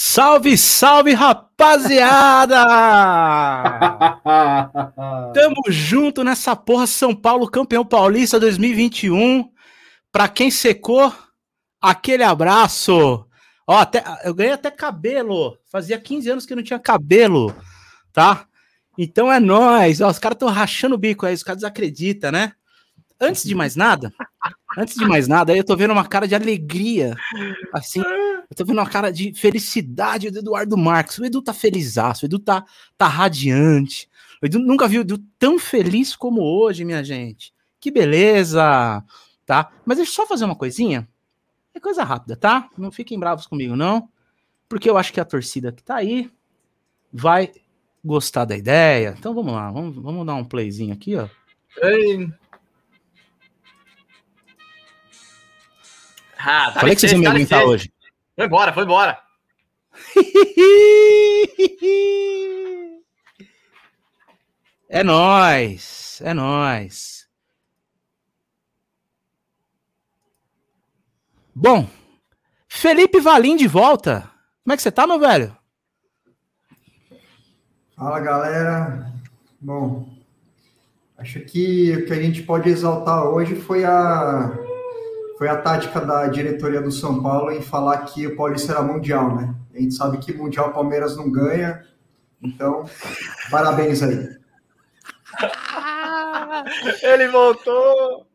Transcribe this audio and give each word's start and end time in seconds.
Salve, 0.00 0.56
salve, 0.56 1.12
rapaziada! 1.12 2.54
Tamo 5.34 5.60
junto 5.70 6.22
nessa 6.22 6.54
porra 6.54 6.86
São 6.86 7.12
Paulo, 7.12 7.50
campeão 7.50 7.84
paulista 7.84 8.38
2021. 8.38 9.50
Pra 10.12 10.28
quem 10.28 10.52
secou, 10.52 11.12
aquele 11.80 12.22
abraço. 12.22 13.26
Ó, 13.66 13.76
até, 13.76 14.04
eu 14.22 14.32
ganhei 14.32 14.52
até 14.52 14.70
cabelo. 14.70 15.58
Fazia 15.68 15.98
15 15.98 16.30
anos 16.30 16.46
que 16.46 16.54
não 16.54 16.62
tinha 16.62 16.78
cabelo, 16.78 17.52
tá? 18.12 18.46
Então 18.96 19.32
é 19.32 19.40
nóis. 19.40 20.00
Ó, 20.00 20.08
os 20.08 20.20
caras 20.20 20.36
estão 20.36 20.48
rachando 20.48 20.94
o 20.94 20.98
bico 20.98 21.26
aí, 21.26 21.34
os 21.34 21.42
caras 21.42 21.62
desacreditam, 21.62 22.30
né? 22.30 22.52
Antes 23.20 23.42
de 23.42 23.52
mais 23.52 23.74
nada, 23.74 24.12
antes 24.78 24.94
de 24.94 25.04
mais 25.04 25.26
nada, 25.26 25.56
eu 25.56 25.64
tô 25.64 25.76
vendo 25.76 25.90
uma 25.90 26.06
cara 26.06 26.28
de 26.28 26.36
alegria, 26.36 27.16
assim, 27.72 28.00
eu 28.50 28.56
tô 28.56 28.64
vendo 28.64 28.78
uma 28.78 28.88
cara 28.88 29.10
de 29.12 29.32
felicidade 29.34 30.30
do 30.30 30.38
Eduardo 30.38 30.76
Marques. 30.76 31.18
O 31.18 31.24
Edu 31.24 31.42
tá 31.42 31.52
felizaço, 31.52 32.24
o 32.24 32.26
Edu 32.26 32.38
tá, 32.38 32.64
tá 32.96 33.06
radiante. 33.06 34.08
O 34.42 34.46
Edu 34.46 34.58
nunca 34.58 34.88
viu 34.88 35.00
o 35.00 35.04
Edu 35.04 35.18
tão 35.38 35.58
feliz 35.58 36.16
como 36.16 36.40
hoje, 36.40 36.84
minha 36.84 37.04
gente. 37.04 37.52
Que 37.78 37.90
beleza, 37.90 39.04
tá? 39.44 39.70
Mas 39.84 39.98
deixa 39.98 40.12
eu 40.12 40.14
só 40.14 40.26
fazer 40.26 40.46
uma 40.46 40.56
coisinha. 40.56 41.06
É 41.74 41.80
coisa 41.80 42.02
rápida, 42.02 42.36
tá? 42.36 42.70
Não 42.76 42.90
fiquem 42.90 43.18
bravos 43.18 43.46
comigo, 43.46 43.76
não. 43.76 44.08
Porque 44.68 44.88
eu 44.88 44.96
acho 44.96 45.12
que 45.12 45.20
a 45.20 45.24
torcida 45.24 45.70
que 45.70 45.82
tá 45.82 45.96
aí 45.96 46.30
vai 47.12 47.52
gostar 48.02 48.46
da 48.46 48.56
ideia. 48.56 49.14
Então 49.18 49.34
vamos 49.34 49.52
lá, 49.52 49.70
vamos, 49.70 49.94
vamos 50.02 50.26
dar 50.26 50.34
um 50.34 50.44
playzinho 50.44 50.94
aqui, 50.94 51.16
ó. 51.16 51.28
Ei. 51.82 52.32
Ah, 56.38 56.72
Falei 56.72 56.94
que 56.94 57.00
vocês 57.00 57.12
iam 57.12 57.20
me 57.20 57.26
aguentar 57.26 57.64
hoje. 57.64 57.92
Foi 58.38 58.46
embora, 58.46 58.72
foi 58.72 58.84
embora. 58.84 59.20
é 64.88 65.02
nós, 65.02 66.22
é 66.22 66.32
nós. 66.32 67.26
Bom, 71.52 71.88
Felipe 72.68 73.18
Valim 73.18 73.56
de 73.56 73.66
volta. 73.66 74.30
Como 74.62 74.72
é 74.72 74.76
que 74.76 74.82
você 74.82 74.92
tá, 74.92 75.04
meu 75.04 75.18
velho? 75.18 75.56
Fala, 77.96 78.20
galera. 78.20 79.12
Bom, 79.60 80.16
acho 81.16 81.40
que 81.40 81.96
o 81.96 82.06
que 82.06 82.12
a 82.12 82.22
gente 82.22 82.44
pode 82.44 82.70
exaltar 82.70 83.24
hoje 83.24 83.56
foi 83.56 83.84
a 83.84 84.56
foi 85.38 85.48
a 85.48 85.56
tática 85.56 86.00
da 86.00 86.26
diretoria 86.26 86.82
do 86.82 86.90
São 86.90 87.22
Paulo 87.22 87.52
em 87.52 87.62
falar 87.62 87.98
que 87.98 88.26
o 88.26 88.34
Paulista 88.36 88.72
era 88.72 88.82
mundial, 88.82 89.36
né? 89.36 89.54
A 89.72 89.78
gente 89.78 89.94
sabe 89.94 90.18
que 90.18 90.32
mundial 90.32 90.72
Palmeiras 90.72 91.16
não 91.16 91.30
ganha, 91.30 91.86
então 92.42 92.84
parabéns 93.48 94.02
aí. 94.02 94.36
Ele 97.02 97.28
voltou. 97.28 98.26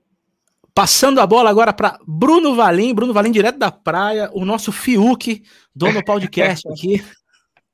Passando 0.74 1.20
a 1.20 1.28
bola 1.28 1.50
agora 1.50 1.74
para 1.74 2.00
Bruno 2.08 2.56
Valim, 2.56 2.96
Bruno 2.96 3.14
Valim 3.14 3.32
direto 3.32 3.60
da 3.60 3.70
praia, 3.70 4.30
o 4.34 4.46
nosso 4.46 4.72
Fiuk, 4.72 5.44
dono 5.76 5.96
do 5.96 6.06
podcast 6.06 6.68
aqui. 6.70 7.04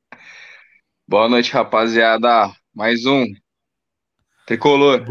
Boa 1.08 1.30
noite, 1.30 1.54
rapaziada. 1.54 2.52
Mais 2.74 3.06
um. 3.06 3.26
Tricolor. 4.46 5.06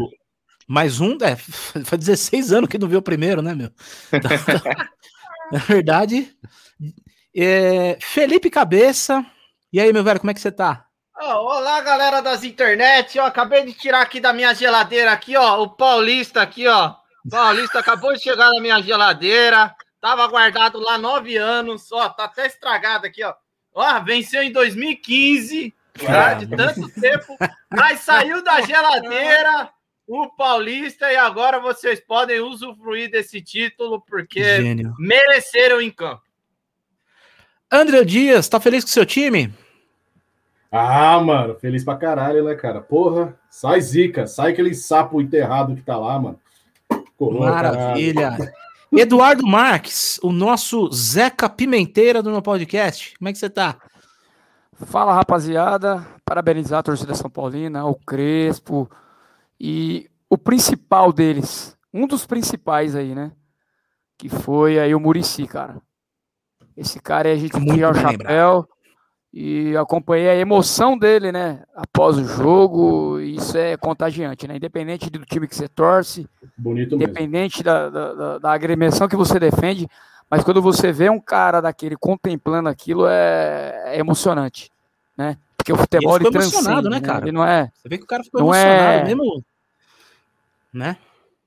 Mais 0.69 1.01
um, 1.01 1.17
é, 1.23 1.35
faz 1.83 1.99
16 1.99 2.53
anos 2.53 2.69
que 2.69 2.77
não 2.77 2.87
viu 2.87 2.99
o 2.99 3.01
primeiro, 3.01 3.41
né, 3.41 3.55
meu? 3.55 3.71
Então, 4.13 4.29
na 5.51 5.57
verdade, 5.57 6.31
é, 7.35 7.97
Felipe 7.99 8.51
Cabeça. 8.51 9.25
E 9.73 9.81
aí, 9.81 9.91
meu 9.91 10.03
velho, 10.03 10.19
como 10.19 10.29
é 10.29 10.33
que 10.35 10.39
você 10.39 10.51
tá? 10.51 10.85
Oh, 11.19 11.57
olá, 11.57 11.81
galera 11.81 12.21
das 12.21 12.43
internet. 12.43 13.17
Ó, 13.17 13.25
acabei 13.25 13.65
de 13.65 13.73
tirar 13.73 14.01
aqui 14.01 14.19
da 14.19 14.31
minha 14.31 14.53
geladeira 14.53 15.11
aqui, 15.11 15.35
ó, 15.35 15.63
o 15.63 15.69
Paulista 15.69 16.43
aqui, 16.43 16.67
ó. 16.67 16.93
Paulista 17.31 17.79
acabou 17.79 18.13
de 18.13 18.21
chegar 18.21 18.51
na 18.51 18.61
minha 18.61 18.79
geladeira. 18.79 19.75
Tava 19.99 20.27
guardado 20.27 20.79
lá 20.79 20.99
nove 20.99 21.35
anos, 21.35 21.91
ó, 21.91 22.09
tá 22.09 22.25
até 22.25 22.45
estragado 22.45 23.07
aqui, 23.07 23.23
ó. 23.23 23.33
Ó, 23.73 23.99
venceu 24.01 24.43
em 24.43 24.51
2015, 24.51 25.73
tá? 26.05 26.35
de 26.35 26.45
tanto 26.45 26.87
tempo, 26.89 27.35
mas 27.71 28.01
saiu 28.01 28.43
da 28.43 28.61
geladeira 28.61 29.71
o 30.09 30.27
Paulista 30.27 31.11
e 31.11 31.15
agora 31.15 31.59
vocês 31.59 31.99
podem 31.99 32.39
usufruir 32.39 33.11
desse 33.11 33.39
título 33.43 34.01
porque 34.01 34.43
Gênio. 34.43 34.95
mereceram 34.97 35.79
em 35.79 35.91
campo. 35.91 36.23
André 37.71 38.03
Dias, 38.03 38.49
tá 38.49 38.59
feliz 38.59 38.83
com 38.83 38.89
o 38.89 38.93
seu 38.93 39.05
time? 39.05 39.53
Ah, 40.71 41.19
mano, 41.19 41.53
feliz 41.59 41.83
pra 41.83 41.95
caralho, 41.95 42.43
né, 42.43 42.55
cara? 42.55 42.81
Porra, 42.81 43.37
sai 43.51 43.79
zica, 43.81 44.25
sai 44.25 44.51
aquele 44.51 44.73
sapo 44.73 45.21
enterrado 45.21 45.75
que 45.75 45.83
tá 45.83 45.95
lá, 45.95 46.17
mano. 46.17 46.39
Maravilha. 47.19 48.31
Caralho. 48.31 48.51
Eduardo 48.91 49.45
Marques, 49.45 50.19
o 50.23 50.31
nosso 50.31 50.91
Zeca 50.91 51.47
Pimenteira 51.47 52.23
do 52.23 52.31
meu 52.31 52.41
podcast. 52.41 53.15
Como 53.19 53.29
é 53.29 53.31
que 53.31 53.37
você 53.37 53.49
tá? 53.49 53.75
Fala, 54.73 55.13
rapaziada. 55.13 56.03
Parabenizar 56.25 56.79
a 56.79 56.83
torcida 56.83 57.13
São 57.13 57.29
Paulina, 57.29 57.85
o 57.85 57.93
Crespo, 57.93 58.89
e 59.59 60.09
o 60.29 60.37
principal 60.37 61.11
deles, 61.11 61.75
um 61.93 62.07
dos 62.07 62.25
principais 62.25 62.95
aí, 62.95 63.13
né? 63.13 63.31
Que 64.17 64.29
foi 64.29 64.79
aí 64.79 64.93
o 64.93 64.99
Murici, 64.99 65.47
cara. 65.47 65.81
Esse 66.77 66.99
cara 66.99 67.27
aí 67.27 67.35
a 67.35 67.37
gente 67.37 67.59
tira 67.59 67.91
o 67.91 67.93
chapéu 67.93 68.67
e 69.33 69.75
acompanhei 69.75 70.29
a 70.29 70.35
emoção 70.35 70.97
dele, 70.97 71.31
né? 71.31 71.63
Após 71.75 72.17
o 72.17 72.23
jogo, 72.23 73.19
isso 73.19 73.57
é 73.57 73.75
contagiante, 73.75 74.47
né? 74.47 74.55
Independente 74.55 75.09
do 75.09 75.25
time 75.25 75.47
que 75.47 75.55
você 75.55 75.67
torce, 75.67 76.27
Bonito 76.57 76.95
independente 76.95 77.61
da, 77.61 77.89
da, 77.89 78.37
da, 78.39 78.51
agremiação 78.51 79.07
que 79.07 79.15
você 79.15 79.39
defende, 79.39 79.87
mas 80.29 80.43
quando 80.43 80.61
você 80.61 80.91
vê 80.91 81.09
um 81.09 81.19
cara 81.19 81.59
daquele 81.59 81.95
contemplando 81.95 82.69
aquilo, 82.69 83.05
é, 83.07 83.95
é 83.95 83.99
emocionante, 83.99 84.71
né? 85.17 85.37
Porque 85.57 85.73
o 85.73 85.77
futebol 85.77 86.15
ele, 86.15 86.25
ele 86.25 86.31
transcende, 86.31 86.89
né, 86.89 87.01
cara? 87.01 87.25
Ele 87.25 87.31
não 87.31 87.45
é. 87.45 87.69
Você 87.75 87.89
vê 87.89 87.97
que 87.97 88.03
o 88.03 88.07
cara 88.07 88.23
ficou 88.23 88.41
não 88.41 88.53
é 88.53 88.61
emocionado 88.61 88.99
é, 88.99 89.03
mesmo 89.05 89.43
né? 90.73 90.97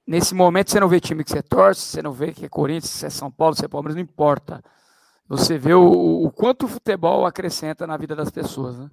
Nesse 0.06 0.34
momento 0.34 0.70
você 0.70 0.80
não 0.80 0.88
vê 0.88 1.00
time 1.00 1.22
que 1.22 1.30
você 1.30 1.42
torce, 1.42 1.80
você 1.80 2.02
não 2.02 2.12
vê 2.12 2.32
que 2.32 2.44
é 2.44 2.48
Corinthians, 2.48 2.90
se 2.90 3.06
é 3.06 3.10
São 3.10 3.30
Paulo, 3.30 3.54
se 3.54 3.64
é 3.64 3.68
Palmeiras, 3.68 3.94
não 3.94 4.02
importa. 4.02 4.62
Você 5.28 5.56
vê 5.56 5.74
o, 5.74 6.24
o 6.24 6.30
quanto 6.30 6.66
o 6.66 6.68
futebol 6.68 7.24
acrescenta 7.24 7.86
na 7.86 7.96
vida 7.96 8.14
das 8.14 8.30
pessoas, 8.30 8.78
né? 8.78 8.90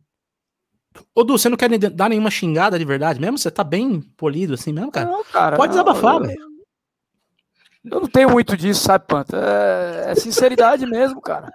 Ô, 1.14 1.24
Du, 1.24 1.38
você 1.38 1.50
não 1.50 1.58
quer 1.58 1.70
dar 1.78 2.10
nenhuma 2.10 2.32
xingada 2.32 2.78
de 2.78 2.86
verdade 2.86 3.20
mesmo? 3.20 3.38
Você 3.38 3.52
tá 3.52 3.64
bem 3.64 4.02
polido 4.02 4.54
assim 4.54 4.72
mesmo, 4.72 4.92
cara? 4.92 5.10
Não, 5.10 5.24
cara. 5.24 5.58
Pode 5.58 5.72
desabafar, 5.72 6.20
velho. 6.22 6.50
Eu 7.86 8.02
não 8.02 8.08
tenho 8.08 8.30
muito 8.30 8.58
disso, 8.58 8.84
sabe, 8.84 9.06
Panta? 9.08 9.38
É, 9.38 10.12
é, 10.12 10.16
sinceridade 10.16 10.86
mesmo, 10.88 11.22
cara. 11.22 11.52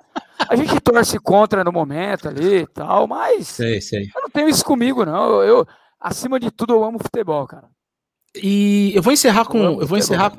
A 0.49 0.56
gente 0.56 0.81
torce 0.81 1.19
contra 1.19 1.62
no 1.62 1.73
momento 1.73 2.29
ali 2.29 2.62
e 2.62 2.67
tal, 2.67 3.06
mas. 3.06 3.49
Sei, 3.49 3.81
sei. 3.81 4.11
Eu 4.15 4.23
não 4.23 4.31
tenho 4.31 4.49
isso 4.49 4.65
comigo, 4.65 5.05
não. 5.05 5.43
Eu, 5.43 5.43
eu, 5.43 5.69
acima 6.01 6.41
de 6.41 6.51
tudo, 6.51 6.73
eu 6.73 6.85
amo 6.85 6.99
futebol, 6.99 7.47
cara. 7.47 7.69
E 8.37 8.93
eu 8.95 9.03
vou 9.03 9.12
encerrar 9.12 9.45
com. 9.45 9.81
Eu 9.81 9.87
vou 9.87 9.99
encerrar. 9.99 10.33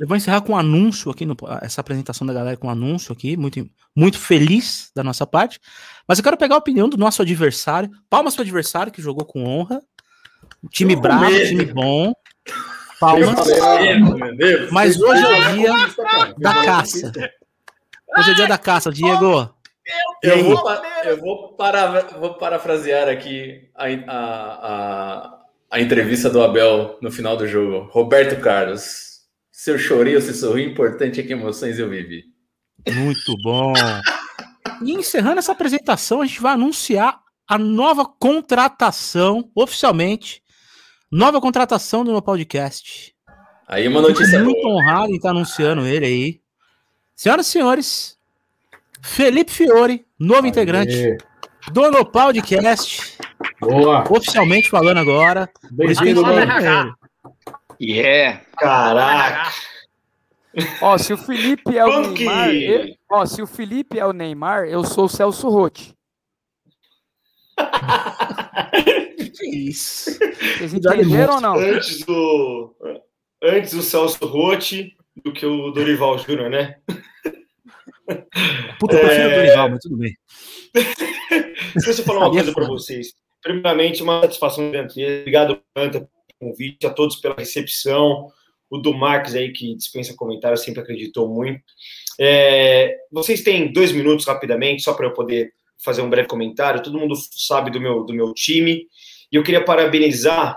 Eu 0.00 0.08
vou 0.08 0.16
encerrar 0.16 0.40
com 0.40 0.52
um 0.52 0.56
anúncio 0.56 1.10
aqui, 1.10 1.26
no, 1.26 1.36
essa 1.60 1.80
apresentação 1.80 2.26
da 2.26 2.32
galera 2.32 2.56
com 2.56 2.66
um 2.66 2.70
anúncio 2.70 3.12
aqui, 3.12 3.36
muito, 3.36 3.64
muito 3.94 4.18
feliz 4.18 4.90
da 4.96 5.04
nossa 5.04 5.26
parte. 5.26 5.60
Mas 6.08 6.18
eu 6.18 6.24
quero 6.24 6.36
pegar 6.36 6.54
a 6.54 6.58
opinião 6.58 6.88
do 6.88 6.96
nosso 6.96 7.22
adversário. 7.22 7.90
Palmas 8.08 8.34
para 8.34 8.40
o 8.40 8.44
adversário 8.44 8.90
que 8.90 9.02
jogou 9.02 9.24
com 9.24 9.44
honra. 9.44 9.80
Time 10.70 10.96
bravo, 10.96 11.30
time 11.46 11.66
bom. 11.66 12.12
Palmas. 12.98 13.48
Mas 14.70 15.00
hoje 15.00 15.22
é 15.22 15.50
o 15.50 15.54
dia 15.54 15.72
da 16.38 16.64
caça. 16.64 17.12
Hoje 18.18 18.30
é 18.30 18.32
o 18.32 18.36
dia 18.36 18.48
da 18.48 18.58
caça, 18.58 18.90
Diego. 18.90 19.54
Eu 20.22 20.44
vou, 20.44 20.64
eu 21.04 21.20
vou, 21.20 21.52
para, 21.54 22.00
vou 22.18 22.34
parafrasear 22.34 23.08
aqui 23.08 23.68
a, 23.74 23.86
a, 23.86 25.26
a 25.26 25.41
entrevista 25.80 26.28
do 26.28 26.42
Abel 26.42 26.98
no 27.00 27.10
final 27.10 27.36
do 27.36 27.46
jogo. 27.46 27.88
Roberto 27.90 28.40
Carlos, 28.40 29.20
se 29.50 29.70
eu 29.70 29.78
chorei 29.78 30.14
ou 30.14 30.20
se 30.20 30.34
sorri, 30.34 30.64
importante 30.64 31.20
é 31.20 31.22
que 31.22 31.32
emoções 31.32 31.78
eu 31.78 31.88
vivi. 31.88 32.24
Muito 32.88 33.36
bom. 33.42 33.72
E 34.84 34.92
encerrando 34.92 35.38
essa 35.38 35.52
apresentação, 35.52 36.20
a 36.20 36.26
gente 36.26 36.40
vai 36.40 36.54
anunciar 36.54 37.20
a 37.48 37.56
nova 37.56 38.04
contratação, 38.04 39.50
oficialmente. 39.54 40.42
Nova 41.10 41.40
contratação 41.40 42.04
do 42.04 42.10
meu 42.10 42.22
podcast. 42.22 43.14
Aí 43.68 43.86
uma 43.86 44.00
notícia 44.00 44.42
muito 44.42 44.60
boa. 44.60 44.74
honrado 44.74 45.12
em 45.12 45.16
estar 45.16 45.30
anunciando 45.30 45.86
ele 45.86 46.06
aí. 46.06 46.40
Senhoras 47.14 47.46
e 47.46 47.50
senhores, 47.50 48.18
Felipe 49.02 49.52
Fiore, 49.52 50.04
novo 50.18 50.42
Aê. 50.42 50.48
integrante 50.48 51.18
do 51.70 51.90
No 51.90 52.04
Podcast. 52.04 53.18
Boa. 53.62 54.04
Oficialmente 54.10 54.68
falando 54.68 54.98
agora. 54.98 55.48
Bem-vindo, 55.70 56.22
Yeah. 57.80 58.44
Caraca. 58.58 59.52
Ó, 60.80 60.98
se 60.98 61.12
o 61.12 61.16
Felipe 61.16 61.78
é 61.78 61.84
o 61.84 62.10
Neymar, 62.10 62.50
eu, 62.50 62.94
ó, 63.10 63.24
se 63.24 63.40
o 63.40 63.46
Felipe 63.46 63.98
é 63.98 64.04
o 64.04 64.12
Neymar, 64.12 64.64
eu 64.64 64.84
sou 64.84 65.04
o 65.04 65.08
Celso 65.08 65.48
Rotti. 65.48 65.94
Isso. 69.42 70.10
Vocês 70.58 70.74
entenderam 70.74 71.36
ou 71.36 71.40
não? 71.40 71.54
Antes 71.54 72.04
do, 72.04 72.74
antes 73.42 73.74
do 73.74 73.82
Celso 73.82 74.26
Rotti 74.26 74.96
do 75.24 75.32
que 75.32 75.46
o 75.46 75.70
Dorival 75.70 76.18
Júnior, 76.18 76.50
né? 76.50 76.76
Puta, 78.78 78.96
eu 78.96 79.00
prefiro 79.00 79.28
o 79.28 79.34
Dorival, 79.34 79.70
mas 79.70 79.78
tudo 79.80 79.96
bem. 79.96 80.16
Deixa 81.74 82.00
eu 82.02 82.04
falar 82.04 82.26
uma 82.26 82.30
coisa 82.30 82.52
para 82.52 82.66
vocês. 82.66 83.21
Primeiramente, 83.42 84.02
uma 84.02 84.22
satisfação 84.22 84.70
grande. 84.70 85.04
Obrigado, 85.20 85.60
Planta, 85.74 86.00
pelo 86.00 86.52
convite, 86.52 86.86
a 86.86 86.90
todos 86.90 87.16
pela 87.16 87.34
recepção. 87.34 88.30
O 88.70 88.78
do 88.78 88.94
Marques 88.94 89.34
aí, 89.34 89.52
que 89.52 89.74
dispensa 89.74 90.14
comentários, 90.16 90.62
sempre 90.62 90.80
acreditou 90.80 91.28
muito. 91.28 91.62
É, 92.18 92.96
vocês 93.10 93.42
têm 93.42 93.72
dois 93.72 93.92
minutos 93.92 94.26
rapidamente, 94.26 94.82
só 94.82 94.94
para 94.94 95.06
eu 95.06 95.12
poder 95.12 95.52
fazer 95.84 96.02
um 96.02 96.08
breve 96.08 96.28
comentário. 96.28 96.82
Todo 96.82 96.98
mundo 96.98 97.14
sabe 97.32 97.70
do 97.70 97.80
meu, 97.80 98.04
do 98.04 98.14
meu 98.14 98.32
time. 98.32 98.86
E 99.30 99.36
eu 99.36 99.42
queria 99.42 99.64
parabenizar 99.64 100.56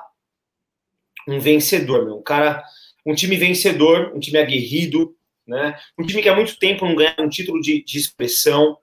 um 1.27 1.39
vencedor, 1.39 2.05
meu. 2.05 2.17
Um 2.17 2.23
cara, 2.23 2.63
um 3.05 3.15
time 3.15 3.35
vencedor, 3.35 4.13
um 4.15 4.19
time 4.19 4.37
aguerrido, 4.37 5.15
né? 5.47 5.77
Um 5.97 6.05
time 6.05 6.21
que 6.21 6.29
há 6.29 6.35
muito 6.35 6.57
tempo 6.57 6.85
não 6.85 6.95
ganha 6.95 7.15
um 7.19 7.29
título 7.29 7.59
de, 7.59 7.83
de 7.83 7.97
expressão, 7.97 8.77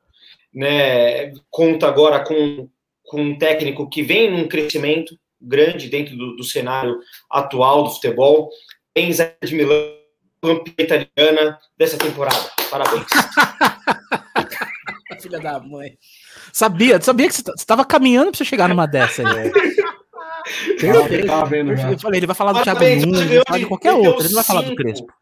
né? 0.53 1.33
Conta 1.51 1.87
agora 1.87 2.25
com, 2.25 2.69
com 3.12 3.20
um 3.20 3.37
técnico 3.37 3.91
que 3.91 4.03
vem 4.03 4.31
num 4.31 4.49
crescimento 4.49 5.14
grande 5.38 5.91
dentro 5.91 6.17
do, 6.17 6.35
do 6.35 6.43
cenário 6.43 6.99
atual 7.31 7.85
do 7.85 7.91
futebol. 7.91 8.49
Pensa 8.94 9.37
de 9.44 9.55
Milão, 9.55 9.93
campeã 10.43 10.73
italiana 10.79 11.59
dessa 11.76 11.99
temporada. 11.99 12.50
Parabéns. 12.70 13.05
Filha 15.20 15.38
da 15.38 15.61
mãe. 15.61 15.99
Sabia, 16.55 16.99
sabia 17.03 17.29
que 17.29 17.35
você 17.35 17.43
estava 17.55 17.85
caminhando 17.85 18.31
para 18.31 18.38
você 18.38 18.47
chegar 18.47 18.67
numa 18.67 18.87
dessa 18.87 19.29
aí. 19.29 19.53
Eu, 20.82 21.06
eu, 21.93 21.99
falei, 21.99 22.19
ele 22.19 22.26
vai 22.26 22.35
falar 22.35 22.55
do 22.55 22.62
Thiago 22.62 22.81
Nunes, 22.81 23.29
vai 23.29 23.43
falar 23.47 23.58
de 23.58 23.67
qualquer 23.67 23.93
outro, 23.93 24.23
ele 24.23 24.29
não 24.29 24.37
vai 24.37 24.44
falar 24.44 24.62
do 24.62 24.75
Crespo. 24.75 25.12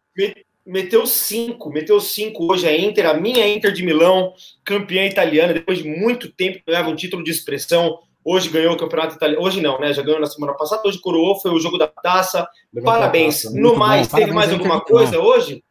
Meteu 0.70 1.04
cinco, 1.04 1.68
meteu 1.68 2.00
cinco 2.00 2.52
hoje 2.52 2.64
a 2.64 2.78
Inter, 2.78 3.04
a 3.04 3.14
minha 3.14 3.44
Inter 3.48 3.72
de 3.72 3.82
Milão, 3.82 4.32
campeã 4.64 5.04
italiana, 5.04 5.52
depois 5.52 5.78
de 5.78 5.88
muito 5.88 6.30
tempo 6.30 6.60
ganhava 6.64 6.88
um 6.88 6.94
título 6.94 7.24
de 7.24 7.30
expressão. 7.32 7.98
Hoje 8.24 8.48
ganhou 8.48 8.74
o 8.74 8.76
campeonato 8.76 9.16
italiano. 9.16 9.42
Hoje 9.44 9.60
não, 9.60 9.80
né? 9.80 9.92
Já 9.92 10.00
ganhou 10.00 10.20
na 10.20 10.26
semana 10.26 10.54
passada. 10.54 10.82
Hoje 10.86 11.00
coroou, 11.00 11.40
foi 11.40 11.50
o 11.50 11.58
jogo 11.58 11.76
da 11.76 11.88
taça. 11.88 12.46
Parabéns. 12.84 13.42
Taça. 13.42 13.58
No 13.58 13.74
mais, 13.74 14.06
bom. 14.06 14.16
teve 14.16 14.32
Parabéns 14.32 14.34
mais 14.34 14.52
alguma 14.52 14.80
coisa 14.80 15.18
hoje? 15.18 15.64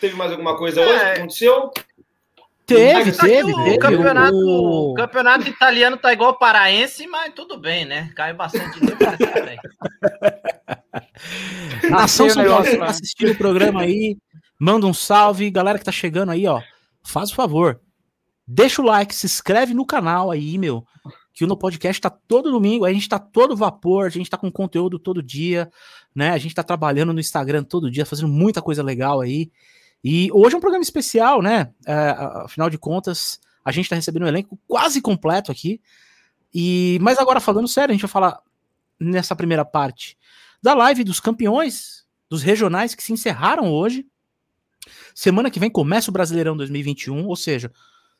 Teve 0.00 0.16
mais 0.16 0.30
alguma 0.32 0.56
coisa 0.56 0.80
é. 0.80 0.86
hoje 0.86 0.98
que 0.98 1.18
aconteceu? 1.18 1.70
Teve, 2.76 3.12
teve, 3.12 3.52
o 3.52 3.78
Campeonato, 3.78 4.36
o... 4.36 4.94
campeonato 4.94 5.48
italiano 5.48 5.96
tá 5.96 6.12
igual 6.12 6.38
paraense, 6.38 7.06
mas 7.06 7.32
tudo 7.34 7.58
bem, 7.58 7.84
né? 7.84 8.10
Caiu 8.14 8.36
bastante 8.36 8.80
Nação 11.90 12.28
São 12.28 12.44
Paulo 12.44 12.64
tá 12.64 12.86
assistindo 12.86 13.32
o 13.32 13.36
programa 13.36 13.82
aí. 13.82 14.16
Manda 14.58 14.86
um 14.86 14.94
salve. 14.94 15.50
Galera 15.50 15.78
que 15.78 15.84
tá 15.84 15.92
chegando 15.92 16.30
aí, 16.30 16.46
ó. 16.46 16.60
Faz 17.04 17.30
o 17.30 17.34
favor. 17.34 17.80
Deixa 18.46 18.82
o 18.82 18.84
like, 18.84 19.14
se 19.14 19.26
inscreve 19.26 19.74
no 19.74 19.86
canal 19.86 20.30
aí, 20.30 20.58
meu. 20.58 20.84
Que 21.32 21.44
o 21.44 21.46
No 21.46 21.56
Podcast 21.56 22.00
tá 22.00 22.10
todo 22.10 22.50
domingo, 22.50 22.84
a 22.84 22.92
gente 22.92 23.08
tá 23.08 23.18
todo 23.18 23.56
vapor, 23.56 24.06
a 24.06 24.10
gente 24.10 24.28
tá 24.28 24.36
com 24.36 24.52
conteúdo 24.52 24.98
todo 24.98 25.22
dia, 25.22 25.70
né? 26.14 26.30
A 26.30 26.38
gente 26.38 26.54
tá 26.54 26.62
trabalhando 26.62 27.12
no 27.12 27.20
Instagram 27.20 27.64
todo 27.64 27.90
dia, 27.90 28.04
fazendo 28.04 28.28
muita 28.28 28.60
coisa 28.60 28.82
legal 28.82 29.20
aí. 29.20 29.50
E 30.02 30.30
hoje 30.32 30.54
é 30.54 30.58
um 30.58 30.60
programa 30.60 30.82
especial, 30.82 31.40
né? 31.40 31.72
É, 31.86 31.94
afinal 32.44 32.68
de 32.68 32.78
contas, 32.78 33.40
a 33.64 33.70
gente 33.70 33.84
está 33.84 33.96
recebendo 33.96 34.24
um 34.24 34.28
elenco 34.28 34.58
quase 34.66 35.00
completo 35.00 35.52
aqui. 35.52 35.80
E 36.52 36.98
mas 37.00 37.18
agora 37.18 37.40
falando 37.40 37.68
sério, 37.68 37.92
a 37.92 37.94
gente 37.94 38.02
vai 38.02 38.10
falar 38.10 38.40
nessa 38.98 39.34
primeira 39.34 39.64
parte 39.64 40.16
da 40.62 40.74
live 40.74 41.04
dos 41.04 41.20
campeões 41.20 42.04
dos 42.28 42.42
regionais 42.42 42.94
que 42.94 43.02
se 43.02 43.12
encerraram 43.12 43.70
hoje. 43.70 44.06
Semana 45.14 45.50
que 45.50 45.60
vem 45.60 45.70
começa 45.70 46.10
o 46.10 46.12
Brasileirão 46.12 46.56
2021, 46.56 47.26
ou 47.26 47.36
seja, 47.36 47.70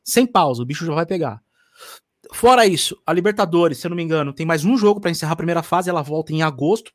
sem 0.04 0.26
pausa, 0.26 0.62
o 0.62 0.66
bicho 0.66 0.84
já 0.84 0.92
vai 0.92 1.06
pegar. 1.06 1.42
Fora 2.32 2.66
isso, 2.66 3.00
a 3.06 3.12
Libertadores, 3.12 3.78
se 3.78 3.86
eu 3.86 3.90
não 3.90 3.96
me 3.96 4.02
engano, 4.02 4.32
tem 4.32 4.46
mais 4.46 4.64
um 4.64 4.76
jogo 4.76 5.00
para 5.00 5.10
encerrar 5.10 5.32
a 5.32 5.36
primeira 5.36 5.62
fase, 5.62 5.90
ela 5.90 6.02
volta 6.02 6.32
em 6.32 6.42
agosto. 6.42 6.92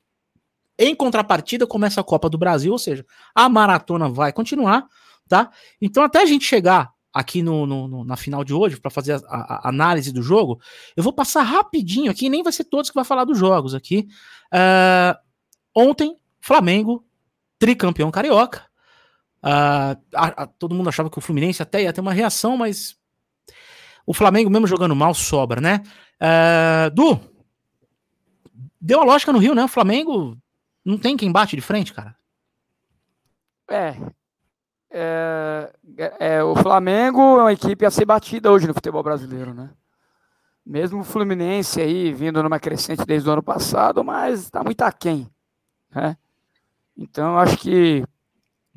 Em 0.77 0.95
contrapartida, 0.95 1.65
começa 1.65 2.01
a 2.01 2.03
Copa 2.03 2.29
do 2.29 2.37
Brasil, 2.37 2.71
ou 2.71 2.77
seja, 2.77 3.05
a 3.33 3.49
maratona 3.49 4.07
vai 4.07 4.31
continuar, 4.31 4.85
tá? 5.27 5.49
Então, 5.81 6.03
até 6.03 6.21
a 6.21 6.25
gente 6.25 6.45
chegar 6.45 6.91
aqui 7.11 7.41
no, 7.41 7.65
no, 7.65 7.87
no 7.87 8.03
na 8.03 8.15
final 8.15 8.43
de 8.43 8.53
hoje, 8.53 8.79
para 8.79 8.91
fazer 8.91 9.13
a, 9.13 9.19
a, 9.27 9.69
análise 9.69 10.11
do 10.11 10.21
jogo, 10.21 10.59
eu 10.95 11.01
vou 11.01 11.11
passar 11.11 11.41
rapidinho 11.41 12.11
aqui, 12.11 12.29
nem 12.29 12.43
vai 12.43 12.53
ser 12.53 12.65
todos 12.65 12.91
que 12.91 12.95
vai 12.95 13.03
falar 13.03 13.23
dos 13.25 13.39
jogos 13.39 13.73
aqui. 13.73 14.07
Uh, 14.53 15.17
ontem, 15.75 16.15
Flamengo, 16.39 17.03
tricampeão 17.57 18.11
carioca. 18.11 18.65
Uh, 19.43 19.97
a, 20.13 20.43
a, 20.43 20.47
todo 20.47 20.75
mundo 20.75 20.89
achava 20.89 21.09
que 21.09 21.17
o 21.17 21.21
Fluminense 21.21 21.61
até 21.61 21.81
ia 21.81 21.93
ter 21.93 22.01
uma 22.01 22.13
reação, 22.13 22.55
mas 22.55 22.95
o 24.05 24.13
Flamengo, 24.13 24.49
mesmo 24.49 24.67
jogando 24.67 24.95
mal, 24.95 25.13
sobra, 25.15 25.59
né? 25.59 25.81
Uh, 26.21 26.93
du, 26.93 27.19
deu 28.79 29.01
a 29.01 29.03
lógica 29.03 29.33
no 29.33 29.39
Rio, 29.39 29.55
né? 29.55 29.63
O 29.63 29.67
Flamengo 29.67 30.37
não 30.87 30.97
tem 30.97 31.17
quem 31.17 31.29
bate 31.29 31.53
de 31.53 31.61
frente, 31.61 31.93
cara. 31.93 32.15
É. 33.69 33.97
É, 34.89 35.73
é, 36.17 36.43
o 36.43 36.55
Flamengo 36.55 37.19
é 37.19 37.41
uma 37.41 37.51
equipe 37.51 37.85
a 37.85 37.91
ser 37.91 38.05
batida 38.05 38.49
hoje 38.49 38.67
no 38.67 38.73
futebol 38.73 39.03
brasileiro, 39.03 39.53
né? 39.53 39.69
Mesmo 40.65 41.01
o 41.01 41.03
Fluminense 41.03 41.81
aí 41.81 42.13
vindo 42.13 42.41
numa 42.41 42.57
crescente 42.57 43.05
desde 43.05 43.27
o 43.27 43.33
ano 43.33 43.43
passado, 43.43 44.01
mas 44.01 44.43
está 44.43 44.63
muito 44.63 44.81
aquém, 44.81 45.29
né? 45.93 46.15
Então 46.95 47.33
eu 47.33 47.39
acho 47.39 47.57
que 47.57 48.05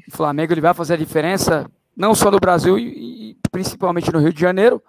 o 0.08 0.10
Flamengo 0.10 0.52
ele 0.52 0.60
vai 0.60 0.74
fazer 0.74 0.94
a 0.94 0.98
diferença 0.98 1.70
não 1.96 2.12
só 2.12 2.28
no 2.28 2.40
Brasil 2.40 2.76
e, 2.76 3.30
e 3.30 3.36
principalmente 3.52 4.12
no 4.12 4.18
Rio 4.18 4.32
de 4.32 4.40
Janeiro, 4.40 4.82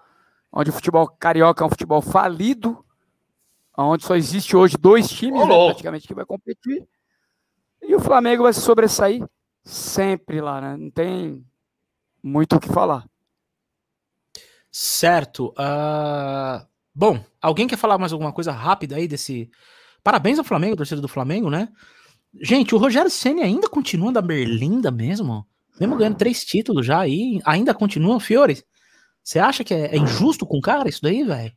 onde 0.51 0.71
o 0.71 0.73
futebol 0.73 1.07
carioca 1.07 1.63
é 1.63 1.67
um 1.67 1.69
futebol 1.69 2.01
falido, 2.01 2.83
onde 3.77 4.03
só 4.03 4.15
existe 4.15 4.57
hoje 4.57 4.75
dois 4.75 5.07
times 5.07 5.47
né, 5.47 5.65
praticamente 5.67 6.07
que 6.07 6.15
vai 6.15 6.25
competir. 6.25 6.87
E 7.91 7.95
o 7.95 7.99
Flamengo 7.99 8.43
vai 8.43 8.53
se 8.53 8.61
sobressair 8.61 9.21
sempre 9.65 10.39
lá, 10.39 10.61
né? 10.61 10.77
Não 10.77 10.89
tem 10.89 11.45
muito 12.23 12.55
o 12.55 12.59
que 12.61 12.69
falar. 12.69 13.05
Certo. 14.71 15.49
Uh... 15.49 16.65
Bom, 16.95 17.21
alguém 17.41 17.67
quer 17.67 17.75
falar 17.75 17.97
mais 17.97 18.13
alguma 18.13 18.31
coisa 18.31 18.53
rápida 18.53 18.95
aí 18.95 19.09
desse. 19.09 19.51
Parabéns 20.01 20.39
ao 20.39 20.45
Flamengo, 20.45 20.77
torcedor 20.77 21.01
do 21.01 21.09
Flamengo, 21.09 21.49
né? 21.49 21.67
Gente, 22.41 22.73
o 22.73 22.77
Rogério 22.77 23.11
Senna 23.11 23.43
ainda 23.43 23.67
continua 23.67 24.09
da 24.09 24.21
Berlinda 24.21 24.89
mesmo? 24.89 25.45
Mesmo 25.77 25.97
ganhando 25.97 26.15
três 26.15 26.45
títulos 26.45 26.85
já 26.85 27.01
aí, 27.01 27.41
ainda 27.43 27.73
continua, 27.73 28.21
Fiore? 28.21 28.63
Você 29.21 29.37
acha 29.37 29.65
que 29.65 29.73
é, 29.73 29.93
é 29.93 29.97
injusto 29.97 30.45
com 30.45 30.59
o 30.59 30.61
cara 30.61 30.87
isso 30.87 31.01
daí, 31.01 31.25
velho? 31.25 31.51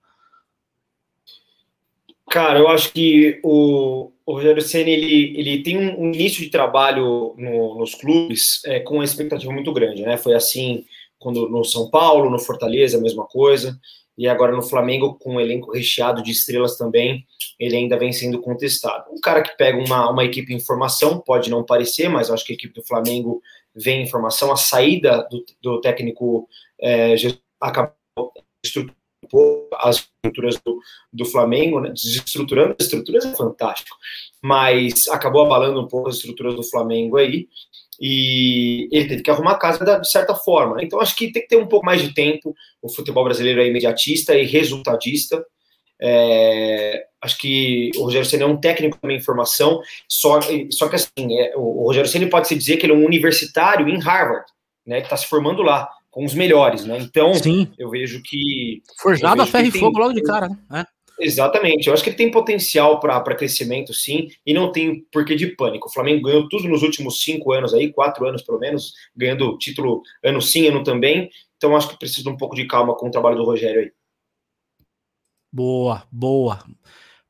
Cara, 2.34 2.58
eu 2.58 2.66
acho 2.66 2.92
que 2.92 3.38
o, 3.44 4.10
o 4.26 4.32
Rogério 4.32 4.60
Senna 4.60 4.90
ele, 4.90 5.38
ele 5.38 5.62
tem 5.62 5.78
um, 5.78 6.12
início 6.12 6.42
de 6.42 6.50
trabalho 6.50 7.32
no, 7.38 7.78
nos 7.78 7.94
clubes 7.94 8.60
é, 8.64 8.80
com 8.80 8.94
uma 8.94 9.04
expectativa 9.04 9.52
muito 9.52 9.72
grande, 9.72 10.02
né? 10.02 10.16
Foi 10.16 10.34
assim 10.34 10.84
quando 11.16 11.48
no 11.48 11.62
São 11.62 11.88
Paulo, 11.88 12.28
no 12.28 12.40
Fortaleza, 12.40 12.98
a 12.98 13.00
mesma 13.00 13.24
coisa, 13.24 13.78
e 14.18 14.26
agora 14.26 14.50
no 14.50 14.64
Flamengo, 14.64 15.16
com 15.16 15.36
um 15.36 15.40
elenco 15.40 15.70
recheado 15.70 16.24
de 16.24 16.32
estrelas 16.32 16.76
também, 16.76 17.24
ele 17.56 17.76
ainda 17.76 17.96
vem 17.96 18.12
sendo 18.12 18.40
contestado. 18.40 19.12
Um 19.12 19.20
cara 19.20 19.40
que 19.40 19.56
pega 19.56 19.78
uma, 19.78 20.10
uma 20.10 20.24
equipe 20.24 20.52
em 20.52 20.58
formação, 20.58 21.20
pode 21.20 21.48
não 21.48 21.62
parecer, 21.62 22.08
mas 22.08 22.32
acho 22.32 22.44
que 22.44 22.52
a 22.52 22.56
equipe 22.56 22.74
do 22.74 22.84
Flamengo 22.84 23.40
vem 23.72 24.02
em 24.02 24.10
formação, 24.10 24.50
a 24.50 24.56
saída 24.56 25.24
do, 25.30 25.44
do 25.62 25.80
técnico 25.80 26.48
é, 26.80 27.14
acabou 27.60 27.94
as 29.78 29.96
estruturas 29.96 30.58
do, 30.64 30.78
do 31.12 31.24
Flamengo, 31.24 31.80
né? 31.80 31.90
desestruturando 31.90 32.74
as 32.78 32.86
estruturas 32.86 33.24
é 33.24 33.34
fantástico, 33.34 33.96
mas 34.42 35.08
acabou 35.08 35.44
abalando 35.44 35.80
um 35.80 35.88
pouco 35.88 36.08
as 36.08 36.16
estruturas 36.16 36.54
do 36.54 36.62
Flamengo 36.62 37.16
aí, 37.16 37.48
e 38.00 38.88
ele 38.90 39.08
teve 39.08 39.22
que 39.22 39.30
arrumar 39.30 39.52
a 39.52 39.58
casa 39.58 40.00
de 40.00 40.10
certa 40.10 40.34
forma. 40.34 40.76
Né? 40.76 40.84
Então 40.84 41.00
acho 41.00 41.14
que 41.14 41.32
tem 41.32 41.42
que 41.42 41.48
ter 41.48 41.56
um 41.56 41.66
pouco 41.66 41.86
mais 41.86 42.02
de 42.02 42.12
tempo. 42.12 42.54
O 42.82 42.88
futebol 42.92 43.24
brasileiro 43.24 43.60
é 43.60 43.68
imediatista 43.68 44.34
e 44.34 44.44
resultadista. 44.44 45.44
É, 46.00 47.06
acho 47.22 47.38
que 47.38 47.90
o 47.96 48.02
Rogério 48.02 48.28
Senna 48.28 48.44
é 48.44 48.46
um 48.46 48.60
técnico 48.60 48.98
também 49.00 49.18
em 49.18 49.22
formação, 49.22 49.80
só, 50.08 50.40
só 50.70 50.88
que 50.88 50.96
assim, 50.96 51.38
é, 51.38 51.54
o 51.56 51.84
Rogério 51.86 52.10
Senna 52.10 52.28
pode 52.28 52.48
se 52.48 52.56
dizer 52.56 52.76
que 52.76 52.84
ele 52.84 52.92
é 52.92 52.96
um 52.96 53.06
universitário 53.06 53.88
em 53.88 54.00
Harvard, 54.00 54.44
né? 54.84 54.96
Ele 54.96 55.04
está 55.04 55.16
se 55.16 55.26
formando 55.26 55.62
lá 55.62 55.88
com 56.14 56.24
os 56.24 56.32
melhores, 56.32 56.84
né? 56.84 56.96
Então, 57.00 57.34
Sim. 57.34 57.66
eu 57.76 57.90
vejo 57.90 58.22
que. 58.22 58.80
Forjado 59.02 59.42
a 59.42 59.46
ferro 59.46 59.66
e 59.66 59.72
fogo 59.72 59.98
logo 59.98 60.12
de 60.12 60.22
cara, 60.22 60.48
né? 60.48 60.58
É. 60.72 60.94
Exatamente. 61.18 61.88
Eu 61.88 61.92
acho 61.92 62.04
que 62.04 62.10
ele 62.10 62.16
tem 62.16 62.30
potencial 62.30 63.00
para 63.00 63.34
crescimento, 63.34 63.92
sim, 63.92 64.28
e 64.46 64.54
não 64.54 64.70
tem 64.70 65.04
porquê 65.12 65.34
de 65.34 65.48
pânico. 65.48 65.88
O 65.88 65.92
Flamengo 65.92 66.22
ganhou 66.22 66.48
tudo 66.48 66.68
nos 66.68 66.82
últimos 66.82 67.22
cinco 67.22 67.52
anos 67.52 67.74
aí, 67.74 67.92
quatro 67.92 68.26
anos 68.26 68.42
pelo 68.42 68.58
menos, 68.58 68.92
ganhando 69.14 69.56
título 69.58 70.02
ano 70.24 70.40
sim, 70.40 70.66
ano 70.68 70.84
também. 70.84 71.30
Então 71.56 71.76
acho 71.76 71.88
que 71.88 71.98
precisa 71.98 72.22
de 72.22 72.28
um 72.28 72.36
pouco 72.36 72.54
de 72.54 72.66
calma 72.66 72.96
com 72.96 73.08
o 73.08 73.10
trabalho 73.10 73.36
do 73.36 73.44
Rogério 73.44 73.80
aí. 73.80 73.92
Boa, 75.52 76.04
boa. 76.10 76.64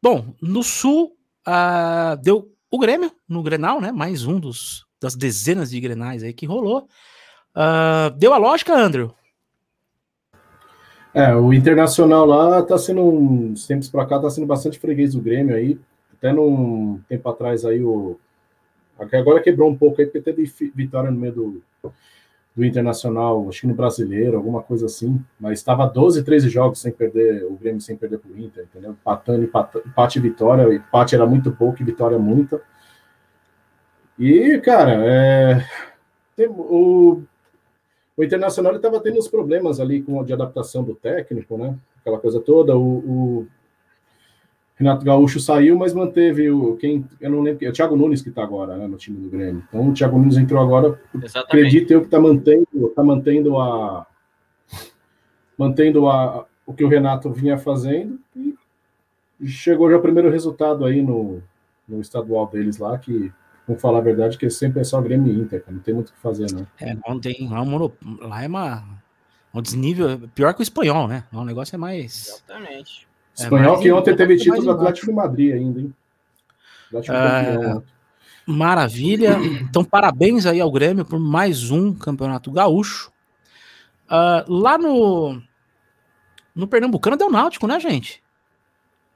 Bom, 0.02 0.34
no 0.40 0.62
Sul, 0.62 1.16
uh, 1.46 2.16
deu 2.22 2.50
o 2.70 2.78
Grêmio 2.78 3.12
no 3.28 3.42
Grenal, 3.42 3.80
né? 3.80 3.92
Mais 3.92 4.26
um 4.26 4.40
dos, 4.40 4.86
das 5.00 5.14
dezenas 5.14 5.70
de 5.70 5.80
Grenais 5.80 6.22
aí 6.22 6.32
que 6.32 6.46
rolou. 6.46 6.88
Uh, 7.54 8.10
deu 8.16 8.34
a 8.34 8.38
lógica, 8.38 8.74
Andrew? 8.74 9.14
É, 11.14 11.32
o 11.32 11.52
Internacional 11.52 12.26
lá 12.26 12.60
tá 12.64 12.76
sendo, 12.76 13.02
uns 13.02 13.66
tempos 13.68 13.88
para 13.88 14.04
cá, 14.04 14.18
tá 14.18 14.28
sendo 14.28 14.48
bastante 14.48 14.80
freguês 14.80 15.14
do 15.14 15.22
Grêmio 15.22 15.54
aí. 15.54 15.78
Até 16.12 16.32
num 16.32 17.00
tempo 17.08 17.28
atrás 17.28 17.64
aí, 17.64 17.82
o. 17.82 18.18
Agora 18.98 19.40
quebrou 19.40 19.70
um 19.70 19.76
pouco 19.76 20.00
aí, 20.00 20.06
porque 20.06 20.20
teve 20.20 20.44
vitória 20.74 21.10
no 21.10 21.18
meio 21.18 21.32
do, 21.32 21.62
do 22.54 22.64
Internacional, 22.64 23.48
acho 23.48 23.62
que 23.62 23.66
no 23.66 23.74
brasileiro, 23.74 24.36
alguma 24.36 24.62
coisa 24.62 24.86
assim. 24.86 25.22
Mas 25.38 25.60
estava 25.60 25.86
12, 25.86 26.24
13 26.24 26.48
jogos 26.48 26.80
sem 26.80 26.90
perder, 26.90 27.44
o 27.44 27.56
Grêmio 27.56 27.80
sem 27.80 27.96
perder 27.96 28.18
pro 28.18 28.36
Inter, 28.36 28.64
entendeu? 28.64 28.92
Empatando, 28.92 29.44
empate 29.44 30.18
e 30.18 30.22
vitória. 30.22 30.74
Empate 30.74 31.14
era 31.14 31.26
muito 31.26 31.52
pouco 31.52 31.80
e 31.80 31.84
vitória 31.84 32.18
muita. 32.18 32.60
E, 34.18 34.58
cara, 34.60 34.92
é, 35.04 35.64
o 36.48 37.22
o 38.16 38.22
Internacional 38.22 38.74
estava 38.76 39.00
tendo 39.00 39.18
uns 39.18 39.28
problemas 39.28 39.80
ali 39.80 40.02
com 40.02 40.22
de 40.24 40.32
adaptação 40.32 40.84
do 40.84 40.94
técnico, 40.94 41.58
né? 41.58 41.76
Aquela 42.00 42.18
coisa 42.18 42.40
toda. 42.40 42.76
O, 42.76 42.98
o 42.98 43.46
Renato 44.76 45.04
Gaúcho 45.04 45.40
saiu, 45.40 45.76
mas 45.76 45.92
manteve 45.92 46.50
o 46.50 46.76
quem 46.76 47.04
eu 47.20 47.30
não 47.30 47.42
lembro, 47.42 47.64
é 47.64 47.68
o 47.68 47.72
Thiago 47.72 47.96
Nunes 47.96 48.22
que 48.22 48.28
está 48.28 48.42
agora, 48.42 48.76
né, 48.76 48.86
no 48.86 48.96
time 48.96 49.18
do 49.18 49.28
Grêmio. 49.28 49.64
Então 49.68 49.88
o 49.88 49.94
Thiago 49.94 50.18
Nunes 50.18 50.36
entrou 50.36 50.60
agora. 50.60 51.00
Exatamente. 51.14 51.46
Acredito 51.46 51.90
eu 51.92 52.00
que 52.00 52.06
está 52.06 52.20
mantendo, 52.20 52.92
tá 52.94 53.02
mantendo 53.02 53.58
a 53.58 54.06
mantendo 55.56 56.08
a 56.08 56.46
o 56.66 56.72
que 56.72 56.84
o 56.84 56.88
Renato 56.88 57.30
vinha 57.30 57.58
fazendo 57.58 58.18
e 58.34 58.56
chegou 59.46 59.90
já 59.90 59.96
o 59.96 60.02
primeiro 60.02 60.30
resultado 60.30 60.84
aí 60.84 61.02
no, 61.02 61.42
no 61.86 62.00
estadual 62.00 62.46
deles 62.46 62.78
lá 62.78 62.98
que 62.98 63.32
Vamos 63.66 63.80
falar 63.80 63.98
a 63.98 64.02
verdade, 64.02 64.36
que 64.36 64.48
sempre 64.50 64.80
é 64.80 64.84
só 64.84 65.00
Grêmio 65.00 65.32
e 65.32 65.38
Inter, 65.40 65.64
não 65.68 65.78
tem 65.78 65.94
muito 65.94 66.08
o 66.08 66.12
que 66.12 66.18
fazer, 66.18 66.52
não. 66.52 66.66
É, 66.78 66.94
não 67.06 67.18
tem. 67.18 67.48
Lá, 67.48 67.60
é 67.60 68.26
lá 68.26 68.42
é 68.44 68.46
uma, 68.46 68.84
um 69.54 69.62
desnível, 69.62 70.28
pior 70.34 70.52
que 70.52 70.60
o 70.60 70.62
espanhol, 70.62 71.08
né? 71.08 71.24
O 71.32 71.44
negócio 71.44 71.74
é 71.74 71.78
mais. 71.78 72.28
Exatamente. 72.28 73.08
É 73.38 73.42
espanhol 73.44 73.72
mais, 73.72 73.82
que 73.82 73.92
ontem 73.92 74.16
teve 74.16 74.36
título 74.36 74.62
do 74.62 74.70
Atlético 74.70 75.06
de 75.06 75.12
Madrid 75.12 75.54
ainda, 75.54 75.80
hein? 75.80 75.94
É, 77.08 77.82
maravilha. 78.46 79.38
Então, 79.62 79.82
parabéns 79.82 80.44
aí 80.44 80.60
ao 80.60 80.70
Grêmio 80.70 81.04
por 81.04 81.18
mais 81.18 81.70
um 81.70 81.94
campeonato 81.94 82.50
gaúcho. 82.50 83.10
Uh, 84.06 84.52
lá 84.52 84.76
no, 84.76 85.40
no 86.54 86.68
Pernambucano 86.68 87.16
deu 87.16 87.30
Náutico, 87.30 87.66
né, 87.66 87.80
gente? 87.80 88.22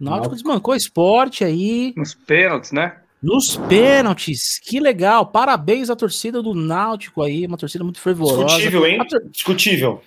Náutico, 0.00 0.28
Náutico. 0.28 0.34
desmancou 0.34 0.74
esporte 0.74 1.44
aí. 1.44 1.92
Nos 1.96 2.14
pênaltis, 2.14 2.72
né? 2.72 2.96
Nos 3.22 3.56
pênaltis, 3.56 4.60
que 4.60 4.78
legal. 4.78 5.26
Parabéns 5.26 5.90
à 5.90 5.96
torcida 5.96 6.40
do 6.40 6.54
Náutico 6.54 7.22
aí, 7.22 7.46
uma 7.46 7.56
torcida 7.56 7.82
muito 7.82 8.00
fervorosa. 8.00 8.44
Discutível, 8.44 8.86
hein? 8.86 8.98
Tor... 9.08 9.20
Discutível. 9.30 10.02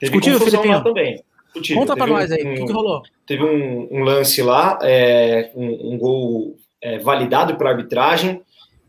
Teve 0.00 0.12
Discutível, 0.12 0.40
Filipinho? 0.40 0.82
também. 0.82 1.22
Discutível. 1.46 1.82
Conta 1.82 1.94
pra 1.94 2.06
nós 2.06 2.32
aí, 2.32 2.42
o 2.42 2.54
que, 2.54 2.66
que, 2.66 2.72
rolou? 2.72 3.02
Teve 3.26 3.44
um, 3.44 3.88
um 3.90 4.02
lance 4.02 4.42
lá, 4.42 4.78
é, 4.82 5.52
um, 5.54 5.92
um, 5.92 5.98
gol 5.98 6.56
é, 6.80 6.98
validado 6.98 7.56
pela 7.56 7.70
arbitragem, 7.70 8.42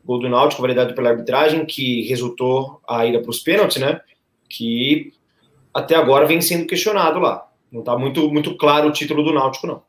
gol 0.05 0.20
do 0.20 0.29
Náutico 0.29 0.62
validado 0.62 0.96
pela 0.96 1.10
arbitragem, 1.10 1.65
que 1.65 2.08
resultou 2.08 2.82
a 2.88 3.05
ida 3.05 3.20
para 3.20 3.29
os 3.29 3.39
pênaltis, 3.39 3.77
né? 3.77 4.00
Que 4.50 5.12
até 5.74 5.96
agora 5.96 6.25
vem 6.25 6.39
sendo 6.39 6.65
questionado 6.65 7.20
lá. 7.20 7.46
Não 7.70 7.82
está 7.82 7.98
muito, 7.98 8.32
muito 8.32 8.55
claro 8.55 8.88
o 8.88 8.91
título 8.91 9.22
do 9.22 9.34
Náutico, 9.34 9.67
não. 9.67 9.84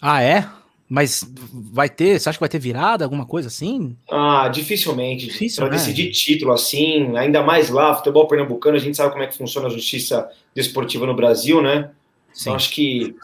Ah, 0.00 0.22
é? 0.22 0.48
Mas 0.88 1.22
vai 1.52 1.90
ter, 1.90 2.18
você 2.18 2.28
acha 2.28 2.38
que 2.38 2.40
vai 2.40 2.48
ter 2.48 2.58
virada, 2.58 3.04
alguma 3.04 3.26
coisa 3.26 3.48
assim? 3.48 3.94
Ah, 4.10 4.48
dificilmente. 4.48 5.26
Difícil, 5.26 5.62
para 5.62 5.70
né? 5.70 5.76
decidir 5.76 6.10
título 6.10 6.52
assim, 6.52 7.14
ainda 7.16 7.42
mais 7.42 7.68
lá, 7.68 7.94
futebol 7.94 8.26
pernambucano, 8.26 8.76
a 8.76 8.80
gente 8.80 8.96
sabe 8.96 9.12
como 9.12 9.22
é 9.22 9.26
que 9.26 9.36
funciona 9.36 9.66
a 9.66 9.70
justiça 9.70 10.30
desportiva 10.54 11.06
no 11.06 11.14
Brasil, 11.14 11.60
né? 11.60 11.90
Sim. 12.32 12.40
Então 12.40 12.54
acho 12.54 12.70
que 12.70 13.14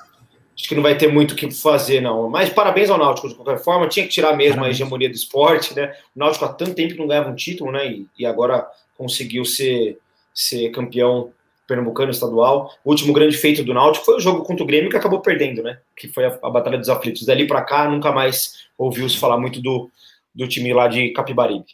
acho 0.56 0.68
que 0.68 0.74
não 0.74 0.82
vai 0.82 0.96
ter 0.96 1.08
muito 1.08 1.32
o 1.32 1.36
que 1.36 1.50
fazer, 1.50 2.02
não. 2.02 2.28
Mas 2.28 2.50
parabéns 2.50 2.90
ao 2.90 2.98
Náutico, 2.98 3.28
de 3.28 3.34
qualquer 3.34 3.58
forma. 3.58 3.88
Tinha 3.88 4.06
que 4.06 4.12
tirar 4.12 4.36
mesmo 4.36 4.56
parabéns. 4.56 4.76
a 4.76 4.82
hegemonia 4.82 5.08
do 5.08 5.14
esporte, 5.14 5.74
né? 5.74 5.94
O 6.14 6.18
Náutico 6.18 6.44
há 6.44 6.48
tanto 6.48 6.74
tempo 6.74 6.92
que 6.92 6.98
não 6.98 7.08
ganhava 7.08 7.30
um 7.30 7.34
título, 7.34 7.72
né? 7.72 7.90
E, 7.90 8.06
e 8.18 8.26
agora 8.26 8.66
conseguiu 8.96 9.44
ser, 9.44 9.98
ser 10.34 10.70
campeão 10.70 11.32
Pernambucano 11.66 12.10
estadual. 12.10 12.70
O 12.84 12.90
último 12.90 13.12
grande 13.12 13.36
feito 13.36 13.64
do 13.64 13.72
Náutico 13.74 14.04
foi 14.04 14.16
o 14.16 14.20
jogo 14.20 14.44
contra 14.44 14.62
o 14.62 14.66
Grêmio 14.66 14.90
que 14.90 14.96
acabou 14.96 15.20
perdendo, 15.20 15.62
né? 15.62 15.78
Que 15.96 16.08
foi 16.08 16.26
a, 16.26 16.38
a 16.42 16.50
Batalha 16.50 16.78
dos 16.78 16.88
Aflitos. 16.88 17.24
Dali 17.24 17.46
para 17.46 17.62
cá, 17.62 17.88
nunca 17.88 18.12
mais 18.12 18.66
ouviu-se 18.76 19.18
falar 19.18 19.38
muito 19.38 19.60
do, 19.60 19.90
do 20.34 20.46
time 20.46 20.72
lá 20.72 20.88
de 20.88 21.10
Capibaribe. 21.10 21.66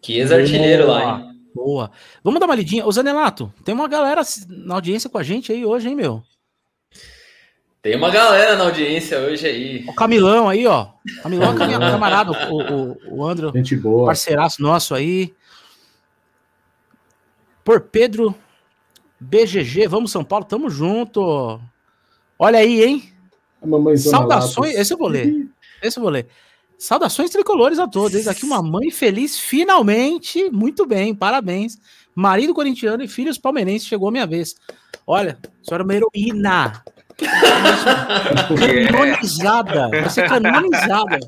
Que 0.00 0.18
ex-artilheiro 0.18 0.86
lá, 0.86 1.04
hein? 1.04 1.32
Boa. 1.54 1.90
Vamos 2.24 2.40
dar 2.40 2.46
uma 2.46 2.54
lidinha. 2.54 2.86
Ô 2.86 2.92
Zanelato, 2.92 3.52
tem 3.64 3.74
uma 3.74 3.86
galera 3.86 4.22
na 4.48 4.74
audiência 4.74 5.10
com 5.10 5.18
a 5.18 5.22
gente 5.22 5.52
aí 5.52 5.64
hoje, 5.64 5.88
hein, 5.88 5.94
meu? 5.94 6.22
Tem 7.82 7.96
uma 7.96 8.10
galera 8.10 8.56
na 8.56 8.64
audiência 8.64 9.18
hoje 9.18 9.46
aí. 9.46 9.84
O 9.88 9.92
Camilão 9.92 10.48
aí, 10.48 10.66
ó. 10.66 10.88
Camilão 11.22 11.52
é 11.52 11.90
camarada, 11.90 12.30
o, 12.30 12.62
o, 12.62 13.18
o 13.18 13.24
André. 13.26 13.50
Gente 13.54 13.76
boa. 13.76 14.06
Parceiraço 14.06 14.62
nosso 14.62 14.94
aí. 14.94 15.34
Por 17.64 17.80
Pedro 17.80 18.34
BGG, 19.22 19.86
vamos 19.86 20.10
São 20.10 20.24
Paulo, 20.24 20.44
tamo 20.44 20.68
junto. 20.68 21.60
Olha 22.38 22.58
aí, 22.58 22.82
hein? 22.82 23.12
Saudações, 23.96 24.74
esse 24.74 24.92
eu 24.92 24.98
vou 24.98 25.08
ler. 25.08 25.48
Esse 25.80 25.98
eu 25.98 26.02
vou 26.02 26.10
ler. 26.10 26.26
Saudações 26.76 27.30
tricolores 27.30 27.78
a 27.78 27.86
todos. 27.86 28.14
Eis 28.14 28.26
aqui 28.26 28.44
uma 28.44 28.60
mãe 28.60 28.90
feliz, 28.90 29.38
finalmente. 29.38 30.50
Muito 30.50 30.84
bem, 30.84 31.14
parabéns. 31.14 31.78
Marido 32.14 32.52
corintiano 32.52 33.04
e 33.04 33.08
filhos 33.08 33.38
palmeirenses, 33.38 33.86
chegou 33.86 34.08
a 34.08 34.12
minha 34.12 34.26
vez. 34.26 34.56
Olha, 35.06 35.38
senhora 35.62 35.82
é 35.82 35.86
uma 35.86 35.94
heroína. 35.94 36.82
Canonizada. 38.58 39.90
Você 40.02 40.22
canonizada. 40.22 41.18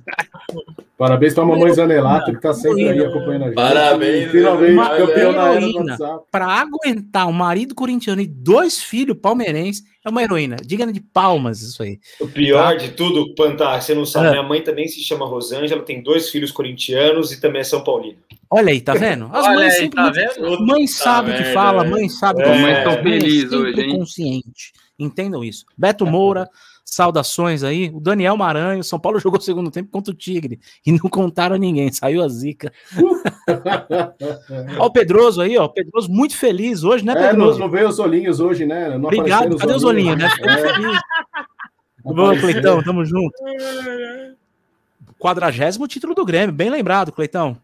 Parabéns 0.96 1.34
para 1.34 1.42
a 1.42 1.46
mamãe 1.46 1.72
Zanelato, 1.72 2.30
que 2.30 2.36
está 2.36 2.54
sempre 2.54 2.88
aí 2.88 3.04
acompanhando 3.04 3.42
a 3.42 3.46
gente. 3.46 3.56
Parabéns. 3.56 4.30
Finalmente, 4.30 4.76
campeão 4.76 5.32
da 5.32 5.54
heroína. 5.54 5.98
Para 6.30 6.46
aguentar 6.46 7.26
um 7.26 7.32
marido 7.32 7.74
corintiano 7.74 8.20
e 8.20 8.26
dois 8.26 8.80
filhos 8.80 9.18
palmeirenses, 9.20 9.82
é 10.04 10.08
uma 10.08 10.22
heroína. 10.22 10.56
Diga 10.64 10.90
de 10.92 11.00
palmas 11.00 11.62
isso 11.62 11.82
aí. 11.82 11.98
O 12.20 12.28
pior 12.28 12.74
tá? 12.74 12.74
de 12.76 12.90
tudo, 12.92 13.34
Pantar, 13.34 13.82
você 13.82 13.92
não 13.92 14.06
sabe, 14.06 14.28
é. 14.28 14.30
minha 14.30 14.42
mãe 14.44 14.60
também 14.60 14.86
se 14.86 15.00
chama 15.02 15.26
Rosângela, 15.26 15.82
tem 15.82 16.00
dois 16.00 16.30
filhos 16.30 16.52
corintianos 16.52 17.32
e 17.32 17.40
também 17.40 17.62
é 17.62 17.64
São 17.64 17.82
Paulino. 17.82 18.18
Olha 18.48 18.70
aí, 18.70 18.80
tá 18.80 18.94
vendo? 18.94 19.28
As 19.32 19.44
Olha 19.46 19.56
mães 19.56 19.74
aí, 19.74 19.80
sempre. 19.80 19.96
Tá 19.96 20.10
vendo? 20.10 20.60
Mãe 20.64 20.86
sabe 20.86 21.30
o 21.32 21.36
tá 21.36 21.42
que 21.42 21.52
fala, 21.52 21.84
mãe 21.84 22.08
sabe 22.08 22.40
o 22.40 22.46
é. 22.46 22.52
que 22.52 22.62
Mãe 22.62 22.84
tão 22.84 23.02
feliz 23.02 23.52
hoje, 23.52 23.80
hein? 23.80 23.98
consciente. 23.98 24.72
Entendam 24.98 25.42
isso. 25.42 25.64
Beto 25.76 26.06
Moura, 26.06 26.48
saudações 26.84 27.62
aí. 27.64 27.90
O 27.92 28.00
Daniel 28.00 28.36
Maranhão, 28.36 28.82
São 28.82 28.98
Paulo 28.98 29.18
jogou 29.20 29.38
o 29.38 29.42
segundo 29.42 29.70
tempo 29.70 29.90
contra 29.90 30.12
o 30.12 30.16
Tigre 30.16 30.60
e 30.86 30.92
não 30.92 31.10
contaram 31.10 31.56
a 31.56 31.58
ninguém, 31.58 31.90
saiu 31.92 32.22
a 32.22 32.28
zica. 32.28 32.72
Olha 34.78 34.82
o 34.82 34.90
Pedroso 34.90 35.40
aí, 35.40 35.56
ó. 35.58 35.66
Pedroso 35.68 36.10
muito 36.10 36.36
feliz 36.36 36.84
hoje, 36.84 37.04
né, 37.04 37.14
Pedroso? 37.14 37.58
É, 37.58 37.60
não 37.60 37.70
veio 37.70 37.88
os 37.88 37.98
olhinhos 37.98 38.40
hoje, 38.40 38.66
né? 38.66 38.90
Não 38.90 39.06
Obrigado, 39.06 39.56
cadê 39.56 39.74
os 39.74 39.84
olhinhos, 39.84 40.16
né? 40.16 40.26
É. 40.26 42.04
Bom, 42.04 42.36
Cleitão, 42.38 42.82
tamo 42.82 43.04
junto. 43.04 43.34
Quadragésimo 45.18 45.88
título 45.88 46.14
do 46.14 46.24
Grêmio, 46.24 46.54
bem 46.54 46.70
lembrado, 46.70 47.10
Cleitão. 47.10 47.56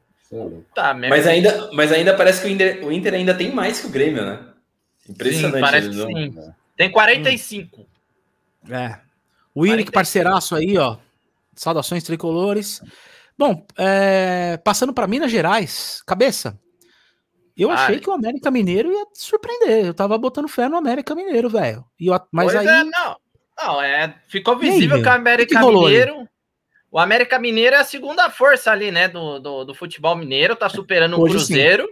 Tá, 0.75 0.95
mas 0.95 1.27
ainda, 1.27 1.71
mas 1.73 1.91
ainda 1.91 2.15
parece 2.15 2.41
que 2.41 2.49
o 2.49 2.51
Inter, 2.51 2.85
o 2.85 2.93
Inter 2.93 3.15
ainda 3.15 3.35
tem 3.35 3.53
mais 3.53 3.81
que 3.81 3.89
o 3.89 3.91
Grêmio, 3.91 4.25
né? 4.25 4.39
Impressionante. 5.09 5.55
Sim, 5.55 5.61
parece 5.61 5.89
que 5.89 5.97
sim. 5.97 6.53
Tem 6.81 6.91
45. 6.91 7.83
Hum. 7.83 8.75
É. 8.75 8.99
O 9.55 9.61
Willick, 9.61 9.93
parceiraço 9.93 10.57
aí, 10.57 10.79
ó. 10.79 10.97
Saudações 11.55 12.03
tricolores. 12.03 12.81
Bom, 13.37 13.67
é, 13.77 14.57
passando 14.65 14.95
para 14.95 15.07
Minas 15.07 15.31
Gerais, 15.31 16.03
cabeça. 16.07 16.59
Eu 17.55 17.71
achei 17.71 18.01
que 18.01 18.09
o 18.09 18.15
América 18.15 18.51
Mineiro 18.51 18.91
ia 18.91 19.05
surpreender. 19.13 19.85
Eu 19.85 19.93
tava 19.93 20.17
botando 20.17 20.49
fé 20.49 20.71
no 20.71 20.77
América 20.79 21.15
Mineiro, 21.15 21.51
velho. 21.51 21.85
Mas 22.33 22.53
pois 22.53 22.57
aí. 22.57 22.67
É, 22.67 22.85
não, 22.85 23.17
não, 23.59 23.83
é, 23.83 24.15
ficou 24.27 24.57
visível 24.57 24.97
aí, 24.97 25.03
que 25.03 25.09
o 25.11 25.13
América 25.13 25.61
que 25.61 25.67
Mineiro. 25.67 26.27
O 26.91 26.99
América 26.99 27.39
Mineiro 27.39 27.77
é 27.77 27.81
a 27.81 27.85
segunda 27.85 28.31
força 28.31 28.73
ali, 28.73 28.91
né? 28.91 29.07
Do, 29.07 29.39
do, 29.39 29.65
do 29.67 29.75
futebol 29.75 30.17
mineiro, 30.17 30.57
tá 30.57 30.71
superando 30.71 31.21
o 31.21 31.25
Cruzeiro. 31.27 31.87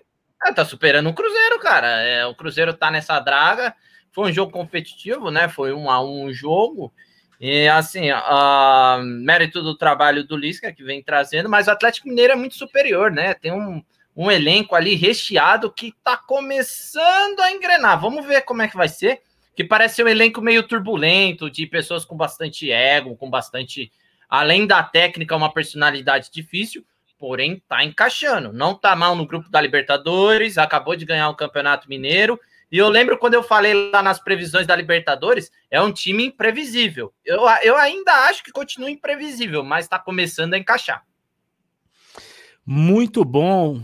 É, 0.47 0.51
tá 0.51 0.65
superando 0.65 1.11
o 1.11 1.15
Cruzeiro, 1.15 1.59
cara. 1.59 1.89
É, 2.01 2.25
o 2.25 2.35
Cruzeiro 2.35 2.73
tá 2.73 2.91
nessa 2.91 3.21
draga. 3.21 3.77
Foi 4.19 4.33
um 4.33 4.35
jogo 4.35 4.51
competitivo, 4.51 5.31
né? 5.31 5.49
Foi 5.49 5.73
um 5.73 5.89
a 5.89 6.05
um 6.05 6.33
jogo. 6.33 6.93
E 7.41 7.69
assim, 7.69 8.11
uh, 8.11 9.01
mérito 9.01 9.63
do 9.63 9.77
trabalho 9.77 10.25
do 10.25 10.37
Lisca 10.37 10.73
que 10.73 10.83
vem 10.83 11.01
trazendo, 11.01 11.49
mas 11.49 11.69
o 11.69 11.71
Atlético 11.71 12.09
Mineiro 12.09 12.33
é 12.33 12.37
muito 12.37 12.57
superior, 12.57 13.13
né? 13.13 13.33
Tem 13.35 13.53
um, 13.53 13.81
um 14.17 14.29
elenco 14.29 14.75
ali 14.75 14.97
recheado 14.97 15.71
que 15.71 15.95
tá 16.03 16.17
começando 16.17 17.39
a 17.39 17.53
engrenar. 17.53 18.01
Vamos 18.01 18.27
ver 18.27 18.41
como 18.41 18.61
é 18.61 18.67
que 18.67 18.77
vai 18.77 18.89
ser. 18.89 19.23
Que 19.55 19.63
parece 19.63 20.03
um 20.03 20.09
elenco 20.09 20.43
meio 20.43 20.65
turbulento, 20.65 21.49
de 21.49 21.65
pessoas 21.65 22.05
com 22.05 22.17
bastante 22.17 22.73
ego, 22.73 23.15
com 23.15 23.31
bastante. 23.31 23.93
Além 24.29 24.67
da 24.67 24.83
técnica, 24.83 25.37
uma 25.37 25.55
personalidade 25.55 26.29
difícil, 26.33 26.85
porém 27.21 27.63
tá 27.69 27.85
encaixando. 27.85 28.53
Não 28.53 28.75
tá 28.75 28.97
mal 28.97 29.15
no 29.15 29.25
grupo 29.25 29.49
da 29.49 29.61
Libertadores, 29.61 30.59
acabou 30.59 30.97
de 30.97 31.05
ganhar 31.05 31.29
o 31.29 31.37
Campeonato 31.37 31.89
Mineiro 31.89 32.37
e 32.71 32.77
eu 32.79 32.89
lembro 32.89 33.19
quando 33.19 33.35
eu 33.35 33.43
falei 33.43 33.91
lá 33.91 34.03
nas 34.03 34.19
previsões 34.19 34.67
da 34.67 34.77
Libertadores, 34.77 35.51
é 35.71 35.81
um 35.81 35.93
time 35.93 36.27
imprevisível. 36.27 37.13
Eu, 37.25 37.43
eu 37.63 37.77
ainda 37.77 38.13
acho 38.29 38.45
que 38.45 38.53
continua 38.53 38.91
imprevisível, 38.91 39.65
mas 39.65 39.87
está 39.87 39.99
começando 39.99 40.55
a 40.55 40.59
encaixar. 40.59 41.03
Muito 42.65 43.25
bom. 43.25 43.83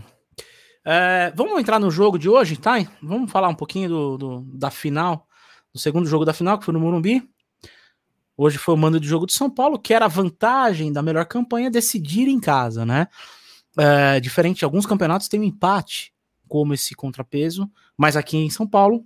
É, 0.85 1.33
vamos 1.35 1.59
entrar 1.59 1.79
no 1.79 1.89
jogo 1.89 2.19
de 2.19 2.29
hoje, 2.29 2.57
tá? 2.57 2.75
Vamos 3.01 3.31
falar 3.31 3.47
um 3.47 3.55
pouquinho 3.55 3.89
do, 3.89 4.17
do, 4.17 4.41
da 4.53 4.69
final, 4.69 5.27
do 5.73 5.79
segundo 5.79 6.07
jogo 6.07 6.23
da 6.23 6.33
final, 6.33 6.59
que 6.59 6.65
foi 6.65 6.73
no 6.73 6.79
Morumbi. 6.79 7.27
Hoje 8.37 8.59
foi 8.59 8.75
o 8.75 8.77
mando 8.77 8.99
de 8.99 9.07
jogo 9.07 9.25
de 9.25 9.33
São 9.33 9.49
Paulo, 9.49 9.79
que 9.79 9.95
era 9.95 10.05
a 10.05 10.09
vantagem 10.09 10.93
da 10.93 11.01
melhor 11.01 11.25
campanha 11.25 11.71
decidir 11.71 12.27
em 12.27 12.39
casa, 12.39 12.85
né? 12.85 13.07
É, 13.79 14.19
diferente 14.19 14.59
de 14.59 14.65
alguns 14.65 14.85
campeonatos, 14.85 15.27
tem 15.27 15.39
um 15.39 15.43
empate 15.43 16.14
como 16.47 16.73
esse 16.73 16.95
contrapeso 16.95 17.69
mas 17.97 18.17
aqui 18.17 18.37
em 18.37 18.49
São 18.49 18.67
Paulo, 18.67 19.05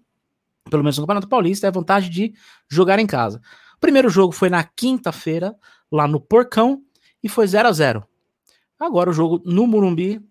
pelo 0.70 0.84
menos 0.84 0.98
no 0.98 1.04
Campeonato 1.04 1.28
Paulista, 1.28 1.68
é 1.68 1.70
a 1.70 1.72
vantagem 1.72 2.10
de 2.10 2.34
jogar 2.68 3.00
em 3.00 3.08
casa. 3.08 3.42
O 3.76 3.80
primeiro 3.80 4.10
jogo 4.10 4.34
foi 4.34 4.50
na 4.50 4.64
quinta-feira, 4.64 5.56
lá 5.92 6.08
no 6.08 6.20
Porcão, 6.20 6.84
e 7.24 7.30
foi 7.30 7.48
0 7.48 7.68
a 7.68 7.72
0 7.72 8.04
Agora 8.80 9.10
o 9.10 9.14
jogo 9.14 9.42
no 9.46 9.68
Murumbi, 9.68 10.22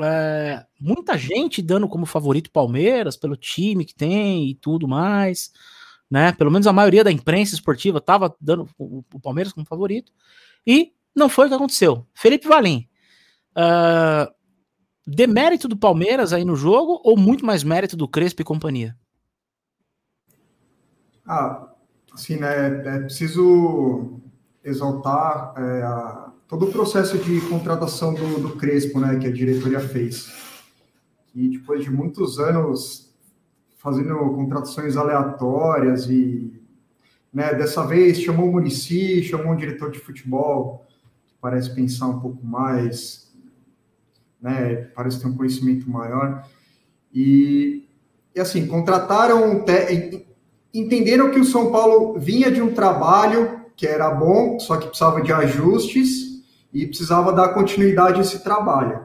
é, 0.00 0.64
muita 0.80 1.16
gente 1.16 1.60
dando 1.60 1.88
como 1.88 2.06
favorito 2.06 2.50
Palmeiras, 2.50 3.16
pelo 3.16 3.36
time 3.36 3.84
que 3.84 3.94
tem 3.94 4.50
e 4.50 4.54
tudo 4.54 4.86
mais, 4.86 5.50
né? 6.10 6.32
Pelo 6.32 6.50
menos 6.50 6.66
a 6.66 6.72
maioria 6.72 7.02
da 7.02 7.10
imprensa 7.10 7.54
esportiva 7.54 7.98
estava 7.98 8.34
dando 8.40 8.68
o, 8.78 9.02
o, 9.12 9.20
Palmeiras 9.20 9.52
como 9.52 9.66
favorito, 9.66 10.12
e 10.66 10.92
não 11.14 11.28
foi 11.28 11.46
o 11.46 11.48
que 11.48 11.54
aconteceu. 11.54 12.06
Felipe 12.14 12.46
Valim, 12.46 12.88
uh, 13.56 14.32
demérito 15.06 15.68
do 15.68 15.76
Palmeiras 15.76 16.32
aí 16.32 16.44
no 16.44 16.56
jogo 16.56 17.00
ou 17.04 17.16
muito 17.16 17.46
mais 17.46 17.62
mérito 17.62 17.96
do 17.96 18.08
Crespo 18.08 18.42
e 18.42 18.44
companhia? 18.44 18.96
Ah, 21.24 21.68
assim, 22.12 22.36
né, 22.36 22.82
é 22.86 22.98
preciso 23.00 24.20
exaltar 24.64 25.54
é, 25.56 25.82
a, 25.82 26.32
todo 26.48 26.66
o 26.66 26.72
processo 26.72 27.18
de 27.18 27.40
contratação 27.42 28.14
do, 28.14 28.40
do, 28.40 28.56
Crespo, 28.56 28.98
né, 28.98 29.16
que 29.18 29.26
a 29.26 29.32
diretoria 29.32 29.80
fez. 29.80 30.32
E 31.34 31.48
depois 31.48 31.84
de 31.84 31.90
muitos 31.90 32.38
anos 32.38 33.14
fazendo 33.76 34.16
contratações 34.34 34.96
aleatórias 34.96 36.08
e, 36.08 36.60
né, 37.32 37.54
dessa 37.54 37.86
vez 37.86 38.20
chamou 38.20 38.48
o 38.48 38.52
Murici, 38.52 39.22
chamou 39.22 39.52
um 39.52 39.56
diretor 39.56 39.90
de 39.90 40.00
futebol, 40.00 40.84
que 41.28 41.34
parece 41.40 41.72
pensar 41.72 42.08
um 42.08 42.18
pouco 42.18 42.44
mais 42.44 43.25
né? 44.46 44.86
Parece 44.94 45.20
ter 45.20 45.26
um 45.26 45.36
conhecimento 45.36 45.90
maior. 45.90 46.46
E, 47.12 47.84
e 48.32 48.38
assim, 48.38 48.64
contrataram, 48.68 49.64
entenderam 50.72 51.32
que 51.32 51.40
o 51.40 51.44
São 51.44 51.72
Paulo 51.72 52.16
vinha 52.16 52.48
de 52.48 52.62
um 52.62 52.72
trabalho 52.72 53.62
que 53.74 53.88
era 53.88 54.08
bom, 54.08 54.60
só 54.60 54.76
que 54.76 54.86
precisava 54.86 55.20
de 55.20 55.32
ajustes 55.32 56.44
e 56.72 56.86
precisava 56.86 57.32
dar 57.32 57.48
continuidade 57.48 58.18
a 58.18 58.22
esse 58.22 58.38
trabalho. 58.44 59.04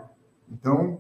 Então, 0.49 0.99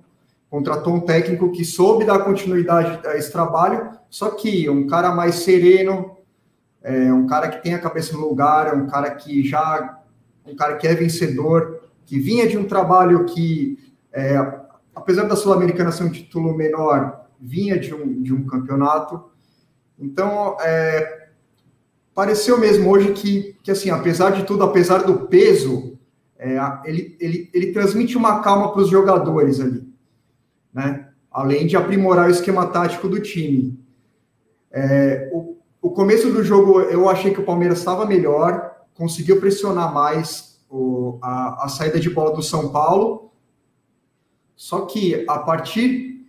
contratou 0.49 0.95
um 0.95 1.01
técnico 1.01 1.51
que 1.51 1.63
soube 1.63 2.03
dar 2.03 2.19
continuidade 2.19 3.07
a 3.07 3.15
esse 3.15 3.31
trabalho, 3.31 3.91
só 4.09 4.31
que 4.31 4.67
um 4.67 4.87
cara 4.87 5.13
mais 5.13 5.35
sereno, 5.35 6.17
é, 6.81 7.13
um 7.13 7.27
cara 7.27 7.47
que 7.47 7.61
tem 7.61 7.75
a 7.75 7.79
cabeça 7.79 8.13
no 8.13 8.27
lugar, 8.27 8.73
um 8.75 8.87
cara 8.87 9.11
que 9.11 9.47
já, 9.47 9.99
um 10.45 10.55
cara 10.55 10.77
que 10.77 10.87
é 10.87 10.95
vencedor, 10.95 11.81
que 12.07 12.19
vinha 12.19 12.47
de 12.47 12.57
um 12.57 12.65
trabalho 12.65 13.25
que 13.25 13.77
é, 14.13 14.37
apesar 14.95 15.23
da 15.23 15.35
Sul-Americana 15.35 15.91
ser 15.91 16.03
um 16.03 16.11
título 16.11 16.55
menor, 16.55 17.27
vinha 17.39 17.79
de 17.79 17.93
um, 17.93 18.21
de 18.21 18.33
um 18.33 18.45
campeonato. 18.45 19.23
Então, 19.97 20.57
é, 20.61 21.29
pareceu 22.13 22.59
mesmo 22.59 22.89
hoje 22.89 23.13
que, 23.13 23.57
que, 23.63 23.71
assim, 23.71 23.89
apesar 23.89 24.31
de 24.31 24.43
tudo, 24.43 24.63
apesar 24.63 24.99
do 25.03 25.27
peso, 25.27 25.97
é, 26.37 26.57
ele, 26.85 27.15
ele, 27.19 27.49
ele 27.53 27.71
transmite 27.71 28.17
uma 28.17 28.41
calma 28.41 28.71
para 28.71 28.81
os 28.81 28.89
jogadores 28.89 29.59
ali, 29.59 29.87
né? 30.73 31.07
Além 31.31 31.65
de 31.65 31.77
aprimorar 31.77 32.27
o 32.27 32.31
esquema 32.31 32.67
tático 32.67 33.07
do 33.07 33.21
time. 33.21 33.79
É, 34.69 35.29
o, 35.31 35.57
o 35.81 35.91
começo 35.91 36.29
do 36.29 36.43
jogo, 36.43 36.81
eu 36.81 37.09
achei 37.09 37.33
que 37.33 37.39
o 37.39 37.45
Palmeiras 37.45 37.79
estava 37.79 38.05
melhor, 38.05 38.71
conseguiu 38.93 39.39
pressionar 39.39 39.93
mais 39.93 40.61
o, 40.69 41.17
a, 41.21 41.65
a 41.65 41.69
saída 41.69 41.99
de 41.99 42.09
bola 42.09 42.35
do 42.35 42.43
São 42.43 42.69
Paulo, 42.69 43.30
só 44.61 44.81
que 44.81 45.25
a 45.27 45.39
partir. 45.39 46.23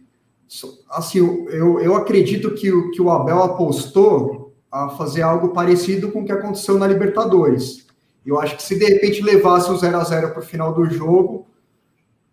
Assim, 0.88 1.18
eu, 1.18 1.78
eu 1.80 1.94
acredito 1.94 2.54
que, 2.54 2.72
o, 2.72 2.90
que 2.90 3.02
o 3.02 3.10
Abel 3.10 3.42
apostou 3.42 4.54
a 4.70 4.88
fazer 4.88 5.20
algo 5.20 5.50
parecido 5.50 6.10
com 6.10 6.22
o 6.22 6.24
que 6.24 6.32
aconteceu 6.32 6.78
na 6.78 6.86
Libertadores. 6.86 7.86
Eu 8.24 8.40
acho 8.40 8.56
que 8.56 8.62
se 8.62 8.78
de 8.78 8.86
repente 8.86 9.22
levasse 9.22 9.70
o 9.70 9.76
0 9.76 9.98
a 9.98 10.04
0 10.04 10.30
para 10.30 10.40
o 10.40 10.44
final 10.44 10.72
do 10.72 10.86
jogo, 10.86 11.46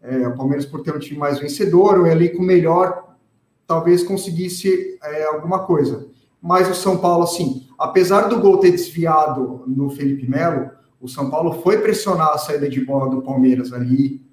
é, 0.01 0.25
o 0.25 0.37
Palmeiras, 0.37 0.65
por 0.65 0.81
ter 0.83 0.95
um 0.95 0.99
time 0.99 1.19
mais 1.19 1.37
vencedor, 1.37 1.99
o 1.99 2.07
elenco 2.07 2.41
melhor, 2.41 3.17
talvez 3.67 4.01
conseguisse 4.01 4.97
é, 5.03 5.25
alguma 5.25 5.65
coisa. 5.65 6.07
Mas 6.41 6.69
o 6.69 6.75
São 6.75 6.97
Paulo, 6.97 7.25
assim, 7.25 7.67
apesar 7.77 8.29
do 8.29 8.39
gol 8.39 8.59
ter 8.59 8.71
desviado 8.71 9.65
no 9.67 9.89
Felipe 9.89 10.29
Melo, 10.29 10.69
o 11.01 11.09
São 11.09 11.29
Paulo 11.29 11.61
foi 11.61 11.79
pressionar 11.79 12.29
a 12.29 12.37
saída 12.37 12.69
de 12.69 12.79
bola 12.85 13.09
do 13.09 13.21
Palmeiras 13.21 13.73
ali, 13.73 14.28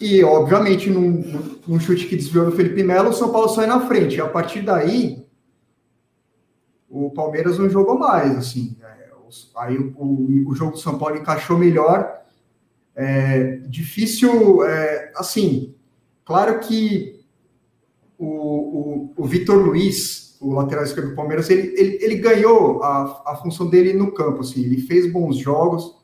e, 0.00 0.22
obviamente, 0.22 0.88
num, 0.88 1.58
num 1.66 1.80
chute 1.80 2.06
que 2.06 2.16
desviou 2.16 2.46
no 2.46 2.52
Felipe 2.52 2.84
Melo, 2.84 3.10
o 3.10 3.12
São 3.12 3.32
Paulo 3.32 3.48
sai 3.48 3.66
na 3.66 3.86
frente. 3.86 4.16
E 4.16 4.20
a 4.20 4.28
partir 4.28 4.62
daí, 4.62 5.26
o 6.88 7.10
Palmeiras 7.10 7.58
não 7.58 7.68
jogou 7.68 7.98
mais, 7.98 8.36
assim. 8.36 8.76
É, 8.80 9.10
aí 9.56 9.76
o, 9.76 9.92
o, 9.96 10.50
o, 10.50 10.54
jogo 10.54 10.72
do 10.72 10.78
São 10.78 10.98
Paulo 10.98 11.16
encaixou 11.16 11.58
melhor. 11.58 12.16
É, 12.94 13.56
difícil, 13.66 14.64
é, 14.64 15.12
assim, 15.16 15.74
claro 16.24 16.60
que 16.60 17.20
o, 18.16 18.26
o, 18.26 19.12
o 19.16 19.24
Vitor 19.24 19.56
Luiz, 19.56 20.36
o 20.40 20.52
lateral 20.52 20.84
esquerdo 20.84 21.10
do 21.10 21.16
Palmeiras, 21.16 21.50
ele, 21.50 21.74
ele, 21.76 21.98
ele 22.00 22.16
ganhou 22.16 22.82
a, 22.82 23.32
a 23.32 23.36
função 23.36 23.68
dele 23.68 23.92
no 23.92 24.12
campo, 24.12 24.40
assim, 24.40 24.64
ele 24.64 24.80
fez 24.80 25.10
bons 25.12 25.36
jogos, 25.36 25.97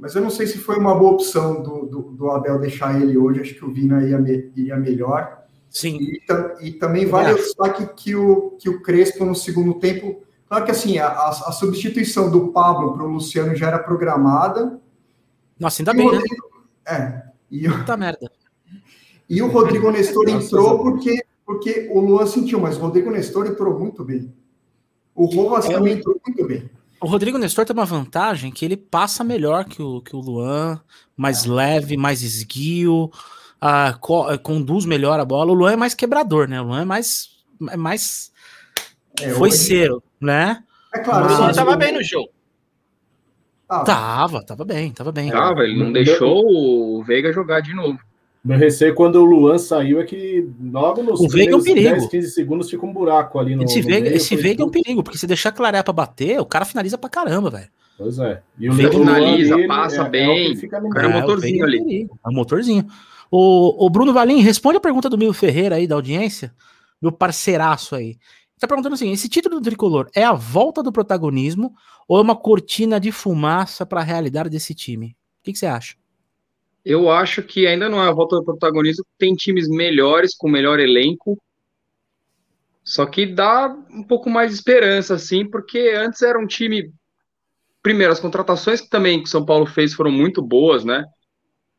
mas 0.00 0.14
eu 0.14 0.22
não 0.22 0.30
sei 0.30 0.46
se 0.46 0.56
foi 0.56 0.78
uma 0.78 0.94
boa 0.94 1.12
opção 1.12 1.62
do, 1.62 1.84
do, 1.84 2.00
do 2.12 2.30
Abel 2.30 2.58
deixar 2.58 2.98
ele 2.98 3.18
hoje. 3.18 3.42
Acho 3.42 3.54
que 3.54 3.64
o 3.64 3.70
Vina 3.70 4.02
ia, 4.02 4.18
iria 4.56 4.76
melhor. 4.78 5.44
Sim. 5.68 5.98
E, 6.00 6.22
e 6.62 6.72
também 6.72 7.04
vale 7.04 7.34
o 7.34 7.36
destaque 7.36 7.86
que 7.94 8.16
o, 8.16 8.52
que 8.58 8.70
o 8.70 8.80
Crespo 8.80 9.26
no 9.26 9.34
segundo 9.34 9.74
tempo. 9.74 10.22
Claro 10.48 10.64
que 10.64 10.70
assim, 10.70 10.98
a, 10.98 11.08
a 11.08 11.52
substituição 11.52 12.30
do 12.30 12.48
Pablo 12.48 12.94
para 12.94 13.04
o 13.04 13.10
Luciano 13.10 13.54
já 13.54 13.66
era 13.66 13.78
programada. 13.78 14.80
Nossa, 15.58 15.82
ainda 15.82 15.92
bem, 15.92 16.10
né? 16.10 16.16
Rodrigo, 16.16 16.46
né? 16.86 16.96
É. 16.96 17.30
E 17.50 17.68
o, 17.68 17.78
Puta 17.78 17.96
merda. 17.96 18.30
E 19.28 19.40
o 19.42 19.46
Rodrigo 19.46 19.92
Nestor 19.92 20.28
entrou 20.28 20.80
porque, 20.80 21.22
porque 21.46 21.88
o 21.92 22.00
Luan 22.00 22.26
sentiu, 22.26 22.58
mas 22.58 22.76
o 22.76 22.80
Rodrigo 22.80 23.12
Nestor 23.12 23.46
entrou 23.46 23.78
muito 23.78 24.02
bem. 24.02 24.34
O 25.14 25.26
Rovas 25.26 25.66
é, 25.66 25.72
também 25.72 25.92
entrou 25.98 26.20
muito 26.26 26.46
bem. 26.48 26.68
O 27.00 27.06
Rodrigo 27.06 27.38
Nestor 27.38 27.64
tem 27.64 27.74
uma 27.74 27.86
vantagem 27.86 28.50
que 28.50 28.64
ele 28.64 28.76
passa 28.76 29.24
melhor 29.24 29.64
que 29.64 29.80
o, 29.80 30.02
que 30.02 30.14
o 30.14 30.20
Luan, 30.20 30.80
mais 31.16 31.46
leve, 31.46 31.96
mais 31.96 32.22
esguio, 32.22 33.10
uh, 33.62 33.98
co 34.00 34.38
conduz 34.40 34.84
melhor 34.84 35.18
a 35.18 35.24
bola. 35.24 35.50
O 35.50 35.54
Luan 35.54 35.72
é 35.72 35.76
mais 35.76 35.94
quebrador, 35.94 36.46
né? 36.46 36.60
O 36.60 36.64
Luan 36.64 36.82
é 36.82 36.84
mais. 36.84 37.30
É 37.70 37.76
mais 37.76 38.30
é, 39.20 39.30
foi 39.30 39.50
ser, 39.50 39.90
né? 40.20 40.62
É 40.94 40.98
claro, 40.98 41.24
Mas, 41.24 41.38
o 41.38 41.42
Luan 41.42 41.52
tava 41.52 41.76
bem 41.76 41.92
no 41.92 42.02
jogo. 42.02 42.30
Tava, 43.68 44.42
tava 44.44 44.64
bem, 44.64 44.90
tava 44.92 45.12
bem. 45.12 45.30
Tava, 45.30 45.62
ele 45.62 45.78
não 45.78 45.92
deixou 45.92 46.44
o 46.44 47.04
Veiga 47.04 47.32
jogar 47.32 47.60
de 47.60 47.72
novo. 47.72 48.00
Meu 48.42 48.58
receio 48.58 48.94
quando 48.94 49.16
o 49.16 49.24
Luan 49.24 49.58
saiu 49.58 50.00
é 50.00 50.04
que 50.04 50.48
logo 50.60 51.02
nos 51.02 51.20
o 51.20 51.28
Veiga 51.28 51.52
é 51.52 51.56
um 51.56 51.62
perigo. 51.62 51.90
10, 51.90 52.06
15 52.06 52.30
segundos 52.30 52.70
fica 52.70 52.86
um 52.86 52.92
buraco 52.92 53.38
ali 53.38 53.54
no. 53.54 53.64
Esse 53.64 53.82
no 53.82 53.86
Veiga, 53.86 54.08
esse 54.08 54.34
Veiga 54.34 54.62
é 54.62 54.66
um 54.66 54.70
perigo, 54.70 55.02
porque 55.02 55.18
se 55.18 55.26
deixar 55.26 55.52
clarear 55.52 55.84
pra 55.84 55.92
bater, 55.92 56.40
o 56.40 56.46
cara 56.46 56.64
finaliza 56.64 56.96
pra 56.96 57.10
caramba, 57.10 57.50
velho. 57.50 57.68
Pois 57.98 58.18
é. 58.18 58.42
E 58.58 58.70
o 58.70 58.72
Veiga 58.72 58.92
finaliza, 58.92 59.56
Luan, 59.56 59.68
passa 59.68 60.02
é, 60.02 60.08
bem. 60.08 60.52
É 60.52 60.78
o 60.78 60.88
cara 60.88 61.06
é, 61.06 61.10
é 61.10 61.20
motorzinho 61.20 61.64
ali. 61.64 62.08
É 62.24 62.28
um 62.28 62.32
motorzinho. 62.32 62.86
O, 63.30 63.86
o 63.86 63.90
Bruno 63.90 64.12
Valim, 64.12 64.40
responde 64.40 64.78
a 64.78 64.80
pergunta 64.80 65.08
do 65.08 65.18
Mil 65.18 65.32
Ferreira 65.34 65.76
aí, 65.76 65.86
da 65.86 65.94
audiência, 65.94 66.52
meu 67.00 67.12
parceiraço 67.12 67.94
aí. 67.94 68.16
Tá 68.58 68.66
perguntando 68.66 68.94
assim: 68.94 69.12
esse 69.12 69.28
título 69.28 69.56
do 69.56 69.62
tricolor 69.62 70.10
é 70.14 70.22
a 70.22 70.34
volta 70.34 70.82
do 70.82 70.92
protagonismo 70.92 71.74
ou 72.06 72.18
é 72.18 72.22
uma 72.22 72.36
cortina 72.36 72.98
de 72.98 73.12
fumaça 73.12 73.86
para 73.86 74.00
a 74.00 74.04
realidade 74.04 74.50
desse 74.50 74.74
time? 74.74 75.08
O 75.40 75.44
que, 75.44 75.52
que, 75.52 75.58
você 75.58 75.66
acha? 75.66 75.94
Eu 76.84 77.10
acho 77.10 77.42
que 77.42 77.66
ainda 77.66 77.88
não 77.88 78.02
é 78.02 78.08
a 78.08 78.12
volta 78.12 78.36
do 78.36 78.44
protagonismo, 78.44 79.04
tem 79.18 79.34
times 79.34 79.68
melhores, 79.68 80.34
com 80.34 80.48
melhor 80.48 80.80
elenco. 80.80 81.40
Só 82.82 83.04
que 83.06 83.26
dá 83.26 83.68
um 83.90 84.02
pouco 84.02 84.30
mais 84.30 84.50
de 84.50 84.56
esperança, 84.56 85.14
assim, 85.14 85.48
porque 85.48 85.92
antes 85.96 86.22
era 86.22 86.38
um 86.38 86.46
time. 86.46 86.92
Primeiro, 87.82 88.12
as 88.12 88.20
contratações 88.20 88.80
que 88.80 88.88
também 88.88 89.22
que 89.22 89.28
São 89.28 89.44
Paulo 89.44 89.66
fez 89.66 89.94
foram 89.94 90.10
muito 90.10 90.42
boas, 90.42 90.84
né? 90.84 91.04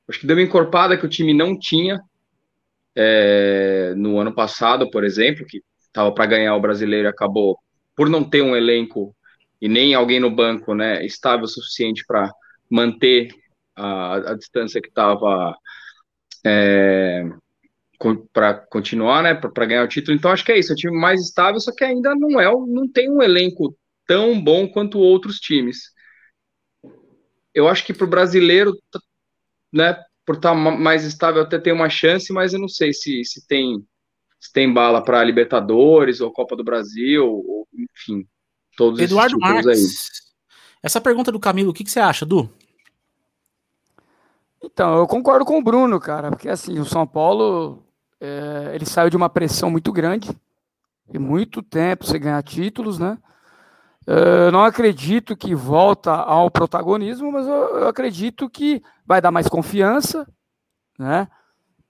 Acho 0.08 0.20
que 0.20 0.28
deu 0.28 0.36
uma 0.36 0.44
encorpada 0.44 0.98
que 0.98 1.06
o 1.06 1.10
time 1.10 1.34
não 1.34 1.58
tinha 1.58 2.00
é, 2.96 3.94
no 3.96 4.20
ano 4.20 4.34
passado, 4.34 4.90
por 4.90 5.04
exemplo, 5.04 5.46
que 5.46 5.62
estava 5.80 6.14
para 6.14 6.26
ganhar 6.26 6.56
o 6.56 6.62
brasileiro 6.62 7.08
acabou 7.08 7.58
por 7.96 8.10
não 8.10 8.24
ter 8.24 8.42
um 8.42 8.56
elenco 8.56 9.16
e 9.62 9.68
nem 9.68 9.94
alguém 9.94 10.20
no 10.20 10.32
banco 10.32 10.74
né, 10.74 11.06
estável 11.06 11.46
o 11.46 11.48
suficiente 11.48 12.04
para 12.08 12.32
manter 12.70 13.30
a, 13.82 14.32
a, 14.32 14.34
distância 14.36 14.82
que 14.82 14.89
estava 14.89 15.56
é, 16.46 17.24
para 18.34 18.54
continuar, 18.54 19.24
né, 19.24 19.34
para 19.34 19.65
ganhar 19.65 19.84
o 19.84 19.88
título. 19.88 20.15
Então 20.15 20.32
acho 20.32 20.46
que 20.46 20.52
é 20.52 20.60
isso, 20.60 20.72
é 20.72 20.74
um 20.74 20.78
time 20.78 20.98
mais 20.98 21.22
estável, 21.22 21.60
só 21.60 21.72
que 21.74 21.84
ainda 21.84 22.15
não 22.15 22.39
é, 22.39 22.46
não 22.46 22.88
tem 22.88 23.10
um 23.10 23.22
elenco 23.22 23.76
tão 24.08 24.41
bom 24.41 24.67
quanto 24.67 25.00
outros 25.00 25.39
times. 25.39 25.91
Eu 27.54 27.67
acho 27.67 27.86
que 27.86 27.94
para 27.94 28.06
o 28.06 28.10
brasileiro, 28.10 28.74
né, 29.74 29.98
por 30.26 30.36
estar 30.36 30.52
tá 30.52 30.56
mais 30.56 31.04
estável 31.04 31.41
até 31.41 31.60
tem 31.60 31.74
uma 31.74 31.89
chance, 31.89 32.32
mas 32.32 32.54
eu 32.54 32.60
não 32.60 32.67
sei 32.67 32.94
se, 32.94 33.24
se 33.26 33.46
tem 33.48 33.86
se 34.39 34.52
tem 34.52 34.74
bala 34.74 35.04
para 35.04 35.24
Libertadores 35.24 36.20
ou 36.20 36.32
Copa 36.32 36.56
do 36.56 36.63
Brasil, 36.63 37.24
ou, 37.24 37.67
enfim, 37.76 38.28
todos 38.76 39.00
Eduardo 39.00 39.36
esses 39.36 39.39
Marques, 39.39 39.67
aí. 39.67 40.22
Essa 40.82 41.00
pergunta 41.00 41.32
do 41.32 41.39
Camilo, 41.39 41.70
o 41.70 41.74
que, 41.74 41.84
que 41.84 41.91
você 41.91 42.00
acha, 42.00 42.26
Du? 42.26 42.52
Então, 44.63 44.97
eu 44.97 45.08
concordo 45.08 45.45
com 45.45 45.58
o 45.58 45.63
Bruno, 45.63 46.00
cara, 46.00 46.30
porque 46.30 46.50
assim, 46.50 46.80
o 46.80 46.86
São 46.86 47.06
Paulo, 47.08 47.84
é, 48.19 48.71
ele 48.74 48.86
saiu 48.86 49.10
de 49.10 49.17
uma 49.17 49.30
pressão 49.30 49.71
muito 49.71 49.91
grande, 49.91 50.30
e 51.13 51.19
muito 51.19 51.62
tempo 51.62 52.06
sem 52.06 52.19
ganhar 52.19 52.41
títulos, 52.43 52.97
né? 52.97 53.17
Eu 54.08 54.52
não 54.52 54.63
acredito 54.63 55.38
que 55.38 55.54
volta 55.54 56.12
ao 56.12 56.50
protagonismo, 56.50 57.32
mas 57.32 57.45
eu, 57.45 57.80
eu 57.80 57.88
acredito 57.88 58.50
que 58.50 58.82
vai 59.06 59.21
dar 59.21 59.32
mais 59.32 59.47
confiança, 59.47 60.28
né? 60.97 61.28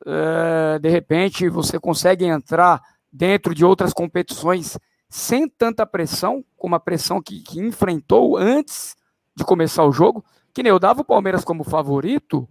É, 0.06 0.80
de 0.80 0.90
repente 0.90 1.48
você 1.48 1.80
consegue 1.80 2.26
entrar 2.26 2.82
dentro 3.12 3.54
de 3.54 3.64
outras 3.64 3.94
competições 3.94 4.78
sem 5.08 5.48
tanta 5.48 5.86
pressão, 5.86 6.44
como 6.58 6.76
a 6.76 6.80
pressão 6.80 7.22
que, 7.22 7.42
que 7.42 7.60
enfrentou 7.60 8.38
antes 8.38 8.96
de 9.36 9.44
começar 9.46 9.84
o 9.86 9.92
jogo, 9.92 10.26
que 10.54 10.64
nem 10.64 10.70
eu 10.70 10.80
dava 10.80 11.02
o 11.02 11.06
Palmeiras 11.06 11.44
como 11.44 11.64
favorito 11.64 12.48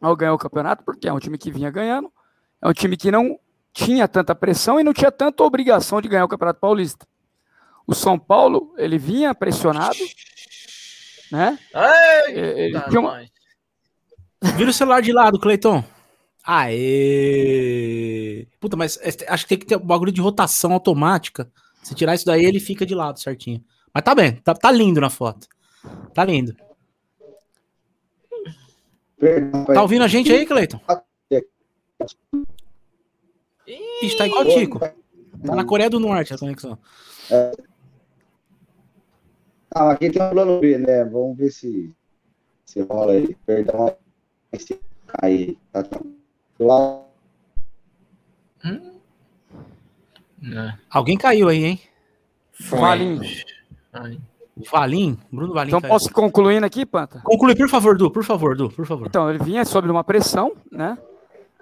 ao 0.00 0.16
ganhar 0.16 0.34
o 0.34 0.38
campeonato, 0.38 0.84
porque 0.84 1.08
é 1.08 1.12
um 1.12 1.18
time 1.18 1.36
que 1.36 1.50
vinha 1.50 1.70
ganhando, 1.70 2.10
é 2.62 2.68
um 2.68 2.72
time 2.72 2.96
que 2.96 3.10
não 3.10 3.38
tinha 3.72 4.08
tanta 4.08 4.34
pressão 4.34 4.80
e 4.80 4.84
não 4.84 4.92
tinha 4.92 5.12
tanta 5.12 5.42
obrigação 5.42 6.00
de 6.00 6.08
ganhar 6.08 6.24
o 6.24 6.28
Campeonato 6.28 6.60
Paulista. 6.60 7.06
O 7.86 7.94
São 7.94 8.18
Paulo, 8.18 8.74
ele 8.76 8.98
vinha 8.98 9.34
pressionado, 9.34 9.98
né? 11.30 11.58
Ei, 12.28 12.72
uma... 12.96 13.22
Vira 14.56 14.70
o 14.70 14.74
celular 14.74 15.02
de 15.02 15.12
lado, 15.12 15.38
Cleiton. 15.38 15.84
Aê! 16.44 17.68
Puta, 18.58 18.76
mas 18.76 18.98
acho 19.28 19.44
que 19.44 19.48
tem 19.48 19.58
que 19.58 19.66
ter 19.66 19.76
um 19.76 19.86
bagulho 19.86 20.10
de 20.12 20.20
rotação 20.20 20.72
automática. 20.72 21.50
Se 21.82 21.94
tirar 21.94 22.14
isso 22.14 22.26
daí, 22.26 22.44
ele 22.44 22.58
fica 22.60 22.86
de 22.86 22.94
lado 22.94 23.20
certinho. 23.20 23.62
Mas 23.92 24.02
tá 24.02 24.14
bem, 24.14 24.36
tá, 24.36 24.54
tá 24.54 24.70
lindo 24.70 25.00
na 25.00 25.10
foto. 25.10 25.46
Tá 26.14 26.24
lindo. 26.24 26.54
Tá 29.66 29.82
ouvindo 29.82 30.04
a 30.04 30.08
gente 30.08 30.32
aí, 30.32 30.46
Cleiton? 30.46 30.80
Ixi, 34.02 34.16
tá 34.16 34.26
igual 34.26 34.42
o 34.42 34.48
Tico. 34.48 34.78
Tá 34.78 35.54
na 35.54 35.64
Coreia 35.64 35.90
do 35.90 36.00
Norte 36.00 36.32
a 36.32 36.38
conexão. 36.38 36.78
É. 37.30 37.52
Ah, 39.72 39.90
aqui 39.92 40.10
tem 40.10 40.22
um 40.22 40.30
plano 40.30 40.58
B, 40.60 40.78
né? 40.78 41.04
Vamos 41.04 41.36
ver 41.36 41.50
se, 41.50 41.94
se 42.64 42.80
rola 42.80 43.12
aí. 43.12 43.36
Perdão. 43.46 43.96
Aí, 45.22 45.58
tá 45.72 45.82
tranquilo. 45.82 47.04
Hum? 48.64 49.00
Alguém 50.88 51.16
caiu 51.16 51.48
aí, 51.48 51.64
hein? 51.64 51.80
Valim. 52.58 53.20
Valim? 54.70 55.18
Bruno 55.30 55.54
Valim. 55.54 55.68
Então 55.68 55.80
caiu. 55.80 55.92
posso 55.92 56.12
concluindo 56.12 56.66
aqui, 56.66 56.84
Panta? 56.84 57.20
Conclui, 57.24 57.54
por 57.54 57.68
favor, 57.68 57.96
Du, 57.96 58.10
por 58.10 58.24
favor, 58.24 58.56
Du, 58.56 58.70
por 58.70 58.86
favor. 58.86 59.06
Então, 59.06 59.30
ele 59.30 59.38
vinha 59.42 59.64
sob 59.64 59.88
uma 59.88 60.02
pressão, 60.02 60.52
né? 60.70 60.98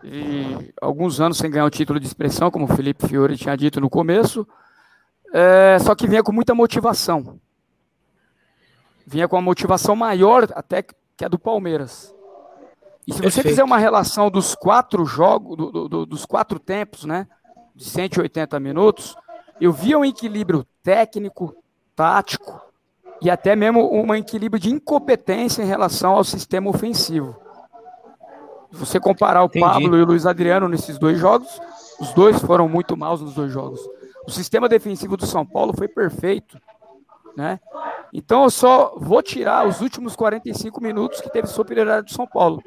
E 0.02 0.72
alguns 0.80 1.20
anos 1.20 1.38
sem 1.38 1.50
ganhar 1.50 1.64
o 1.64 1.70
título 1.70 1.98
de 1.98 2.06
expressão, 2.06 2.50
como 2.50 2.64
o 2.66 2.76
Felipe 2.76 3.06
Fiore 3.06 3.37
tinha 3.37 3.56
dito 3.56 3.80
no 3.80 3.90
começo. 3.90 4.46
É, 5.32 5.78
só 5.80 5.94
que 5.94 6.06
vinha 6.06 6.22
com 6.22 6.32
muita 6.32 6.54
motivação. 6.54 7.38
Vinha 9.06 9.26
com 9.26 9.37
uma 9.37 9.42
motivação 9.42 9.96
maior 9.96 10.48
até 10.54 10.82
que 10.82 11.24
a 11.24 11.28
do 11.28 11.38
Palmeiras. 11.38 12.14
E 13.06 13.12
se 13.12 13.22
você 13.22 13.42
fizer 13.42 13.64
uma 13.64 13.78
relação 13.78 14.30
dos 14.30 14.54
quatro 14.54 15.04
jogos, 15.04 15.56
do, 15.56 15.88
do, 15.88 16.06
dos 16.06 16.24
quatro 16.24 16.58
tempos, 16.58 17.04
né? 17.04 17.26
De 17.74 17.84
180 17.84 18.61
minutos, 18.61 19.16
eu 19.61 19.72
via 19.72 19.98
um 19.98 20.04
equilíbrio 20.04 20.66
técnico, 20.82 21.56
tático 21.96 22.67
e 23.20 23.31
até 23.31 23.57
mesmo 23.57 23.92
um 23.92 24.14
equilíbrio 24.14 24.61
de 24.61 24.70
incompetência 24.70 25.62
em 25.62 25.66
relação 25.66 26.14
ao 26.14 26.24
sistema 26.24 26.70
ofensivo. 26.70 27.37
Se 28.70 28.78
você 28.78 29.00
comparar 29.00 29.42
o 29.42 29.46
Entendi. 29.46 29.64
Pablo 29.64 29.96
e 29.96 30.02
o 30.02 30.07
Luiz 30.07 30.26
Adriano 30.26 30.68
nesses 30.68 30.98
dois 30.98 31.18
jogos, 31.18 31.61
os 32.00 32.12
dois 32.12 32.38
foram 32.40 32.68
muito 32.68 32.96
maus 32.96 33.20
nos 33.20 33.35
dois 33.35 33.50
jogos. 33.50 33.81
O 34.26 34.31
sistema 34.31 34.68
defensivo 34.68 35.16
do 35.16 35.26
São 35.26 35.44
Paulo 35.44 35.72
foi 35.76 35.88
perfeito, 35.88 36.61
né? 37.37 37.59
Então 38.12 38.44
eu 38.44 38.50
só 38.50 38.94
vou 38.98 39.22
tirar 39.22 39.66
os 39.66 39.81
últimos 39.81 40.14
45 40.14 40.83
minutos 40.83 41.20
que 41.20 41.31
teve 41.31 41.48
superioridade 41.48 42.07
do 42.07 42.12
São 42.12 42.26
Paulo. 42.26 42.62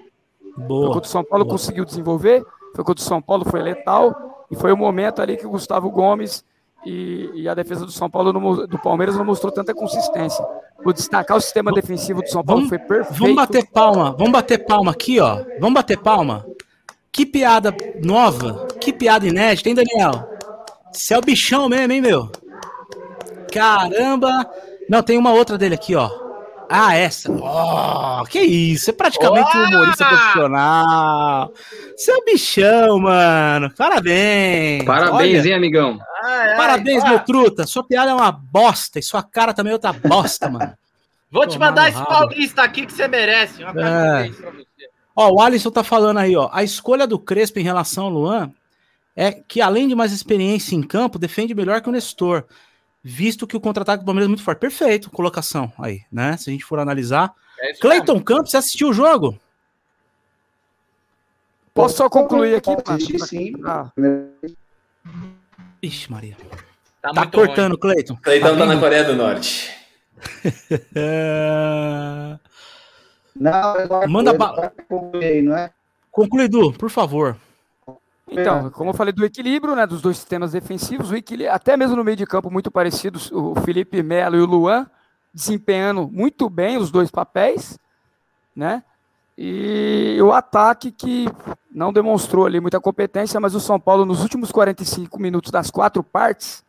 Boa, 0.58 0.88
foi 0.88 0.96
quando 0.96 1.06
o 1.06 1.08
São 1.08 1.24
Paulo 1.24 1.46
boa. 1.46 1.54
conseguiu 1.54 1.86
desenvolver, 1.86 2.44
foi 2.76 2.84
quando 2.84 2.98
o 2.98 3.02
São 3.02 3.22
Paulo 3.22 3.46
foi 3.46 3.62
letal, 3.62 4.46
e 4.50 4.56
foi 4.56 4.72
o 4.72 4.78
momento 4.78 5.22
ali 5.22 5.38
que 5.38 5.48
o 5.48 5.52
Gustavo 5.52 5.90
Gomes 5.90 6.44
e, 6.86 7.30
e 7.36 7.50
a 7.50 7.54
defesa 7.54 7.86
do 7.86 7.91
São 7.91 8.10
Paulo, 8.10 8.34
do 8.67 8.80
Palmeiras, 8.80 9.15
não 9.15 9.26
mostrou 9.26 9.52
tanta 9.52 9.74
consistência. 9.74 10.46
Vou 10.84 10.94
destacar 10.94 11.38
o 11.38 11.41
sistema 11.41 11.72
defensivo 11.72 12.22
do 12.22 12.30
São 12.30 12.44
Paulo, 12.44 12.62
vamos, 12.62 12.70
foi 12.70 12.80
perfeito. 12.80 13.20
Vamos 13.20 13.36
bater 13.36 13.67
palma, 13.67 14.15
vamos 14.17 14.32
bater 14.32 14.65
palma 14.65 14.91
aqui, 14.91 15.20
ó. 15.20 15.44
Vamos 15.60 15.74
bater 15.74 15.98
palma. 15.98 16.46
Que 17.12 17.26
piada 17.26 17.76
nova, 18.04 18.67
que 18.80 18.91
piada 18.94 19.28
inédita, 19.28 19.70
hein, 19.70 19.76
Daniel? 19.76 20.30
Você 20.91 21.13
é 21.13 21.17
o 21.17 21.22
bichão 21.22 21.70
mesmo, 21.70 21.94
hein, 21.94 22.02
meu? 22.02 22.32
Caramba! 23.52 24.50
Não, 24.89 25.04
tem 25.04 25.17
uma 25.17 25.34
outra 25.34 25.58
dele 25.58 25.76
aqui, 25.76 25.96
ó. 25.96 26.21
Ah, 26.74 26.96
essa. 26.96 27.30
Oh, 27.30 28.24
que 28.24 28.40
isso? 28.40 28.90
É 28.90 28.94
praticamente 28.94 29.50
oh! 29.54 29.58
um 29.58 29.66
humorista 29.66 30.06
profissional. 30.06 31.54
Seu 31.98 32.24
bichão, 32.24 33.00
mano. 33.00 33.70
Parabéns. 33.76 34.86
Parabéns, 34.86 35.40
Olha. 35.42 35.50
hein, 35.50 35.54
amigão? 35.54 36.00
Ai, 36.24 36.56
Parabéns, 36.56 37.04
ai, 37.04 37.10
meu 37.10 37.20
truta. 37.20 37.68
Sua 37.68 37.84
piada 37.84 38.12
é 38.12 38.14
uma 38.14 38.32
bosta 38.32 39.00
e 39.00 39.04
sua 39.04 39.22
cara 39.22 39.54
também 39.54 39.72
é 39.72 39.74
outra 39.74 39.92
bosta, 39.92 40.50
mano. 40.50 40.74
Vou 41.30 41.46
te 41.46 41.60
mandar 41.60 41.90
esse 41.90 42.04
paulista 42.06 42.64
aqui 42.64 42.86
que 42.86 42.94
você 42.94 43.08
merece. 43.08 43.64
Uma 43.64 43.74
é. 44.26 44.32
Ó, 45.16 45.30
o 45.30 45.42
Alisson 45.42 45.72
tá 45.72 45.84
falando 45.84 46.20
aí, 46.20 46.36
ó. 46.36 46.50
A 46.54 46.64
escolha 46.64 47.06
do 47.06 47.20
Crespo 47.20 47.60
em 47.60 47.64
relação 47.64 48.06
ao 48.06 48.10
Luan 48.10 48.52
é 49.16 49.32
que, 49.32 49.60
além 49.60 49.88
de 49.90 49.96
mais 49.96 50.14
experiência 50.14 50.76
em 50.76 50.82
campo, 50.82 51.20
defende 51.20 51.54
melhor 51.54 51.82
que 51.82 51.90
o 51.90 51.92
Nestor 51.92 52.46
visto 53.04 53.48
que 53.48 53.58
o 53.58 53.62
contra-ataque 53.62 54.04
do 54.04 54.06
Palmeiras 54.06 54.28
é 54.28 54.30
muito 54.30 54.44
forte. 54.44 54.60
Perfeito, 54.60 55.10
colocação 55.10 55.74
aí, 55.80 56.02
né? 56.12 56.38
Se 56.38 56.50
a 56.50 56.54
gente 56.54 56.66
for 56.66 56.80
analisar. 56.80 57.34
É 57.60 57.74
Cleiton 57.74 58.22
Campos, 58.22 58.52
você 58.52 58.58
assistiu 58.58 58.90
o 58.90 58.94
jogo? 58.94 59.40
Posso 61.74 61.98
só 61.98 62.10
concluir 62.10 62.56
aqui? 62.56 62.70
Assisti, 62.86 63.20
sim. 63.20 63.54
Ah. 63.66 63.90
Ixi, 65.82 66.12
Maria. 66.12 66.38
Tá, 67.02 67.12
tá 67.12 67.26
cortando, 67.26 67.78
Cleiton. 67.78 68.18
Cleiton 68.18 68.50
tá, 68.50 68.58
tá 68.58 68.66
na 68.66 68.80
Coreia 68.80 69.06
do 69.06 69.16
Norte. 69.16 69.72
não, 73.36 74.08
Manda 74.08 74.34
bala. 74.34 74.72
Não 75.44 75.58
é? 75.58 75.72
Conclui, 76.12 76.44
Edu, 76.44 76.74
por 76.74 76.90
favor. 76.90 77.38
Então, 78.32 78.70
como 78.72 78.91
eu 78.91 78.94
falei 78.94 79.12
do 79.13 79.26
equilíbrio, 79.26 79.76
né, 79.76 79.86
dos 79.86 80.02
dois 80.02 80.17
sistemas 80.17 80.54
defensivos, 80.54 81.12
o 81.12 81.15
equilíbrio, 81.15 81.54
até 81.54 81.76
mesmo 81.76 81.96
no 81.98 82.04
meio 82.04 82.15
de 82.15 82.26
campo 82.26 82.50
muito 82.50 82.72
parecidos, 82.72 83.30
o 83.32 83.54
Felipe 83.56 84.02
Melo 84.02 84.38
e 84.38 84.41
o 84.41 84.46
Luan 84.46 84.88
desempenhando 85.34 86.10
muito 86.12 86.50
bem 86.50 86.78
os 86.78 86.89
dois 86.91 87.12
papéis, 87.12 87.78
né? 88.56 88.84
E 89.38 90.17
o 90.22 90.32
ataque 90.32 90.91
que 90.91 91.26
não 91.74 91.91
demonstrou 91.91 92.46
ali 92.46 92.60
muita 92.60 92.80
competência, 92.80 93.39
mas 93.39 93.56
o 93.56 93.60
São 93.60 93.80
Paulo 93.80 94.06
nos 94.06 94.22
últimos 94.22 94.52
45 94.52 95.20
minutos 95.20 95.52
das 95.52 95.72
quatro 95.72 96.04
partes 96.04 96.63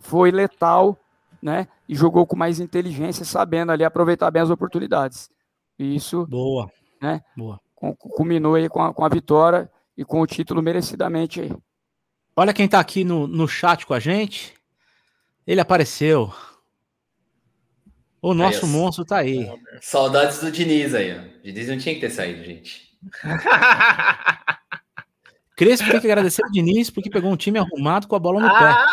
foi 0.00 0.30
letal, 0.30 0.96
né? 1.40 1.66
E 1.88 1.94
jogou 1.94 2.26
com 2.26 2.36
mais 2.36 2.60
inteligência, 2.60 3.24
sabendo 3.24 3.72
ali 3.72 3.84
aproveitar 3.84 4.30
bem 4.30 4.42
as 4.42 4.50
oportunidades. 4.50 5.30
E 5.78 5.94
isso, 5.96 6.26
Boa. 6.26 6.68
né? 7.00 7.22
Boa. 7.36 7.60
cu- 7.74 7.94
Culminou 7.96 8.56
aí 8.56 8.68
com 8.68 8.82
a, 8.82 8.92
com 8.92 9.04
a 9.04 9.08
vitória 9.08 9.70
e 9.98 10.04
com 10.04 10.20
o 10.20 10.26
título 10.28 10.62
merecidamente 10.62 11.40
aí. 11.40 11.50
Olha 12.36 12.52
quem 12.54 12.68
tá 12.68 12.78
aqui 12.78 13.02
no, 13.02 13.26
no 13.26 13.48
chat 13.48 13.84
com 13.84 13.94
a 13.94 13.98
gente. 13.98 14.54
Ele 15.44 15.60
apareceu. 15.60 16.32
O 18.22 18.32
nosso 18.32 18.64
ó. 18.64 18.68
monstro 18.68 19.04
tá 19.04 19.16
aí. 19.16 19.50
Saudades 19.80 20.38
do 20.40 20.52
Diniz 20.52 20.94
aí, 20.94 21.18
ó. 21.18 21.22
Diniz 21.42 21.66
não 21.68 21.78
tinha 21.78 21.96
que 21.96 22.00
ter 22.00 22.10
saído, 22.10 22.44
gente. 22.44 22.96
Crespo 25.56 25.90
tem 25.90 26.00
que 26.00 26.06
agradecer 26.06 26.42
o 26.46 26.50
Diniz 26.52 26.90
porque 26.90 27.10
pegou 27.10 27.32
um 27.32 27.36
time 27.36 27.58
arrumado 27.58 28.06
com 28.06 28.14
a 28.14 28.20
bola 28.20 28.40
no 28.40 28.48
pé. 28.48 28.54
Ah, 28.54 28.86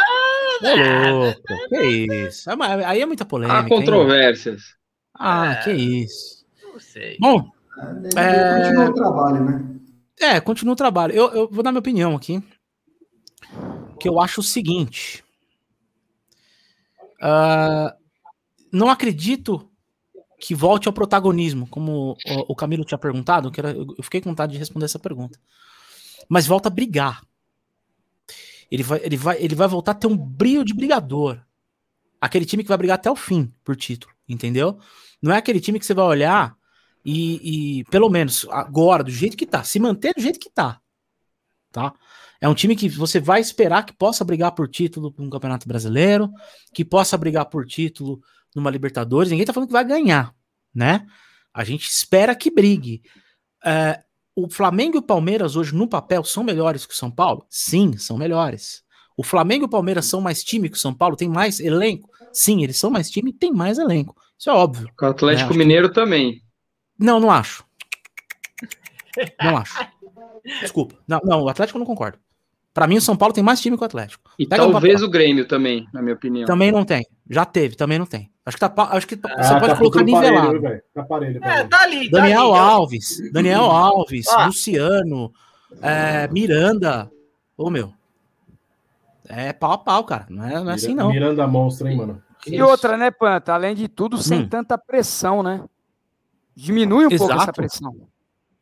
Ô, 0.64 1.10
louco. 1.12 1.42
Que 1.70 1.86
isso? 2.26 2.50
Ah, 2.50 2.56
Aí 2.90 3.02
é 3.02 3.06
muita 3.06 3.24
polêmica. 3.26 3.60
Há 3.60 3.62
hein? 3.62 3.70
controvérsias. 3.70 4.74
Ah, 5.14 5.58
que 5.64 5.72
isso. 5.72 6.44
não 6.64 6.80
sei. 6.80 7.16
Bom, 7.20 7.48
É. 8.18 8.64
continuar 8.64 8.90
o 8.90 8.94
trabalho, 8.96 9.46
né? 9.46 9.75
É, 10.20 10.40
continua 10.40 10.74
o 10.74 10.78
trabalho. 10.78 11.14
Eu, 11.14 11.34
eu 11.34 11.50
vou 11.50 11.64
dar 11.64 11.72
minha 11.72 11.80
opinião 11.80 12.16
aqui. 12.16 12.42
Que 14.00 14.08
eu 14.08 14.20
acho 14.20 14.42
o 14.42 14.44
seguinte. 14.44 15.24
Ah, 17.22 17.96
não 18.72 18.90
acredito 18.90 19.70
que 20.40 20.54
volte 20.54 20.88
ao 20.88 20.94
protagonismo, 20.94 21.68
como 21.68 22.16
o, 22.48 22.56
Camilo 22.56 22.86
tinha 22.86 22.98
perguntado. 22.98 23.52
Que 23.52 23.60
era, 23.60 23.72
eu 23.72 24.04
fiquei 24.04 24.22
com 24.22 24.30
vontade 24.30 24.54
de 24.54 24.60
responder 24.60 24.86
essa 24.86 25.00
pergunta. 25.00 25.40
Mas 26.30 26.48
volta 26.48 26.70
a 26.70 26.72
brigar. 26.72 27.24
Ele 28.72 28.84
vai, 28.84 29.00
ele, 29.04 29.18
vai, 29.18 29.38
ele 29.42 29.56
vai 29.56 29.68
voltar 29.68 29.92
a 29.92 29.96
ter 29.96 30.08
um 30.08 30.18
brilho 30.18 30.64
de 30.64 30.74
brigador. 30.74 31.40
Aquele 32.20 32.46
time 32.46 32.64
que 32.64 32.70
vai 32.70 32.78
brigar 32.78 32.96
até 32.96 33.12
o 33.12 33.16
fim 33.16 33.54
por 33.64 33.76
título, 33.76 34.14
entendeu? 34.28 34.80
Não 35.22 35.32
é 35.34 35.38
aquele 35.38 35.60
time 35.60 35.80
que 35.80 35.86
você 35.86 35.94
vai 35.94 36.06
olhar 36.06 36.58
e, 37.06 37.80
e, 37.80 37.84
pelo 37.86 38.10
menos 38.10 38.48
agora, 38.50 39.04
do 39.04 39.12
jeito 39.12 39.38
que 39.38 39.46
tá, 39.46 39.64
se 39.64 39.80
manter 39.80 40.14
do 40.16 40.22
jeito 40.22 40.40
que 40.40 40.50
tá, 40.50 40.80
tá? 41.72 41.94
É 42.42 42.50
um 42.50 42.56
time 42.56 42.76
que 42.76 42.90
você 42.90 43.20
vai 43.20 43.40
esperar 43.40 43.86
que 43.86 43.94
possa 43.94 44.26
brigar 44.26 44.52
por 44.54 44.68
título 44.68 45.14
no 45.18 45.30
Campeonato 45.30 45.68
Brasileiro, 45.68 46.30
que 46.74 46.84
possa 46.84 47.18
brigar 47.18 47.46
por 47.46 47.66
título 47.66 48.20
numa 48.56 48.70
Libertadores. 48.70 49.32
Ninguém 49.32 49.46
tá 49.46 49.54
falando 49.54 49.68
que 49.68 49.74
vai 49.74 49.86
ganhar, 49.86 50.34
né? 50.74 51.06
A 51.54 51.64
gente 51.64 51.88
espera 51.88 52.36
que 52.36 52.52
brigue. 52.52 53.02
É, 53.64 54.02
o 54.36 54.50
Flamengo 54.50 54.98
e 54.98 55.00
o 55.00 55.04
Palmeiras 55.04 55.56
hoje 55.56 55.74
no 55.74 55.88
papel 55.88 56.24
são 56.24 56.44
melhores 56.44 56.86
que 56.86 56.94
o 56.94 56.98
São 56.98 57.10
Paulo? 57.10 57.46
Sim, 57.50 57.98
são 57.98 58.18
melhores. 58.18 58.84
O 59.16 59.24
Flamengo 59.24 59.64
e 59.64 59.68
o 59.68 59.70
Palmeiras 59.70 60.06
são 60.06 60.20
mais 60.20 60.44
time 60.44 60.70
que 60.70 60.78
o 60.78 60.80
São 60.80 60.94
Paulo? 60.94 61.16
Tem 61.16 61.30
mais 61.30 61.60
elenco? 61.60 62.10
Sim, 62.34 62.64
eles 62.64 62.78
são 62.78 62.92
mais 62.92 63.10
time 63.10 63.30
e 63.30 63.34
tem 63.34 63.54
mais 63.54 63.78
elenco. 63.78 64.16
Isso 64.38 64.50
é 64.50 64.54
óbvio. 64.54 64.90
O 65.02 65.06
Atlético 65.06 65.48
É, 65.48 65.50
acho 65.50 65.58
Mineiro 65.58 65.92
também. 65.94 66.45
Não, 66.98 67.20
não 67.20 67.32
acho. 67.32 67.64
Não 69.44 69.58
acho. 69.58 69.88
Desculpa. 70.62 70.96
Não, 71.08 71.20
não, 71.24 71.42
o 71.44 71.50
Atlético 71.50 71.78
eu 71.78 71.80
não 71.80 71.86
concordo. 71.86 72.18
Pra 72.74 72.88
mim, 72.88 72.98
o 72.98 73.02
São 73.02 73.16
Paulo 73.16 73.34
tem 73.34 73.44
mais 73.44 73.62
time 73.62 73.78
que 73.78 73.84
o 73.84 73.86
Atlético. 73.86 74.30
E 74.38 74.46
Pega 74.46 74.70
talvez 74.70 74.96
papel. 74.96 75.08
o 75.08 75.12
Grêmio 75.12 75.48
também, 75.48 75.88
na 75.94 76.02
minha 76.02 76.14
opinião. 76.14 76.46
Também 76.46 76.72
não 76.74 76.84
tem. 76.84 77.06
Já 77.30 77.46
teve, 77.46 77.76
também 77.76 77.98
não 77.98 78.06
tem. 78.06 78.30
Acho 78.46 78.58
que, 78.58 78.68
tá, 78.70 78.84
acho 78.92 79.08
que 79.08 79.16
Ah, 79.24 79.44
você 79.44 79.54
pode 79.60 79.68
tá 79.74 79.78
colocar 79.78 80.00
tudo 80.00 80.12
parelho, 80.12 80.34
nivelado. 80.34 80.52
viu, 80.52 80.62
velho? 80.62 80.82
Tá 80.94 81.04
parelho, 81.04 81.38
É, 81.38 81.40
parelho. 81.40 81.70
tá 81.70 81.82
ali, 81.84 82.12
tá 82.12 82.18
Daniel 82.20 82.54
ali. 82.54 82.60
Alves, 82.60 83.32
Daniel 83.32 83.64
Alves, 83.64 84.28
Ó. 84.28 84.46
Luciano, 84.48 85.34
é, 85.82 86.28
Miranda. 86.28 87.10
Ô, 87.58 87.70
meu. 87.70 87.94
É 89.28 89.54
pau 89.54 89.72
a 89.72 89.78
pau, 89.78 90.04
cara. 90.04 90.28
Não 90.30 90.46
é, 90.46 90.54
não 90.62 90.70
é 90.70 90.74
assim, 90.76 90.94
não. 90.94 91.10
Miranda 91.10 91.48
monstro, 91.48 91.88
hein, 91.88 91.96
mano? 91.98 92.22
E 92.46 92.62
outra, 92.62 92.96
né, 92.98 93.10
Panta? 93.10 93.54
Além 93.54 93.74
de 93.74 93.88
tudo, 93.88 94.18
sem 94.18 94.42
Hum. 94.42 94.48
tanta 94.50 94.78
pressão, 94.78 95.42
né? 95.42 95.64
Diminui 96.56 97.06
um 97.06 97.10
pouco 97.10 97.26
essa 97.26 97.34
Exato. 97.44 97.54
pressão. 97.54 98.08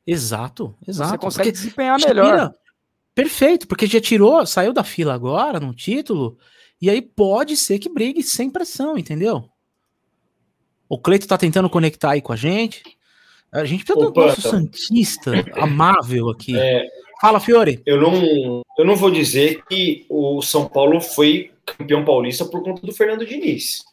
Exato, 0.06 0.76
exato. 0.88 1.12
Você 1.12 1.18
consegue 1.18 1.50
Porque 1.50 1.52
desempenhar 1.52 2.00
melhor. 2.00 2.26
tira- 2.32 2.56
Perfeito, 3.16 3.68
porque 3.68 3.86
já 3.86 4.02
tirou, 4.02 4.44
saiu 4.46 4.74
da 4.74 4.84
fila 4.84 5.14
agora 5.14 5.60
no 5.60 5.74
título, 5.74 6.36
e 6.82 6.90
aí 6.90 7.00
pode 7.02 7.56
ser 7.56 7.78
que 7.78 7.88
brigue 7.88 8.24
sem 8.24 8.50
pressão, 8.50 8.98
entendeu? 8.98 9.48
O 10.90 10.98
Cleito 10.98 11.28
tá 11.28 11.38
tentando 11.38 11.70
conectar 11.70 12.12
aí 12.12 12.22
com 12.22 12.34
a 12.34 12.36
gente. 12.36 12.82
A 13.52 13.66
gente 13.66 13.86
precisa 13.86 14.04
do 14.04 14.10
Opa, 14.10 14.28
nosso 14.28 14.42
tá. 14.42 14.50
Santista 14.50 15.32
amável 15.56 16.30
aqui. 16.30 16.58
É, 16.58 16.88
Fala, 17.22 17.40
Fiore. 17.40 17.82
eu, 17.86 18.02
não, 18.02 18.62
eu 18.78 18.84
não 18.86 18.96
vou 18.96 19.12
dizer 19.12 19.64
que 19.70 20.06
o 20.10 20.42
São 20.42 20.68
Paulo 20.68 21.00
foi 21.00 21.52
campeão 21.66 22.04
paulista 22.04 22.44
por 22.46 22.64
conta 22.64 22.86
do 22.86 22.92
Fernando 22.92 23.26
Diniz. 23.26 23.84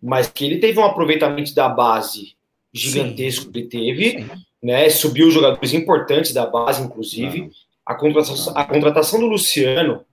Mas 0.00 0.28
que 0.28 0.44
ele 0.44 0.58
teve 0.58 0.78
um 0.78 0.84
aproveitamento 0.84 1.54
da 1.54 1.68
base 1.70 2.36
gigantesco 2.72 3.50
que 3.50 3.58
ele 3.58 3.68
teve, 3.68 4.10
Sim. 4.10 4.30
né? 4.62 4.88
Subiu 4.88 5.30
jogadores 5.30 5.74
importantes 5.74 6.32
da 6.32 6.46
base, 6.46 6.82
inclusive. 6.82 7.50
A 7.84 7.94
contratação, 7.94 8.56
a 8.56 8.64
contratação 8.64 9.20
do 9.20 9.26
Luciano 9.26 10.04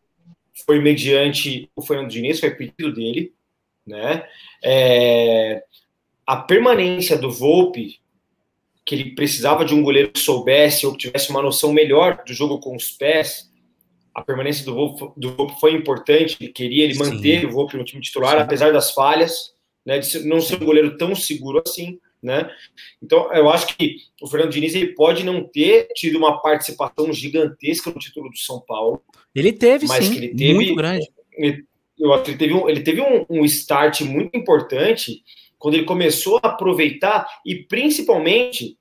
foi 0.66 0.80
mediante 0.80 1.70
o 1.76 1.82
Fernando 1.82 2.10
Diniz, 2.10 2.40
foi 2.40 2.52
pedido 2.52 2.94
dele, 2.94 3.34
né? 3.86 4.26
É, 4.64 5.64
a 6.26 6.36
permanência 6.38 7.18
do 7.18 7.32
Volpe, 7.32 8.00
que 8.86 8.96
ele 8.96 9.16
precisava 9.16 9.64
de 9.64 9.74
um 9.74 9.82
goleiro 9.82 10.12
que 10.12 10.20
soubesse 10.20 10.86
ou 10.86 10.92
que 10.92 11.00
tivesse 11.00 11.30
uma 11.30 11.42
noção 11.42 11.72
melhor 11.72 12.24
do 12.26 12.34
jogo 12.34 12.60
com 12.60 12.76
os 12.76 12.92
pés. 12.92 13.50
A 14.14 14.22
permanência 14.22 14.66
do 14.66 14.74
Volpe, 14.74 15.14
do 15.16 15.36
Volpe 15.36 15.60
foi 15.60 15.74
importante, 15.74 16.38
ele 16.42 16.52
queria, 16.52 16.84
ele 16.84 16.96
Sim. 16.96 17.00
manteve 17.00 17.46
o 17.46 17.52
Volpe 17.52 17.78
no 17.78 17.86
time 17.86 18.02
titular, 18.02 18.36
Sim. 18.36 18.42
apesar 18.42 18.74
das 18.74 18.92
falhas, 18.92 19.54
né, 19.86 20.00
de 20.00 20.28
não 20.28 20.42
ser 20.42 20.62
um 20.62 20.66
goleiro 20.66 20.98
tão 20.98 21.16
seguro 21.16 21.62
assim, 21.66 22.00
né? 22.22 22.50
Então, 23.02 23.32
eu 23.34 23.50
acho 23.50 23.76
que 23.78 23.98
o 24.22 24.28
Fernando 24.28 24.52
Diniz 24.52 24.76
ele 24.76 24.94
pode 24.94 25.24
não 25.24 25.44
ter 25.44 25.88
tido 25.96 26.18
uma 26.18 26.42
participação 26.42 27.12
gigantesca 27.14 27.90
no 27.92 28.00
título 28.00 28.30
do 28.30 28.38
São 28.38 28.60
Paulo, 28.62 29.02
Ele 29.34 29.54
teve, 29.54 29.88
Mas 29.88 30.06
sim, 30.06 30.12
que 30.12 30.18
ele 30.18 30.28
teve- 30.36 30.54
muito 30.54 30.76
grande. 30.76 31.08
eu 32.00 32.14
acho 32.14 32.24
que 32.24 32.32
ele 32.32 32.38
teve 32.38 32.54
um, 32.54 32.70
ele 32.70 32.82
teve 32.82 33.02
um, 33.02 33.26
um 33.30 33.46
start 33.46 34.02
muito 34.02 34.36
importante 34.38 35.24
quando 35.58 35.76
ele 35.76 35.86
começou 35.86 36.38
a 36.42 36.48
aproveitar 36.50 37.28
e 37.46 37.56
principalmente 37.64 38.78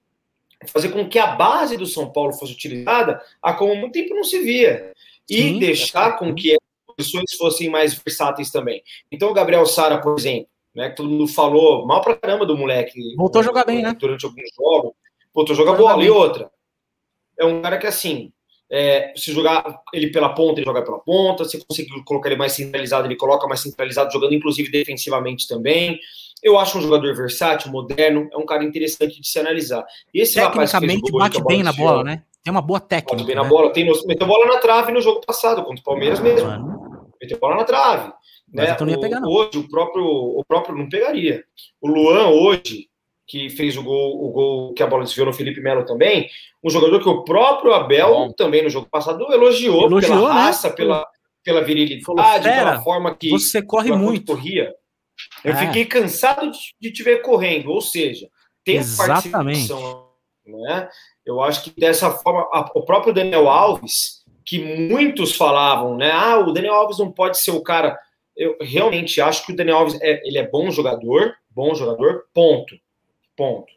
fazer 0.68 0.88
com 0.90 1.09
que 1.09 1.18
a 1.18 1.27
base 1.37 1.77
do 1.77 1.87
São 1.87 2.11
Paulo 2.12 2.33
fosse 2.33 2.53
utilizada 2.53 3.20
a 3.42 3.53
como 3.53 3.72
há 3.72 3.77
muito 3.77 3.92
tempo 3.92 4.14
não 4.14 4.24
se 4.24 4.40
via 4.40 4.92
e 5.31 5.37
Sim. 5.42 5.59
deixar 5.59 6.18
com 6.18 6.35
que 6.35 6.53
as 6.53 6.59
posições 6.96 7.33
fossem 7.37 7.68
mais 7.68 7.94
versáteis 7.94 8.51
também. 8.51 8.83
Então 9.12 9.31
o 9.31 9.35
Gabriel 9.35 9.66
Sara, 9.66 9.98
por 10.01 10.18
exemplo, 10.18 10.48
né, 10.79 10.91
que 10.91 10.97
todo 10.97 11.09
mundo 11.09 11.27
falou 11.27 11.85
mal 11.85 12.01
pra 12.01 12.14
caramba 12.14 12.47
do 12.47 12.57
moleque 12.57 13.17
Voltou 13.17 13.41
a 13.41 13.45
jogar 13.45 13.64
bem, 13.64 13.83
né? 13.83 13.97
durante 13.99 14.25
alguns 14.25 14.49
jogos, 14.57 14.93
voltou 15.35 15.53
a 15.53 15.57
jogar 15.57 15.73
Voltou 15.73 15.88
bola 15.88 16.05
e 16.05 16.09
outra. 16.09 16.49
É 17.37 17.45
um 17.45 17.61
cara 17.61 17.79
que 17.79 17.87
assim, 17.88 18.33
é, 18.71 19.12
se 19.17 19.33
jogar 19.33 19.81
ele 19.93 20.12
pela 20.12 20.29
ponta, 20.29 20.61
ele 20.61 20.67
joga 20.67 20.83
pela 20.83 21.01
ponta. 21.01 21.45
Se 21.45 21.64
conseguir 21.67 22.05
colocar 22.05 22.29
ele 22.29 22.38
mais 22.38 22.53
centralizado, 22.53 23.09
ele 23.09 23.17
coloca 23.17 23.49
mais 23.49 23.61
centralizado, 23.61 24.12
jogando 24.12 24.35
inclusive 24.35 24.71
defensivamente 24.71 25.49
também. 25.49 25.99
Eu 26.45 26.57
acho 26.57 26.79
um 26.79 26.83
jogador 26.83 27.12
versátil, 27.17 27.73
moderno, 27.73 28.29
é 28.33 28.37
um 28.37 28.47
cara 28.47 28.62
interessante 28.62 29.21
de 29.21 29.27
se 29.27 29.37
analisar. 29.41 29.85
E 30.14 30.21
esse 30.21 30.38
rapaz 30.38 30.71
que 30.71 30.79
fez 30.79 31.01
gol 31.01 31.19
bate 31.19 31.43
bem 31.43 31.64
na 31.64 31.73
bola, 31.73 32.05
né? 32.05 32.23
Tem 32.45 32.53
uma 32.53 32.62
boa 32.62 32.79
técnica. 32.79 33.17
Bate 33.17 33.27
bem 33.27 33.35
na 33.35 33.43
né? 33.43 33.49
bola, 33.49 33.73
tem 33.73 33.85
noção, 33.85 34.07
meteu 34.07 34.29
bola 34.29 34.47
na 34.47 34.59
trave 34.59 34.93
no 34.93 35.01
jogo 35.01 35.21
passado, 35.27 35.64
contra 35.64 35.81
o 35.81 35.85
Palmeiras 35.85 36.21
mesmo. 36.21 36.47
Mano, 36.47 36.88
Meteu 37.20 37.38
bola 37.38 37.57
na 37.57 37.64
trave. 37.64 38.12
Mas 38.52 38.66
Né? 38.68 38.72
então 38.74 38.87
não 38.87 38.92
ia 38.92 38.98
O- 38.98 39.00
pegar, 39.02 39.20
não. 39.20 39.28
Hoje, 39.31 39.59
o 39.59 39.68
próprio, 39.68 40.04
o 40.04 40.44
próprio 40.46 40.76
não 40.76 40.88
pegaria. 40.88 41.44
O 41.81 41.88
Luan, 41.88 42.28
hoje, 42.28 42.88
que 43.26 43.50
fez 43.50 43.76
o 43.76 43.83
gol, 43.83 44.24
o 44.24 44.31
gol 44.31 44.72
que 44.74 44.83
a 44.83 44.87
bola 44.87 45.04
desviou 45.04 45.26
no 45.26 45.33
Felipe 45.35 45.61
Melo 45.61 45.85
também, 45.85 46.28
um 46.64 46.70
jogador 46.70 46.98
que 47.02 47.09
o 47.09 47.24
próprio 47.24 47.74
Abel, 47.74 48.09
Bom. 48.11 48.33
também 48.33 48.62
no 48.62 48.70
jogo 48.70 48.88
passado, 48.90 49.20
elogiou, 49.33 49.83
Elogiou, 49.85 50.16
pela 50.16 50.35
né? 50.35 50.40
raça, 50.40 50.70
pela, 50.70 51.07
pela 51.44 51.62
virilidade, 51.62 52.04
Falou, 52.04 52.24
"Fera, 52.24 52.40
pela 52.40 52.83
forma 52.83 53.14
que 53.14 53.28
Você 53.28 53.61
corre 53.61 53.92
muito. 53.92 54.33
corria. 54.35 54.74
Eu 55.44 55.52
É. 55.52 55.57
fiquei 55.66 55.85
cansado 55.85 56.50
de, 56.50 56.59
de 56.81 56.90
te 56.92 57.02
ver 57.02 57.20
correndo, 57.20 57.70
ou 57.70 57.81
seja, 57.83 58.28
tem 58.64 58.76
Exatamente. 58.76 59.68
participação, 59.68 60.09
né? 60.46 60.88
Eu 61.26 61.42
acho 61.42 61.64
que 61.64 61.78
dessa 61.78 62.11
forma, 62.11 62.48
a- 62.52 62.70
o 62.74 62.83
próprio 62.83 63.12
Daniel 63.12 63.48
Alves, 63.48 64.17
que 64.49 64.59
muitos 64.59 65.37
falavam, 65.37 65.95
né? 65.95 66.11
Ah, 66.11 66.39
o 66.39 66.53
Daniel 66.53 66.73
Alves 66.73 66.99
não 66.99 67.13
pode 67.13 67.39
ser 67.39 67.51
o 67.51 67.61
cara. 67.63 67.99
Eu 68.35 68.57
realmente 68.63 69.21
acho 69.21 69.45
que 69.45 69.53
o 69.53 69.57
Daniel 69.57 69.77
Alves 69.79 70.01
é, 70.01 70.23
ele 70.27 70.39
é 70.39 70.49
bom 70.49 70.71
jogador, 70.71 71.35
bom 71.51 71.75
jogador, 71.75 72.25
ponto. 72.33 72.75
Ponto. 73.37 73.71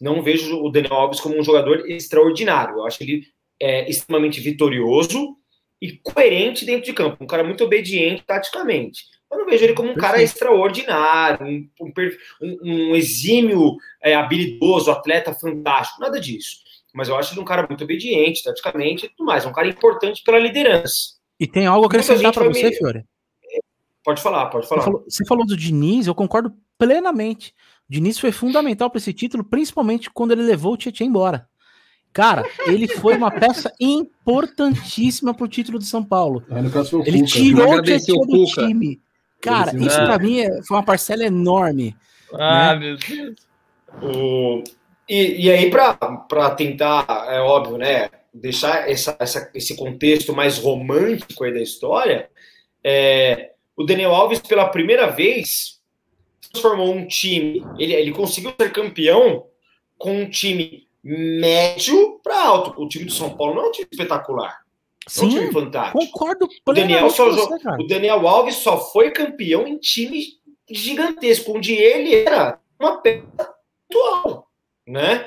Não 0.00 0.22
vejo 0.22 0.62
o 0.62 0.70
Daniel 0.70 0.94
Alves 0.94 1.20
como 1.20 1.38
um 1.38 1.44
jogador 1.44 1.88
extraordinário. 1.90 2.76
Eu 2.78 2.86
acho 2.86 2.96
que 2.98 3.04
ele 3.04 3.26
é 3.60 3.88
extremamente 3.90 4.40
vitorioso 4.40 5.36
e 5.80 5.92
coerente 5.98 6.64
dentro 6.64 6.86
de 6.86 6.94
campo. 6.94 7.22
Um 7.22 7.26
cara 7.26 7.44
muito 7.44 7.62
obediente 7.62 8.22
taticamente. 8.26 9.04
Eu 9.30 9.38
não 9.40 9.46
vejo 9.46 9.64
ele 9.64 9.74
como 9.74 9.90
um 9.90 9.94
cara 9.96 10.22
extraordinário, 10.22 11.46
um, 11.46 11.68
um- 12.40 12.58
um 12.62 12.94
exímio, 12.96 13.76
é, 14.02 14.14
habilidoso, 14.14 14.90
atleta 14.90 15.34
fantástico, 15.34 16.00
nada 16.00 16.18
disso. 16.20 16.63
Mas 16.94 17.08
eu 17.08 17.16
acho 17.16 17.34
ele 17.34 17.40
um 17.40 17.44
cara 17.44 17.66
muito 17.68 17.82
obediente, 17.82 18.44
taticamente 18.44 19.06
e 19.06 19.08
tudo 19.08 19.26
mais. 19.26 19.44
Um 19.44 19.52
cara 19.52 19.66
importante 19.68 20.22
pela 20.24 20.38
liderança. 20.38 21.14
E 21.40 21.46
tem 21.46 21.66
algo 21.66 21.84
a 21.84 21.88
acrescentar 21.88 22.32
vai 22.32 22.48
você, 22.54 22.70
me- 22.70 22.76
Fiore? 22.76 23.04
Pode 24.04 24.22
falar, 24.22 24.46
pode 24.46 24.68
falar. 24.68 24.80
Você 24.82 24.84
falou, 24.84 25.04
você 25.08 25.24
falou 25.26 25.46
do 25.46 25.56
Diniz, 25.56 26.06
eu 26.06 26.14
concordo 26.14 26.52
plenamente. 26.78 27.52
O 27.88 27.92
Diniz 27.92 28.18
foi 28.18 28.30
fundamental 28.30 28.88
para 28.90 28.98
esse 28.98 29.12
título, 29.12 29.42
principalmente 29.42 30.08
quando 30.10 30.32
ele 30.32 30.42
levou 30.42 30.74
o 30.74 30.76
Tietchan 30.76 31.04
embora. 31.06 31.48
Cara, 32.12 32.48
ele 32.66 32.86
foi 32.86 33.16
uma 33.16 33.30
peça 33.30 33.72
importantíssima 33.80 35.34
para 35.34 35.44
o 35.44 35.48
título 35.48 35.78
de 35.78 35.86
São 35.86 36.04
Paulo. 36.04 36.44
Ele 37.04 37.20
Cuca. 37.20 37.26
tirou 37.26 37.74
o 37.74 37.82
Tietchan 37.82 38.12
o 38.14 38.26
do 38.26 38.44
Cuca. 38.44 38.66
time. 38.66 39.00
Cara, 39.40 39.76
isso 39.76 39.96
para 39.96 40.18
mim 40.18 40.38
é- 40.40 40.62
foi 40.62 40.76
uma 40.76 40.84
parcela 40.84 41.24
enorme. 41.24 41.96
Ah, 42.34 42.74
né? 42.74 42.80
meu 42.80 42.96
Deus. 42.96 43.46
O- 44.02 44.62
E, 45.08 45.46
e 45.46 45.50
aí, 45.50 45.70
para 45.70 46.50
tentar, 46.56 47.26
é 47.28 47.40
óbvio, 47.40 47.76
né, 47.76 48.08
deixar 48.32 48.90
essa, 48.90 49.16
essa- 49.20 49.50
esse 49.54 49.76
contexto 49.76 50.34
mais 50.34 50.58
romântico 50.58 51.44
aí 51.44 51.52
da 51.52 51.60
história, 51.60 52.30
é, 52.82 53.52
o 53.76 53.84
Daniel 53.84 54.14
Alves, 54.14 54.38
pela 54.40 54.68
primeira 54.68 55.06
vez, 55.08 55.80
transformou 56.52 56.94
um 56.94 57.06
time. 57.06 57.64
Ele, 57.78 57.92
ele 57.94 58.12
conseguiu 58.12 58.52
ser 58.58 58.72
campeão 58.72 59.46
com 59.98 60.22
um 60.22 60.30
time 60.30 60.86
médio 61.02 62.18
para 62.22 62.42
alto. 62.46 62.80
O 62.80 62.88
time 62.88 63.04
do 63.04 63.12
São 63.12 63.36
Paulo 63.36 63.54
não 63.54 63.64
é 63.64 63.68
um 63.68 63.72
time 63.72 63.88
espetacular. 63.90 64.62
É 65.18 65.22
um 65.22 65.28
time 65.28 65.46
Sim, 65.46 65.52
fantástico. 65.52 65.98
concordo 65.98 66.48
O 66.66 66.72
Daniel, 66.72 67.10
só 67.10 67.30
você, 67.30 67.54
o 67.78 67.86
Daniel 67.86 68.26
Alves 68.26 68.56
só 68.56 68.78
foi 68.90 69.10
campeão 69.10 69.66
em 69.66 69.76
time 69.76 70.38
gigantesco, 70.70 71.54
onde 71.56 71.74
ele 71.74 72.14
era 72.14 72.58
uma 72.80 72.96
peça 73.02 73.24
atual, 73.90 74.48
né? 74.86 75.26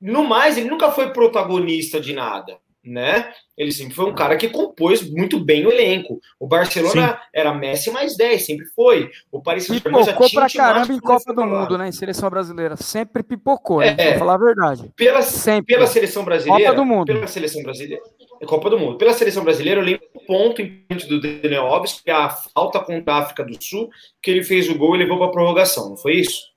No 0.00 0.24
mais, 0.24 0.58
ele 0.58 0.68
nunca 0.68 0.90
foi 0.90 1.12
protagonista 1.12 2.00
de 2.00 2.12
nada, 2.12 2.58
né? 2.84 3.32
Ele 3.56 3.70
sempre 3.70 3.94
foi 3.94 4.06
um 4.06 4.14
cara 4.14 4.36
que 4.36 4.48
compôs 4.48 5.08
muito 5.08 5.38
bem 5.38 5.64
o 5.64 5.70
elenco. 5.70 6.20
O 6.40 6.48
Barcelona 6.48 7.20
era 7.32 7.54
Messi 7.54 7.90
mais 7.92 8.16
10, 8.16 8.44
sempre 8.44 8.66
foi. 8.66 9.10
O 9.30 9.40
Paris 9.40 9.66
Saint-Germain 9.66 10.04
Pipocou 10.04 10.30
pra 10.30 10.48
caramba 10.48 10.92
em 10.92 10.98
Copa 10.98 11.32
do. 11.32 11.46
Mundo, 11.46 11.78
né? 11.78 11.88
Em 11.88 11.92
seleção 11.92 12.28
brasileira. 12.28 12.76
Sempre 12.76 13.22
pipocou, 13.22 13.78
né? 13.78 13.94
É. 13.96 14.18
Falar 14.18 14.34
a 14.34 14.38
verdade. 14.38 14.90
Pela, 14.96 15.22
Sempre. 15.22 15.74
pela 15.74 15.86
seleção 15.86 16.24
brasileira. 16.24 16.70
Copa 16.70 16.76
do 16.76 16.84
Mundo. 16.84 17.06
Pela 17.06 17.26
seleção 17.28 17.62
brasileira. 17.62 18.02
Copa 18.46 18.70
do 18.70 18.78
Mundo. 18.78 18.98
Pela 18.98 19.12
seleção 19.12 19.44
brasileira, 19.44 19.80
eu 19.80 19.84
lembro 19.84 20.04
um 20.16 20.26
ponto 20.26 20.60
importante 20.60 21.06
do 21.06 21.20
Daniel 21.20 21.66
Alves, 21.66 22.00
que 22.00 22.10
é 22.10 22.14
a 22.14 22.30
falta 22.30 22.80
contra 22.80 23.14
a 23.14 23.18
África 23.18 23.44
do 23.44 23.62
Sul, 23.62 23.88
que 24.20 24.30
ele 24.30 24.42
fez 24.42 24.68
o 24.68 24.76
gol 24.76 24.96
e 24.96 24.98
levou 24.98 25.18
para 25.18 25.30
prorrogação, 25.30 25.90
não 25.90 25.96
foi 25.96 26.16
isso? 26.16 26.51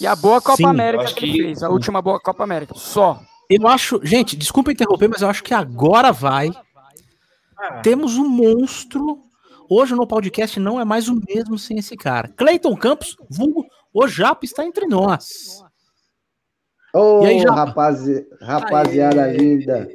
E 0.00 0.06
a 0.06 0.16
boa 0.16 0.40
Copa 0.40 0.56
Sim, 0.56 0.66
América 0.66 1.04
que 1.12 1.24
ele 1.24 1.32
que- 1.32 1.42
fez. 1.44 1.62
A 1.62 1.68
última 1.68 2.00
boa 2.00 2.18
Copa 2.20 2.42
América. 2.44 2.74
Só. 2.76 3.20
Eu 3.48 3.66
acho, 3.66 4.00
gente, 4.04 4.36
desculpa 4.36 4.72
interromper, 4.72 5.08
mas 5.08 5.22
eu 5.22 5.28
acho 5.28 5.42
que 5.42 5.52
agora 5.52 6.12
vai. 6.12 6.50
Temos 7.82 8.16
um 8.16 8.28
monstro. 8.28 9.18
Hoje 9.68 9.94
no 9.94 10.06
podcast 10.06 10.58
não 10.58 10.80
é 10.80 10.84
mais 10.84 11.08
o 11.08 11.20
mesmo 11.28 11.58
sem 11.58 11.78
esse 11.78 11.96
cara. 11.96 12.28
Cleiton 12.28 12.76
Campos, 12.76 13.16
vulgo, 13.28 13.66
o 13.92 14.08
Japa 14.08 14.44
está 14.44 14.64
entre 14.64 14.86
nós. 14.86 15.62
Ô, 16.92 17.22
E 17.22 17.26
aí, 17.26 17.44
rapazi- 17.44 18.26
rapaziada 18.40 19.22
Aê. 19.24 19.36
linda. 19.36 19.88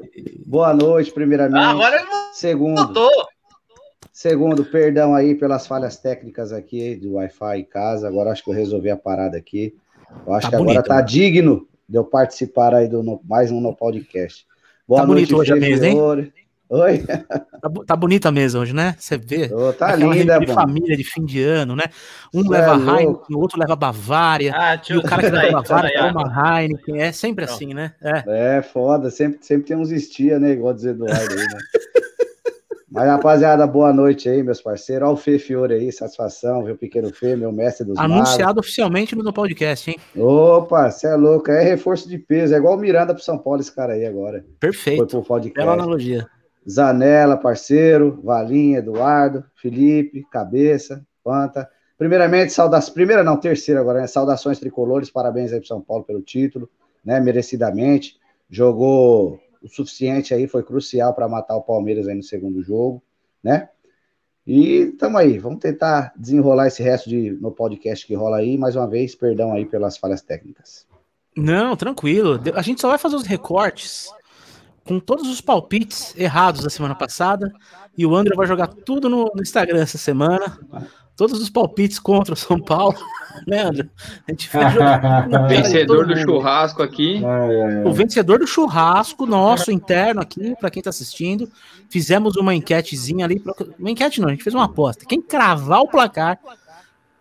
Boa 0.45 0.73
noite, 0.73 1.11
primeiramente. 1.11 1.57
Ah, 1.61 1.71
agora 1.71 1.95
ele 1.97 2.05
Segundo, 2.31 3.09
segundo, 4.13 4.63
perdão 4.63 5.13
aí 5.13 5.35
pelas 5.35 5.67
falhas 5.67 5.97
técnicas 5.97 6.53
aqui 6.53 6.95
do 6.95 7.13
Wi-Fi 7.15 7.59
em 7.59 7.65
casa. 7.65 8.07
Agora 8.07 8.31
acho 8.31 8.43
que 8.43 8.49
eu 8.49 8.53
resolvi 8.53 8.89
a 8.89 8.95
parada 8.97 9.37
aqui. 9.37 9.75
Eu 10.25 10.33
acho 10.33 10.41
Tá 10.47 10.49
que 10.49 10.55
agora 10.55 10.69
bonito, 10.73 10.87
tá 10.87 10.95
né? 10.97 11.01
digno 11.03 11.67
de 11.87 11.97
eu 11.97 12.03
participar 12.03 12.73
aí 12.73 12.87
do 12.87 13.03
no- 13.03 13.21
mais 13.27 13.51
um 13.51 13.61
no 13.61 13.75
podcast. 13.75 14.45
Boa 14.87 15.01
Tá 15.01 15.07
noite, 15.07 15.31
bonito 15.31 15.37
hoje 15.37 15.51
a 15.51 15.55
Fê 15.55 15.59
mesa, 15.61 15.87
hein? 15.87 16.31
Oi? 16.67 16.97
Tá, 17.61 17.69
tá 17.85 17.95
bonita 17.95 18.29
a 18.29 18.31
mesa 18.31 18.57
hoje, 18.59 18.73
né? 18.73 18.95
Você 18.97 19.19
vê. 19.19 19.53
Ô, 19.53 19.71
tá 19.71 19.89
Aquela 19.89 20.15
linda, 20.15 20.39
de 20.39 20.47
mano. 20.47 20.59
família 20.59 20.97
de 20.97 21.03
fim 21.03 21.23
de 21.23 21.43
ano, 21.43 21.75
né? 21.75 21.83
Um 22.33 22.41
Cê 22.41 22.49
leva 22.49 22.71
é. 22.73 23.01
Heineken, 23.01 23.35
o 23.35 23.39
outro 23.39 23.59
leva 23.59 23.75
Bavária. 23.75 24.51
Ah, 24.55 24.73
E 24.73 24.79
tio, 24.79 24.99
o 24.99 25.03
cara 25.03 25.21
que 25.21 25.29
leva 25.29 25.61
Bavária 25.61 25.91
toma 26.11 26.59
Heineken. 26.59 26.99
É 27.01 27.11
sempre 27.11 27.45
assim, 27.45 27.73
né? 27.75 27.93
É. 28.01 28.57
É, 28.57 28.61
foda. 28.63 29.11
Sempre, 29.11 29.37
sempre 29.45 29.67
tem 29.67 29.77
uns 29.77 29.91
estia, 29.91 30.39
né? 30.39 30.53
Igual 30.53 30.73
dizer 30.73 30.91
Eduardo 30.91 31.13
aí, 31.33 31.37
né? 31.37 31.45
Mas, 32.95 33.08
rapaziada, 33.08 33.67
boa 33.67 33.91
noite 33.91 34.29
aí, 34.29 34.41
meus 34.41 34.62
parceiros. 34.62 35.05
Olha 35.05 35.13
o 35.15 35.17
Fê 35.17 35.38
Fiore 35.38 35.73
aí, 35.73 35.91
satisfação, 35.91 36.63
viu? 36.63 36.77
Pequeno 36.77 37.13
Fê, 37.13 37.36
meu 37.36 37.51
mestre 37.51 37.86
dos 37.86 37.97
magos. 37.97 38.15
Anunciado 38.15 38.62
oficialmente 38.62 39.13
no 39.17 39.34
podcast, 39.34 39.91
hein? 39.91 39.97
Opa, 40.15 40.89
você 40.89 41.08
é 41.08 41.15
louco, 41.15 41.51
é 41.51 41.62
reforço 41.62 42.08
de 42.08 42.17
peso. 42.17 42.55
É 42.55 42.58
igual 42.58 42.75
o 42.75 42.79
Miranda 42.79 43.13
pro 43.13 43.21
São 43.21 43.38
Paulo, 43.38 43.60
esse 43.60 43.75
cara 43.75 43.95
aí 43.95 44.05
agora. 44.05 44.39
Foi 44.39 44.55
Perfeito. 44.62 45.05
pro 45.08 45.17
Bela 45.17 45.25
podcast. 45.27 45.69
analogia. 45.69 46.25
Zanella, 46.69 47.36
parceiro, 47.36 48.21
Valinha, 48.23 48.79
Eduardo, 48.79 49.43
Felipe, 49.55 50.25
Cabeça, 50.31 51.05
Panta. 51.21 51.69
Primeiramente, 51.97 52.53
saudações. 52.53 52.93
Primeira 52.93 53.25
não, 53.25 53.36
terceira 53.36 53.81
agora, 53.81 53.99
né? 53.99 54.08
Saudações 54.08 54.58
tricolores, 54.58 55.12
parabéns 55.12 55.51
aí 55.51 55.60
pro 55.60 55.67
São 55.67 55.81
Paulo 55.81 56.05
pelo 56.05 56.21
título, 56.21 56.69
né? 57.03 57.19
Merecidamente. 57.19 58.15
Jogou 58.49 59.38
o 59.65 59.69
suficiente 59.69 60.34
aí, 60.34 60.47
foi 60.47 60.63
crucial 60.63 61.13
para 61.13 61.28
matar 61.28 61.56
o 61.56 61.63
Palmeiras 61.63 62.08
aí 62.08 62.13
no 62.13 62.23
segundo 62.23 62.62
jogo, 62.62 63.01
né? 63.43 63.67
E 64.45 64.93
tamo 64.99 65.17
aí, 65.17 65.39
vamos 65.39 65.60
tentar 65.60 66.13
desenrolar 66.15 66.67
esse 66.67 66.84
resto 66.84 67.10
de 67.10 67.32
no 67.32 67.51
podcast 67.51 68.06
que 68.06 68.13
rola 68.13 68.38
aí. 68.38 68.60
Mais 68.60 68.75
uma 68.75 68.88
vez, 68.88 69.15
perdão 69.15 69.51
aí 69.51 69.65
pelas 69.65 69.97
falhas 69.97 70.21
técnicas. 70.21 70.86
Não, 71.36 71.75
tranquilo. 71.75 72.39
A 72.54 72.62
gente 72.62 72.80
só 72.80 72.89
vai 72.89 72.99
fazer 72.99 73.15
os 73.15 73.25
recortes 73.25 74.08
com 74.86 74.99
todos 74.99 75.28
os 75.28 75.41
palpites 75.41 76.15
errados 76.15 76.62
da 76.62 76.69
semana 76.69 76.93
passada. 76.93 77.51
E 77.97 78.06
o 78.06 78.15
André 78.15 78.36
vai 78.36 78.45
jogar 78.45 78.67
tudo 78.67 79.10
no, 79.10 79.32
no 79.34 79.41
Instagram 79.41 79.82
essa 79.82 79.97
semana. 79.97 80.60
Todos 81.15 81.41
os 81.41 81.49
palpites 81.49 81.97
contra 81.99 82.34
o 82.34 82.38
São 82.38 82.60
Paulo. 82.60 82.95
Né, 83.45 83.63
André? 83.63 83.89
A 84.25 84.32
gente 84.32 84.49
cara 84.49 85.28
de 85.28 85.47
Vencedor 85.54 86.08
do 86.08 86.15
churrasco 86.15 86.82
aqui. 86.82 87.21
O 87.84 87.91
vencedor 87.91 88.39
do 88.39 88.47
churrasco 88.47 89.25
nosso 89.25 89.71
interno 89.73 90.21
aqui, 90.21 90.56
para 90.58 90.69
quem 90.71 90.82
tá 90.82 90.89
assistindo, 90.89 91.51
fizemos 91.89 92.38
uma 92.38 92.56
enquetezinha 92.56 93.25
ali, 93.25 93.38
pra- 93.38 93.54
uma 93.78 93.91
enquete 93.91 94.21
não, 94.21 94.30
a 94.30 94.32
gente 94.32 94.41
fez 94.41 94.54
uma 94.54 94.63
aposta. 94.63 95.04
Quem 95.06 95.21
cravar 95.21 95.82
o 95.82 95.88
placar 95.89 96.39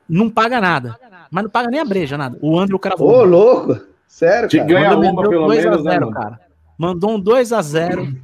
não 0.09 0.31
paga 0.31 0.61
nada, 0.61 0.97
mas 1.33 1.43
não 1.43 1.51
paga 1.51 1.69
nem 1.69 1.81
a 1.81 1.85
breja, 1.85 2.17
nada. 2.17 2.39
O 2.41 2.61
André 2.61 2.79
cravou. 2.79 3.11
Ô, 3.11 3.25
louco! 3.25 3.81
Sério, 4.07 4.49
Te 4.49 4.59
cara? 4.59 4.69
ganha 4.69 4.91
Mandou- 4.95 5.11
uma, 5.11 5.29
pelo 5.29 5.47
2 5.49 5.67
a 5.67 5.71
menos, 5.71 5.85
né, 5.85 5.91
0, 5.95 6.07
mano? 6.07 6.17
cara. 6.17 6.41
Mandou 6.79 7.11
um 7.11 7.19
2 7.21 7.53
a 7.53 7.61
0 7.61 8.17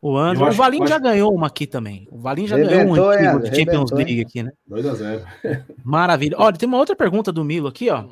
O 0.00 0.16
André. 0.16 0.48
O 0.48 0.52
Valim 0.52 0.86
já 0.86 0.98
ganhou 0.98 1.34
uma 1.34 1.48
aqui 1.48 1.66
também. 1.66 2.06
O 2.10 2.18
Valim 2.18 2.46
já 2.46 2.56
ganhou 2.56 2.90
um 2.90 2.94
antigo 2.94 3.28
André? 3.28 3.50
de 3.50 3.56
Champions? 3.56 3.90
League 3.90 4.20
aqui, 4.20 4.42
né? 4.42 4.52
2x0. 4.70 5.24
Maravilha. 5.84 6.36
Olha, 6.38 6.56
tem 6.56 6.68
uma 6.68 6.78
outra 6.78 6.94
pergunta 6.94 7.32
do 7.32 7.44
Milo 7.44 7.66
aqui, 7.66 7.90
ó. 7.90 8.04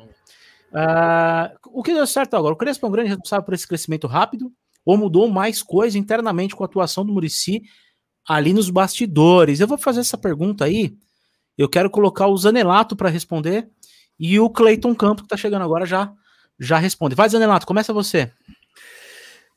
Ah, 0.73 1.53
o 1.67 1.81
que 1.81 1.93
deu 1.93 2.05
certo 2.05 2.35
agora? 2.35 2.53
O 2.53 2.57
Crespo 2.57 2.85
é 2.85 2.89
um 2.89 2.91
grande 2.91 3.09
responsável 3.09 3.43
por 3.43 3.53
esse 3.53 3.67
crescimento 3.67 4.05
rápido 4.05 4.51
ou 4.85 4.97
mudou 4.97 5.29
mais 5.29 5.63
coisa 5.63 5.97
internamente 5.97 6.55
com 6.55 6.63
a 6.63 6.65
atuação 6.65 7.05
do 7.05 7.13
Murici 7.13 7.63
ali 8.27 8.53
nos 8.53 8.69
bastidores? 8.69 9.61
Eu 9.61 9.67
vou 9.67 9.77
fazer 9.77 10.01
essa 10.01 10.17
pergunta 10.17 10.65
aí. 10.65 10.93
Eu 11.57 11.69
quero 11.69 11.89
colocar 11.89 12.27
o 12.27 12.37
Zanelato 12.37 12.95
para 12.95 13.09
responder 13.09 13.69
e 14.19 14.39
o 14.39 14.49
Cleiton 14.49 14.93
Campos, 14.93 15.23
que 15.23 15.29
tá 15.29 15.37
chegando 15.37 15.63
agora, 15.63 15.85
já, 15.85 16.11
já 16.59 16.77
responde. 16.77 17.15
Vai, 17.15 17.29
Zanelato, 17.29 17.65
começa 17.65 17.93
você. 17.93 18.31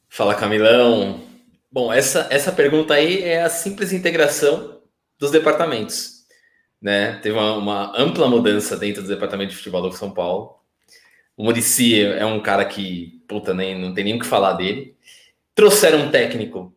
Fala, 0.08 0.34
Camilão. 0.34 1.29
Bom, 1.72 1.92
essa, 1.92 2.26
essa 2.30 2.50
pergunta 2.50 2.94
aí 2.94 3.22
é 3.22 3.42
a 3.42 3.48
simples 3.48 3.92
integração 3.92 4.80
dos 5.18 5.30
departamentos. 5.30 6.24
Né? 6.82 7.18
Teve 7.22 7.36
uma, 7.38 7.52
uma 7.56 7.92
ampla 7.96 8.28
mudança 8.28 8.76
dentro 8.76 9.02
do 9.02 9.08
departamento 9.08 9.50
de 9.50 9.56
futebol 9.56 9.82
do 9.82 9.92
São 9.92 10.10
Paulo. 10.10 10.58
O 11.36 11.44
Murici 11.44 12.04
é 12.04 12.26
um 12.26 12.40
cara 12.40 12.64
que, 12.64 13.22
puta, 13.28 13.54
nem, 13.54 13.78
não 13.78 13.94
tem 13.94 14.02
nem 14.04 14.16
o 14.16 14.18
que 14.18 14.26
falar 14.26 14.54
dele. 14.54 14.96
Trouxeram 15.54 16.00
um 16.00 16.10
técnico 16.10 16.74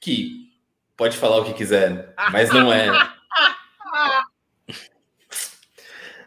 que 0.00 0.50
pode 0.96 1.16
falar 1.16 1.38
o 1.38 1.44
que 1.44 1.54
quiser, 1.54 2.12
mas 2.32 2.50
não 2.50 2.72
é. 2.72 2.88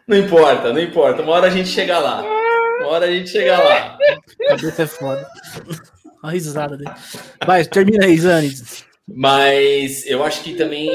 Não 0.06 0.16
importa, 0.16 0.72
não 0.72 0.80
importa. 0.80 1.22
Uma 1.22 1.32
hora 1.32 1.46
a 1.46 1.50
gente 1.50 1.68
chega 1.68 1.98
lá. 1.98 2.22
Uma 2.22 2.88
hora 2.88 3.06
a 3.06 3.10
gente 3.10 3.30
chega 3.30 3.58
lá. 3.58 3.98
Cabeça 4.48 4.82
é 4.82 4.86
foda. 4.86 5.28
A 6.24 6.30
risada 6.30 6.74
dele. 6.74 6.90
Vai, 7.44 7.66
termina 7.66 8.06
aí, 8.06 8.18
Zani. 8.18 8.50
Mas 9.06 10.06
eu 10.06 10.24
acho 10.24 10.42
que 10.42 10.54
também 10.54 10.88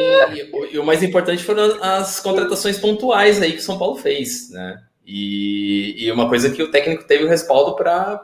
o, 0.52 0.82
o 0.82 0.84
mais 0.84 1.04
importante 1.04 1.44
foram 1.44 1.84
as 1.84 2.20
contratações 2.20 2.80
pontuais 2.80 3.40
aí 3.40 3.52
que 3.52 3.60
o 3.60 3.62
São 3.62 3.78
Paulo 3.78 3.96
fez, 3.96 4.50
né? 4.50 4.82
E, 5.06 6.04
e 6.04 6.12
uma 6.12 6.28
coisa 6.28 6.50
que 6.50 6.64
o 6.64 6.72
técnico 6.72 7.04
teve 7.04 7.26
o 7.26 7.28
respaldo 7.28 7.76
para 7.76 8.18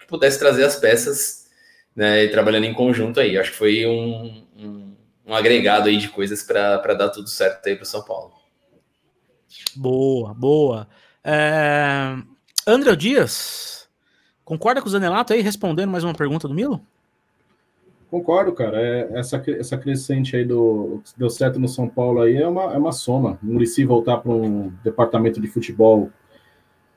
que 0.00 0.06
pudesse 0.08 0.40
trazer 0.40 0.64
as 0.64 0.74
peças, 0.74 1.46
né? 1.94 2.24
E 2.24 2.28
trabalhando 2.28 2.64
em 2.64 2.74
conjunto 2.74 3.20
aí. 3.20 3.38
Acho 3.38 3.52
que 3.52 3.56
foi 3.56 3.86
um, 3.86 4.44
um, 4.56 4.96
um 5.28 5.34
agregado 5.34 5.88
aí 5.88 5.96
de 5.96 6.08
coisas 6.08 6.42
para 6.42 6.94
dar 6.94 7.10
tudo 7.10 7.28
certo 7.28 7.68
aí 7.68 7.76
para 7.76 7.84
o 7.84 7.86
São 7.86 8.02
Paulo. 8.02 8.32
Boa, 9.76 10.34
boa. 10.34 10.88
É... 11.22 12.16
André 12.66 12.96
Dias, 12.96 13.77
concorda 14.48 14.80
com 14.80 14.88
o 14.88 14.90
Zanelato 14.90 15.34
aí 15.34 15.42
respondendo 15.42 15.90
mais 15.90 16.04
uma 16.04 16.14
pergunta 16.14 16.48
do 16.48 16.54
Milo? 16.54 16.80
Concordo, 18.10 18.54
cara. 18.54 18.80
É, 18.80 19.18
essa, 19.18 19.42
essa 19.46 19.76
crescente 19.76 20.34
aí 20.34 20.42
do 20.42 21.02
que 21.04 21.18
deu 21.18 21.28
certo 21.28 21.60
no 21.60 21.68
São 21.68 21.86
Paulo 21.86 22.22
aí 22.22 22.38
é 22.38 22.48
uma, 22.48 22.72
é 22.72 22.78
uma 22.78 22.92
soma. 22.92 23.38
O 23.42 23.46
Murici 23.46 23.84
voltar 23.84 24.16
para 24.16 24.32
um 24.32 24.72
departamento 24.82 25.38
de 25.38 25.48
futebol 25.48 26.10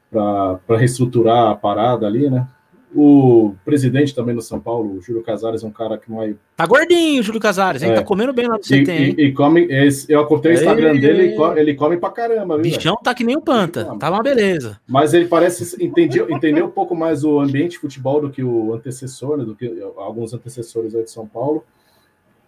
para 0.09 0.77
reestruturar 0.77 1.49
a 1.49 1.55
parada 1.55 2.07
ali, 2.07 2.29
né? 2.29 2.47
O 2.93 3.55
presidente 3.63 4.13
também 4.13 4.35
do 4.35 4.41
São 4.41 4.59
Paulo, 4.59 4.97
o 4.97 5.01
Júlio 5.01 5.23
Casares, 5.23 5.63
é 5.63 5.67
um 5.67 5.71
cara 5.71 5.97
que 5.97 6.11
não 6.11 6.21
é. 6.21 6.33
Tá 6.57 6.65
gordinho, 6.65 7.21
o 7.21 7.23
Júlio 7.23 7.39
Casares, 7.39 7.81
hein? 7.81 7.91
É. 7.91 7.95
Tá 7.95 8.03
comendo 8.03 8.33
bem 8.33 8.47
lá 8.47 8.55
no 8.55 8.59
CT, 8.59 8.73
e, 8.73 9.15
e, 9.17 9.25
e 9.27 9.33
come. 9.33 9.67
Eu 10.09 10.19
acordei 10.19 10.51
o 10.51 10.55
Instagram 10.55 10.93
dele, 10.95 11.23
ele 11.23 11.35
come, 11.35 11.59
ele 11.61 11.75
come 11.75 11.97
pra 11.97 12.09
caramba. 12.09 12.55
Viu, 12.55 12.63
Bichão 12.63 12.97
tá 13.01 13.13
que 13.13 13.23
nem 13.23 13.37
o 13.37 13.41
Panta, 13.41 13.95
tá 13.97 14.09
uma 14.09 14.21
beleza. 14.21 14.77
Mas 14.85 15.13
ele 15.13 15.25
parece 15.25 15.81
entender, 15.81 16.29
entender 16.29 16.61
um 16.61 16.69
pouco 16.69 16.93
mais 16.93 17.23
o 17.23 17.39
ambiente 17.39 17.71
de 17.71 17.79
futebol 17.79 18.19
do 18.19 18.29
que 18.29 18.43
o 18.43 18.73
antecessor, 18.73 19.37
né, 19.37 19.45
do 19.45 19.55
que 19.55 19.71
alguns 19.95 20.33
antecessores 20.33 20.93
aí 20.93 21.03
de 21.03 21.11
São 21.11 21.25
Paulo. 21.25 21.63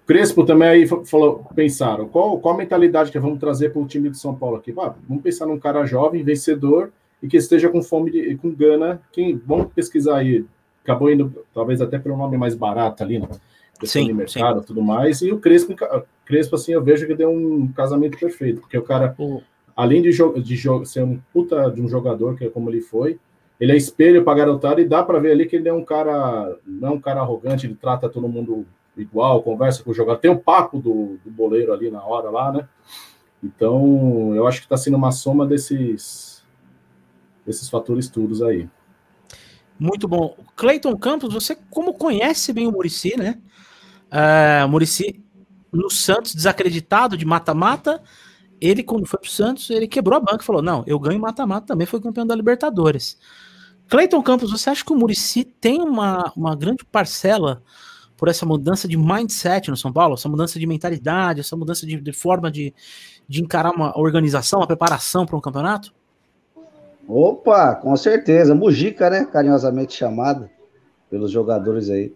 Crespo 0.05 0.43
também 0.43 0.67
aí 0.67 0.87
falou, 1.05 1.45
pensaram, 1.55 2.09
qual, 2.09 2.37
qual 2.37 2.55
a 2.55 2.57
mentalidade 2.57 3.09
que 3.09 3.17
vamos 3.17 3.39
trazer 3.39 3.71
para 3.71 3.81
o 3.81 3.87
time 3.87 4.09
de 4.09 4.17
São 4.17 4.35
Paulo 4.35 4.57
aqui? 4.57 4.73
Ah, 4.77 4.93
vamos 5.07 5.23
pensar 5.23 5.45
num 5.45 5.57
cara 5.57 5.85
jovem, 5.85 6.21
vencedor, 6.21 6.91
e 7.24 7.28
que 7.30 7.38
esteja 7.38 7.69
com 7.69 7.82
fome 7.82 8.11
e 8.11 8.36
com 8.36 8.51
gana. 8.51 9.01
Quem 9.13 9.41
vamos 9.45 9.71
pesquisar 9.74 10.17
aí? 10.17 10.45
Acabou 10.84 11.09
indo, 11.09 11.34
talvez 11.53 11.82
até 11.82 11.97
pelo 11.97 12.17
nome 12.17 12.38
mais 12.38 12.53
barato 12.53 13.01
ali, 13.01 13.17
né? 13.17 13.30
Sim, 13.86 14.07
de 14.07 14.13
mercado 14.13 14.59
sim. 14.59 14.67
tudo 14.67 14.82
mais. 14.82 15.21
E 15.21 15.32
o 15.32 15.39
Crespo, 15.39 15.74
Crespo, 16.26 16.55
assim, 16.55 16.74
eu 16.74 16.84
vejo 16.84 17.07
que 17.07 17.15
deu 17.15 17.32
um 17.32 17.71
casamento 17.71 18.19
perfeito, 18.19 18.59
porque 18.59 18.78
o 18.78 18.84
cara, 18.84 19.15
além 19.74 20.01
de, 20.01 20.11
de 20.11 20.86
ser 20.86 21.03
um 21.03 21.17
puta 21.32 21.71
de 21.71 21.82
um 21.82 21.88
jogador, 21.88 22.36
que 22.36 22.45
é 22.45 22.49
como 22.49 22.69
ele 22.69 22.82
foi, 22.82 23.17
ele 23.59 23.71
é 23.71 23.78
espelho 23.78 24.24
para 24.24 24.39
garotada 24.39 24.82
e 24.82 24.86
dá 24.86 25.01
para 25.01 25.19
ver 25.19 25.32
ali 25.32 25.45
que 25.45 25.55
ele 25.55 25.69
é 25.69 25.74
um 25.74 25.84
cara, 25.84 26.57
não 26.65 26.89
é 26.89 26.91
um 26.91 26.99
cara 26.99 27.21
arrogante, 27.21 27.65
ele 27.65 27.76
trata 27.76 28.09
todo 28.09 28.28
mundo 28.28 28.65
igual, 28.97 29.41
conversa 29.41 29.82
com 29.82 29.91
o 29.91 29.93
jogador, 29.93 30.19
tem 30.19 30.32
o 30.32 30.39
papo 30.39 30.78
do, 30.78 31.17
do 31.24 31.32
boleiro 31.32 31.71
ali 31.71 31.89
na 31.89 32.03
hora 32.03 32.30
lá, 32.30 32.51
né? 32.51 32.67
Então, 33.41 34.34
eu 34.36 34.45
acho 34.45 34.59
que 34.59 34.65
está 34.65 34.78
sendo 34.78 34.97
uma 34.97 35.11
soma 35.11 35.45
desses 35.45 36.32
esses 37.47 37.69
fatores 37.69 38.07
todos 38.07 38.41
aí. 38.41 38.69
Muito 39.79 40.07
bom. 40.07 40.35
Cleiton 40.55 40.95
Campos, 40.97 41.33
você 41.33 41.57
como 41.69 41.93
conhece 41.93 42.53
bem 42.53 42.67
o 42.67 42.71
Murici, 42.71 43.17
né? 43.17 43.39
Uh, 44.11 44.67
Murici 44.67 45.23
no 45.71 45.89
Santos, 45.89 46.35
desacreditado 46.35 47.17
de 47.17 47.25
mata-mata, 47.25 48.01
ele, 48.61 48.83
quando 48.83 49.05
foi 49.05 49.19
pro 49.19 49.29
Santos, 49.29 49.69
ele 49.69 49.87
quebrou 49.87 50.15
a 50.15 50.21
banca 50.21 50.41
e 50.41 50.45
falou: 50.45 50.61
Não, 50.61 50.83
eu 50.87 50.97
ganho 50.99 51.19
mata-mata 51.19 51.67
também, 51.67 51.85
foi 51.85 51.99
campeão 51.99 52.25
da 52.25 52.35
Libertadores. 52.35 53.17
Cleiton 53.89 54.23
Campos, 54.23 54.51
você 54.51 54.69
acha 54.69 54.85
que 54.85 54.93
o 54.93 54.95
Murici 54.95 55.43
tem 55.43 55.81
uma, 55.81 56.31
uma 56.35 56.55
grande 56.55 56.85
parcela 56.85 57.61
por 58.15 58.29
essa 58.29 58.45
mudança 58.45 58.87
de 58.87 58.95
mindset 58.95 59.69
no 59.69 59.75
São 59.75 59.91
Paulo, 59.91 60.13
essa 60.13 60.29
mudança 60.29 60.57
de 60.57 60.65
mentalidade, 60.65 61.41
essa 61.41 61.57
mudança 61.57 61.85
de, 61.85 61.99
de 61.99 62.13
forma 62.13 62.49
de, 62.49 62.73
de 63.27 63.41
encarar 63.41 63.71
uma 63.71 63.97
organização, 63.99 64.59
uma 64.59 64.67
preparação 64.67 65.25
para 65.25 65.35
um 65.35 65.41
campeonato? 65.41 65.93
Opa, 67.07 67.75
com 67.75 67.95
certeza. 67.95 68.55
Mujica, 68.55 69.09
né? 69.09 69.25
Carinhosamente 69.25 69.93
chamado 69.93 70.49
pelos 71.09 71.31
jogadores 71.31 71.89
aí. 71.89 72.13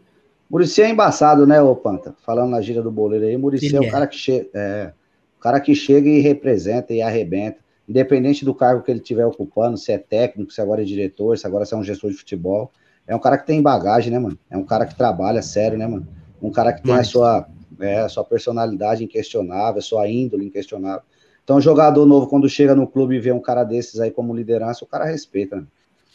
Murici 0.50 0.82
é 0.82 0.90
embaçado, 0.90 1.46
né, 1.46 1.62
ô 1.62 1.76
Panta? 1.76 2.16
Falando 2.26 2.52
na 2.52 2.62
gira 2.62 2.82
do 2.82 2.90
boleiro 2.90 3.26
aí, 3.26 3.36
Murici 3.36 3.76
é 3.76 3.80
o 3.80 3.92
cara 3.92 4.08
que 4.08 4.16
chega, 4.16 4.50
é, 4.54 4.94
o 5.38 5.42
cara 5.42 5.60
que 5.60 5.76
chega 5.76 6.08
e 6.08 6.22
representa 6.22 6.94
e 6.94 7.02
arrebenta, 7.02 7.58
independente 7.88 8.46
do 8.46 8.56
cargo 8.56 8.82
que 8.82 8.90
ele 8.90 9.02
estiver 9.02 9.26
ocupando, 9.26 9.78
se 9.78 9.92
é 9.92 9.98
técnico, 9.98 10.52
se 10.52 10.62
agora 10.62 10.82
é 10.82 10.86
diretor, 10.86 11.38
se 11.38 11.46
agora 11.46 11.66
é 11.70 11.76
um 11.76 11.84
gestor 11.84 12.12
de 12.12 12.18
futebol. 12.18 12.72
É 13.06 13.16
um 13.16 13.20
cara 13.20 13.38
que 13.38 13.46
tem 13.46 13.62
bagagem, 13.62 14.12
né, 14.12 14.20
mano? 14.20 14.38
É 14.50 14.58
um 14.58 14.64
cara 14.64 14.86
que 14.86 14.96
trabalha 14.96 15.42
sério, 15.42 15.78
né, 15.78 15.86
mano? 15.86 16.08
Um 16.42 16.52
cara 16.52 16.74
que 16.74 16.82
tem 16.82 16.94
a 16.94 17.04
sua, 17.04 17.48
é, 17.80 18.00
a 18.00 18.10
sua 18.10 18.24
personalidade 18.24 19.04
inquestionável, 19.04 19.80
a 19.80 19.82
sua 19.82 20.08
índole 20.08 20.46
inquestionável. 20.46 21.04
Então, 21.48 21.62
jogador 21.62 22.06
novo, 22.06 22.28
quando 22.28 22.50
chega 22.50 22.76
no 22.76 22.86
clube 22.86 23.16
e 23.16 23.20
vê 23.22 23.32
um 23.32 23.40
cara 23.40 23.64
desses 23.64 24.02
aí 24.02 24.12
como 24.12 24.36
liderança, 24.36 24.84
o 24.84 24.88
cara 24.88 25.06
respeita. 25.06 25.56
Né? 25.56 25.64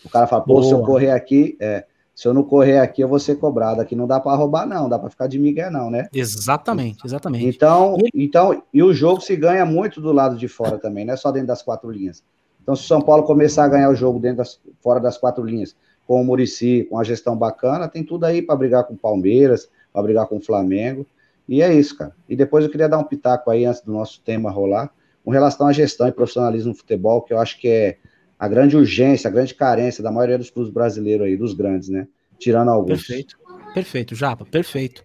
O 0.04 0.10
cara 0.10 0.26
fala, 0.26 0.42
pô, 0.42 0.56
Boa. 0.56 0.64
se 0.64 0.72
eu 0.72 0.82
correr 0.82 1.10
aqui, 1.10 1.56
é, 1.58 1.86
se 2.14 2.28
eu 2.28 2.34
não 2.34 2.42
correr 2.42 2.80
aqui, 2.80 3.00
eu 3.00 3.08
vou 3.08 3.18
ser 3.18 3.36
cobrado. 3.36 3.80
Aqui 3.80 3.96
não 3.96 4.06
dá 4.06 4.20
para 4.20 4.36
roubar, 4.36 4.66
não, 4.66 4.90
dá 4.90 4.98
para 4.98 5.08
ficar 5.08 5.28
de 5.28 5.38
migué, 5.38 5.70
não, 5.70 5.90
né? 5.90 6.06
Exatamente, 6.12 7.06
exatamente. 7.06 7.46
Então, 7.46 7.96
então, 8.12 8.62
e 8.74 8.82
o 8.82 8.92
jogo 8.92 9.22
se 9.22 9.34
ganha 9.34 9.64
muito 9.64 10.02
do 10.02 10.12
lado 10.12 10.36
de 10.36 10.48
fora 10.48 10.76
também, 10.76 11.06
não 11.06 11.14
é 11.14 11.16
só 11.16 11.32
dentro 11.32 11.48
das 11.48 11.62
quatro 11.62 11.90
linhas. 11.90 12.22
Então, 12.62 12.76
se 12.76 12.84
o 12.84 12.86
São 12.86 13.00
Paulo 13.00 13.22
começar 13.22 13.64
a 13.64 13.68
ganhar 13.68 13.88
o 13.88 13.94
jogo 13.94 14.20
dentro 14.20 14.36
das, 14.36 14.60
fora 14.82 15.00
das 15.00 15.16
quatro 15.16 15.42
linhas, 15.42 15.74
com 16.06 16.20
o 16.20 16.24
Murici, 16.26 16.86
com 16.90 16.98
a 16.98 17.04
gestão 17.04 17.34
bacana, 17.34 17.88
tem 17.88 18.04
tudo 18.04 18.24
aí 18.24 18.42
para 18.42 18.54
brigar 18.54 18.84
com 18.84 18.92
o 18.92 18.98
Palmeiras, 18.98 19.70
para 19.94 20.02
brigar 20.02 20.26
com 20.26 20.36
o 20.36 20.42
Flamengo. 20.42 21.06
E 21.48 21.62
é 21.62 21.72
isso, 21.72 21.96
cara. 21.96 22.14
E 22.28 22.36
depois 22.36 22.66
eu 22.66 22.70
queria 22.70 22.86
dar 22.86 22.98
um 22.98 23.04
pitaco 23.04 23.50
aí 23.50 23.64
antes 23.64 23.80
do 23.80 23.90
nosso 23.90 24.20
tema 24.20 24.50
rolar 24.50 24.92
com 25.24 25.30
relação 25.30 25.66
à 25.66 25.72
gestão 25.72 26.08
e 26.08 26.12
profissionalismo 26.12 26.70
no 26.70 26.74
futebol, 26.74 27.22
que 27.22 27.32
eu 27.32 27.38
acho 27.38 27.58
que 27.58 27.68
é 27.68 27.98
a 28.38 28.48
grande 28.48 28.76
urgência, 28.76 29.28
a 29.28 29.32
grande 29.32 29.54
carência 29.54 30.02
da 30.02 30.10
maioria 30.10 30.36
dos 30.36 30.50
clubes 30.50 30.72
brasileiros 30.72 31.26
aí, 31.26 31.36
dos 31.36 31.54
grandes, 31.54 31.88
né? 31.88 32.08
Tirando 32.38 32.70
alguns. 32.70 33.06
Perfeito, 33.06 33.38
perfeito, 33.72 34.14
Japa, 34.14 34.44
perfeito. 34.44 35.04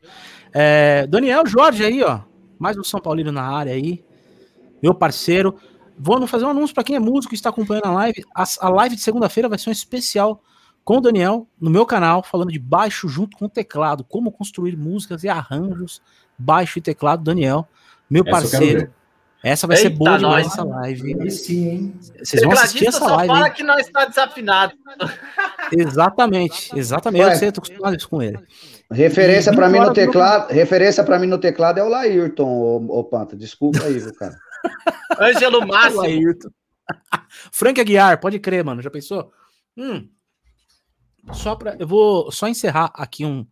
É, 0.51 1.05
Daniel 1.05 1.45
Jorge 1.45 1.84
aí, 1.84 2.01
ó, 2.01 2.22
mais 2.57 2.78
um 2.78 2.84
São 2.84 2.99
Paulino 2.99 3.32
na 3.32 3.43
área 3.43 3.74
aí, 3.74 4.03
meu 4.82 4.93
parceiro. 4.93 5.55
Vou 5.99 6.26
fazer 6.28 6.45
um 6.45 6.49
anúncio 6.49 6.74
para 6.74 6.84
quem 6.84 6.95
é 6.95 6.99
músico 6.99 7.34
e 7.34 7.36
está 7.36 7.49
acompanhando 7.49 7.86
a 7.86 7.91
live. 7.91 8.24
A, 8.36 8.43
a 8.61 8.70
live 8.70 8.95
de 8.95 9.01
segunda-feira 9.01 9.49
vai 9.49 9.57
ser 9.57 9.70
um 9.70 9.74
especial 9.74 10.43
com 10.84 10.97
o 10.97 11.01
Daniel 11.01 11.47
no 11.59 11.70
meu 11.70 11.86
canal, 11.86 12.24
falando 12.24 12.51
de 12.51 12.59
baixo 12.59 13.07
junto 13.07 13.36
com 13.36 13.49
teclado, 13.49 14.03
como 14.03 14.32
construir 14.32 14.78
músicas 14.78 15.24
e 15.24 15.28
arranjos, 15.28 16.01
baixo 16.38 16.80
e 16.80 16.82
teclado, 16.82 17.24
Daniel, 17.24 17.68
meu 18.09 18.24
Essa 18.24 18.32
parceiro. 18.32 18.93
Essa 19.44 19.68
vai 19.68 19.78
Eita, 19.78 19.90
ser 19.90 19.96
boa 19.96 20.18
demais 20.18 20.46
nós. 20.46 20.54
essa 20.54 20.64
live. 20.64 21.32
Sim, 21.32 21.70
hein? 21.70 22.00
Vocês 22.24 22.42
vão 22.42 22.52
assistir 22.54 22.88
essa 22.88 23.06
live. 23.06 23.28
Fala 23.28 23.48
hein? 23.48 23.54
que 23.54 23.64
nós 23.64 23.86
está 23.86 24.06
desafinado. 24.06 24.74
Exatamente, 25.72 26.78
exatamente. 26.78 27.26
Ué. 27.26 27.34
Eu 27.34 27.38
sei, 27.38 27.48
eu 27.50 27.52
tô 27.52 27.60
acostumado 27.60 28.08
com 28.08 28.22
ele. 28.22 28.40
Referência 28.90 29.54
para 29.54 29.68
mim 29.68 29.80
no 29.80 29.92
teclado, 29.92 30.50
referência 30.50 31.04
para 31.04 31.20
mim 31.20 31.28
no 31.28 31.38
teclado 31.38 31.78
é 31.78 31.84
o 31.84 31.90
Laírton, 31.90 32.48
ô, 32.48 33.00
ô 33.00 33.04
Panta. 33.04 33.36
Desculpa 33.36 33.84
aí, 33.84 34.00
viu, 34.00 34.14
cara. 34.16 34.38
Ângelo. 35.20 35.60
Laírton. 35.68 36.50
Frank 37.52 37.82
Aguiar, 37.82 38.20
pode 38.20 38.40
crer, 38.40 38.64
mano. 38.64 38.82
Já 38.82 38.90
pensou? 38.90 39.32
Hum. 39.76 40.08
Só 41.34 41.56
para 41.56 41.76
eu 41.78 41.86
vou 41.86 42.32
só 42.32 42.48
encerrar 42.48 42.92
aqui 42.96 43.26
um, 43.26 43.46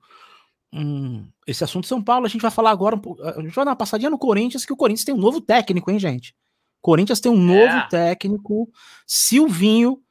um, 0.74 1.28
esse 1.46 1.64
assunto 1.64 1.88
São 1.88 2.02
Paulo, 2.02 2.26
a 2.26 2.30
gente 2.30 2.42
vai 2.42 2.52
falar 2.52 2.72
agora, 2.72 3.00
a 3.36 3.42
gente 3.42 3.54
vai 3.54 3.66
dar 3.66 3.72
uma 3.72 3.76
passadinha 3.76 4.10
no 4.10 4.18
Corinthians, 4.18 4.66
que 4.66 4.74
o 4.74 4.78
Corinthians 4.78 5.06
tem 5.06 5.14
um 5.14 5.20
novo 5.20 5.40
técnico, 5.40 5.92
hein, 5.92 6.00
gente? 6.00 6.36
Corinthians 6.82 7.20
tem 7.20 7.32
um 7.32 7.38
novo 7.38 7.78
é. 7.78 7.88
técnico, 7.88 8.70
Silvinho, 9.06 10.02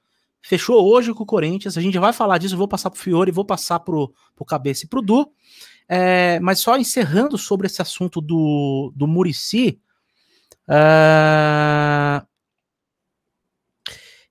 fechou 0.43 0.85
hoje 0.87 1.13
com 1.13 1.25
o 1.25 1.27
Corinthians, 1.27 1.77
a 1.77 1.81
gente 1.81 1.99
vai 1.99 2.13
falar 2.13 2.39
disso, 2.39 2.55
eu 2.55 2.59
vou 2.59 2.69
passar 2.69 2.91
pro 2.91 3.01
Fiore, 3.01 3.31
vou 3.33 3.45
passar 3.45 3.81
pro, 3.81 4.15
pro 4.37 4.45
Cabeça 4.45 4.85
e 4.85 4.89
pro 4.89 5.03
Du, 5.03 5.33
é, 5.89 6.39
mas 6.41 6.61
só 6.61 6.77
encerrando 6.77 7.37
sobre 7.37 7.67
esse 7.67 7.83
assunto 7.83 8.21
do, 8.21 8.93
do 8.95 9.07
Murici, 9.07 9.81
é, 10.69 12.23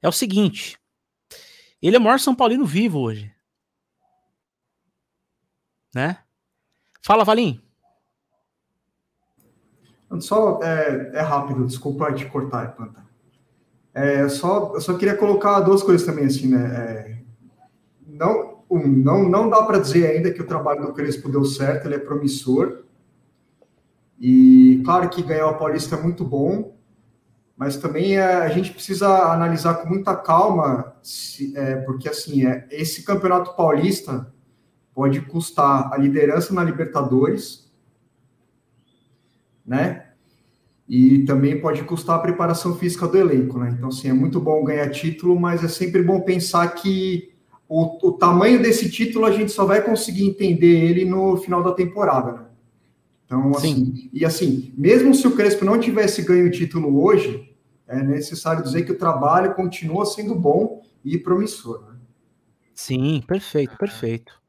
é 0.01 0.08
o 0.08 0.12
seguinte, 0.12 0.78
ele 1.82 1.97
é 1.97 1.99
o 1.99 2.01
maior 2.01 2.20
São 2.20 2.34
Paulino 2.34 2.66
vivo 2.66 2.99
hoje, 2.99 3.30
né? 5.93 6.24
Fala, 7.06 7.26
Valim. 7.26 7.60
Só 10.20 10.60
é, 10.64 11.12
é 11.16 11.22
rápido, 11.22 11.66
desculpa 11.66 12.14
te 12.14 12.26
cortar, 12.28 12.76
Panta. 12.76 13.04
É, 13.93 14.30
só, 14.30 14.72
eu 14.74 14.82
só 14.82 14.97
queria 14.97 15.18
colocar 15.18 15.60
duas 15.60 15.84
coisas 15.84 16.06
também, 16.06 16.26
assim, 16.26 16.47
né? 16.47 16.64
É, 16.76 17.18
não, 18.08 18.64
um, 18.70 18.88
não, 18.88 19.28
não 19.28 19.49
dá 19.49 19.64
para 19.64 19.80
dizer 19.80 20.08
ainda 20.08 20.32
que 20.32 20.41
o 20.41 20.47
trabalho 20.47 20.86
do 20.86 20.93
Crespo 20.93 21.30
deu 21.30 21.43
certo, 21.43 21.88
ele 21.88 21.95
é 21.95 21.99
promissor. 21.99 22.84
E 24.20 24.82
claro 24.86 25.10
que 25.10 25.22
ganhar 25.22 25.47
o 25.47 25.58
Paulista 25.58 25.95
é 25.95 26.01
muito 26.01 26.24
bom, 26.24 26.78
mas 27.58 27.76
também 27.76 28.18
é, 28.18 28.24
a 28.24 28.49
gente 28.49 28.72
precisa 28.72 29.10
analisar 29.32 29.76
com 29.76 29.89
muita 29.89 30.16
calma, 30.16 30.95
se, 31.04 31.56
é, 31.58 31.76
porque 31.78 32.08
assim, 32.08 32.45
é, 32.45 32.66
esse 32.72 33.04
campeonato 33.04 33.56
paulista 33.56 34.33
pode 34.94 35.22
custar 35.22 35.91
a 35.91 35.98
liderança 35.98 36.54
na 36.54 36.64
Libertadores, 36.64 37.72
né? 39.66 40.08
E 40.88 41.20
também 41.26 41.60
pode 41.60 41.84
custar 41.84 42.18
a 42.18 42.22
preparação 42.22 42.76
física 42.76 43.08
do 43.08 43.18
elenco, 43.18 43.58
né? 43.58 43.74
Então, 43.76 43.89
assim, 43.89 44.10
é 44.10 44.14
muito 44.14 44.39
bom 44.39 44.64
ganhar 44.64 44.89
título, 44.89 45.39
mas 45.39 45.64
é 45.64 45.68
sempre 45.68 46.04
bom 46.04 46.22
pensar 46.22 46.68
que 46.76 47.34
o, 47.68 48.08
o 48.08 48.12
tamanho 48.12 48.62
desse 48.62 48.91
título 48.91 49.26
a 49.26 49.32
gente 49.32 49.52
só 49.52 49.66
vai 49.66 49.82
conseguir 49.82 50.26
entender 50.26 50.84
ele 50.84 51.06
no 51.06 51.38
final 51.38 51.64
da 51.64 51.72
temporada, 51.72 52.32
né? 52.34 52.46
Então, 53.26 53.52
assim, 53.56 53.96
Sim. 53.96 54.10
e 54.14 54.24
assim, 54.26 54.74
mesmo 54.78 55.16
se 55.16 55.28
o 55.28 55.36
Crespo 55.36 55.66
não 55.66 55.80
tivesse 55.80 56.22
ganho 56.22 56.48
o 56.48 56.52
título 56.52 57.04
hoje, 57.04 57.52
é 57.88 58.04
necessário 58.04 58.62
dizer 58.62 58.84
que 58.84 58.91
o 58.91 58.98
trabalho 58.98 59.56
continua 59.56 60.06
sendo 60.06 60.36
bom 60.36 60.84
e 61.04 61.18
promissor. 61.18 61.82
Né? 61.82 61.96
Sim, 62.76 63.24
perfeito, 63.26 63.76
perfeito. 63.78 64.43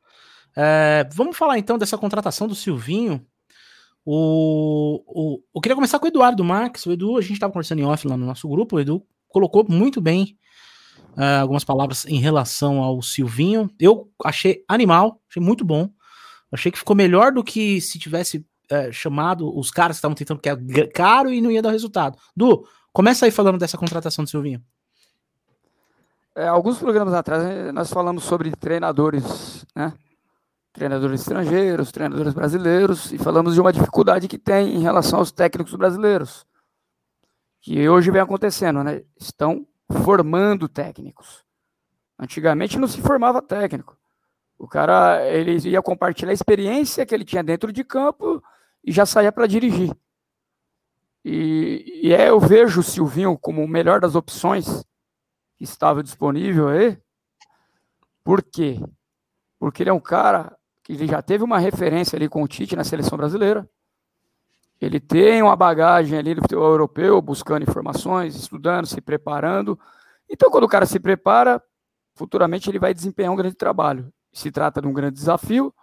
É, 0.57 1.09
vamos 1.13 1.37
falar 1.37 1.59
então 1.59 1.77
dessa 1.79 1.99
contratação 1.99 2.47
do 2.47 2.55
Silvinho. 2.55 3.25
O, 4.05 5.03
o, 5.07 5.43
eu 5.55 5.61
queria 5.61 5.75
começar 5.75 5.99
com 5.99 6.05
o 6.05 6.09
Eduardo 6.09 6.45
Marques. 6.45 6.85
O 6.87 6.93
Edu, 6.93 7.17
a 7.17 7.23
gente 7.23 7.33
estava 7.33 7.53
conversando 7.53 7.81
em 7.81 7.85
off 7.85 8.07
lá 8.07 8.17
no 8.17 8.27
nosso 8.27 8.49
grupo. 8.49 8.77
O 8.77 8.81
Edu 8.81 9.03
colocou 9.29 9.65
muito 9.69 10.01
bem 10.01 10.37
uh, 11.17 11.41
algumas 11.41 11.65
palavras 11.65 12.05
em 12.05 12.19
relação 12.19 12.83
ao 12.83 13.01
Silvinho. 13.03 13.71
Eu 13.81 14.11
achei 14.23 14.63
animal, 14.69 15.21
achei 15.29 15.43
muito 15.43 15.65
bom. 15.65 15.89
Achei 16.53 16.71
que 16.71 16.79
ficou 16.79 16.95
melhor 16.95 17.33
do 17.33 17.43
que 17.43 17.81
se 17.81 17.99
tivesse 17.99 18.47
uh, 18.71 18.93
chamado 18.93 19.57
os 19.59 19.71
caras 19.71 19.97
que 19.97 19.99
estavam 19.99 20.15
tentando, 20.15 20.41
que 20.41 20.49
é 20.49 20.87
caro 20.87 21.33
e 21.33 21.41
não 21.41 21.51
ia 21.51 21.63
dar 21.63 21.73
resultado. 21.73 22.19
Du, 22.37 22.67
começa 22.93 23.25
aí 23.25 23.31
falando 23.31 23.59
dessa 23.59 23.79
contratação 23.79 24.23
do 24.23 24.31
Silvinho. 24.31 24.63
É, 26.37 26.49
alguns 26.49 26.79
programas 26.79 27.15
atrás 27.15 27.45
eh, 27.45 27.71
nós 27.71 27.93
falamos 27.93 28.25
sobre 28.25 28.51
treinadores, 28.57 29.65
né? 29.75 29.93
Treinadores 30.75 31.21
estrangeiros, 31.21 31.93
treinadores 31.93 32.35
brasileiros, 32.35 33.13
e 33.13 33.17
falamos 33.17 33.55
de 33.55 33.61
uma 33.61 33.73
dificuldade 33.73 34.27
que 34.27 34.37
tem 34.37 34.75
em 34.75 34.81
relação 34.81 35.21
aos 35.21 35.31
técnicos 35.31 35.75
brasileiros, 35.77 36.45
que 37.61 37.89
hoje 37.89 38.11
vem 38.11 38.21
acontecendo, 38.21 38.83
né? 38.83 39.05
Estão 39.17 39.65
formando 40.03 40.69
técnicos. 40.69 41.45
Antigamente 42.19 42.77
não 42.77 42.89
se 42.89 43.01
formava 43.01 43.41
técnico. 43.41 43.97
O 44.59 44.67
cara 44.67 45.25
ele 45.25 45.57
ia 45.69 45.81
compartilhar 45.81 46.33
a 46.33 46.35
experiência 46.35 47.07
que 47.07 47.15
ele 47.15 47.25
tinha 47.25 47.43
dentro 47.43 47.73
de 47.73 47.85
campo 47.85 48.43
e 48.83 48.91
já 48.91 49.07
saía 49.07 49.31
para 49.31 49.47
dirigir. 49.47 49.97
E, 51.25 52.01
e 52.03 52.13
é, 52.13 52.31
eu 52.31 52.41
vejo 52.41 52.81
o 52.81 52.85
Silvinho 52.85 53.39
como 53.39 53.63
o 53.63 53.69
melhor 53.69 54.01
das 54.01 54.17
opções 54.17 54.85
que 55.57 55.63
estava 55.63 56.03
disponível 56.03 56.69
aí. 56.69 56.99
Por 58.25 58.43
quê? 58.43 58.81
Porque 59.57 59.85
ele 59.85 59.91
é 59.91 59.93
um 59.93 60.01
cara 60.01 60.57
que 60.85 60.93
ele 60.93 61.07
já 61.07 61.23
teve 61.23 61.43
uma 61.43 61.59
referência 61.59 62.15
ali 62.15 62.29
com 62.29 62.43
o 62.43 62.47
Tite 62.47 62.77
na 62.77 62.85
seleção 62.85 63.17
brasileira. 63.17 63.69
Ele 64.79 65.01
tem 65.01 65.43
uma 65.43 65.57
bagagem 65.57 66.19
ali 66.19 66.35
do 66.35 66.43
futebol 66.43 66.69
europeu, 66.69 67.21
buscando 67.23 67.63
informações, 67.63 68.37
estudando, 68.37 68.87
se 68.87 69.01
preparando. 69.01 69.81
Então, 70.29 70.51
quando 70.51 70.65
o 70.65 70.69
cara 70.69 70.85
se 70.85 71.01
prepara, 71.01 71.63
futuramente 72.15 72.69
ele 72.71 72.79
vai 72.79 72.93
desempenhar 72.93 73.33
um 73.33 73.37
grande 73.37 73.57
trabalho. 73.57 74.13
Se 74.31 74.51
trata 74.51 74.83
de 74.83 74.87
um 74.87 74.93
grande 74.93 75.15
desafio. 75.15 75.75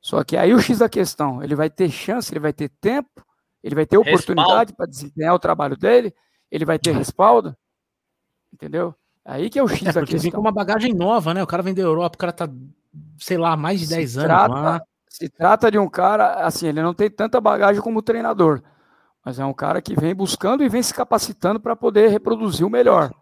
Só 0.00 0.22
que 0.22 0.36
aí 0.36 0.54
o 0.54 0.60
X 0.60 0.78
da 0.78 0.88
questão, 0.88 1.42
ele 1.42 1.56
vai 1.56 1.68
ter 1.68 1.90
chance, 1.90 2.32
ele 2.32 2.40
vai 2.40 2.52
ter 2.52 2.68
tempo, 2.80 3.26
ele 3.62 3.74
vai 3.74 3.84
ter 3.84 3.98
oportunidade 3.98 4.72
para 4.74 4.86
desempenhar 4.86 5.34
o 5.34 5.38
trabalho 5.38 5.76
dele, 5.76 6.14
ele 6.50 6.64
vai 6.64 6.78
ter 6.78 6.92
respaldo. 6.92 7.56
Entendeu? 8.52 8.94
Aí 9.24 9.50
que 9.50 9.58
é 9.58 9.62
o 9.62 9.68
X 9.68 9.88
é, 9.88 9.92
da 9.92 10.00
questão. 10.02 10.20
Vem 10.20 10.30
com 10.30 10.40
uma 10.40 10.52
bagagem 10.52 10.94
nova, 10.94 11.34
né? 11.34 11.42
O 11.42 11.46
cara 11.46 11.62
vem 11.62 11.74
da 11.74 11.82
Europa, 11.82 12.14
o 12.14 12.18
cara 12.18 12.32
tá 12.32 12.48
sei 13.18 13.36
lá, 13.36 13.56
mais 13.56 13.80
de 13.80 13.88
10 13.88 14.18
anos 14.18 14.28
trata, 14.28 14.54
lá. 14.54 14.82
Se 15.08 15.28
trata 15.28 15.70
de 15.70 15.78
um 15.78 15.88
cara, 15.88 16.44
assim, 16.44 16.68
ele 16.68 16.82
não 16.82 16.94
tem 16.94 17.10
tanta 17.10 17.40
bagagem 17.40 17.82
como 17.82 18.02
treinador, 18.02 18.62
mas 19.24 19.38
é 19.38 19.44
um 19.44 19.52
cara 19.52 19.82
que 19.82 19.94
vem 19.94 20.14
buscando 20.14 20.62
e 20.62 20.68
vem 20.68 20.82
se 20.82 20.94
capacitando 20.94 21.60
para 21.60 21.76
poder 21.76 22.08
reproduzir 22.08 22.66
o 22.66 22.70
melhor. 22.70 23.12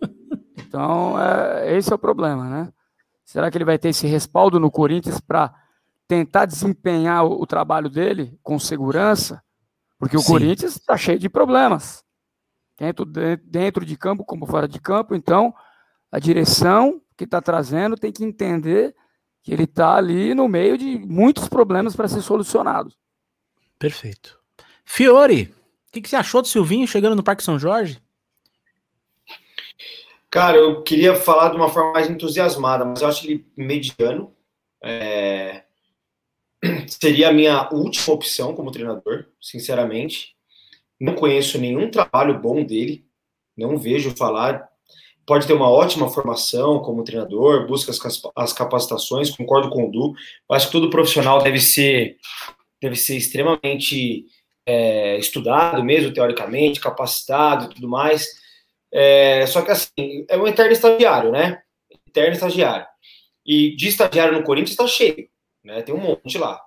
Então, 0.58 1.20
é, 1.20 1.76
esse 1.76 1.92
é 1.92 1.94
o 1.94 1.98
problema, 1.98 2.48
né? 2.48 2.72
Será 3.24 3.50
que 3.50 3.58
ele 3.58 3.64
vai 3.64 3.78
ter 3.78 3.90
esse 3.90 4.06
respaldo 4.06 4.58
no 4.58 4.70
Corinthians 4.70 5.20
para 5.20 5.54
tentar 6.08 6.44
desempenhar 6.44 7.24
o, 7.24 7.42
o, 7.42 7.46
trabalho 7.46 7.88
dele 7.88 8.38
com 8.42 8.58
segurança? 8.58 9.42
Porque 9.98 10.16
o 10.16 10.20
Sim. 10.20 10.32
Corinthians 10.32 10.76
está 10.76 10.96
cheio 10.96 11.18
de 11.18 11.28
problemas, 11.28 12.04
tanto 12.76 13.04
dentro 13.04 13.84
de 13.84 13.96
campo 13.96 14.24
como 14.24 14.46
fora 14.46 14.66
de 14.66 14.80
campo. 14.80 15.14
Então, 15.14 15.54
a 16.10 16.18
direção 16.18 17.00
que 17.16 17.24
está 17.24 17.40
trazendo 17.40 17.96
tem 17.96 18.12
que 18.12 18.24
entender 18.24 18.94
que 19.42 19.52
ele 19.52 19.64
está 19.64 19.94
ali 19.94 20.34
no 20.34 20.48
meio 20.48 20.76
de 20.76 20.98
muitos 20.98 21.48
problemas 21.48 21.94
para 21.94 22.08
ser 22.08 22.20
solucionados. 22.20 22.96
Perfeito. 23.78 24.38
Fiore, 24.84 25.54
o 25.88 25.92
que, 25.92 26.00
que, 26.00 26.08
você 26.08 26.16
achou 26.16 26.42
do 26.42 26.48
Silvinho 26.48 26.86
chegando 26.86 27.16
no 27.16 27.22
Parque 27.22 27.44
São 27.44 27.58
Jorge? 27.58 28.00
Cara, 30.30 30.56
eu 30.56 30.82
queria 30.82 31.14
falar 31.14 31.50
de 31.50 31.56
uma 31.56 31.68
forma 31.68 31.92
mais 31.92 32.10
entusiasmada, 32.10 32.84
mas 32.84 33.00
eu 33.00 33.08
acho 33.08 33.26
ele 33.26 33.46
mediano. 33.56 34.34
É... 34.82 35.62
Seria 36.88 37.28
a 37.28 37.32
minha 37.32 37.68
última 37.72 38.14
opção 38.14 38.54
como 38.54 38.72
treinador, 38.72 39.26
sinceramente. 39.40 40.36
Não 41.00 41.14
conheço 41.14 41.58
nenhum 41.58 41.90
trabalho 41.90 42.38
bom 42.38 42.64
dele, 42.64 43.06
não 43.56 43.78
vejo 43.78 44.16
falar 44.16 44.68
pode 45.26 45.46
ter 45.46 45.52
uma 45.52 45.68
ótima 45.68 46.08
formação 46.08 46.78
como 46.78 47.02
treinador, 47.02 47.66
busca 47.66 47.92
as, 48.36 48.52
capacitações, 48.52 49.30
concordo 49.30 49.68
com 49.68 49.88
o 49.88 49.90
Du. 49.90 50.14
Acho 50.52 50.66
que 50.66 50.72
todo 50.72 50.88
profissional 50.88 51.42
deve 51.42 51.58
ser, 51.58 52.16
deve 52.80 52.94
ser 52.94 53.16
extremamente 53.16 54.26
é, 54.64 55.18
estudado 55.18 55.82
mesmo, 55.82 56.12
teoricamente, 56.12 56.80
capacitado 56.80 57.66
e 57.66 57.74
tudo 57.74 57.88
mais. 57.88 58.28
É, 58.92 59.44
só 59.46 59.62
que 59.62 59.72
assim, 59.72 60.24
é 60.28 60.38
um 60.38 60.46
eterno 60.46 60.72
estagiário, 60.72 61.32
né? 61.32 61.60
Eterno 62.08 62.34
estagiário. 62.34 62.86
E 63.44 63.74
de 63.74 63.88
estagiário 63.88 64.32
no 64.32 64.44
Corinthians 64.44 64.70
está 64.70 64.86
cheio, 64.86 65.28
né? 65.64 65.82
Tem 65.82 65.94
um 65.94 66.00
monte 66.00 66.38
lá. 66.38 66.60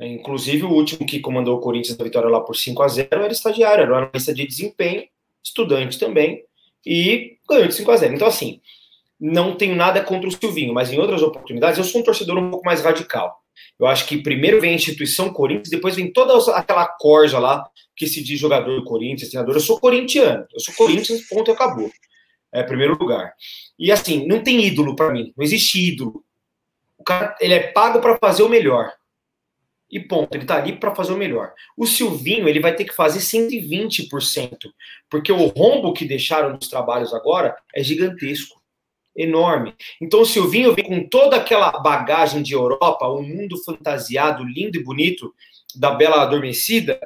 Inclusive, 0.00 0.64
o 0.64 0.72
último 0.72 1.06
que 1.06 1.20
comandou 1.20 1.56
o 1.56 1.60
Corinthians 1.60 1.96
da 1.96 2.02
vitória 2.02 2.28
lá 2.28 2.40
por 2.40 2.56
5 2.56 2.82
a 2.82 2.88
0 2.88 3.08
era 3.12 3.32
estagiário, 3.32 3.84
era 3.84 3.96
analista 3.98 4.34
de 4.34 4.44
desempenho, 4.44 5.04
estudante 5.44 5.98
também 5.98 6.42
e 6.84 7.33
ganhou 7.48 7.68
de 7.68 7.74
5 7.74 7.90
a 7.90 7.96
0 7.96 8.14
Então, 8.14 8.28
assim, 8.28 8.60
não 9.20 9.56
tenho 9.56 9.74
nada 9.74 10.02
contra 10.02 10.28
o 10.28 10.32
Silvinho, 10.32 10.74
mas 10.74 10.92
em 10.92 10.98
outras 10.98 11.22
oportunidades 11.22 11.78
eu 11.78 11.84
sou 11.84 12.00
um 12.00 12.04
torcedor 12.04 12.38
um 12.38 12.50
pouco 12.50 12.66
mais 12.66 12.82
radical. 12.82 13.42
Eu 13.78 13.86
acho 13.86 14.06
que 14.06 14.22
primeiro 14.22 14.60
vem 14.60 14.70
a 14.70 14.74
instituição 14.74 15.32
Corinthians, 15.32 15.70
depois 15.70 15.96
vem 15.96 16.12
toda 16.12 16.34
aquela 16.52 16.86
corja 16.86 17.38
lá 17.38 17.68
que 17.96 18.06
se 18.06 18.22
diz 18.22 18.38
jogador 18.38 18.74
do 18.74 18.84
Corinthians, 18.84 19.30
treinador. 19.30 19.56
Eu 19.56 19.60
sou 19.60 19.80
corintiano, 19.80 20.46
eu 20.52 20.60
sou 20.60 20.74
Corinthians, 20.74 21.26
ponto 21.28 21.50
e 21.50 21.54
acabou. 21.54 21.90
É 22.52 22.62
primeiro 22.62 22.96
lugar. 22.98 23.32
E 23.78 23.90
assim, 23.90 24.26
não 24.26 24.42
tem 24.42 24.64
ídolo 24.64 24.94
para 24.94 25.12
mim, 25.12 25.32
não 25.36 25.44
existe 25.44 25.78
ídolo. 25.80 26.24
O 26.98 27.04
cara, 27.04 27.36
ele 27.40 27.54
é 27.54 27.72
pago 27.72 28.00
para 28.00 28.18
fazer 28.18 28.42
o 28.42 28.48
melhor 28.48 28.92
e 29.94 30.00
ponto. 30.00 30.34
Ele 30.34 30.42
está 30.42 30.56
ali 30.56 30.76
para 30.76 30.92
fazer 30.92 31.12
o 31.12 31.16
melhor. 31.16 31.52
O 31.76 31.86
Silvinho 31.86 32.48
ele 32.48 32.58
vai 32.58 32.74
ter 32.74 32.84
que 32.84 32.92
fazer 32.92 33.20
120%, 33.20 34.58
porque 35.08 35.30
o 35.30 35.46
rombo 35.46 35.92
que 35.92 36.04
deixaram 36.04 36.50
nos 36.50 36.66
trabalhos 36.66 37.14
agora 37.14 37.56
é 37.72 37.80
gigantesco, 37.80 38.60
enorme. 39.16 39.72
Então 40.02 40.22
o 40.22 40.26
Silvinho 40.26 40.74
vem 40.74 40.84
com 40.84 41.08
toda 41.08 41.36
aquela 41.36 41.70
bagagem 41.78 42.42
de 42.42 42.54
Europa, 42.54 43.08
um 43.08 43.22
mundo 43.22 43.56
fantasiado, 43.62 44.42
lindo 44.42 44.76
e 44.76 44.82
bonito 44.82 45.32
da 45.76 45.92
Bela 45.92 46.22
Adormecida, 46.22 46.98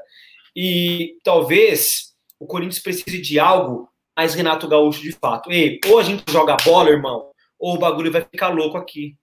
e 0.56 1.18
talvez 1.22 2.14
o 2.40 2.46
Corinthians 2.46 2.82
precise 2.82 3.20
de 3.20 3.38
algo 3.38 3.86
mais 4.16 4.34
Renato 4.34 4.66
Gaúcho 4.66 5.02
de 5.02 5.12
fato. 5.12 5.52
Ei, 5.52 5.78
ou 5.86 5.98
a 5.98 6.02
gente 6.02 6.24
joga 6.32 6.56
bola, 6.64 6.88
irmão, 6.88 7.30
ou 7.58 7.74
o 7.74 7.78
bagulho 7.78 8.10
vai 8.10 8.22
ficar 8.22 8.48
louco 8.48 8.78
aqui. 8.78 9.14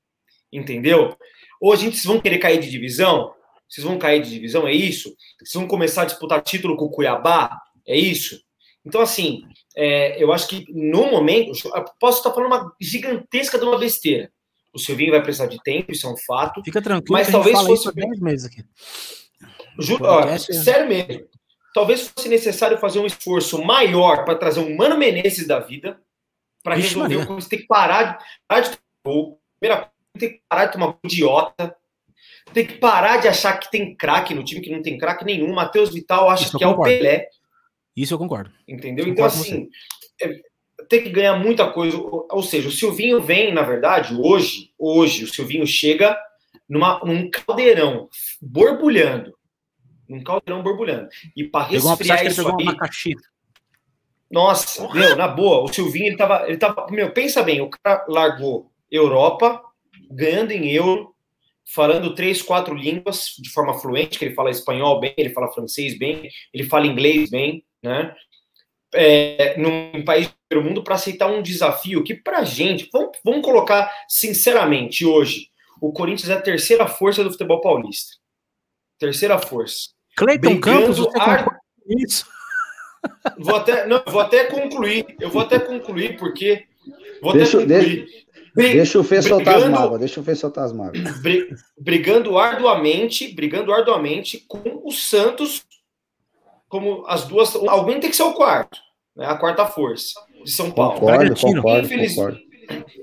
Entendeu? 0.54 1.18
Ou 1.60 1.74
a 1.74 1.76
gente 1.76 2.06
vão 2.06 2.22
querer 2.22 2.38
cair 2.38 2.60
de 2.60 2.70
divisão, 2.70 3.34
vocês 3.68 3.86
vão 3.86 3.98
cair 3.98 4.22
de 4.22 4.30
divisão? 4.30 4.68
É 4.68 4.74
isso? 4.74 5.16
Vocês 5.40 5.54
vão 5.54 5.68
começar 5.68 6.04
a 6.04 6.06
disputar 6.06 6.42
título 6.42 6.76
com 6.78 6.86
o 6.86 6.92
Cuiabá? 6.92 7.60
É 7.88 7.98
isso? 7.98 8.40
Então, 8.86 9.02
assim, 9.02 9.44
é, 9.76 10.22
eu 10.22 10.32
acho 10.32 10.48
que 10.48 10.66
no 10.70 11.10
momento, 11.10 11.52
posso 12.00 12.20
estar 12.20 12.32
falando 12.32 12.54
uma 12.54 12.76
gigantesca 12.80 13.58
de 13.58 13.66
uma 13.66 13.78
besteira. 13.78 14.32
O 14.74 14.80
Silvinho 14.80 15.12
vai 15.12 15.24
precisar 15.24 15.48
de 15.48 15.62
tempo, 15.64 15.92
isso 15.92 16.06
é 16.06 16.12
um 16.12 16.18
fato. 16.18 16.62
Fica 16.64 16.82
tranquilo, 16.82 17.14
mas 17.14 17.32
talvez 17.32 17.60
fosse. 17.62 17.94
10 17.94 18.20
meses 18.20 18.46
aqui. 18.46 18.64
Ju... 19.80 19.98
Ó, 20.02 20.22
é 20.22 20.38
sério 20.38 20.88
mesmo. 20.88 21.28
Talvez 21.74 22.08
fosse 22.08 22.30
necessário 22.30 22.78
fazer 22.78 23.00
um 23.00 23.06
esforço 23.06 23.64
maior 23.64 24.24
para 24.24 24.36
trazer 24.36 24.60
um 24.60 24.76
Mano 24.76 24.98
Menezes 24.98 25.48
da 25.48 25.60
vida 25.60 26.00
para 26.64 26.76
resolver 26.76 27.18
o 27.18 27.28
que 27.28 27.34
você 27.34 27.50
tem 27.50 27.60
que 27.60 27.68
parar 27.68 28.04
de, 28.04 28.26
parar 28.48 28.62
de 28.62 28.78
Primeira 29.60 29.92
tem 30.18 30.30
que 30.30 30.42
parar 30.50 30.66
de 30.66 30.72
tomar 30.74 30.98
idiota 31.04 31.76
tem 32.56 32.66
que 32.66 32.76
parar 32.76 33.18
de 33.18 33.28
achar 33.28 33.60
que 33.60 33.70
tem 33.70 33.94
craque 33.94 34.34
no 34.34 34.42
time 34.42 34.62
que 34.62 34.72
não 34.72 34.82
tem 34.82 34.98
craque 34.98 35.26
nenhum. 35.26 35.54
Matheus 35.54 35.94
Vital 35.94 36.30
acha 36.30 36.46
Isso 36.46 36.58
que 36.58 36.64
é 36.64 36.68
o 36.68 36.82
Pelé. 36.82 37.28
Isso 37.94 38.14
eu 38.14 38.18
concordo. 38.18 38.50
Entendeu? 38.66 39.06
Eu 39.06 39.12
então, 39.12 39.26
concordo 39.26 39.44
assim, 39.44 39.70
é, 40.22 40.40
tem 40.88 41.04
que 41.04 41.10
ganhar 41.10 41.38
muita 41.38 41.70
coisa. 41.70 41.98
Ou 41.98 42.42
seja, 42.42 42.70
o 42.70 42.72
Silvinho 42.72 43.22
vem, 43.22 43.54
na 43.54 43.62
verdade, 43.62 44.16
hoje, 44.16 44.72
hoje, 44.80 45.26
o 45.26 45.28
Silvinho 45.28 45.68
chega 45.68 46.18
numa, 46.68 47.02
num 47.04 47.30
caldeirão 47.30 48.08
borbulhando. 48.42 49.38
Num 50.08 50.24
caldeirão 50.24 50.64
borbulhando. 50.64 51.10
E 51.36 51.44
para 51.44 51.66
resfriar 51.66 52.26
isso 52.26 52.48
aí. 52.48 53.16
Nossa, 54.32 54.88
meu, 54.94 55.18
na 55.18 55.28
boa, 55.28 55.62
o 55.62 55.74
Silvinho, 55.74 56.08
ele 56.08 56.18
tava, 56.18 56.48
ele 56.48 56.58
tava. 56.58 56.88
Meu, 56.90 57.12
pensa 57.12 57.44
bem, 57.44 57.60
o 57.60 57.70
cara 57.70 58.06
largou 58.08 58.72
Europa, 58.90 59.62
ganhando 60.10 60.52
em 60.52 60.72
euro, 60.72 61.15
falando 61.66 62.14
três, 62.14 62.42
quatro 62.42 62.76
línguas 62.76 63.36
de 63.40 63.50
forma 63.50 63.74
fluente, 63.74 64.20
que 64.20 64.26
ele 64.26 64.36
fala 64.36 64.52
espanhol 64.52 65.00
bem, 65.00 65.14
ele 65.18 65.32
fala 65.32 65.52
francês 65.52 65.98
bem, 65.98 66.30
ele 66.54 66.64
fala 66.64 66.88
inglês 66.88 67.30
bem, 67.30 67.66
né? 67.84 68.16
É, 68.94 69.58
num 69.58 70.06
país 70.06 70.32
do 70.50 70.62
mundo 70.62 70.84
para 70.84 70.96
aceitar 70.96 71.28
um 71.28 71.42
desafio 71.42 72.04
que 72.04 72.14
para 72.14 72.46
gente, 72.46 72.88
vamos, 72.94 73.18
vamos 73.26 73.42
colocar 73.42 73.92
sinceramente 74.08 75.06
hoje, 75.06 75.50
o 75.82 75.92
Corinthians 75.92 76.30
é 76.30 76.34
a 76.34 76.42
terceira 76.42 76.88
força 76.88 77.24
do 77.24 77.32
futebol 77.32 77.60
paulista. 77.60 78.16
Terceira 78.98 79.38
força. 79.38 79.90
Cleiton 80.16 80.60
Campos, 80.62 80.98
você 80.98 81.20
ar... 81.20 81.60
isso. 82.00 82.26
Vou 83.38 83.56
até, 83.56 83.86
não, 83.86 84.02
vou 84.08 84.22
até 84.22 84.46
concluir. 84.46 85.06
Eu 85.20 85.30
vou 85.30 85.42
até 85.42 85.60
concluir, 85.60 86.18
porque. 86.18 86.66
Vou 87.22 87.34
deixa, 87.34 87.58
até 87.58 87.76
concluir. 87.76 88.06
Deixa, 88.06 88.25
deixa 88.56 89.00
o 89.00 89.04
Fê 89.04 89.22
soltar 89.22 89.58
as 89.58 89.70
mágoas. 89.70 90.00
Deixa 90.00 90.20
o 90.20 90.24
Fê 90.24 90.36
soltar 90.36 90.64
as 90.66 90.74
mágoas. 90.74 91.04
Brigando 91.78 92.38
arduamente, 92.38 93.34
brigando 93.34 93.74
arduamente 93.74 94.44
com 94.48 94.82
o 94.84 94.92
Santos, 94.92 95.66
como 96.68 97.06
as 97.08 97.26
duas. 97.26 97.56
Alguém 97.56 98.00
tem 98.00 98.10
que 98.10 98.16
ser 98.16 98.24
o 98.24 98.34
quarto, 98.34 98.80
né? 99.16 99.26
A 99.26 99.36
quarta 99.36 99.66
força 99.66 100.20
de 100.44 100.52
São 100.52 100.72
Paulo. 100.72 101.00
Concordo, 101.00 101.40
concordo, 101.40 101.86
Infeliz, 101.86 102.16
concordo. 102.16 102.40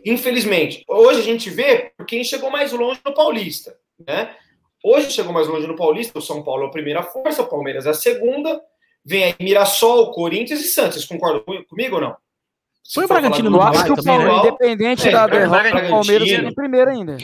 Infelizmente, 0.05 0.85
hoje 0.89 1.21
a 1.21 1.25
gente 1.25 1.51
vê 1.51 1.93
quem 2.07 2.25
chegou 2.25 2.51
mais 2.51 2.73
longe 2.73 3.01
no 3.05 3.15
Paulista, 3.15 3.77
né? 4.07 4.35
Hoje 4.85 5.11
chegou 5.11 5.33
mais 5.33 5.47
longe 5.47 5.67
no 5.67 5.77
Paulista, 5.77 6.19
o 6.19 6.23
São 6.23 6.43
Paulo 6.43 6.65
é 6.65 6.67
a 6.67 6.71
primeira 6.71 7.03
força, 7.03 7.43
o 7.43 7.47
Palmeiras 7.47 7.87
é 7.87 7.91
a 7.91 7.95
segunda, 7.95 8.61
vem 9.05 9.25
aí 9.25 9.35
Mirassol, 9.39 10.11
Corinthians 10.11 10.61
e 10.61 10.65
Santos. 10.65 10.95
Vocês 10.95 11.07
concordam 11.07 11.45
comigo 11.69 11.97
ou 11.97 12.01
não? 12.01 12.17
Se 12.85 12.95
Foi 12.95 13.05
o 13.05 13.09
Bragantino 13.09 13.51
no 13.51 13.63
acho 13.63 13.85
que 13.85 13.93
o 13.93 14.05
né? 14.05 14.39
Independente 14.39 15.09
é, 15.09 15.13
da 15.13 15.27
derrota 15.27 15.71
do 15.71 15.89
Palmeiras, 15.89 16.29
é 16.29 16.35
em 16.35 16.55
primeiro 16.55 16.91
ainda. 16.91 17.17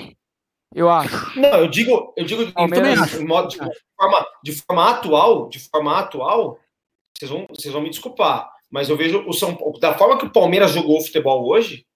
Eu 0.74 0.88
acho. 0.90 1.38
Não, 1.38 1.60
eu 1.60 1.68
digo, 1.68 2.12
eu 2.16 2.24
digo 2.24 2.52
Palmeiras, 2.52 3.10
de, 3.10 3.18
modo, 3.20 3.48
de, 3.48 3.56
forma, 3.56 4.26
de 4.44 4.52
forma 4.52 4.90
atual, 4.90 5.48
de 5.48 5.58
forma 5.58 5.98
atual, 5.98 6.58
vocês 7.16 7.30
vão, 7.30 7.46
vocês 7.48 7.72
vão 7.72 7.82
me 7.82 7.90
desculpar, 7.90 8.50
mas 8.70 8.88
eu 8.88 8.96
vejo 8.96 9.24
o 9.26 9.32
São 9.32 9.56
Paulo, 9.56 9.78
da 9.80 9.94
forma 9.94 10.18
que 10.18 10.26
o 10.26 10.32
Palmeiras 10.32 10.72
jogou 10.72 10.98
o 10.98 11.04
futebol 11.04 11.48
hoje, 11.48 11.86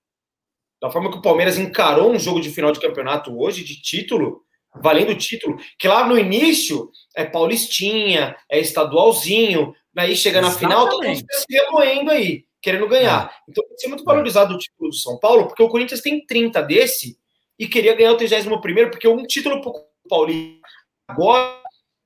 da 0.80 0.90
forma 0.90 1.10
que 1.10 1.18
o 1.18 1.22
Palmeiras 1.22 1.58
encarou 1.58 2.10
um 2.10 2.18
jogo 2.18 2.40
de 2.40 2.50
final 2.50 2.72
de 2.72 2.80
campeonato 2.80 3.38
hoje, 3.38 3.62
de 3.62 3.80
título, 3.80 4.42
valendo 4.74 5.12
o 5.12 5.18
título, 5.18 5.58
que 5.78 5.86
lá 5.86 6.06
no 6.06 6.18
início 6.18 6.90
é 7.14 7.24
paulistinha, 7.24 8.36
é 8.50 8.58
estadualzinho, 8.58 9.74
aí 9.96 10.16
chega 10.16 10.40
na 10.40 10.48
Exatamente. 10.48 10.72
final, 10.72 10.88
todo 10.88 11.06
mundo 11.06 11.24
se 11.30 11.44
remoendo 11.50 12.10
aí, 12.10 12.44
querendo 12.62 12.88
ganhar. 12.88 13.30
É. 13.30 13.50
Então 13.50 13.64
tem 13.64 13.74
que 13.74 13.80
ser 13.80 13.88
muito 13.88 14.04
valorizado 14.04 14.54
o 14.54 14.58
título 14.58 14.90
do 14.90 14.96
São 14.96 15.18
Paulo, 15.18 15.46
porque 15.48 15.62
o 15.62 15.68
Corinthians 15.68 16.00
tem 16.00 16.24
30 16.24 16.62
desse 16.62 17.18
e 17.58 17.66
queria 17.66 17.94
ganhar 17.94 18.12
o 18.12 18.16
31 18.16 18.60
porque 18.90 19.08
um 19.08 19.24
título 19.24 19.60
pro 19.60 19.74
Paulista 20.08 20.60
agora 21.08 21.60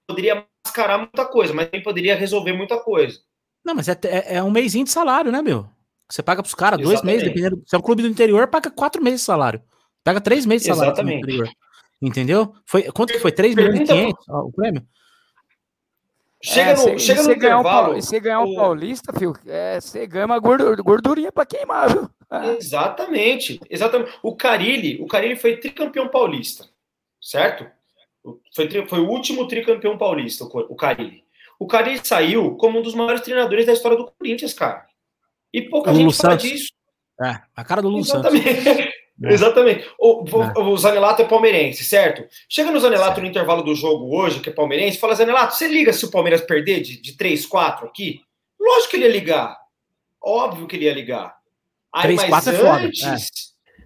poderia 0.09 0.45
mascarar 0.65 0.99
muita 0.99 1.25
coisa, 1.27 1.53
mas 1.53 1.67
também 1.67 1.83
poderia 1.83 2.17
resolver 2.17 2.53
muita 2.53 2.79
coisa. 2.79 3.21
Não, 3.65 3.75
mas 3.75 3.89
é, 3.89 3.99
é, 4.05 4.37
é 4.37 4.43
um 4.43 4.51
mêsinho 4.51 4.85
de 4.85 4.91
salário, 4.91 5.31
né, 5.31 5.43
meu? 5.43 5.69
Você 6.09 6.23
paga 6.23 6.43
pros 6.43 6.55
caras 6.55 6.81
dois 6.81 7.03
meses, 7.03 7.25
dependendo. 7.25 7.63
Se 7.67 7.75
é 7.75 7.79
um 7.79 7.83
clube 7.83 8.03
do 8.03 8.09
interior, 8.09 8.47
paga 8.49 8.71
quatro 8.71 9.03
meses 9.03 9.21
de 9.21 9.27
salário. 9.27 9.61
Pega 10.05 10.21
três 10.21 10.47
meses 10.47 10.67
de 10.67 10.73
salário 10.73 10.93
Exatamente. 10.93 11.53
Entendeu? 12.01 12.55
Foi, 12.65 12.85
quanto 12.93 13.13
que 13.13 13.19
foi? 13.19 13.33
3 13.33 13.55
milhões 13.55 13.81
e 13.81 13.85
500 13.85 14.29
o 14.29 14.53
prêmio? 14.53 14.87
Chega 16.47 16.74
no, 16.76 16.88
é, 16.90 16.99
chega 16.99 17.22
no 17.24 17.32
intervalo. 17.32 17.92
Um, 17.92 18.01
você 18.01 18.20
ganhar 18.20 18.40
um 18.40 18.55
paulista, 18.55 19.12
filho, 19.12 19.34
é, 19.49 19.80
você 19.80 20.07
ganha 20.07 20.26
uma 20.26 20.38
gordurinha 20.38 21.32
para 21.32 21.44
queimar, 21.44 21.92
viu? 21.92 22.09
É. 22.30 22.55
Exatamente, 22.59 23.61
exatamente. 23.68 24.12
O 24.22 24.36
Carilli, 24.36 25.03
o 25.03 25.07
Carilli 25.07 25.34
foi 25.34 25.57
tricampeão 25.57 26.09
paulista, 26.09 26.68
certo? 27.20 27.66
Foi, 28.55 28.68
foi 28.86 29.01
o 29.01 29.09
último 29.09 29.49
tricampeão 29.49 29.99
paulista, 29.99 30.44
o 30.44 30.76
Carilli. 30.76 31.24
O 31.59 31.66
Carilli 31.66 32.01
saiu 32.05 32.55
como 32.57 32.78
um 32.78 32.82
dos 32.82 32.94
maiores 32.94 33.22
treinadores 33.22 33.66
da 33.66 33.72
história 33.72 33.97
do 33.97 34.11
Corinthians, 34.11 34.53
cara. 34.53 34.86
E 35.53 35.62
pouca 35.62 35.90
o 35.90 35.94
gente 35.94 36.05
Lula 36.05 36.14
fala 36.14 36.32
Santos. 36.38 36.49
disso. 36.49 36.72
É, 37.20 37.40
a 37.57 37.64
cara 37.64 37.82
do 37.82 37.88
Lula 37.88 38.03
Exatamente. 38.03 38.92
É. 39.25 39.33
Exatamente. 39.33 39.89
O, 39.99 40.25
é. 40.27 40.61
o, 40.61 40.77
Zanelato 40.77 41.23
é 41.23 41.25
palmeirense, 41.25 41.85
certo? 41.85 42.27
Chega 42.49 42.71
no 42.71 42.81
Zanelato 42.81 43.21
no 43.21 43.27
intervalo 43.27 43.62
do 43.62 43.75
jogo 43.75 44.14
hoje, 44.14 44.41
que 44.41 44.51
é 44.51 44.53
palmeirense, 44.53 44.99
fala: 44.99 45.14
Zanelato, 45.14 45.55
você 45.55 45.67
liga 45.67 45.93
se 45.93 46.05
o 46.05 46.11
Palmeiras 46.11 46.43
perder 46.43 46.83
de, 46.83 47.01
de 47.01 47.17
3, 47.17 47.47
4 47.47 47.87
aqui? 47.87 48.21
Lógico 48.61 48.91
que 48.91 48.97
ele 48.97 49.07
ia 49.07 49.12
ligar. 49.12 49.57
Óbvio 50.23 50.67
que 50.67 50.77
ele 50.77 50.85
ia 50.85 50.93
ligar. 50.93 51.35
Aí, 51.95 52.17
3, 52.17 52.29
mas, 52.29 52.47
antes, 52.47 52.61
é 52.61 52.62
foda, 52.62 52.87
é. 52.87 53.17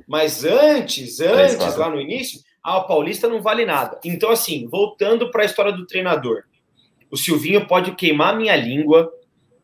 mas 0.09 0.45
antes, 0.45 1.21
antes, 1.21 1.57
3, 1.57 1.77
lá 1.77 1.89
no 1.91 2.01
início, 2.01 2.41
ah, 2.63 2.79
o 2.79 2.87
Paulista 2.87 3.29
não 3.29 3.41
vale 3.41 3.65
nada. 3.65 4.01
Então, 4.05 4.31
assim, 4.31 4.67
voltando 4.69 5.31
para 5.31 5.43
a 5.43 5.47
história 5.47 5.73
do 5.73 5.87
treinador, 5.87 6.43
o 7.11 7.17
Silvinho 7.17 7.67
pode 7.67 7.95
queimar 7.95 8.37
minha 8.37 8.57
língua, 8.57 9.11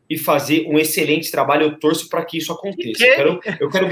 e 0.09 0.17
fazer 0.17 0.65
um 0.67 0.77
excelente 0.77 1.29
trabalho. 1.31 1.63
Eu 1.63 1.79
torço 1.79 2.09
para 2.09 2.23
que 2.23 2.37
isso 2.37 2.51
aconteça. 2.51 3.05
Eu 3.05 3.15
quero, 3.15 3.39
eu, 3.59 3.69
quero, 3.69 3.87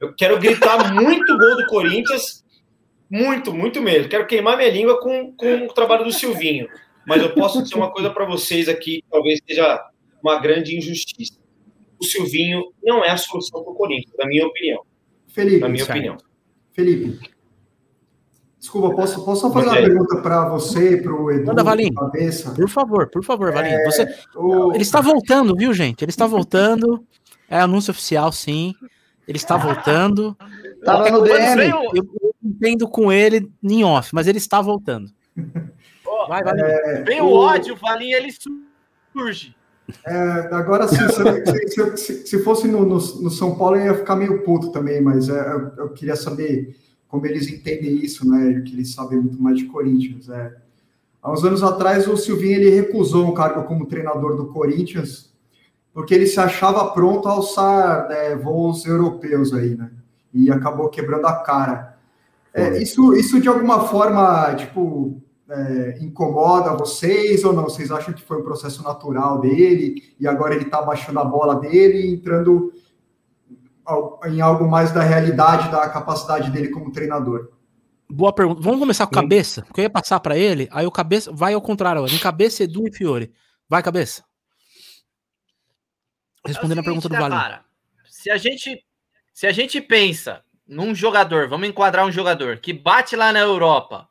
eu 0.00 0.14
quero 0.14 0.38
gritar 0.38 0.94
muito 0.94 1.38
gol 1.38 1.56
do 1.56 1.66
Corinthians, 1.66 2.44
muito, 3.10 3.52
muito 3.52 3.80
mesmo. 3.80 4.08
Quero 4.08 4.26
queimar 4.26 4.56
minha 4.56 4.70
língua 4.70 5.00
com, 5.00 5.32
com 5.32 5.66
o 5.66 5.72
trabalho 5.72 6.04
do 6.04 6.12
Silvinho. 6.12 6.68
Mas 7.06 7.22
eu 7.22 7.34
posso 7.34 7.62
dizer 7.62 7.76
uma 7.76 7.90
coisa 7.90 8.10
para 8.10 8.24
vocês 8.24 8.68
aqui, 8.68 9.02
talvez 9.10 9.40
seja 9.46 9.82
uma 10.22 10.38
grande 10.40 10.76
injustiça. 10.76 11.38
O 12.00 12.04
Silvinho 12.04 12.72
não 12.82 13.04
é 13.04 13.10
a 13.10 13.16
solução 13.16 13.62
para 13.62 13.72
o 13.72 13.76
Corinthians, 13.76 14.14
na 14.18 14.26
minha 14.26 14.46
opinião. 14.46 14.82
Felipe, 15.28 15.58
na 15.58 15.68
minha 15.68 15.84
certo. 15.84 15.98
opinião. 15.98 16.16
Felipe, 16.72 17.33
Desculpa, 18.64 18.96
posso, 18.96 19.22
posso 19.26 19.42
só 19.42 19.52
fazer 19.52 19.66
uma 19.66 19.74
pergunta 19.74 20.16
para 20.22 20.48
você, 20.48 20.96
para 20.96 21.12
o 21.12 21.30
Edu? 21.30 21.48
Manda, 21.48 21.62
Valim. 21.62 21.92
Por 21.92 22.68
favor, 22.70 23.10
por 23.10 23.22
favor, 23.22 23.52
Valim. 23.52 23.68
É, 23.68 23.84
você... 23.84 24.08
o... 24.34 24.72
Ele 24.72 24.80
está 24.80 25.02
voltando, 25.02 25.54
viu, 25.54 25.74
gente? 25.74 26.02
Ele 26.02 26.10
está 26.10 26.26
voltando. 26.26 27.04
É 27.46 27.60
anúncio 27.60 27.90
oficial, 27.90 28.32
sim. 28.32 28.74
Ele 29.28 29.36
está 29.36 29.58
voltando. 29.58 30.34
Tava 30.82 31.10
no 31.10 31.20
DM. 31.20 31.68
Eu, 31.68 32.06
eu 32.22 32.34
entendo 32.42 32.88
com 32.88 33.12
ele 33.12 33.52
em 33.62 33.84
off, 33.84 34.14
mas 34.14 34.26
ele 34.26 34.38
está 34.38 34.62
voltando. 34.62 35.10
Vai, 36.26 36.42
Valim. 36.42 36.62
É, 36.62 37.02
Vem 37.02 37.20
o, 37.20 37.26
o 37.26 37.34
ódio, 37.34 37.76
Valim, 37.76 38.12
ele 38.12 38.30
surge. 39.12 39.54
É, 40.06 40.14
agora, 40.52 40.88
sim, 40.88 40.96
se, 41.68 41.96
se, 41.98 42.26
se, 42.26 42.42
fosse 42.42 42.66
no, 42.66 42.80
no, 42.80 42.94
no, 42.94 43.30
São 43.30 43.58
Paulo, 43.58 43.76
eu 43.76 43.84
ia 43.84 43.94
ficar 43.94 44.16
meio 44.16 44.42
puto 44.42 44.72
também, 44.72 45.02
mas 45.02 45.28
é, 45.28 45.52
eu, 45.52 45.72
eu 45.76 45.88
queria 45.90 46.16
saber 46.16 46.82
como 47.14 47.26
eles 47.26 47.48
entendem 47.48 48.04
isso, 48.04 48.28
né? 48.28 48.60
Que 48.62 48.74
eles 48.74 48.92
sabem 48.92 49.20
muito 49.20 49.40
mais 49.40 49.56
de 49.56 49.66
Corinthians. 49.66 50.28
É. 50.28 50.52
Há 51.22 51.30
uns 51.30 51.44
anos 51.44 51.62
atrás, 51.62 52.08
o 52.08 52.16
Silvinho 52.16 52.56
ele 52.56 52.70
recusou 52.70 53.24
um 53.24 53.32
cargo 53.32 53.62
como 53.68 53.86
treinador 53.86 54.34
do 54.34 54.46
Corinthians, 54.46 55.32
porque 55.92 56.12
ele 56.12 56.26
se 56.26 56.40
achava 56.40 56.90
pronto 56.90 57.28
a 57.28 57.30
alçar 57.30 58.08
né, 58.08 58.34
voos 58.34 58.84
europeus 58.84 59.54
aí, 59.54 59.76
né? 59.76 59.92
E 60.32 60.50
acabou 60.50 60.88
quebrando 60.88 61.26
a 61.26 61.36
cara. 61.36 61.96
É, 62.52 62.82
isso, 62.82 63.14
isso 63.14 63.40
de 63.40 63.46
alguma 63.46 63.86
forma, 63.86 64.52
tipo, 64.56 65.16
é, 65.48 65.98
incomoda 66.00 66.76
vocês 66.76 67.44
ou 67.44 67.52
não? 67.52 67.62
Vocês 67.62 67.92
acham 67.92 68.12
que 68.12 68.24
foi 68.24 68.38
um 68.38 68.44
processo 68.44 68.82
natural 68.82 69.40
dele 69.40 70.02
e 70.18 70.26
agora 70.26 70.56
ele 70.56 70.64
está 70.64 70.82
baixando 70.82 71.20
a 71.20 71.24
bola 71.24 71.60
dele 71.60 72.08
e 72.08 72.12
entrando 72.12 72.72
em 74.26 74.40
algo 74.40 74.68
mais 74.68 74.92
da 74.92 75.02
realidade 75.02 75.70
da 75.70 75.88
capacidade 75.88 76.50
dele 76.50 76.70
como 76.70 76.92
treinador? 76.92 77.52
Boa 78.08 78.32
pergunta. 78.32 78.60
Vamos 78.60 78.80
começar 78.80 79.06
com 79.06 79.12
cabeça, 79.14 79.62
porque 79.62 79.80
eu 79.80 79.84
ia 79.84 79.90
passar 79.90 80.20
para 80.20 80.36
ele, 80.36 80.68
aí 80.70 80.86
o 80.86 80.90
cabeça 80.90 81.32
vai 81.32 81.54
ao 81.54 81.62
contrário, 81.62 82.06
em 82.06 82.18
cabeça 82.18 82.64
Edu 82.64 82.86
e 82.86 82.92
Fiore. 82.92 83.32
Vai 83.68 83.82
cabeça. 83.82 84.24
Respondendo 86.46 86.80
é 86.80 86.82
seguinte, 86.82 87.00
a 87.02 87.08
pergunta 87.08 87.08
do 87.08 87.16
Vale. 87.16 87.60
Se 88.06 88.30
a 88.30 88.36
gente 88.36 88.84
se 89.32 89.46
a 89.48 89.52
gente 89.52 89.80
pensa 89.80 90.44
num 90.66 90.94
jogador, 90.94 91.48
vamos 91.48 91.68
enquadrar 91.68 92.06
um 92.06 92.12
jogador 92.12 92.58
que 92.58 92.72
bate 92.72 93.16
lá 93.16 93.32
na 93.32 93.40
Europa 93.40 94.08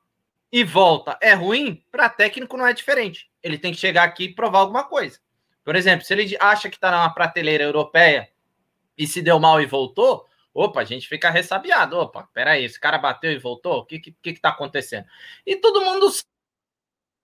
e 0.52 0.64
volta, 0.64 1.18
é 1.22 1.34
ruim, 1.34 1.84
para 1.92 2.10
técnico 2.10 2.58
não 2.58 2.68
é 2.68 2.74
diferente. 2.74 3.30
Ele 3.42 3.58
tem 3.58 3.72
que 3.72 3.80
chegar 3.80 4.04
aqui 4.04 4.26
e 4.26 4.36
provar 4.36 4.60
alguma 4.60 4.84
coisa. 4.84 5.18
Por 5.64 5.76
exemplo, 5.76 6.06
se 6.06 6.14
ele 6.14 6.36
acha 6.40 6.70
que 6.70 6.76
está 6.76 6.92
numa 6.92 7.14
prateleira 7.14 7.64
europeia 7.64 8.30
e 8.98 9.08
se 9.08 9.22
deu 9.22 9.40
mal 9.40 9.62
e 9.62 9.66
voltou, 9.66 10.26
opa, 10.54 10.82
a 10.82 10.84
gente 10.84 11.08
fica 11.08 11.30
ressabiado. 11.30 11.98
Opa, 11.98 12.30
peraí, 12.34 12.64
esse 12.64 12.80
cara 12.80 12.98
bateu 12.98 13.32
e 13.32 13.38
voltou? 13.38 13.80
O 13.80 13.86
que 13.86 14.00
que, 14.00 14.12
que 14.12 14.40
tá 14.40 14.50
acontecendo? 14.50 15.06
E 15.46 15.56
todo 15.56 15.82
mundo 15.82 16.12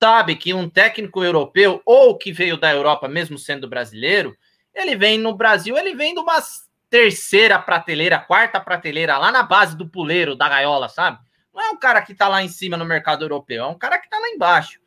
sabe 0.01 0.35
que 0.35 0.53
um 0.53 0.69
técnico 0.69 1.23
europeu 1.23 1.81
ou 1.85 2.17
que 2.17 2.31
veio 2.31 2.57
da 2.57 2.71
Europa, 2.71 3.07
mesmo 3.07 3.37
sendo 3.37 3.67
brasileiro, 3.67 4.35
ele 4.73 4.95
vem 4.95 5.17
no 5.17 5.35
Brasil, 5.35 5.77
ele 5.77 5.93
vem 5.93 6.13
de 6.13 6.19
uma 6.19 6.41
terceira 6.89 7.59
prateleira, 7.59 8.17
quarta 8.17 8.59
prateleira, 8.59 9.17
lá 9.17 9.31
na 9.31 9.43
base 9.43 9.75
do 9.75 9.87
puleiro, 9.87 10.35
da 10.35 10.49
gaiola, 10.49 10.89
sabe? 10.89 11.19
Não 11.53 11.61
é 11.61 11.69
um 11.69 11.77
cara 11.77 12.01
que 12.01 12.15
tá 12.15 12.27
lá 12.27 12.41
em 12.41 12.47
cima 12.47 12.77
no 12.77 12.85
mercado 12.85 13.25
europeu, 13.25 13.63
é 13.63 13.67
um 13.67 13.77
cara 13.77 13.99
que 13.99 14.09
tá 14.09 14.17
lá 14.17 14.29
embaixo. 14.29 14.79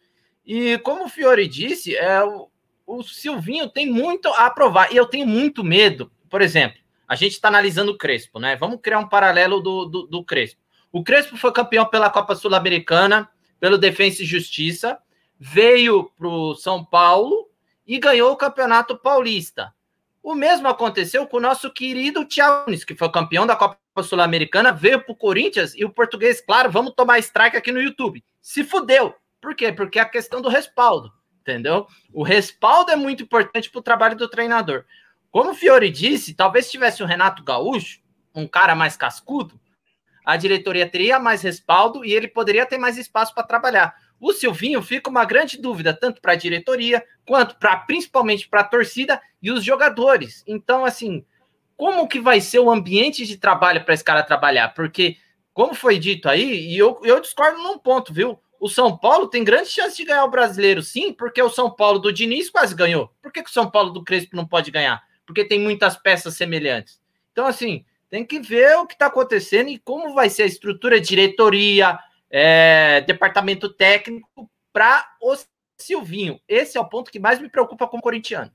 E 0.45 0.79
como 0.79 1.05
o 1.05 1.09
Fiore 1.09 1.47
disse, 1.47 1.95
é, 1.95 2.23
o, 2.25 2.49
o 2.87 3.03
Silvinho 3.03 3.69
tem 3.69 3.87
muito 3.87 4.29
a 4.29 4.51
provar. 4.51 4.93
E 4.93 4.97
eu 4.97 5.07
tenho 5.07 5.27
muito 5.27 5.63
medo 5.63 6.11
por 6.33 6.41
exemplo, 6.41 6.81
a 7.07 7.15
gente 7.15 7.33
está 7.33 7.49
analisando 7.49 7.93
o 7.93 7.99
Crespo, 7.99 8.39
né? 8.39 8.57
Vamos 8.57 8.81
criar 8.81 8.99
um 8.99 9.07
paralelo 9.07 9.61
do, 9.61 9.85
do, 9.85 10.07
do 10.07 10.25
Crespo. 10.25 10.59
O 10.91 11.05
Crespo 11.05 11.37
foi 11.37 11.53
campeão 11.53 11.85
pela 11.85 12.09
Copa 12.09 12.35
Sul-Americana, 12.35 13.29
pelo 13.61 13.77
Defensa 13.77 14.23
e 14.23 14.27
Justiça, 14.27 14.99
veio 15.39 16.11
para 16.19 16.27
o 16.27 16.55
São 16.55 16.83
Paulo 16.83 17.51
e 17.87 17.99
ganhou 17.99 18.33
o 18.33 18.37
Campeonato 18.37 18.97
Paulista. 18.97 19.75
O 20.23 20.35
mesmo 20.35 20.69
aconteceu 20.69 21.27
com 21.27 21.37
o 21.37 21.41
nosso 21.41 21.71
querido 21.71 22.25
Thiago 22.25 22.65
Nunes, 22.67 22.83
que 22.83 22.95
foi 22.95 23.11
campeão 23.11 23.47
da 23.47 23.57
Copa 23.57 23.77
Sul-Americana, 24.03 24.73
veio 24.73 25.05
pro 25.05 25.15
Corinthians 25.15 25.75
e 25.75 25.85
o 25.85 25.91
português, 25.91 26.41
claro, 26.41 26.71
vamos 26.71 26.95
tomar 26.95 27.19
strike 27.19 27.59
aqui 27.59 27.71
no 27.71 27.83
YouTube. 27.83 28.25
Se 28.41 28.65
fudeu. 28.65 29.15
Por 29.39 29.55
quê? 29.55 29.71
Porque 29.71 29.99
é 29.99 30.03
a 30.03 30.09
questão 30.09 30.41
do 30.41 30.49
respaldo, 30.49 31.13
entendeu? 31.43 31.87
O 32.11 32.23
respaldo 32.23 32.91
é 32.91 32.97
muito 32.97 33.25
importante 33.25 33.69
para 33.69 33.81
o 33.81 33.83
trabalho 33.83 34.17
do 34.17 34.29
treinador. 34.29 34.87
Como 35.33 35.53
o 35.53 35.55
Fiore 35.55 35.91
disse, 35.91 36.35
talvez 36.35 36.67
se 36.67 36.73
tivesse 36.73 37.03
o 37.03 37.07
Renato 37.07 37.43
Gaúcho, 37.43 38.01
um 38.35 38.47
cara 38.47 38.75
mais 38.75 38.99
cascudo, 38.99 39.59
a 40.27 40.37
diretoria 40.37 40.87
teria 40.87 41.19
mais 41.19 41.41
respaldo 41.41 42.05
e 42.05 42.13
ele 42.13 42.29
poderia 42.29 42.67
ter 42.67 42.77
mais 42.77 42.99
espaço 42.99 43.35
para 43.35 43.43
trabalhar. 43.43 43.95
O 44.21 44.35
Silvinho 44.35 44.83
fica 44.83 45.09
uma 45.09 45.25
grande 45.25 45.57
dúvida, 45.59 45.95
tanto 45.95 46.21
para 46.21 46.33
a 46.33 46.37
diretoria, 46.37 47.03
quanto 47.27 47.57
para 47.57 47.79
principalmente 47.79 48.47
para 48.47 48.61
a 48.61 48.65
torcida 48.65 49.21
e 49.43 49.51
os 49.51 49.65
jogadores. 49.65 50.45
Então, 50.47 50.85
assim, 50.85 51.25
como 51.79 52.07
que 52.07 52.21
vai 52.21 52.39
ser 52.39 52.59
o 52.59 52.71
ambiente 52.71 53.27
de 53.27 53.39
trabalho 53.39 53.83
para 53.85 53.95
esse 53.95 54.05
cara 54.05 54.23
trabalhar? 54.23 54.75
Porque, 54.75 55.17
como 55.55 55.75
foi 55.75 55.99
dito 55.99 56.29
aí, 56.29 56.69
e 56.69 56.77
eu, 56.77 57.01
eu 57.05 57.19
discordo 57.21 57.61
num 57.63 57.79
ponto, 57.79 58.13
viu? 58.13 58.39
O 58.61 58.69
São 58.69 58.97
Paulo 58.97 59.29
tem 59.29 59.43
grande 59.43 59.71
chance 59.71 59.97
de 59.97 60.05
ganhar 60.05 60.25
o 60.27 60.31
brasileiro, 60.31 60.83
sim, 60.83 61.11
porque 61.11 61.43
o 61.43 61.51
São 61.51 61.71
Paulo 61.71 61.99
do 61.99 62.13
Diniz 62.13 62.51
quase 62.51 62.75
ganhou. 62.75 63.11
Por 63.23 63.33
que, 63.33 63.43
que 63.43 63.51
o 63.51 63.53
São 63.53 63.69
Paulo 63.69 63.91
do 63.91 64.05
Crespo 64.05 64.37
não 64.37 64.47
pode 64.47 64.71
ganhar? 64.71 65.03
Porque 65.33 65.47
tem 65.47 65.59
muitas 65.59 65.97
peças 65.97 66.35
semelhantes. 66.35 67.01
Então, 67.33 67.47
assim, 67.47 67.87
tem 68.11 68.27
que 68.27 68.39
ver 68.39 68.77
o 68.77 68.87
que 68.87 68.93
está 68.93 69.07
acontecendo 69.07 69.71
e 69.71 69.79
como 69.79 70.13
vai 70.13 70.29
ser 70.29 70.43
a 70.43 70.47
estrutura, 70.47 71.01
diretoria, 71.01 71.99
é, 72.31 73.01
departamento 73.07 73.73
técnico 73.73 74.51
para 74.71 75.07
o 75.19 75.35
Silvinho. 75.79 76.39
Esse 76.47 76.77
é 76.77 76.81
o 76.81 76.89
ponto 76.89 77.11
que 77.11 77.19
mais 77.19 77.41
me 77.41 77.49
preocupa 77.49 77.89
como 77.89 78.03
corintiano. 78.03 78.51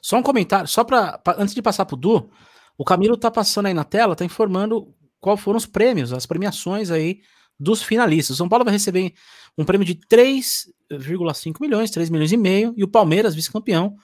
Só 0.00 0.16
um 0.16 0.22
comentário, 0.22 0.66
só 0.66 0.82
para 0.82 1.20
antes 1.36 1.54
de 1.54 1.60
passar 1.60 1.84
para 1.84 1.94
o 1.94 1.98
Du, 1.98 2.30
o 2.78 2.84
Camilo 2.84 3.14
está 3.14 3.30
passando 3.30 3.66
aí 3.66 3.74
na 3.74 3.84
tela, 3.84 4.14
está 4.14 4.24
informando 4.24 4.94
qual 5.20 5.36
foram 5.36 5.58
os 5.58 5.66
prêmios, 5.66 6.12
as 6.12 6.24
premiações 6.24 6.90
aí 6.90 7.20
dos 7.60 7.82
finalistas. 7.82 8.36
O 8.36 8.38
São 8.38 8.48
Paulo 8.48 8.64
vai 8.64 8.72
receber 8.72 9.12
um 9.56 9.64
prêmio 9.64 9.86
de 9.86 9.94
3,5 9.94 11.60
milhões, 11.60 11.90
3 11.90 12.08
milhões 12.08 12.32
e 12.32 12.36
meio, 12.38 12.72
e 12.74 12.82
o 12.82 12.88
Palmeiras, 12.88 13.34
vice-campeão, 13.34 13.96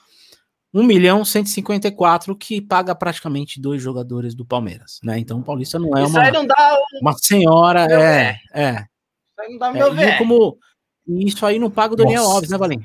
1 0.75 0.83
milhão 0.83 1.25
154, 1.25 2.35
que 2.35 2.61
paga 2.61 2.95
praticamente 2.95 3.61
dois 3.61 3.83
jogadores 3.83 4.35
do 4.35 4.45
Palmeiras, 4.45 5.01
né? 5.03 5.19
Então 5.19 5.41
o 5.41 5.43
Paulista 5.43 5.79
não 5.79 5.97
é 5.97 6.07
uma, 6.07 6.31
não 6.31 6.47
dá 6.47 6.79
uma 7.01 7.13
senhora, 7.13 7.87
é, 7.91 8.39
é. 8.55 8.71
Isso 8.73 9.41
aí 9.41 9.51
não 9.51 9.59
dá 9.59 9.69
é, 9.69 9.73
meu 9.73 9.99
é, 9.99 10.19
como 10.19 10.59
Isso 11.07 11.45
aí 11.45 11.59
não 11.59 11.71
paga 11.71 11.93
o 11.93 11.97
Daniel 11.97 12.23
Nossa. 12.23 12.35
Alves, 12.35 12.51
né, 12.51 12.59
Valim? 12.59 12.83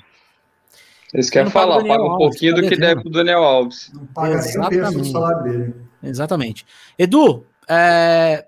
Eles 1.14 1.30
querem 1.30 1.50
falar, 1.50 1.82
paga, 1.86 2.04
um 2.04 2.18
pouquinho 2.18 2.56
do 2.56 2.68
que 2.68 2.76
deve 2.76 3.02
pro 3.02 3.10
Daniel 3.10 3.44
Alves. 3.44 3.90
Não 3.94 4.06
paga 4.08 4.36
Exatamente. 4.36 4.96
nem 4.96 5.02
o 5.02 5.06
salário 5.06 5.44
dele. 5.44 5.76
Exatamente. 6.04 6.66
Edu, 7.00 7.46
é... 7.70 8.46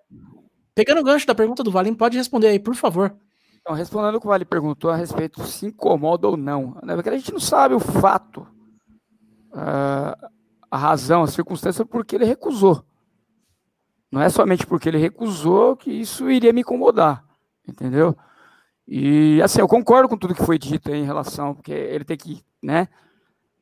pegando 0.75 0.99
o 0.99 1.03
gancho 1.03 1.25
da 1.25 1.33
pergunta 1.33 1.63
do 1.63 1.71
Valim, 1.71 1.93
pode 1.93 2.17
responder 2.17 2.47
aí, 2.47 2.59
por 2.59 2.75
favor. 2.75 3.15
Então, 3.61 3.73
respondendo 3.73 4.15
o 4.15 4.19
que 4.19 4.25
o 4.25 4.29
Vale 4.29 4.45
perguntou 4.45 4.89
a 4.89 4.95
respeito 4.95 5.45
se 5.45 5.67
incomoda 5.67 6.27
ou 6.27 6.35
não. 6.35 6.77
Né? 6.83 6.95
Porque 6.95 7.09
a 7.09 7.17
gente 7.17 7.31
não 7.31 7.39
sabe 7.39 7.75
o 7.75 7.79
fato 7.79 8.47
a 9.53 10.77
razão, 10.77 11.23
a 11.23 11.27
circunstância, 11.27 11.85
porque 11.85 12.15
ele 12.15 12.25
recusou. 12.25 12.83
Não 14.11 14.21
é 14.21 14.29
somente 14.29 14.65
porque 14.65 14.89
ele 14.89 14.97
recusou 14.97 15.75
que 15.75 15.91
isso 15.91 16.29
iria 16.29 16.51
me 16.51 16.61
incomodar, 16.61 17.23
entendeu? 17.67 18.17
E 18.87 19.39
assim, 19.43 19.61
eu 19.61 19.67
concordo 19.67 20.09
com 20.09 20.17
tudo 20.17 20.33
que 20.33 20.43
foi 20.43 20.57
dito 20.57 20.89
em 20.89 21.03
relação, 21.03 21.53
porque 21.53 21.71
ele 21.71 22.03
tem 22.03 22.17
que, 22.17 22.43
né, 22.61 22.87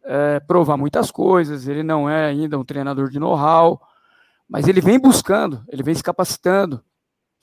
é, 0.05 0.39
provar 0.39 0.77
muitas 0.77 1.11
coisas, 1.11 1.67
ele 1.67 1.83
não 1.83 2.09
é 2.09 2.27
ainda 2.27 2.57
um 2.57 2.63
treinador 2.63 3.09
de 3.09 3.19
know-how, 3.19 3.81
mas 4.47 4.67
ele 4.67 4.79
vem 4.79 4.97
buscando, 4.97 5.65
ele 5.67 5.83
vem 5.83 5.93
se 5.93 6.01
capacitando. 6.01 6.81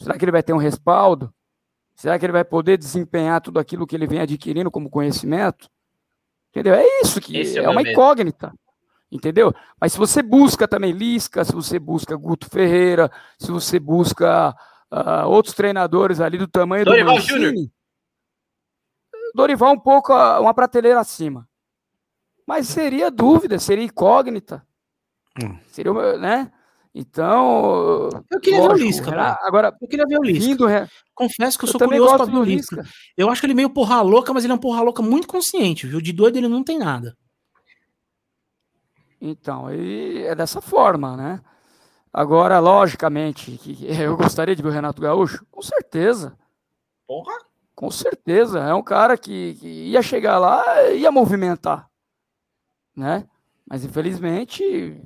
Será 0.01 0.17
que 0.17 0.25
ele 0.25 0.33
vai 0.33 0.43
ter 0.43 0.55
um 0.55 0.59
respaldo? 0.59 1.33
Será 1.95 2.19
que 2.19 2.25
ele 2.25 2.33
vai 2.33 2.45
poder 2.45 2.79
desempenhar 2.79 3.41
tudo 3.43 3.59
aquilo 3.59 3.87
que 3.87 3.95
ele 3.95 4.07
vem 4.07 4.21
adquirindo 4.21 4.71
como 4.71 4.89
conhecimento? 4.91 5.71
Entendeu? 6.55 6.75
É 6.75 7.01
isso 7.01 7.21
que 7.21 7.37
Esse 7.37 7.59
é, 7.59 7.65
é 7.65 7.69
uma 7.69 7.83
medo. 7.83 7.91
incógnita. 7.91 8.55
Entendeu? 9.11 9.53
Mas 9.81 9.93
se 9.93 9.99
você 9.99 10.23
busca 10.23 10.69
também 10.69 10.93
Lisca, 10.93 11.45
se 11.45 11.53
você 11.53 11.81
busca 11.81 12.17
Guto 12.17 12.49
Ferreira, 12.49 13.11
se 13.37 13.51
você 13.51 13.81
busca 13.81 14.55
uh, 14.91 15.29
outros 15.29 15.53
treinadores 15.53 16.21
ali 16.21 16.39
do 16.39 16.47
tamanho 16.47 16.85
Dorival 16.85 17.17
do 17.17 17.21
Mancini, 17.21 17.73
Dorival 19.35 19.73
um 19.73 19.81
pouco 19.81 20.13
uh, 20.13 20.41
uma 20.41 20.55
prateleira 20.55 21.01
acima. 21.01 21.49
Mas 22.47 22.69
seria 22.69 23.11
dúvida, 23.11 23.59
seria 23.59 23.85
incógnita. 23.85 24.65
Hum. 25.43 25.59
Seria, 25.67 25.93
né? 26.19 26.53
Então. 26.95 28.09
Eu 28.31 28.41
queria 28.41 28.61
lógico, 28.61 28.79
ver 28.79 28.85
o 28.85 28.87
Lisca. 28.87 29.11
Né? 29.11 29.37
Agora, 29.43 29.77
eu 29.83 29.89
queria 29.89 30.07
ver 30.07 30.19
o 30.19 30.23
Lisca. 30.23 30.45
Vindo, 30.45 30.67
Confesso 31.15 31.59
que 31.59 31.65
eu, 31.65 31.69
eu 31.69 31.73
sou 31.73 31.81
curioso 31.81 32.17
para 32.17 32.25
ver 32.27 32.37
o 32.37 32.45
Lisca. 32.45 32.77
Lisca. 32.77 32.95
Eu 33.17 33.29
acho 33.29 33.41
que 33.41 33.47
ele 33.47 33.53
é 33.53 33.57
meio 33.57 33.71
porra 33.71 34.01
louca, 34.01 34.33
mas 34.33 34.45
ele 34.45 34.53
é 34.53 34.57
um 34.57 34.61
porra 34.61 34.83
louca 34.83 35.03
muito 35.03 35.27
consciente, 35.27 35.87
viu? 35.87 36.01
De 36.01 36.13
doido 36.13 36.37
ele 36.37 36.49
não 36.49 36.63
tem 36.63 36.79
nada. 36.79 37.17
Então, 39.21 39.75
e 39.75 40.23
é 40.23 40.35
dessa 40.35 40.61
forma, 40.61 41.17
né? 41.17 41.41
Agora, 42.13 42.61
logicamente, 42.61 43.59
eu 44.01 44.17
gostaria 44.17 44.55
de 44.55 44.63
ver 44.63 44.69
o 44.69 44.73
Renato 44.73 45.03
Gaúcho? 45.03 45.45
Com 45.51 45.63
certeza. 45.63 46.39
Porra! 47.09 47.37
Com 47.75 47.91
certeza. 47.91 48.61
É 48.61 48.73
um 48.73 48.83
cara 48.83 49.19
que, 49.19 49.55
que 49.55 49.67
ia 49.67 50.01
chegar 50.01 50.39
lá 50.39 50.85
ia 50.93 51.11
movimentar. 51.11 51.89
Né? 52.97 53.27
Mas 53.69 53.85
infelizmente 53.85 55.03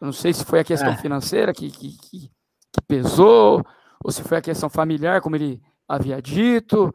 eu 0.00 0.06
não 0.06 0.12
sei 0.12 0.32
se 0.32 0.44
foi 0.44 0.60
a 0.60 0.64
questão 0.64 0.90
é. 0.90 0.96
financeira 0.96 1.52
que, 1.52 1.70
que, 1.70 1.96
que, 1.98 2.30
que, 2.72 2.82
pesou, 2.86 3.64
ou 4.04 4.12
se 4.12 4.22
foi 4.22 4.38
a 4.38 4.42
questão 4.42 4.68
familiar, 4.68 5.20
como 5.20 5.36
ele 5.36 5.62
havia 5.88 6.20
dito, 6.20 6.94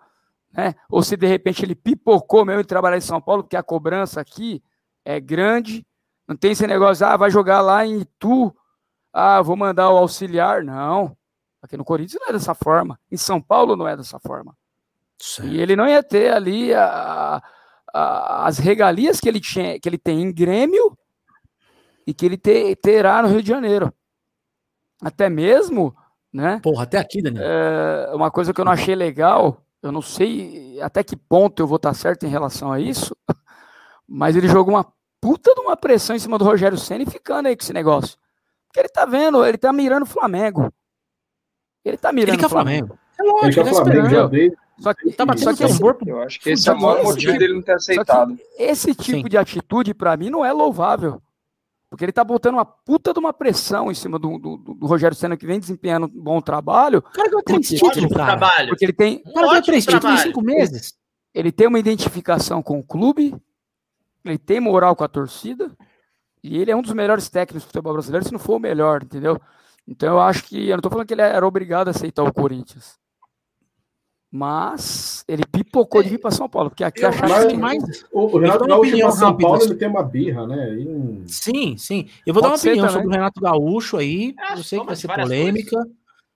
né? 0.54 0.76
ou 0.90 1.02
se 1.02 1.18
de 1.18 1.26
repente 1.26 1.64
ele 1.64 1.76
pipocou 1.76 2.46
mesmo 2.46 2.62
de 2.62 2.68
trabalhar 2.68 2.98
em 2.98 3.02
São 3.02 3.20
Paulo, 3.20 3.44
porque 3.44 3.58
a 3.58 3.64
cobrança 3.64 4.22
aqui 4.22 4.64
é 5.04 5.20
grande. 5.20 5.86
Não 6.28 6.36
tem 6.36 6.52
esse 6.52 6.68
negócio, 6.68 7.06
ah, 7.06 7.18
vai 7.18 7.32
jogar 7.32 7.62
lá 7.62 7.86
em 7.86 8.02
Itu, 8.02 8.56
ah, 9.12 9.42
vou 9.42 9.58
mandar 9.58 9.90
o 9.90 9.98
auxiliar. 9.98 10.64
Não. 10.64 11.18
Aqui 11.62 11.76
no 11.76 11.86
Corinthians 11.86 12.22
não 12.22 12.30
é 12.30 12.34
dessa 12.34 12.54
forma. 12.54 13.00
Em 13.12 13.18
São 13.18 13.42
Paulo 13.42 13.76
não 13.76 13.88
é 13.88 13.98
dessa 13.98 14.20
forma. 14.20 14.56
E 15.44 15.60
ele 15.60 15.76
não 15.76 15.88
ia 15.88 16.02
ter 16.02 16.34
ali 16.34 16.74
a, 16.74 17.42
a, 17.94 18.48
as 18.48 18.58
regalias 18.58 19.20
que 19.20 19.30
ele, 19.30 19.40
tinha, 19.40 19.80
que 19.80 19.88
ele 19.88 19.98
tem 19.98 20.22
em 20.22 20.34
Grêmio 20.34 20.98
e 22.06 22.14
que 22.14 22.26
ele 22.26 22.38
te, 22.38 22.76
terá 22.76 23.22
no 23.22 23.28
Rio 23.28 23.42
de 23.42 23.50
Janeiro. 23.50 23.94
Até 25.02 25.30
mesmo, 25.30 25.96
né? 26.32 26.60
Porra, 26.62 26.84
até 26.84 26.98
aqui, 26.98 27.22
Daniel. 27.22 27.44
É, 27.44 28.12
uma 28.14 28.30
coisa 28.30 28.54
que 28.54 28.62
eu 28.62 28.66
não 28.66 28.72
achei 28.72 28.96
legal, 28.96 29.62
eu 29.82 29.92
não 29.92 30.02
sei 30.02 30.80
até 30.82 31.04
que 31.04 31.16
ponto 31.16 31.62
eu 31.62 31.68
vou 31.68 31.78
estar 31.78 31.94
certo 31.94 32.26
em 32.26 32.30
relação 32.30 32.72
a 32.72 32.80
isso, 32.80 33.16
mas 34.08 34.36
ele 34.36 34.48
jogou 34.48 34.76
uma 34.76 34.86
puta 35.20 35.54
de 35.54 35.62
uma 35.62 35.78
pressão 35.78 36.16
em 36.16 36.20
cima 36.20 36.38
do 36.38 36.46
Rogério 36.46 36.78
Senna 36.78 37.04
e 37.04 37.10
ficando 37.10 37.48
aí 37.48 37.56
com 37.56 37.64
esse 37.64 37.74
negócio. 37.74 38.18
Porque 38.68 38.80
ele 38.80 38.90
tá 38.90 39.06
vendo, 39.06 39.46
ele 39.46 39.58
tá 39.58 39.74
mirando 39.74 40.04
o 40.04 40.08
Flamengo. 40.08 40.72
Ele 41.84 41.98
tá 41.98 42.12
mirando 42.14 42.36
ele 42.36 42.46
o 42.46 42.50
Flamengo. 42.50 42.88
Flamengo. 42.88 43.02
É 43.20 43.24
lógico, 43.24 43.62
ele, 43.62 43.70
ele 43.70 43.78
tá 43.78 43.84
Flamengo 43.84 44.10
já 44.10 44.26
veio. 44.28 44.58
Só 44.82 44.94
que, 44.96 45.12
tá 45.12 45.26
só 45.38 45.54
que 45.54 45.64
esse, 45.64 45.84
eu 46.08 46.22
acho 46.22 46.40
que 46.40 46.50
esse 46.50 46.68
é 46.68 46.74
o 46.74 46.82
maior 46.82 47.04
motivo 47.04 47.38
dele 47.38 47.54
não 47.54 47.62
ter 47.62 47.74
aceitado. 47.74 48.36
Esse 48.58 48.96
tipo 48.96 49.20
Sim. 49.20 49.30
de 49.30 49.38
atitude, 49.38 49.94
para 49.94 50.18
mim, 50.18 50.32
não 50.32 50.44
é 50.44 50.52
louvável. 50.52 51.22
Porque 51.92 52.06
ele 52.06 52.14
tá 52.14 52.24
botando 52.24 52.54
uma 52.54 52.64
puta 52.64 53.12
de 53.12 53.20
uma 53.20 53.34
pressão 53.34 53.92
em 53.92 53.94
cima 53.94 54.18
do, 54.18 54.40
do, 54.40 54.56
do 54.56 54.88
Rogério 54.88 55.14
Senna, 55.16 55.36
que 55.36 55.46
vem 55.46 55.60
desempenhando 55.60 56.06
um 56.06 56.24
bom 56.24 56.40
trabalho. 56.40 57.00
O 57.00 57.02
cara 57.02 57.28
ganhou 57.28 57.44
três 57.44 57.68
títulos, 57.68 58.14
cara. 58.14 58.38
Trabalho. 58.38 58.70
Porque 58.70 58.86
ele 58.86 58.94
tem. 58.94 59.22
O 59.26 59.34
cara 59.34 59.48
ganhou 59.48 59.62
três 59.62 59.86
títulos 59.86 60.22
em 60.22 60.24
cinco 60.24 60.42
meses. 60.42 60.94
Ele 61.34 61.52
tem 61.52 61.68
uma 61.68 61.78
identificação 61.78 62.64
com 62.64 62.80
o 62.80 62.84
clube, 62.84 63.36
ele 64.24 64.38
tem 64.38 64.62
moral 64.62 64.96
com 64.96 65.04
a 65.04 65.08
torcida, 65.10 65.70
e 66.42 66.58
ele 66.58 66.72
é 66.72 66.76
um 66.76 66.82
dos 66.82 66.94
melhores 66.94 67.28
técnicos 67.28 67.64
do 67.64 67.68
futebol 67.68 67.92
brasileiro, 67.92 68.26
se 68.26 68.32
não 68.32 68.40
for 68.40 68.56
o 68.56 68.60
melhor, 68.60 69.04
entendeu? 69.04 69.38
Então 69.86 70.14
eu 70.14 70.22
acho 70.22 70.46
que. 70.46 70.70
Eu 70.70 70.78
não 70.78 70.82
tô 70.82 70.90
falando 70.90 71.08
que 71.08 71.14
ele 71.14 71.22
era 71.22 71.46
obrigado 71.46 71.90
a 71.90 71.92
aceitar 71.92 72.24
o 72.24 72.34
Corinthians. 72.34 73.01
Mas 74.32 75.26
ele 75.28 75.44
pipocou 75.46 76.02
de 76.02 76.10
vir 76.10 76.18
para 76.18 76.32
São 76.32 76.48
Paulo, 76.48 76.70
porque 76.70 76.86
aqui 76.86 77.04
acharam 77.04 77.50
que 77.50 77.58
mais. 77.58 78.06
O, 78.14 78.38
Renato 78.38 78.66
Gaúcho 78.66 78.98
para 78.98 79.12
São 79.12 79.38
Paulo 79.38 79.62
ele 79.62 79.76
tem 79.76 79.90
uma 79.90 80.04
birra, 80.04 80.48
né? 80.48 80.74
E... 80.74 81.24
Sim, 81.28 81.76
sim. 81.78 82.08
Eu 82.26 82.34
vou 82.34 82.42
Pode 82.42 82.44
dar 82.44 82.50
uma 82.50 82.56
opinião 82.56 82.88
também. 82.88 82.94
sobre 82.94 83.08
o 83.08 83.12
Renato 83.12 83.42
Gaúcho 83.42 83.98
aí. 83.98 84.34
É, 84.40 84.54
eu 84.54 84.64
sei 84.64 84.80
que 84.80 84.86
vai 84.86 84.96
ser 84.96 85.10
polêmica. 85.10 85.76
Coisas. 85.76 85.92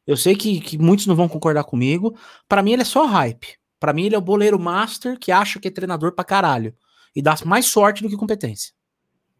Eu 0.06 0.18
sei 0.18 0.36
que, 0.36 0.60
que 0.60 0.78
muitos 0.78 1.08
não 1.08 1.16
vão 1.16 1.30
concordar 1.30 1.64
comigo. 1.64 2.16
Para 2.50 2.62
mim, 2.62 2.74
ele 2.74 2.82
é 2.82 2.86
só 2.86 3.06
hype. 3.06 3.58
Para 3.80 3.94
mim, 3.94 4.06
ele 4.06 4.16
é 4.16 4.18
o 4.18 4.22
boleiro 4.22 4.60
master 4.60 5.18
que 5.18 5.32
acha 5.32 5.60
que 5.60 5.70
é 5.70 5.72
treinador 5.72 6.12
pra 6.12 6.26
caralho. 6.26 6.76
E 7.16 7.22
dá 7.22 7.34
mais 7.46 7.68
sorte 7.68 8.04
do 8.04 8.10
que 8.10 8.18
competência. 8.18 8.74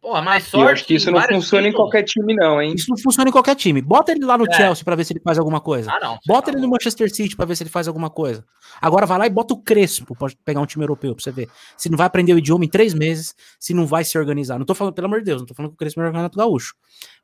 Pô, 0.06 0.22
mais 0.22 0.44
sorte. 0.44 0.64
Eu 0.64 0.68
acho 0.68 0.84
que 0.84 0.94
isso 0.94 1.10
não 1.10 1.20
funciona 1.20 1.40
títulos. 1.40 1.66
em 1.66 1.72
qualquer 1.72 2.04
time, 2.04 2.36
não, 2.36 2.62
hein? 2.62 2.74
Isso 2.76 2.88
não 2.88 2.96
funciona 2.96 3.28
em 3.28 3.32
qualquer 3.32 3.56
time. 3.56 3.82
Bota 3.82 4.12
ele 4.12 4.24
lá 4.24 4.38
no 4.38 4.46
é. 4.48 4.52
Chelsea 4.52 4.84
para 4.84 4.94
ver 4.94 5.02
se 5.02 5.12
ele 5.12 5.18
faz 5.18 5.36
alguma 5.36 5.60
coisa. 5.60 5.90
Ah, 5.90 5.98
não. 5.98 6.16
Bota 6.24 6.48
ele 6.48 6.60
no 6.60 6.68
Manchester 6.68 7.12
City 7.12 7.34
para 7.34 7.44
ver 7.44 7.56
se 7.56 7.64
ele 7.64 7.70
faz 7.70 7.88
alguma 7.88 8.08
coisa. 8.08 8.44
Agora 8.80 9.04
vai 9.04 9.18
lá 9.18 9.26
e 9.26 9.30
bota 9.30 9.54
o 9.54 9.56
Crespo, 9.60 10.14
pode 10.14 10.36
pegar 10.44 10.60
um 10.60 10.66
time 10.66 10.84
europeu 10.84 11.12
pra 11.12 11.24
você 11.24 11.32
ver. 11.32 11.48
Se 11.76 11.88
não 11.88 11.98
vai 11.98 12.06
aprender 12.06 12.32
o 12.34 12.38
idioma 12.38 12.64
em 12.64 12.68
três 12.68 12.94
meses, 12.94 13.34
se 13.58 13.74
não 13.74 13.84
vai 13.84 14.04
se 14.04 14.16
organizar. 14.16 14.60
Não 14.60 14.64
tô 14.64 14.76
falando, 14.76 14.94
pelo 14.94 15.08
amor 15.08 15.18
de 15.18 15.24
Deus, 15.24 15.40
não 15.40 15.46
tô 15.46 15.54
falando 15.54 15.72
que 15.72 15.74
o 15.74 15.78
Crespo 15.78 16.00
é 16.00 16.08
o 16.08 16.12
Renato 16.12 16.38
Gaúcho. 16.38 16.76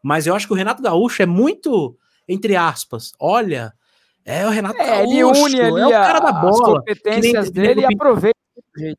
Mas 0.02 0.26
eu 0.26 0.34
acho 0.34 0.48
que 0.48 0.52
o 0.52 0.56
Renato 0.56 0.82
Gaúcho 0.82 1.22
é 1.22 1.26
muito, 1.26 1.96
entre 2.28 2.56
aspas, 2.56 3.12
olha, 3.20 3.72
é 4.24 4.44
o 4.44 4.50
Renato 4.50 4.82
é, 4.82 4.88
Gaúcho, 4.88 5.06
ele 5.06 5.22
une 5.22 5.60
ali 5.60 5.80
é 5.82 5.86
o 5.86 5.90
cara 5.90 6.18
da 6.18 6.32
bola. 6.32 6.50
As 6.50 6.78
competências 6.78 7.48
dele 7.52 7.82
e 7.82 7.94
aproveita. 7.94 8.36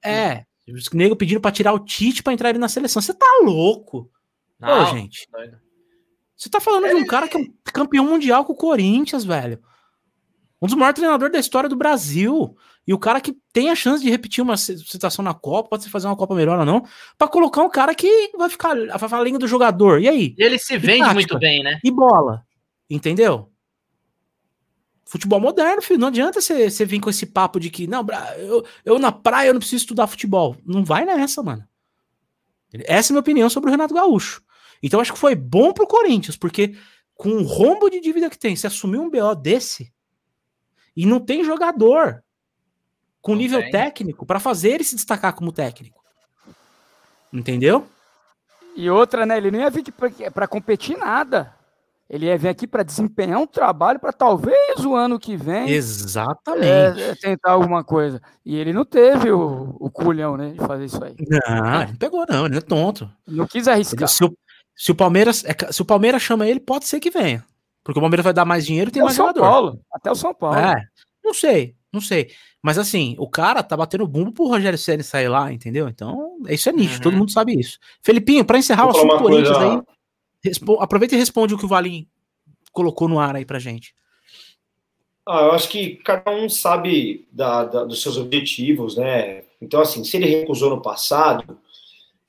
É, 0.05 0.45
os 0.71 0.89
negros 0.91 1.17
pediram 1.17 1.41
para 1.41 1.51
tirar 1.51 1.73
o 1.73 1.79
Tite 1.79 2.23
para 2.23 2.33
entrar 2.33 2.49
ele 2.49 2.59
na 2.59 2.69
seleção. 2.69 3.01
Você 3.01 3.13
tá 3.13 3.25
louco? 3.43 4.09
Não, 4.59 4.85
Pô, 4.85 4.91
gente. 4.91 5.27
Você 6.35 6.49
tá 6.49 6.59
falando 6.59 6.87
de 6.87 6.95
um 6.95 7.05
cara 7.05 7.27
que 7.27 7.35
é 7.35 7.39
um 7.39 7.53
campeão 7.63 8.05
mundial 8.05 8.45
com 8.45 8.53
o 8.53 8.57
Corinthians, 8.57 9.25
velho. 9.25 9.59
Um 10.61 10.67
dos 10.67 10.75
maiores 10.75 10.95
treinadores 10.95 11.33
da 11.33 11.39
história 11.39 11.67
do 11.69 11.75
Brasil. 11.75 12.55
E 12.87 12.93
o 12.93 12.99
cara 12.99 13.21
que 13.21 13.35
tem 13.51 13.69
a 13.69 13.75
chance 13.75 14.03
de 14.03 14.09
repetir 14.09 14.41
uma 14.41 14.57
situação 14.57 15.23
na 15.23 15.33
Copa, 15.33 15.69
pode 15.69 15.89
fazer 15.89 16.07
uma 16.07 16.15
Copa 16.15 16.35
melhor 16.35 16.59
ou 16.59 16.65
não, 16.65 16.85
para 17.17 17.27
colocar 17.27 17.61
um 17.61 17.69
cara 17.69 17.95
que 17.95 18.31
vai 18.37 18.49
ficar 18.49 18.71
a 18.71 19.23
língua 19.23 19.39
do 19.39 19.47
jogador. 19.47 20.01
E 20.01 20.07
aí? 20.07 20.35
Ele 20.37 20.57
se 20.57 20.77
vende 20.77 20.99
tática? 20.99 21.13
muito 21.13 21.39
bem, 21.39 21.63
né? 21.63 21.79
E 21.83 21.91
bola. 21.91 22.45
Entendeu? 22.89 23.52
Futebol 25.13 25.39
moderno, 25.39 25.79
filho. 25.79 25.99
Não 25.99 26.07
adianta 26.07 26.41
você, 26.41 26.71
você 26.71 26.83
vir 26.85 26.99
com 26.99 27.07
esse 27.07 27.27
papo 27.27 27.59
de 27.59 27.69
que, 27.69 27.85
não, 27.85 28.03
eu, 28.35 28.65
eu 28.83 28.97
na 28.97 29.11
praia 29.11 29.49
eu 29.49 29.53
não 29.53 29.59
preciso 29.59 29.83
estudar 29.83 30.07
futebol. 30.07 30.57
Não 30.65 30.83
vai 30.83 31.05
nessa, 31.05 31.43
mano. 31.43 31.63
Essa 32.73 33.09
é 33.09 33.11
a 33.11 33.13
minha 33.13 33.19
opinião 33.19 33.47
sobre 33.47 33.69
o 33.69 33.71
Renato 33.71 33.93
Gaúcho. 33.93 34.41
Então 34.81 34.99
acho 34.99 35.13
que 35.13 35.19
foi 35.19 35.35
bom 35.35 35.71
pro 35.71 35.85
Corinthians, 35.85 36.35
porque 36.35 36.75
com 37.13 37.29
o 37.29 37.43
rombo 37.43 37.91
de 37.91 38.01
dívida 38.01 38.27
que 38.27 38.39
tem, 38.39 38.55
se 38.55 38.65
assumir 38.65 38.97
um 38.97 39.07
BO 39.07 39.35
desse 39.35 39.93
e 40.97 41.05
não 41.05 41.19
tem 41.19 41.43
jogador 41.43 42.23
com 43.21 43.33
não 43.33 43.37
nível 43.37 43.59
tem. 43.59 43.69
técnico 43.69 44.25
para 44.25 44.39
fazer 44.39 44.71
ele 44.71 44.83
se 44.83 44.95
destacar 44.95 45.35
como 45.35 45.51
técnico. 45.51 46.03
Entendeu? 47.31 47.87
E 48.75 48.89
outra, 48.89 49.27
né? 49.27 49.37
Ele 49.37 49.51
não 49.51 49.59
ia 49.59 49.69
vir 49.69 49.83
para 50.33 50.47
competir 50.47 50.97
nada. 50.97 51.53
Ele 52.13 52.37
vir 52.37 52.47
aqui 52.47 52.67
para 52.67 52.83
desempenhar 52.83 53.39
um 53.39 53.47
trabalho 53.47 53.99
para 53.99 54.13
talvez 54.13 54.85
o 54.85 54.93
ano 54.93 55.17
que 55.17 55.35
vem. 55.35 55.67
Exatamente. 55.67 57.01
É, 57.01 57.15
tentar 57.15 57.53
alguma 57.53 57.83
coisa. 57.83 58.21
E 58.45 58.55
ele 58.55 58.71
não 58.71 58.85
teve 58.85 59.31
o, 59.31 59.75
o 59.79 59.89
culhão, 59.89 60.37
né? 60.37 60.51
De 60.51 60.59
fazer 60.59 60.85
isso 60.85 61.03
aí. 61.03 61.15
Não, 61.17 61.81
ele 61.81 61.91
não 61.91 61.97
pegou, 61.97 62.23
não. 62.29 62.45
Ele 62.45 62.57
é 62.59 62.61
tonto. 62.61 63.09
Não 63.27 63.47
quis 63.47 63.67
arriscar. 63.67 64.07
Se 64.07 64.23
o, 64.23 64.37
se 64.75 64.91
o, 64.91 64.95
Palmeiras, 64.95 65.43
é 65.43 65.55
se 65.71 65.81
o 65.81 65.85
Palmeiras 65.85 66.21
chama 66.21 66.47
ele, 66.47 66.59
pode 66.59 66.85
ser 66.85 66.99
que 66.99 67.09
venha. 67.09 67.43
Porque 67.83 67.97
o 67.97 68.01
Palmeiras 68.01 68.23
vai 68.23 68.33
dar 68.33 68.45
mais 68.45 68.63
dinheiro 68.63 68.91
e 68.91 68.93
tem 68.93 69.01
Até 69.01 69.05
mais 69.05 69.15
São 69.15 69.25
jogador. 69.25 69.49
Paulo. 69.49 69.79
Até 69.91 70.11
o 70.11 70.15
São 70.15 70.35
Paulo. 70.35 70.59
É. 70.59 70.75
Não 71.25 71.33
sei, 71.33 71.73
não 71.91 71.99
sei. 71.99 72.29
Mas 72.61 72.77
assim, 72.77 73.15
o 73.17 73.27
cara 73.27 73.63
tá 73.63 73.75
batendo 73.75 74.05
bumbo 74.05 74.31
pro 74.31 74.45
Rogério 74.45 74.77
Ceni 74.77 75.01
sair 75.01 75.29
lá, 75.29 75.51
entendeu? 75.51 75.89
Então, 75.89 76.37
isso 76.47 76.69
é 76.69 76.73
nítido, 76.73 76.97
uhum. 76.97 77.01
todo 77.01 77.17
mundo 77.17 77.31
sabe 77.31 77.59
isso. 77.59 77.79
Felipinho, 78.03 78.45
para 78.45 78.59
encerrar 78.59 78.83
Vou 78.83 78.93
o 78.93 78.97
assunto 78.97 79.17
Corinthians 79.17 79.57
coisa... 79.57 79.73
aí, 79.73 79.81
aproveita 80.79 81.15
e 81.15 81.17
responde 81.17 81.53
o 81.53 81.57
que 81.57 81.65
o 81.65 81.69
Valim 81.69 82.07
colocou 82.71 83.07
no 83.07 83.19
ar 83.19 83.35
aí 83.35 83.45
pra 83.45 83.59
gente. 83.59 83.93
Ah, 85.25 85.43
eu 85.43 85.51
acho 85.51 85.69
que 85.69 85.95
cada 85.97 86.31
um 86.31 86.49
sabe 86.49 87.25
da, 87.31 87.63
da, 87.63 87.83
dos 87.85 88.01
seus 88.01 88.17
objetivos, 88.17 88.97
né? 88.97 89.43
Então, 89.61 89.79
assim, 89.79 90.03
se 90.03 90.17
ele 90.17 90.25
recusou 90.25 90.69
no 90.69 90.81
passado, 90.81 91.57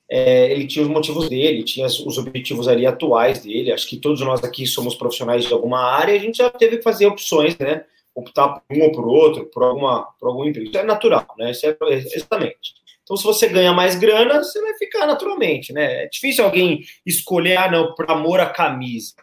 é, 0.09 0.49
ele 0.51 0.65
tinha 0.65 0.83
os 0.83 0.89
motivos 0.89 1.27
dele, 1.27 1.63
tinha 1.63 1.87
os 1.87 2.17
objetivos 2.17 2.67
ali 2.69 2.85
atuais 2.85 3.43
dele. 3.43 3.73
Acho 3.73 3.87
que 3.87 3.97
todos 3.97 4.21
nós 4.21 4.43
aqui 4.43 4.65
somos 4.65 4.95
profissionais 4.95 5.43
de 5.43 5.53
alguma 5.53 5.81
área, 5.81 6.15
a 6.15 6.19
gente 6.19 6.37
já 6.37 6.49
teve 6.49 6.77
que 6.77 6.83
fazer 6.83 7.07
opções, 7.07 7.57
né? 7.57 7.83
Optar 8.13 8.47
por 8.47 8.77
um 8.77 8.83
ou 8.83 8.91
por 8.93 9.05
outro, 9.05 9.45
por, 9.47 9.63
alguma, 9.63 10.03
por 10.17 10.29
algum 10.29 10.45
emprego. 10.45 10.69
Isso 10.69 10.77
é 10.77 10.83
natural, 10.83 11.27
né? 11.37 11.51
Isso 11.51 11.65
é 11.65 11.75
exatamente. 11.91 12.84
Então, 13.05 13.15
se 13.15 13.23
você 13.23 13.47
ganha 13.47 13.71
mais 13.71 13.95
grana, 13.95 14.43
você 14.43 14.59
vai 14.59 14.73
ficar 14.73 15.05
naturalmente, 15.05 15.71
né? 15.71 16.05
É 16.05 16.07
difícil 16.07 16.43
alguém 16.43 16.83
escolher, 17.05 17.55
ah, 17.57 17.69
não, 17.69 17.93
por 17.93 18.09
amor 18.09 18.39
à 18.39 18.49
camisa. 18.49 19.13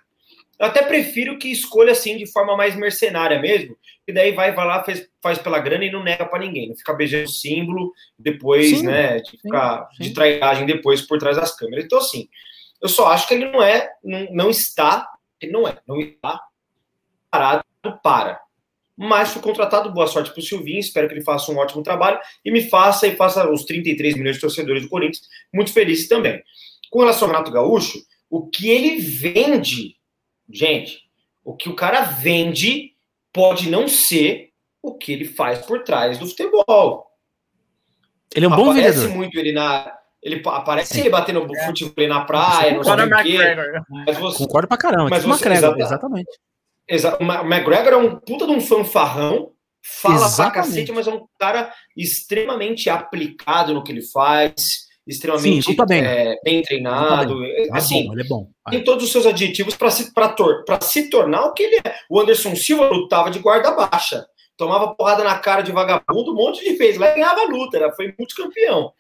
Eu 0.57 0.67
até 0.67 0.83
prefiro 0.83 1.37
que 1.37 1.51
escolha 1.51 1.91
assim 1.91 2.17
de 2.17 2.25
forma 2.25 2.57
mais 2.57 2.77
mercenária 2.77 3.41
mesmo, 3.41 3.77
que 4.07 4.13
daí 4.13 4.31
vai, 4.31 4.53
vai 4.53 4.65
lá, 4.65 4.85
faz, 4.85 5.05
faz 5.21 5.39
pela 5.39 5.59
grana 5.59 5.85
e 5.85 5.91
não 5.91 6.05
nega 6.05 6.25
para 6.25 6.39
ninguém, 6.39 6.69
não 6.69 6.77
fica 6.77 6.93
beijando 6.93 7.25
o 7.25 7.33
símbolo 7.33 7.93
depois, 8.17 8.69
sim, 8.69 8.87
né, 8.87 9.19
de 9.19 9.33
ficar 9.39 9.89
sim, 9.89 9.97
sim. 9.97 10.03
de 10.05 10.15
trairagem 10.15 10.65
depois 10.65 11.03
por 11.03 11.19
trás 11.19 11.37
das 11.37 11.57
câmeras. 11.57 11.85
Então, 11.85 11.99
assim, 11.99 12.29
eu 12.81 12.89
só 12.89 13.09
acho 13.09 13.27
que 13.27 13.35
ele 13.35 13.51
não 13.51 13.61
é, 13.61 13.91
não, 14.05 14.27
não 14.31 14.51
está, 14.51 15.11
ele 15.41 15.51
não 15.51 15.67
é, 15.67 15.77
não 15.85 15.99
está 15.99 16.41
parado 17.29 17.65
para. 18.01 18.41
Mas 18.97 19.31
foi 19.31 19.43
contratado, 19.43 19.93
boa 19.93 20.07
sorte 20.07 20.31
para 20.31 20.41
o 20.41 20.43
Silvinho, 20.43 20.79
espero 20.79 21.09
que 21.09 21.15
ele 21.15 21.25
faça 21.25 21.51
um 21.51 21.57
ótimo 21.57 21.83
trabalho 21.83 22.19
e 22.45 22.51
me 22.51 22.69
faça 22.69 23.07
e 23.07 23.17
faça 23.17 23.49
os 23.51 23.65
33 23.65 24.17
milhões 24.17 24.37
de 24.37 24.41
torcedores 24.41 24.83
do 24.83 24.89
Corinthians 24.89 25.23
muito 25.53 25.73
felizes 25.73 26.09
também. 26.09 26.43
Com 26.91 27.01
relação 27.01 27.27
ao 27.27 27.33
Renato 27.33 27.51
Gaúcho, 27.51 27.99
o 28.29 28.49
que 28.49 28.69
ele 28.69 28.99
vende 28.99 29.97
Gente, 30.53 31.01
o 31.43 31.57
que 31.57 31.71
o 31.71 31.75
cara 31.75 32.03
vende 32.03 32.93
pode 33.33 33.71
não 33.71 33.89
ser 33.89 34.51
o 34.83 34.95
que 34.95 35.11
ele 35.11 35.25
faz 35.25 35.61
por 35.61 35.83
trás 35.83 36.19
do 36.19 36.27
futebol. 36.27 37.07
Ele 38.35 38.45
é 38.45 38.49
um 38.49 38.55
bom 38.55 38.71
aparece 38.71 38.99
vendedor. 38.99 39.17
muito 39.17 39.39
ele 39.39 39.53
na. 39.53 39.99
Ele 40.23 40.41
aparece 40.47 40.95
Sim. 40.95 41.01
ele 41.01 41.11
batendo 41.11 41.47
é. 41.57 41.67
futebol 41.67 42.07
na 42.07 42.25
praia, 42.25 42.75
não 42.75 42.85
sei 42.85 42.93
o 42.93 43.23
quê. 43.23 43.39
Mas 44.07 44.19
você, 44.19 44.39
Concordo 44.39 44.69
pra 44.69 44.77
caramba. 44.77 45.11
Mas 45.11 45.23
tipo 45.23 45.35
você, 45.35 45.49
McGregor, 45.49 45.81
exatamente. 45.81 46.31
Exa 46.89 47.17
o 47.21 47.25
McGregor 47.25 47.93
é 47.93 47.97
um 47.97 48.17
puta 48.17 48.47
de 48.47 48.53
um 48.53 48.61
fanfarrão, 48.61 49.53
fala 49.83 50.27
exatamente. 50.27 50.53
pra 50.53 50.63
cacete, 50.63 50.93
mas 50.93 51.07
é 51.07 51.13
um 51.13 51.27
cara 51.39 51.73
extremamente 51.97 52.91
aplicado 52.91 53.73
no 53.73 53.83
que 53.83 53.93
ele 53.93 54.03
faz 54.03 54.91
extremamente 55.07 55.63
Sim, 55.63 55.77
bem. 55.87 56.05
É, 56.05 56.37
bem. 56.45 56.63
treinado. 56.63 57.41
Bem. 57.41 57.51
É, 57.51 57.69
assim, 57.73 58.07
bom, 58.07 58.13
ele 58.13 58.23
é 58.23 58.29
bom. 58.29 58.51
Tem 58.71 58.85
todos 58.85 59.05
os 59.05 59.13
seus 59.13 59.27
adjetivos 59.27 59.75
para 59.75 59.91
se, 59.91 60.13
tor 60.37 60.65
se 60.81 61.11
tornar 61.11 61.47
o 61.47 61.53
que 61.53 61.63
ele 61.63 61.77
é. 61.85 61.95
O 62.09 62.21
Anderson 62.21 62.55
Silva 62.55 62.89
lutava 62.89 63.31
de 63.31 63.39
guarda 63.39 63.73
baixa, 63.73 64.25
tomava 64.57 64.95
porrada 64.95 65.25
na 65.25 65.39
cara 65.39 65.63
de 65.63 65.73
vagabundo, 65.73 66.33
um 66.33 66.37
monte 66.37 66.63
de 66.63 66.75
vezes, 66.75 66.99
lá 66.99 67.13
ganhava 67.13 67.45
luta, 67.45 67.77
era, 67.77 67.93
foi 67.93 68.15
multicampeão. 68.19 68.93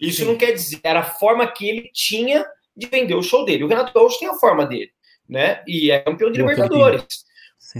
Isso 0.00 0.18
Sim. 0.18 0.26
não 0.26 0.36
quer 0.36 0.52
dizer, 0.52 0.80
era 0.82 1.00
a 1.00 1.04
forma 1.04 1.46
que 1.46 1.68
ele 1.68 1.90
tinha 1.92 2.44
de 2.76 2.86
vender 2.86 3.14
o 3.14 3.22
show 3.22 3.44
dele. 3.44 3.64
O 3.64 3.68
Renato 3.68 3.94
Gaúcho 3.94 4.18
tem 4.18 4.28
a 4.28 4.34
forma 4.34 4.66
dele, 4.66 4.90
né? 5.26 5.62
E 5.66 5.90
é 5.90 6.00
campeão 6.00 6.30
de 6.30 6.38
Libertadores. 6.38 7.25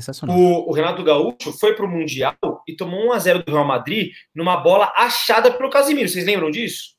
Sensacional. 0.00 0.36
O, 0.36 0.70
o, 0.70 0.72
Renato 0.72 1.02
Gaúcho 1.02 1.52
foi 1.58 1.74
pro 1.74 1.88
Mundial 1.88 2.36
e 2.68 2.76
tomou 2.76 3.08
1 3.08 3.12
a 3.12 3.18
0 3.18 3.42
do 3.44 3.52
Real 3.52 3.64
Madrid 3.64 4.12
numa 4.34 4.56
bola 4.56 4.92
achada 4.96 5.50
pelo 5.50 5.70
Casimiro. 5.70 6.08
Vocês 6.08 6.24
lembram 6.24 6.50
disso? 6.50 6.96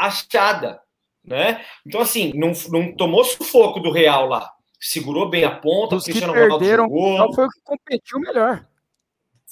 achada, 0.00 0.80
né? 1.22 1.64
Então, 1.86 2.00
assim, 2.00 2.32
não, 2.34 2.52
não 2.70 2.92
tomou 2.96 3.22
sufoco 3.22 3.80
do 3.80 3.90
Real 3.90 4.26
lá. 4.26 4.50
Segurou 4.80 5.28
bem 5.28 5.44
a 5.44 5.50
ponta, 5.50 5.96
Os 5.96 6.04
que 6.04 6.14
perderam, 6.14 6.84
jogou. 6.84 7.34
foi 7.34 7.44
o 7.44 7.48
que 7.48 7.60
competiu 7.62 8.18
melhor. 8.18 8.66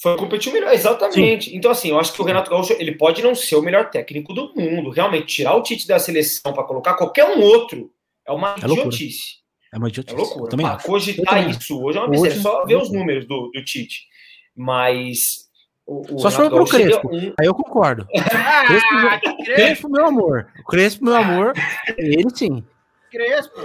Foi 0.01 0.13
o 0.13 0.15
que 0.15 0.23
competiu 0.23 0.53
melhor, 0.53 0.73
exatamente. 0.73 1.51
Sim. 1.51 1.57
Então, 1.57 1.71
assim, 1.71 1.91
eu 1.91 2.01
acho 2.01 2.15
que 2.15 2.23
o 2.23 2.25
Renato 2.25 2.51
Gaúcho, 2.51 2.73
ele 2.73 2.93
pode 2.93 3.23
não 3.23 3.35
ser 3.35 3.57
o 3.57 3.63
melhor 3.63 3.91
técnico 3.91 4.33
do 4.33 4.55
mundo. 4.55 4.91
Realmente, 4.91 5.27
tirar 5.27 5.55
o 5.55 5.63
Tite 5.63 5.87
da 5.87 5.99
seleção 5.99 6.55
para 6.55 6.65
colocar 6.65 6.95
qualquer 6.95 7.25
um 7.25 7.43
outro 7.43 7.93
é 8.25 8.33
uma 8.33 8.55
é 8.55 8.65
idiotice. 8.65 9.39
É 9.73 9.79
uma 9.79 9.89
idiotice. 9.89 10.15
É 10.15 10.19
loucura. 10.19 10.51
Também 10.51 10.67
ah, 10.67 10.79
cogitar 10.83 11.49
isso 11.49 11.83
hoje 11.83 11.99
é 11.99 12.01
uma 12.01 12.09
besteira. 12.09 12.37
É 12.37 12.41
só 12.41 12.65
ver 12.65 12.77
os 12.77 12.93
números 12.93 13.27
do, 13.27 13.51
do 13.53 13.65
Tite. 13.65 14.07
Mas 14.57 15.49
o, 15.89 16.17
o 16.17 16.19
Só 16.19 16.29
se 16.29 16.37
for 16.37 16.51
pro 16.51 16.67
Crespo. 16.67 17.09
Um... 17.11 17.33
Aí 17.41 17.47
eu 17.47 17.55
concordo. 17.55 18.07
Crespo, 18.13 18.95
meu, 18.95 19.45
Crespo, 19.55 19.89
meu 19.89 20.07
amor. 20.07 20.47
Crespo, 20.69 21.05
meu 21.05 21.17
amor. 21.17 21.55
Ele 21.97 22.29
sim. 22.35 22.63
Crespo. 23.11 23.57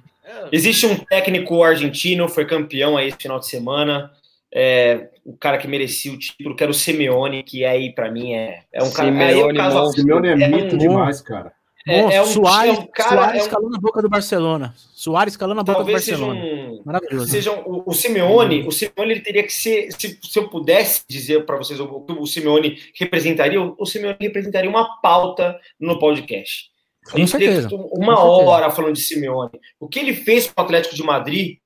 Existe 0.52 0.86
um 0.86 0.96
técnico 0.96 1.62
argentino, 1.62 2.28
foi 2.28 2.44
campeão 2.44 2.96
aí 2.96 3.08
esse 3.08 3.16
final 3.16 3.40
de 3.40 3.48
semana. 3.48 4.12
É, 4.52 5.08
o 5.24 5.36
cara 5.36 5.58
que 5.58 5.66
merecia 5.66 6.12
o 6.12 6.18
título, 6.18 6.54
que 6.54 6.62
era 6.62 6.70
o 6.70 6.74
Simeone, 6.74 7.42
que 7.42 7.64
aí 7.64 7.92
para 7.92 8.10
mim 8.10 8.34
é, 8.34 8.62
é 8.72 8.82
um 8.82 8.92
cara. 8.92 9.08
Simeone, 9.08 9.58
é, 9.58 9.68
um 9.68 9.92
Simeone 9.92 10.28
é, 10.28 10.32
é 10.32 10.48
mito 10.48 10.74
um, 10.74 10.78
demais, 10.78 11.22
cara. 11.22 11.52
É, 11.86 12.02
Nossa, 12.02 12.14
é 12.14 12.22
um, 12.22 12.26
Soares, 12.26 12.76
é 12.76 12.80
um 12.80 12.86
cara, 12.86 13.10
Soares 13.10 13.34
é 13.34 13.36
um... 13.36 13.46
escalou 13.46 13.70
na 13.70 13.78
boca 13.78 14.02
do 14.02 14.08
Barcelona. 14.08 14.74
Soares 14.76 15.32
escalou 15.32 15.54
na 15.54 15.62
boca 15.62 15.78
Talvez 15.78 16.04
do 16.04 16.10
Barcelona. 16.10 16.40
Seja 16.40 16.54
um, 16.54 16.82
Maravilhoso. 16.84 17.30
Seja 17.30 17.52
um, 17.52 17.62
o, 17.64 17.82
o 17.86 17.94
Simeone, 17.94 18.66
o 18.66 18.70
Simeone 18.70 19.12
ele 19.12 19.20
teria 19.20 19.42
que 19.42 19.52
ser, 19.52 19.90
se, 19.92 20.18
se 20.22 20.38
eu 20.38 20.48
pudesse 20.48 21.02
dizer 21.08 21.46
para 21.46 21.56
vocês 21.56 21.80
o 21.80 22.00
que 22.02 22.12
o 22.12 22.26
Simeone 22.26 22.78
representaria, 22.94 23.60
o 23.60 23.86
Simeone 23.86 24.16
representaria 24.20 24.68
uma 24.68 25.00
pauta 25.00 25.58
no 25.78 25.98
podcast. 25.98 26.70
Com 27.10 27.16
a 27.16 27.20
gente 27.20 27.30
certeza. 27.30 27.68
uma 27.72 28.14
Com 28.14 28.22
hora 28.22 28.64
certeza. 28.64 28.76
falando 28.76 28.94
de 28.94 29.02
Simeone. 29.02 29.60
O 29.78 29.88
que 29.88 29.98
ele 29.98 30.14
fez 30.14 30.50
com 30.50 30.60
o 30.60 30.64
Atlético 30.64 30.94
de 30.94 31.02
Madrid 31.02 31.56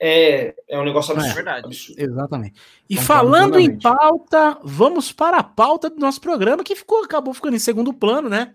é, 0.00 0.54
é 0.68 0.78
um 0.78 0.84
negócio 0.84 1.12
é, 1.12 1.18
absurdo. 1.18 1.48
É, 1.48 1.58
absurdo. 1.58 2.02
Exatamente. 2.02 2.60
E 2.88 2.96
falando 2.96 3.58
em 3.58 3.78
pauta, 3.78 4.58
vamos 4.62 5.10
para 5.10 5.38
a 5.38 5.42
pauta 5.42 5.90
do 5.90 5.98
nosso 5.98 6.20
programa, 6.20 6.62
que 6.62 6.76
ficou, 6.76 7.02
acabou 7.02 7.34
ficando 7.34 7.56
em 7.56 7.58
segundo 7.60 7.92
plano, 7.92 8.28
né? 8.28 8.54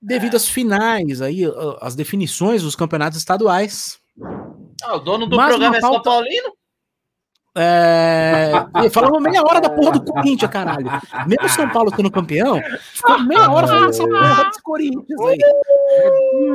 Devido 0.00 0.36
às 0.36 0.48
finais 0.48 1.20
aí, 1.20 1.42
as 1.80 1.94
definições 1.94 2.62
dos 2.62 2.76
campeonatos 2.76 3.18
estaduais. 3.18 3.98
Ah, 4.82 4.96
o 4.96 5.00
dono 5.00 5.26
do 5.26 5.36
Mas 5.36 5.48
programa 5.48 5.76
é 5.76 5.80
pauta... 5.80 5.94
São 5.94 6.02
Paulino? 6.02 6.52
É... 7.52 8.52
Falamos 8.92 9.20
meia 9.20 9.42
hora 9.42 9.60
da 9.60 9.68
porra 9.68 9.98
do 9.98 10.04
Corinthians, 10.04 10.50
caralho. 10.50 10.86
Mesmo 11.26 11.48
São 11.48 11.68
Paulo 11.68 11.90
sendo 11.94 12.10
campeão, 12.10 12.62
ficou 12.94 13.18
meia 13.24 13.50
hora 13.50 13.66
falando 13.66 13.90
essa 13.90 14.06
porra 14.06 14.44
desse 14.44 14.62
Corinthians 14.62 15.20
aí. 15.20 15.38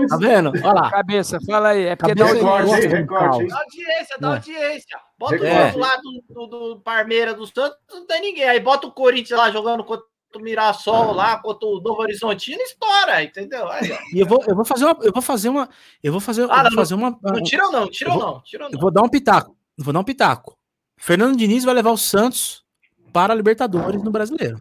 Tá 0.07 0.17
vendo? 0.17 0.51
Olha 0.63 0.73
lá. 0.73 0.89
Cabeça, 0.89 1.37
fala 1.45 1.69
aí. 1.69 1.87
É 1.87 1.95
porque 1.97 2.15
dá 2.15 2.25
audiência, 2.25 2.89
recorte, 2.89 3.47
dá 3.47 3.59
audiência, 3.59 4.17
dá 4.19 4.27
audiência. 4.29 4.99
Bota 5.19 5.35
é. 5.35 5.73
o 5.73 5.77
lado 5.77 6.01
do, 6.01 6.47
do, 6.47 6.75
do 6.75 6.79
Parmeira 6.79 7.33
do 7.33 7.45
Santos, 7.45 7.77
não 7.91 8.07
tem 8.07 8.21
ninguém. 8.21 8.47
Aí 8.47 8.61
bota 8.61 8.87
o 8.87 8.91
Corinthians 8.91 9.37
lá 9.37 9.51
jogando 9.51 9.83
contra 9.83 10.05
o 10.39 10.43
Mirassol 10.43 11.13
lá, 11.13 11.37
contra 11.37 11.67
o 11.67 11.79
Novo 11.81 12.01
Horizontino, 12.01 12.61
estoura, 12.61 13.23
entendeu? 13.23 13.67
Aí, 13.69 13.89
e 14.13 14.19
eu 14.19 14.25
vou, 14.25 14.43
eu 14.47 14.55
vou 14.55 14.65
fazer 14.65 14.85
uma. 14.85 14.97
Eu 15.01 15.11
vou 15.11 15.21
fazer 15.21 15.49
uma. 15.49 15.69
Eu 16.03 16.11
vou 16.11 16.21
fazer, 16.21 16.47
ah, 16.49 16.63
não, 16.63 16.71
fazer 16.71 16.95
uma. 16.95 17.17
Não 17.21 17.43
tira 17.43 17.65
ou 17.65 17.71
não, 17.71 17.89
tira 17.89 18.13
ou 18.13 18.19
não, 18.19 18.41
tira 18.41 18.65
não. 18.65 18.71
Eu 18.71 18.79
vou 18.79 18.91
dar 18.91 19.01
um 19.01 19.09
pitaco. 19.09 19.55
Vou 19.77 19.93
dar 19.93 19.99
um 19.99 20.03
pitaco. 20.03 20.57
Fernando 20.97 21.37
Diniz 21.37 21.63
vai 21.63 21.73
levar 21.73 21.91
o 21.91 21.97
Santos 21.97 22.63
para 23.11 23.33
a 23.33 23.35
Libertadores 23.35 24.01
no 24.03 24.11
Brasileiro. 24.11 24.59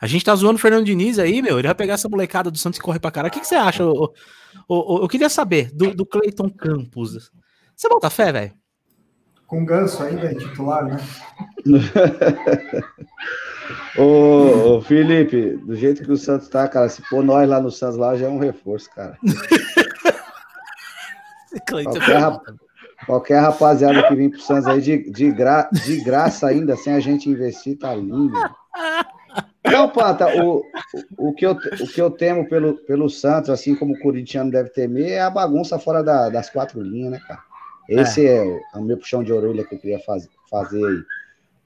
A 0.00 0.06
gente 0.06 0.24
tá 0.24 0.34
zoando 0.34 0.56
o 0.56 0.60
Fernando 0.60 0.84
Diniz 0.84 1.18
aí, 1.18 1.40
meu. 1.40 1.58
Ele 1.58 1.68
vai 1.68 1.74
pegar 1.74 1.94
essa 1.94 2.08
molecada 2.08 2.50
do 2.50 2.58
Santos 2.58 2.78
e 2.78 2.82
correr 2.82 2.98
pra 2.98 3.10
caralho. 3.10 3.30
O 3.30 3.34
que, 3.34 3.40
que 3.40 3.46
você 3.46 3.54
acha? 3.54 3.82
Eu, 3.82 4.12
eu, 4.68 4.98
eu, 5.02 5.08
queria 5.08 5.28
saber 5.28 5.72
do, 5.72 5.94
do 5.94 6.04
Cleiton 6.04 6.50
Campos. 6.50 7.30
Você 7.74 7.88
bota 7.88 8.10
fé, 8.10 8.32
velho? 8.32 8.63
Com 9.54 9.64
ganso 9.64 10.02
ainda 10.02 10.32
é 10.32 10.34
titular, 10.34 10.84
né? 10.84 10.96
ô, 13.96 14.78
ô, 14.78 14.82
Felipe, 14.82 15.56
do 15.58 15.76
jeito 15.76 16.02
que 16.02 16.10
o 16.10 16.16
Santos 16.16 16.48
tá, 16.48 16.66
cara, 16.66 16.88
se 16.88 17.00
pôr 17.08 17.22
nós 17.22 17.48
lá 17.48 17.60
no 17.60 17.70
Santos 17.70 17.96
lá 17.96 18.16
já 18.16 18.26
é 18.26 18.28
um 18.28 18.40
reforço, 18.40 18.90
cara. 18.90 19.16
qualquer, 21.70 22.40
qualquer 23.06 23.38
rapaziada 23.38 24.08
que 24.08 24.16
vem 24.16 24.28
pro 24.28 24.40
Santos 24.40 24.66
aí 24.66 24.80
de, 24.80 25.08
de, 25.08 25.30
gra, 25.30 25.70
de 25.70 26.02
graça 26.02 26.48
ainda, 26.48 26.74
sem 26.74 26.92
a 26.92 26.98
gente 26.98 27.30
investir, 27.30 27.78
tá 27.78 27.94
lindo. 27.94 28.36
Não, 29.70 29.88
Pata, 29.88 30.26
o, 30.42 30.64
o, 31.16 31.28
o, 31.28 31.32
que 31.32 31.46
eu, 31.46 31.52
o 31.52 31.86
que 31.86 32.02
eu 32.02 32.10
temo 32.10 32.48
pelo, 32.48 32.74
pelo 32.78 33.08
Santos, 33.08 33.50
assim 33.50 33.76
como 33.76 33.94
o 33.94 34.00
corintiano 34.00 34.50
deve 34.50 34.70
temer, 34.70 35.12
é 35.12 35.20
a 35.20 35.30
bagunça 35.30 35.78
fora 35.78 36.02
da, 36.02 36.28
das 36.28 36.50
quatro 36.50 36.82
linhas, 36.82 37.12
né, 37.12 37.20
cara? 37.28 37.53
Esse 37.88 38.26
é, 38.26 38.46
é, 38.46 38.60
é 38.74 38.78
o 38.78 38.82
meu 38.82 38.96
puxão 38.96 39.22
de 39.22 39.32
orelha 39.32 39.64
que 39.64 39.74
eu 39.74 39.78
queria 39.78 39.98
faz, 40.00 40.28
fazer 40.50 40.84
aí. 40.84 41.02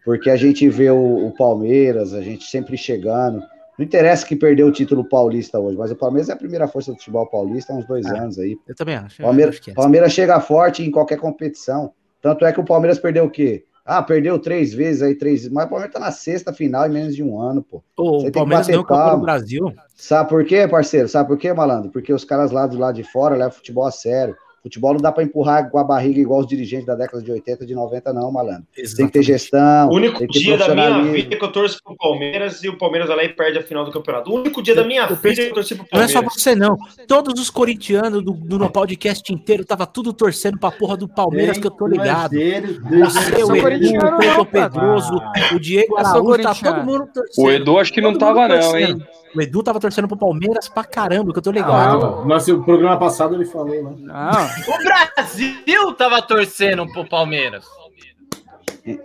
Porque 0.04 0.30
a 0.30 0.36
gente 0.36 0.68
vê 0.68 0.90
o, 0.90 1.26
o 1.26 1.34
Palmeiras, 1.34 2.14
a 2.14 2.22
gente 2.22 2.44
sempre 2.44 2.76
chegando, 2.76 3.42
não 3.78 3.84
interessa 3.84 4.26
que 4.26 4.34
perdeu 4.34 4.66
o 4.66 4.72
título 4.72 5.04
paulista 5.08 5.60
hoje, 5.60 5.78
mas 5.78 5.92
o 5.92 5.96
Palmeiras 5.96 6.28
é 6.28 6.32
a 6.32 6.36
primeira 6.36 6.66
força 6.66 6.90
do 6.90 6.98
futebol 6.98 7.26
paulista 7.26 7.72
há 7.72 7.76
uns 7.76 7.86
dois 7.86 8.04
ah, 8.06 8.22
anos 8.22 8.38
aí. 8.38 8.58
Eu 8.66 8.74
também 8.74 8.96
acho. 8.96 9.22
Palmeiras, 9.22 9.58
acho 9.60 9.70
é. 9.70 9.74
Palmeiras 9.74 10.12
chega 10.12 10.40
forte 10.40 10.82
em 10.82 10.90
qualquer 10.90 11.18
competição. 11.18 11.92
Tanto 12.20 12.44
é 12.44 12.52
que 12.52 12.58
o 12.58 12.64
Palmeiras 12.64 12.98
perdeu 12.98 13.24
o 13.24 13.30
quê? 13.30 13.64
Ah, 13.84 14.02
perdeu 14.02 14.38
três 14.38 14.74
vezes 14.74 15.00
aí, 15.00 15.14
três. 15.14 15.48
Mas 15.48 15.66
o 15.66 15.68
Palmeiras 15.68 15.94
tá 15.94 16.00
na 16.00 16.10
sexta 16.10 16.52
final 16.52 16.86
em 16.86 16.90
menos 16.90 17.14
de 17.14 17.22
um 17.22 17.40
ano, 17.40 17.62
pô. 17.62 17.82
Ô, 17.96 18.26
o 18.26 18.32
Palmeiras 18.32 18.66
deu 18.66 18.80
o 18.80 19.10
no 19.16 19.20
Brasil. 19.20 19.72
Sabe 19.94 20.28
por 20.28 20.44
quê, 20.44 20.66
parceiro? 20.66 21.08
Sabe 21.08 21.28
por 21.28 21.38
quê, 21.38 21.52
malandro? 21.52 21.90
Porque 21.90 22.12
os 22.12 22.24
caras 22.24 22.50
lá 22.50 22.66
do 22.66 22.76
lado 22.76 22.96
de 22.96 23.04
fora 23.04 23.36
levam 23.36 23.52
futebol 23.52 23.86
a 23.86 23.92
sério. 23.92 24.36
Futebol 24.62 24.94
não 24.94 25.00
dá 25.00 25.12
para 25.12 25.22
empurrar 25.22 25.70
com 25.70 25.78
a 25.78 25.84
barriga 25.84 26.20
igual 26.20 26.40
os 26.40 26.46
dirigentes 26.46 26.86
da 26.86 26.94
década 26.94 27.22
de 27.22 27.30
80, 27.30 27.64
de 27.64 27.74
90, 27.74 28.12
não, 28.12 28.30
malandro. 28.32 28.64
Exatamente. 28.76 28.96
Tem 28.96 29.06
que 29.06 29.12
ter 29.12 29.22
gestão. 29.22 29.88
O 29.88 29.94
único 29.94 30.26
dia 30.26 30.56
da 30.56 30.74
minha 30.74 31.02
vida 31.04 31.36
que 31.36 31.44
eu 31.44 31.52
torço 31.52 31.78
pro 31.82 31.96
Palmeiras 31.96 32.62
e 32.64 32.68
o 32.68 32.76
Palmeiras 32.76 33.08
vai 33.08 33.16
lá 33.16 33.24
e 33.24 33.28
perde 33.28 33.58
a 33.58 33.62
final 33.62 33.84
do 33.84 33.92
campeonato. 33.92 34.30
O 34.30 34.34
único 34.34 34.62
dia 34.62 34.74
da 34.74 34.84
minha 34.84 35.02
eu 35.02 35.16
vida 35.16 35.34
que 35.34 35.42
eu 35.42 35.54
torci 35.54 35.74
pro 35.74 35.86
Palmeiras. 35.86 36.14
Não 36.14 36.20
é 36.20 36.24
só 36.24 36.30
você, 36.30 36.54
não. 36.54 36.76
Todos 37.06 37.40
os 37.40 37.50
corintianos 37.50 38.24
do, 38.24 38.32
do 38.32 38.70
podcast 38.70 39.32
inteiro 39.32 39.64
tava 39.64 39.86
tudo 39.86 40.12
torcendo 40.12 40.58
pra 40.58 40.70
porra 40.70 40.96
do 40.96 41.08
Palmeiras, 41.08 41.52
Bem, 41.52 41.60
que 41.60 41.66
eu 41.66 41.70
tô 41.70 41.86
ligado. 41.86 42.32
Você, 42.32 43.44
o 43.44 43.56
Edu, 43.56 44.06
o 44.06 44.18
Pedro 44.18 44.46
Pedroso, 44.46 45.20
o 45.54 45.60
Diego 45.60 45.96
Araújo, 45.96 46.42
tá 46.42 46.54
todo 46.54 46.84
mundo 46.84 47.08
torcendo. 47.12 47.44
O 47.44 47.50
Edu 47.50 47.78
acho 47.78 47.92
que 47.92 48.00
não 48.00 48.16
tava, 48.16 48.48
não, 48.48 48.76
hein? 48.76 48.98
O 49.34 49.42
Edu 49.42 49.62
tava 49.62 49.80
torcendo 49.80 50.08
pro 50.08 50.16
Palmeiras 50.16 50.68
pra 50.68 50.84
caramba, 50.84 51.32
que 51.32 51.38
eu 51.38 51.42
tô 51.42 51.50
ligado. 51.50 52.04
Ah, 52.04 52.24
mas 52.24 52.48
o 52.48 52.62
programa 52.62 52.98
passado 52.98 53.34
ele 53.34 53.44
falou, 53.44 53.84
né? 53.84 53.96
Não. 53.98 54.74
O 54.74 54.84
Brasil 54.84 55.94
tava 55.94 56.22
torcendo 56.22 56.86
pro 56.92 57.08
Palmeiras. 57.08 57.66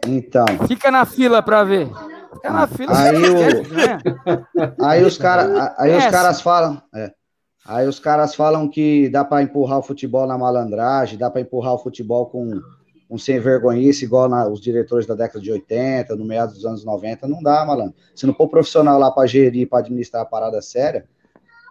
Então. 0.08 0.46
Fica 0.68 0.90
na 0.90 1.06
fila 1.06 1.42
pra 1.42 1.64
ver. 1.64 1.90
Fica 2.34 2.50
na 2.52 2.68
fila. 2.68 2.98
Aí, 2.98 3.16
o... 3.18 3.74
né? 3.74 3.98
aí 4.82 5.04
os 5.04 5.18
caras, 5.18 5.74
aí 5.78 5.98
os 5.98 6.06
caras 6.08 6.42
falam, 6.42 6.82
é. 6.94 7.12
Aí 7.66 7.88
os 7.88 7.98
caras 7.98 8.36
falam 8.36 8.68
que 8.68 9.08
dá 9.10 9.24
para 9.24 9.42
empurrar 9.42 9.80
o 9.80 9.84
futebol 9.84 10.28
na 10.28 10.38
malandragem, 10.38 11.18
dá 11.18 11.30
para 11.30 11.42
empurrar 11.42 11.74
o 11.74 11.80
futebol 11.80 12.26
com 12.26 12.62
um 13.14 13.18
sem 13.20 13.40
vergonhice, 13.40 14.06
igual 14.06 14.28
na, 14.28 14.48
os 14.48 14.60
diretores 14.60 15.06
da 15.06 15.14
década 15.14 15.40
de 15.40 15.52
80, 15.52 16.16
no 16.16 16.26
meados 16.26 16.56
dos 16.56 16.66
anos 16.66 16.84
90, 16.84 17.28
não 17.28 17.44
dá, 17.44 17.64
malandro. 17.64 17.94
Se 18.16 18.26
não 18.26 18.34
for 18.34 18.48
profissional 18.48 18.98
lá 18.98 19.12
para 19.12 19.28
gerir, 19.28 19.70
para 19.70 19.80
administrar 19.80 20.24
a 20.24 20.26
parada 20.26 20.60
séria, 20.64 21.06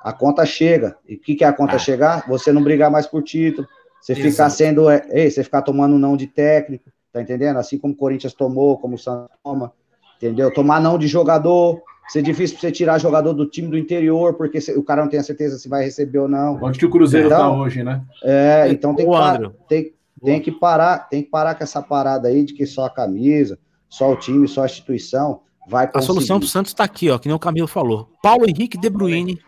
a 0.04 0.12
conta 0.12 0.46
chega. 0.46 0.96
E 1.06 1.16
o 1.16 1.20
que, 1.20 1.34
que 1.34 1.42
é 1.42 1.48
a 1.48 1.52
conta 1.52 1.74
ah. 1.74 1.78
chegar? 1.80 2.28
Você 2.28 2.52
não 2.52 2.62
brigar 2.62 2.92
mais 2.92 3.08
por 3.08 3.24
título, 3.24 3.66
você 4.00 4.12
Exato. 4.12 4.30
ficar 4.30 4.50
sendo, 4.50 4.88
é, 4.88 5.04
ei, 5.10 5.28
você 5.28 5.42
ficar 5.42 5.62
tomando 5.62 5.98
não 5.98 6.16
de 6.16 6.28
técnico, 6.28 6.88
tá 7.12 7.20
entendendo? 7.20 7.56
Assim 7.56 7.76
como 7.76 7.92
o 7.92 7.96
Corinthians 7.96 8.34
tomou, 8.34 8.78
como 8.78 8.94
o 8.94 8.98
Santos 8.98 9.36
toma, 9.42 9.72
entendeu? 10.18 10.48
Tomar 10.54 10.80
não 10.80 10.96
de 10.96 11.08
jogador, 11.08 11.82
ser 12.08 12.22
difícil 12.22 12.56
para 12.56 12.68
você 12.68 12.72
tirar 12.72 12.98
jogador 12.98 13.32
do 13.32 13.46
time 13.46 13.66
do 13.66 13.76
interior, 13.76 14.34
porque 14.34 14.58
o 14.76 14.82
cara 14.84 15.02
não 15.02 15.08
tem 15.08 15.18
a 15.18 15.24
certeza 15.24 15.58
se 15.58 15.68
vai 15.68 15.82
receber 15.82 16.20
ou 16.20 16.28
não. 16.28 16.56
Onde 16.62 16.78
que 16.78 16.86
o 16.86 16.90
Cruzeiro 16.90 17.26
então, 17.26 17.38
tá 17.38 17.52
hoje, 17.52 17.82
né? 17.82 18.00
É, 18.22 18.68
então 18.70 18.94
tem 18.94 19.06
que, 19.06 19.50
tem, 19.68 19.94
tem 20.24 20.40
que 20.40 20.52
parar, 20.52 21.08
tem 21.08 21.22
que 21.22 21.30
parar 21.30 21.54
com 21.54 21.64
essa 21.64 21.82
parada 21.82 22.28
aí 22.28 22.44
de 22.44 22.54
que 22.54 22.66
só 22.66 22.86
a 22.86 22.90
camisa, 22.90 23.58
só 23.88 24.12
o 24.12 24.16
time, 24.16 24.46
só 24.48 24.62
a 24.62 24.66
instituição 24.66 25.40
vai 25.68 25.86
conseguir. 25.86 26.04
A 26.04 26.06
solução 26.06 26.38
pro 26.38 26.48
Santos 26.48 26.70
está 26.70 26.84
aqui, 26.84 27.10
ó, 27.10 27.18
que 27.18 27.28
nem 27.28 27.34
o 27.34 27.38
Camilo 27.38 27.68
falou. 27.68 28.08
Paulo 28.22 28.48
Henrique 28.48 28.78
De 28.78 28.88
Bruyne, 28.88 29.38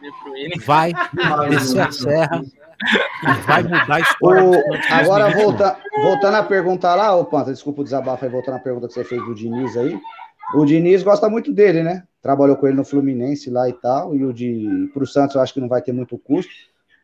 vai 0.65 0.93
descer 1.49 1.81
a 1.81 1.93
serra 1.93 2.45
e 3.23 3.47
vai 3.47 3.63
mudar 3.63 3.95
a 3.95 4.01
história. 4.01 4.45
O, 4.45 4.55
agora, 4.91 5.31
volta, 5.31 5.77
voltando 6.03 6.35
a 6.35 6.43
perguntar 6.43 6.95
lá, 6.95 7.15
ô 7.15 7.25
Panta, 7.25 7.53
desculpa 7.53 7.81
o 7.81 7.85
desabafo 7.85 8.25
aí, 8.25 8.31
voltando 8.31 8.57
à 8.57 8.61
pergunta 8.61 8.89
que 8.89 8.95
você 8.95 9.05
fez 9.05 9.25
do 9.25 9.35
Diniz 9.35 9.77
aí. 9.77 9.99
O 10.55 10.65
Diniz 10.65 11.03
gosta 11.03 11.29
muito 11.29 11.53
dele, 11.53 11.83
né? 11.83 12.03
Trabalhou 12.21 12.57
com 12.57 12.67
ele 12.67 12.77
no 12.77 12.85
Fluminense 12.85 13.49
lá 13.51 13.69
e 13.69 13.73
tal, 13.73 14.15
e 14.15 14.25
o 14.25 14.33
de 14.33 14.91
pro 14.93 15.07
Santos 15.07 15.37
eu 15.37 15.43
acho 15.43 15.55
que 15.55 15.61
não 15.61 15.69
vai 15.69 15.81
ter 15.81 15.93
muito 15.93 16.19
custo 16.19 16.53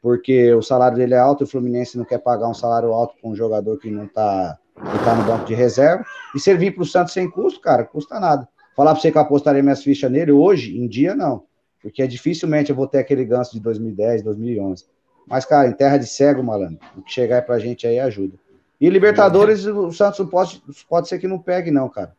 porque 0.02 0.52
o 0.54 0.62
salário 0.62 0.96
dele 0.96 1.14
é 1.14 1.18
alto 1.18 1.42
e 1.42 1.44
o 1.44 1.46
Fluminense 1.46 1.98
não 1.98 2.04
quer 2.04 2.18
pagar 2.18 2.48
um 2.48 2.54
salário 2.54 2.92
alto 2.92 3.14
para 3.20 3.30
um 3.30 3.34
jogador 3.34 3.78
que 3.78 3.90
não 3.90 4.04
está 4.04 4.58
tá 4.74 5.14
no 5.14 5.24
banco 5.24 5.44
de 5.44 5.54
reserva. 5.54 6.04
E 6.34 6.40
servir 6.40 6.72
para 6.72 6.82
o 6.82 6.86
Santos 6.86 7.12
sem 7.12 7.30
custo, 7.30 7.60
cara, 7.60 7.84
custa 7.84 8.18
nada. 8.18 8.48
Falar 8.74 8.92
para 8.92 9.00
você 9.00 9.12
que 9.12 9.18
eu 9.18 9.22
apostaria 9.22 9.62
minhas 9.62 9.82
fichas 9.82 10.10
nele 10.10 10.32
hoje, 10.32 10.78
em 10.78 10.88
dia, 10.88 11.14
não. 11.14 11.44
Porque 11.82 12.06
dificilmente 12.06 12.70
eu 12.70 12.76
vou 12.76 12.86
ter 12.86 12.98
aquele 12.98 13.24
ganso 13.24 13.52
de 13.52 13.60
2010, 13.60 14.22
2011. 14.22 14.86
Mas, 15.26 15.44
cara, 15.44 15.68
em 15.68 15.72
terra 15.72 15.96
de 15.96 16.06
cego, 16.06 16.42
malandro, 16.42 16.78
o 16.96 17.02
que 17.02 17.12
chegar 17.12 17.42
para 17.42 17.56
a 17.56 17.58
gente 17.58 17.86
aí 17.86 17.98
ajuda. 17.98 18.36
E 18.80 18.88
Libertadores, 18.88 19.66
o 19.66 19.92
Santos 19.92 20.26
pode, 20.30 20.62
pode 20.88 21.08
ser 21.08 21.18
que 21.18 21.28
não 21.28 21.38
pegue, 21.38 21.70
não, 21.70 21.88
cara. 21.88 22.14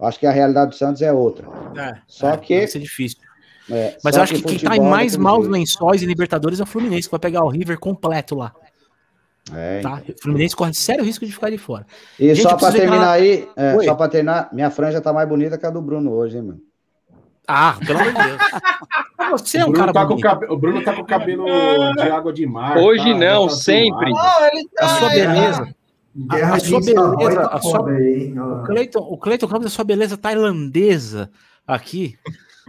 Acho 0.00 0.18
que 0.18 0.26
a 0.26 0.30
realidade 0.30 0.70
do 0.70 0.76
Santos 0.76 1.02
é 1.02 1.12
outra. 1.12 1.46
É, 1.76 1.98
Só 2.06 2.30
é, 2.30 2.36
que. 2.36 2.58
Vai 2.58 2.66
ser 2.66 2.78
difícil. 2.78 3.18
É, 3.70 3.96
Mas 4.04 4.16
eu 4.16 4.22
acho 4.22 4.34
que, 4.34 4.42
que 4.42 4.56
quem 4.56 4.68
tá 4.68 4.76
em 4.76 4.80
mais 4.80 5.16
maus 5.16 5.46
lençóis 5.48 6.02
em 6.02 6.06
Libertadores 6.06 6.60
é 6.60 6.62
o 6.62 6.66
Fluminense, 6.66 7.08
que 7.08 7.12
vai 7.12 7.20
pegar 7.20 7.44
o 7.44 7.48
River 7.48 7.78
completo 7.78 8.34
lá. 8.34 8.52
É, 9.52 9.80
tá? 9.80 10.02
O 10.08 10.22
Fluminense 10.22 10.56
corre 10.56 10.72
sério 10.74 11.04
risco 11.04 11.24
de 11.24 11.32
ficar 11.32 11.50
de 11.50 11.58
fora. 11.58 11.86
E 12.18 12.34
Gente, 12.34 12.48
só 12.48 12.56
para 12.56 12.72
terminar 12.72 13.10
aí, 13.10 13.48
é, 13.56 13.78
só 13.84 13.94
para 13.94 14.10
terminar, 14.10 14.48
minha 14.52 14.70
franja 14.70 15.00
tá 15.00 15.12
mais 15.12 15.28
bonita 15.28 15.58
que 15.58 15.66
a 15.66 15.70
do 15.70 15.82
Bruno 15.82 16.12
hoje, 16.12 16.36
hein, 16.36 16.42
mano? 16.42 16.60
Ah, 17.46 17.76
pelo 17.86 17.98
amor 17.98 18.12
de 18.12 18.22
Deus. 18.22 18.40
Você 19.32 19.58
é 19.58 19.66
um 19.66 19.72
cara 19.72 19.92
tá 19.92 20.04
bonito. 20.04 20.28
O 20.48 20.56
Bruno 20.56 20.82
tá 20.82 20.94
com 20.94 21.02
o 21.02 21.06
cabelo 21.06 21.44
de 21.94 22.02
água 22.02 22.32
de 22.32 22.46
mar. 22.46 22.78
Hoje 22.78 23.12
tá, 23.12 23.18
não, 23.18 23.48
tá 23.48 23.54
sempre. 23.54 24.10
Oh, 24.12 24.84
a 24.84 24.88
sua 24.88 25.08
beleza. 25.10 25.74
A, 26.30 26.54
a, 26.54 26.60
sua 26.60 26.80
beleza, 26.80 27.40
a 27.48 27.60
sua, 27.60 27.80
o 27.80 28.62
Cleiton, 28.64 29.00
o 29.00 29.18
Cleiton 29.18 29.48
Campos, 29.48 29.66
a 29.66 29.70
sua 29.70 29.84
beleza 29.84 30.16
tailandesa 30.16 31.28
aqui. 31.66 32.16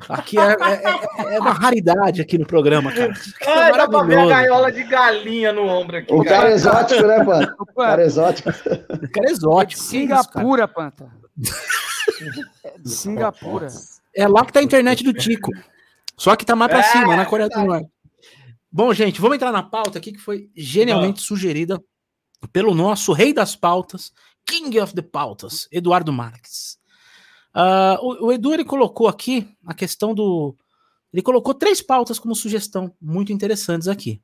Aqui 0.10 0.38
é, 0.38 0.42
é, 0.42 0.54
é, 0.54 1.36
é, 1.36 1.40
uma 1.40 1.54
raridade 1.54 2.22
aqui 2.22 2.38
no 2.38 2.46
programa, 2.46 2.92
cara. 2.92 3.14
Ai, 3.48 3.70
é 3.70 3.78
dá 3.78 3.88
pra 3.88 4.04
ver 4.04 4.20
a 4.20 4.26
gaiola 4.26 4.72
de 4.72 4.84
galinha 4.84 5.54
no 5.54 5.66
ombro 5.66 5.98
aqui. 5.98 6.14
O 6.14 6.24
cara, 6.24 6.38
cara 6.38 6.50
é 6.50 6.54
exótico, 6.54 7.08
né, 7.08 7.24
Panta? 7.24 7.56
O 7.60 7.76
cara 7.76 8.02
é 8.02 8.06
exótico. 8.06 8.50
O 8.50 9.12
cara 9.12 9.28
é 9.28 9.32
exótico. 9.32 9.82
Singapura, 9.82 10.68
Panta. 10.68 11.12
Singapura. 12.84 13.68
É 14.14 14.28
lá 14.28 14.46
que 14.46 14.54
tá 14.54 14.60
a 14.60 14.64
internet 14.64 15.04
do 15.04 15.14
Tico. 15.14 15.52
Só 16.18 16.36
que 16.36 16.46
tá 16.46 16.56
mais 16.56 16.72
pra 16.72 16.80
é, 16.80 16.84
cima, 16.84 17.16
na 17.16 17.26
Coreia 17.26 17.50
do 17.50 17.62
Norte. 17.62 17.90
Bom, 18.72 18.94
gente, 18.94 19.22
vamos 19.22 19.36
entrar 19.36 19.52
na 19.52 19.64
pauta 19.64 20.00
aqui 20.00 20.12
que 20.12 20.20
foi 20.20 20.50
genialmente 20.56 21.22
sugerida 21.22 21.82
pelo 22.52 22.76
nosso 22.76 23.14
rei 23.14 23.34
das 23.34 23.56
pautas, 23.56 24.12
King 24.46 24.80
of 24.80 24.94
the 24.94 25.02
Pautas, 25.02 25.68
Eduardo 25.72 26.12
Marques. 26.12 26.75
Uh, 27.56 27.98
o, 28.02 28.28
o, 28.28 28.34
Edu 28.34 28.54
ele 28.54 28.66
colocou 28.66 29.08
aqui 29.08 29.48
a 29.66 29.74
questão 29.74 30.14
do 30.14 30.56
ele 31.14 31.22
colocou 31.22 31.54
três 31.54 31.82
pautas 31.82 32.20
como 32.20 32.36
sugestão 32.36 32.94
muito 33.02 33.32
interessantes 33.32 33.88
aqui. 33.88 34.22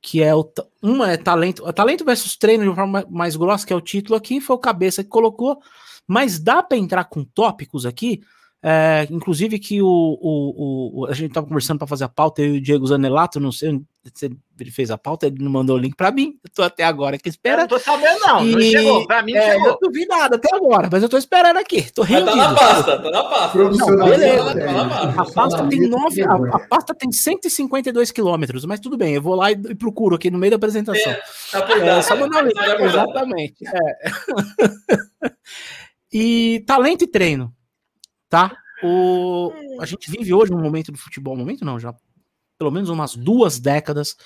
Que 0.00 0.22
é 0.22 0.34
o. 0.34 0.50
Uma 0.82 1.12
é 1.12 1.16
talento. 1.16 1.70
Talento 1.72 2.04
versus 2.04 2.36
treino 2.36 2.68
de 2.68 2.74
forma 2.74 3.06
mais 3.10 3.36
grossa, 3.36 3.66
que 3.66 3.72
é 3.72 3.76
o 3.76 3.80
título 3.80 4.16
aqui, 4.16 4.40
foi 4.40 4.56
o 4.56 4.58
cabeça 4.58 5.04
que 5.04 5.10
colocou. 5.10 5.58
Mas 6.06 6.38
dá 6.38 6.62
para 6.62 6.78
entrar 6.78 7.04
com 7.04 7.24
tópicos 7.24 7.84
aqui 7.84 8.22
é, 8.68 9.06
inclusive 9.10 9.60
que 9.60 9.80
o, 9.80 9.86
o, 9.86 11.02
o, 11.02 11.06
a 11.06 11.12
gente 11.12 11.28
estava 11.28 11.46
conversando 11.46 11.78
para 11.78 11.86
fazer 11.86 12.02
a 12.02 12.08
pauta, 12.08 12.42
eu 12.42 12.56
e 12.56 12.58
o 12.58 12.60
Diego 12.60 12.86
Zanelato, 12.86 13.38
não 13.38 13.52
sei 13.52 13.80
se 14.12 14.30
ele 14.58 14.70
fez 14.70 14.90
a 14.90 14.98
pauta, 14.98 15.26
ele 15.26 15.42
não 15.42 15.50
mandou 15.50 15.76
o 15.76 15.78
link 15.78 15.94
para 15.94 16.10
mim, 16.10 16.38
eu 16.42 16.50
tô 16.54 16.62
até 16.62 16.84
agora 16.84 17.16
aqui 17.16 17.28
esperando. 17.28 17.58
Eu 17.58 17.62
não 17.62 17.68
tô 17.68 17.78
sabendo 17.78 18.20
não, 18.20 18.46
e, 18.46 18.52
não 18.52 18.60
chegou, 18.60 19.06
para 19.06 19.22
mim 19.22 19.34
é, 19.34 19.52
chegou. 19.52 19.68
Eu 19.68 19.78
não 19.80 19.90
vi 19.90 20.06
nada 20.06 20.36
até 20.36 20.54
agora, 20.54 20.88
mas 20.90 21.02
eu 21.02 21.08
tô 21.08 21.18
esperando 21.18 21.58
aqui, 21.58 21.90
tô 21.92 22.02
rendido. 22.02 22.30
Tá 22.30 22.36
na 22.36 22.54
pasta, 22.54 23.02
tá 23.02 23.10
na 23.10 23.24
pasta. 23.24 23.58
Não, 23.58 24.08
beleza, 24.08 24.58
tá 24.58 24.72
na 24.72 24.88
pasta. 24.88 25.22
A 25.22 25.32
pasta 25.32 25.68
tem 25.68 25.80
nove, 25.88 26.22
a, 26.22 26.34
a, 26.34 26.58
pasta 26.68 26.94
tem 26.94 27.12
152 27.12 28.10
quilômetros, 28.10 28.64
mas 28.64 28.80
tudo 28.80 28.96
bem, 28.96 29.14
eu 29.14 29.22
vou 29.22 29.34
lá 29.34 29.50
e, 29.50 29.54
e 29.54 29.74
procuro 29.74 30.16
aqui 30.16 30.30
no 30.30 30.38
meio 30.38 30.50
da 30.50 30.56
apresentação. 30.56 31.12
É, 31.12 31.20
tá 31.50 31.76
é, 31.78 32.02
só 32.02 32.16
mandar 32.16 32.44
o 32.44 32.46
link, 32.46 32.82
exatamente. 32.82 33.64
É. 33.66 35.30
e 36.12 36.64
talento 36.66 37.04
e 37.04 37.06
treino 37.06 37.52
tá? 38.28 38.56
O, 38.82 39.52
a 39.80 39.86
gente 39.86 40.10
vive 40.10 40.34
hoje 40.34 40.52
um 40.52 40.60
momento 40.60 40.92
do 40.92 40.98
futebol, 40.98 41.34
um 41.34 41.38
momento 41.38 41.64
não, 41.64 41.80
já 41.80 41.94
pelo 42.58 42.70
menos 42.70 42.88
umas 42.88 43.14
duas 43.14 43.58
décadas. 43.58 44.16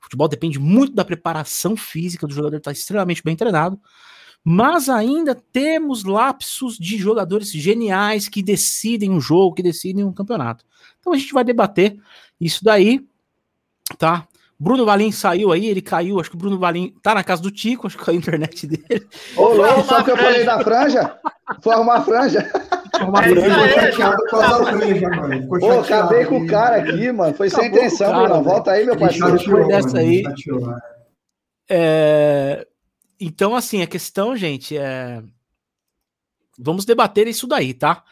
O 0.00 0.04
futebol 0.04 0.28
depende 0.28 0.58
muito 0.58 0.94
da 0.94 1.04
preparação 1.04 1.76
física 1.76 2.26
do 2.26 2.34
jogador 2.34 2.56
estar 2.56 2.70
tá 2.70 2.72
extremamente 2.72 3.22
bem 3.22 3.36
treinado, 3.36 3.80
mas 4.44 4.88
ainda 4.88 5.34
temos 5.34 6.04
lapsos 6.04 6.76
de 6.76 6.96
jogadores 6.96 7.50
geniais 7.50 8.28
que 8.28 8.42
decidem 8.42 9.10
um 9.10 9.20
jogo, 9.20 9.54
que 9.54 9.62
decidem 9.62 10.04
um 10.04 10.12
campeonato. 10.12 10.64
Então 11.00 11.12
a 11.12 11.16
gente 11.16 11.32
vai 11.32 11.42
debater 11.42 11.98
isso 12.40 12.64
daí, 12.64 13.04
tá? 13.98 14.28
Bruno 14.58 14.86
Valim 14.86 15.12
saiu 15.12 15.52
aí, 15.52 15.66
ele 15.66 15.82
caiu, 15.82 16.18
acho 16.18 16.30
que 16.30 16.36
o 16.36 16.38
Bruno 16.38 16.58
Valim 16.58 16.94
tá 17.02 17.14
na 17.14 17.22
casa 17.22 17.42
do 17.42 17.50
Tico, 17.50 17.86
acho 17.86 17.98
que 17.98 18.04
caiu 18.04 18.16
a 18.16 18.20
internet 18.20 18.66
dele. 18.66 19.06
Ô, 19.36 19.48
louco, 19.48 19.84
só 19.84 20.02
que 20.02 20.10
eu 20.10 20.16
falei 20.16 20.44
da 20.44 20.60
franja? 20.60 21.18
Foi 21.60 21.74
arrumar 21.74 21.96
a 21.96 22.02
franja. 22.02 22.50
É, 22.96 23.40
franja. 23.40 24.16
Pô, 25.60 25.80
acabei 25.80 26.24
com 26.24 26.38
o 26.38 26.46
cara 26.46 26.76
aqui, 26.76 27.12
mano. 27.12 27.34
Foi 27.34 27.48
Acabou 27.48 27.64
sem 27.64 27.72
intenção, 27.72 28.10
cara, 28.10 28.28
Bruno. 28.28 28.42
Volta 28.42 28.70
aí, 28.72 28.84
meu 28.84 28.96
parceiro. 28.96 29.38
Depois 29.38 29.68
dessa 29.68 29.98
aí. 29.98 30.22
É... 31.68 32.66
Então, 33.20 33.54
assim, 33.54 33.82
a 33.82 33.86
questão, 33.86 34.36
gente, 34.36 34.76
é. 34.76 35.22
Vamos 36.58 36.84
debater 36.84 37.26
isso 37.28 37.46
daí, 37.46 37.74
tá? 37.74 38.02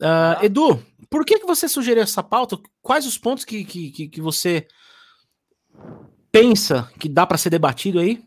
Uh, 0.00 0.44
Edu, 0.44 0.82
por 1.10 1.24
que, 1.24 1.38
que 1.38 1.46
você 1.46 1.68
sugeriu 1.68 2.02
essa 2.02 2.22
pauta? 2.22 2.58
Quais 2.82 3.06
os 3.06 3.18
pontos 3.18 3.44
que, 3.44 3.64
que, 3.64 4.08
que 4.08 4.20
você 4.20 4.66
pensa 6.30 6.90
que 6.98 7.08
dá 7.08 7.26
para 7.26 7.38
ser 7.38 7.50
debatido 7.50 7.98
aí? 7.98 8.22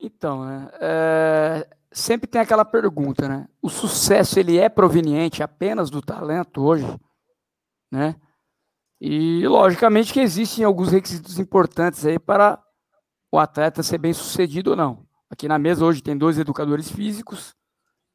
Então, 0.00 0.44
né, 0.44 0.70
é, 0.80 1.66
sempre 1.94 2.26
tem 2.26 2.40
aquela 2.40 2.64
pergunta, 2.64 3.28
né? 3.28 3.48
O 3.62 3.70
sucesso 3.70 4.38
ele 4.38 4.58
é 4.58 4.68
proveniente 4.68 5.42
apenas 5.42 5.90
do 5.90 6.02
talento 6.02 6.62
hoje, 6.62 6.86
né? 7.90 8.16
E 9.00 9.46
logicamente 9.46 10.12
que 10.12 10.20
existem 10.20 10.64
alguns 10.64 10.90
requisitos 10.90 11.38
importantes 11.38 12.04
aí 12.04 12.18
para 12.18 12.62
o 13.32 13.38
atleta 13.38 13.82
ser 13.82 13.98
bem 13.98 14.12
sucedido 14.12 14.70
ou 14.70 14.76
não. 14.76 15.06
Aqui 15.30 15.48
na 15.48 15.58
mesa 15.58 15.84
hoje 15.84 16.02
tem 16.02 16.16
dois 16.16 16.38
educadores 16.38 16.90
físicos, 16.90 17.54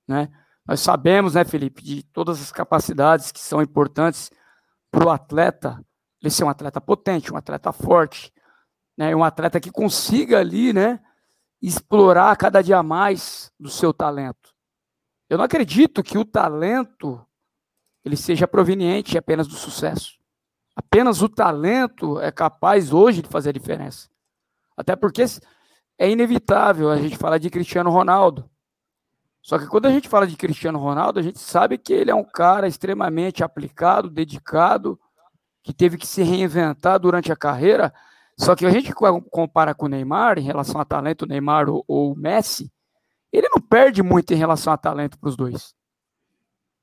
né? 0.08 0.30
Nós 0.66 0.82
sabemos, 0.82 1.34
né, 1.34 1.44
Felipe, 1.44 1.82
de 1.82 2.04
todas 2.04 2.42
as 2.42 2.52
capacidades 2.52 3.32
que 3.32 3.40
são 3.40 3.62
importantes 3.62 4.30
para 4.92 5.06
o 5.06 5.10
atleta 5.10 5.84
ele 6.22 6.30
ser 6.30 6.44
um 6.44 6.50
atleta 6.50 6.82
potente, 6.82 7.34
um 7.34 7.38
atleta 7.38 7.72
forte, 7.72 8.32
né, 8.98 9.16
um 9.16 9.24
atleta 9.24 9.60
que 9.60 9.72
consiga 9.72 10.40
ali, 10.40 10.74
né, 10.74 11.00
explorar 11.62 12.36
cada 12.38 12.62
dia 12.62 12.82
mais 12.82 13.52
do 13.60 13.70
seu 13.70 13.94
talento. 13.94 14.54
Eu 15.30 15.38
não 15.38 15.46
acredito 15.46 16.02
que 16.02 16.18
o 16.18 16.26
talento 16.26 17.26
ele 18.04 18.16
seja 18.16 18.48
proveniente 18.48 19.18
apenas 19.18 19.48
do 19.48 19.56
sucesso. 19.56 20.18
Apenas 20.76 21.22
o 21.22 21.28
talento 21.28 22.20
é 22.22 22.32
capaz 22.32 22.94
hoje 22.94 23.22
de 23.22 23.28
fazer 23.28 23.50
a 23.50 23.54
diferença. 23.54 24.10
Até 24.78 24.96
porque 24.96 25.24
é 25.98 26.10
inevitável 26.10 26.90
a 26.90 26.98
gente 26.98 27.18
falar 27.18 27.38
de 27.38 27.50
Cristiano 27.50 27.90
Ronaldo. 27.90 28.50
Só 29.42 29.60
que 29.60 29.68
quando 29.68 29.88
a 29.88 29.92
gente 29.92 30.08
fala 30.08 30.26
de 30.26 30.38
Cristiano 30.38 30.80
Ronaldo, 30.80 31.20
a 31.20 31.24
gente 31.24 31.40
sabe 31.40 31.78
que 31.78 31.92
ele 31.92 32.12
é 32.12 32.16
um 32.16 32.24
cara 32.24 32.68
extremamente 32.68 33.44
aplicado, 33.44 34.10
dedicado, 34.10 35.00
que 35.64 35.74
teve 35.74 35.98
que 35.98 36.08
se 36.08 36.24
reinventar 36.24 37.00
durante 37.00 37.32
a 37.32 37.36
carreira. 37.36 37.94
Só 38.40 38.56
que 38.56 38.66
a 38.66 38.70
gente 38.70 38.94
compara 38.94 39.76
com 39.76 39.86
o 39.86 39.90
Neymar, 39.90 40.40
em 40.40 40.44
relação 40.44 40.80
a 40.80 40.86
talento, 40.86 41.24
o 41.24 41.28
Neymar 41.28 41.68
ou, 41.70 41.84
o 41.88 42.16
Messi, 42.16 42.72
ele 43.34 43.50
não 43.50 43.62
perde 43.62 44.02
muito 44.02 44.34
em 44.34 44.38
relação 44.38 44.72
a 44.72 44.78
talento 44.78 45.20
para 45.20 45.28
os 45.28 45.36
dois. 45.36 45.76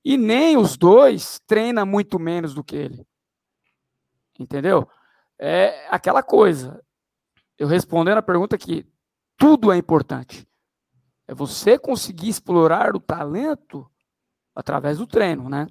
E 0.05 0.19
nem 0.19 0.59
os 0.59 0.77
dois 0.77 1.41
treina 1.47 1.87
muito 1.87 2.19
menos 2.19 2.53
do 2.53 2.63
que 2.63 2.77
ele. 2.77 3.07
Entendeu? 4.39 4.87
É 5.39 5.89
aquela 5.89 6.23
coisa. 6.23 6.85
Eu 7.59 7.67
respondendo 7.67 8.19
a 8.19 8.23
pergunta 8.23 8.59
que 8.59 8.87
tudo 9.37 9.73
é 9.73 9.79
importante. 9.79 10.47
É 11.27 11.35
você 11.35 11.79
conseguir 11.79 12.29
explorar 12.29 12.95
o 12.95 13.01
talento 13.01 13.91
através 14.55 14.99
do 14.99 15.07
treino, 15.07 15.49
né? 15.49 15.67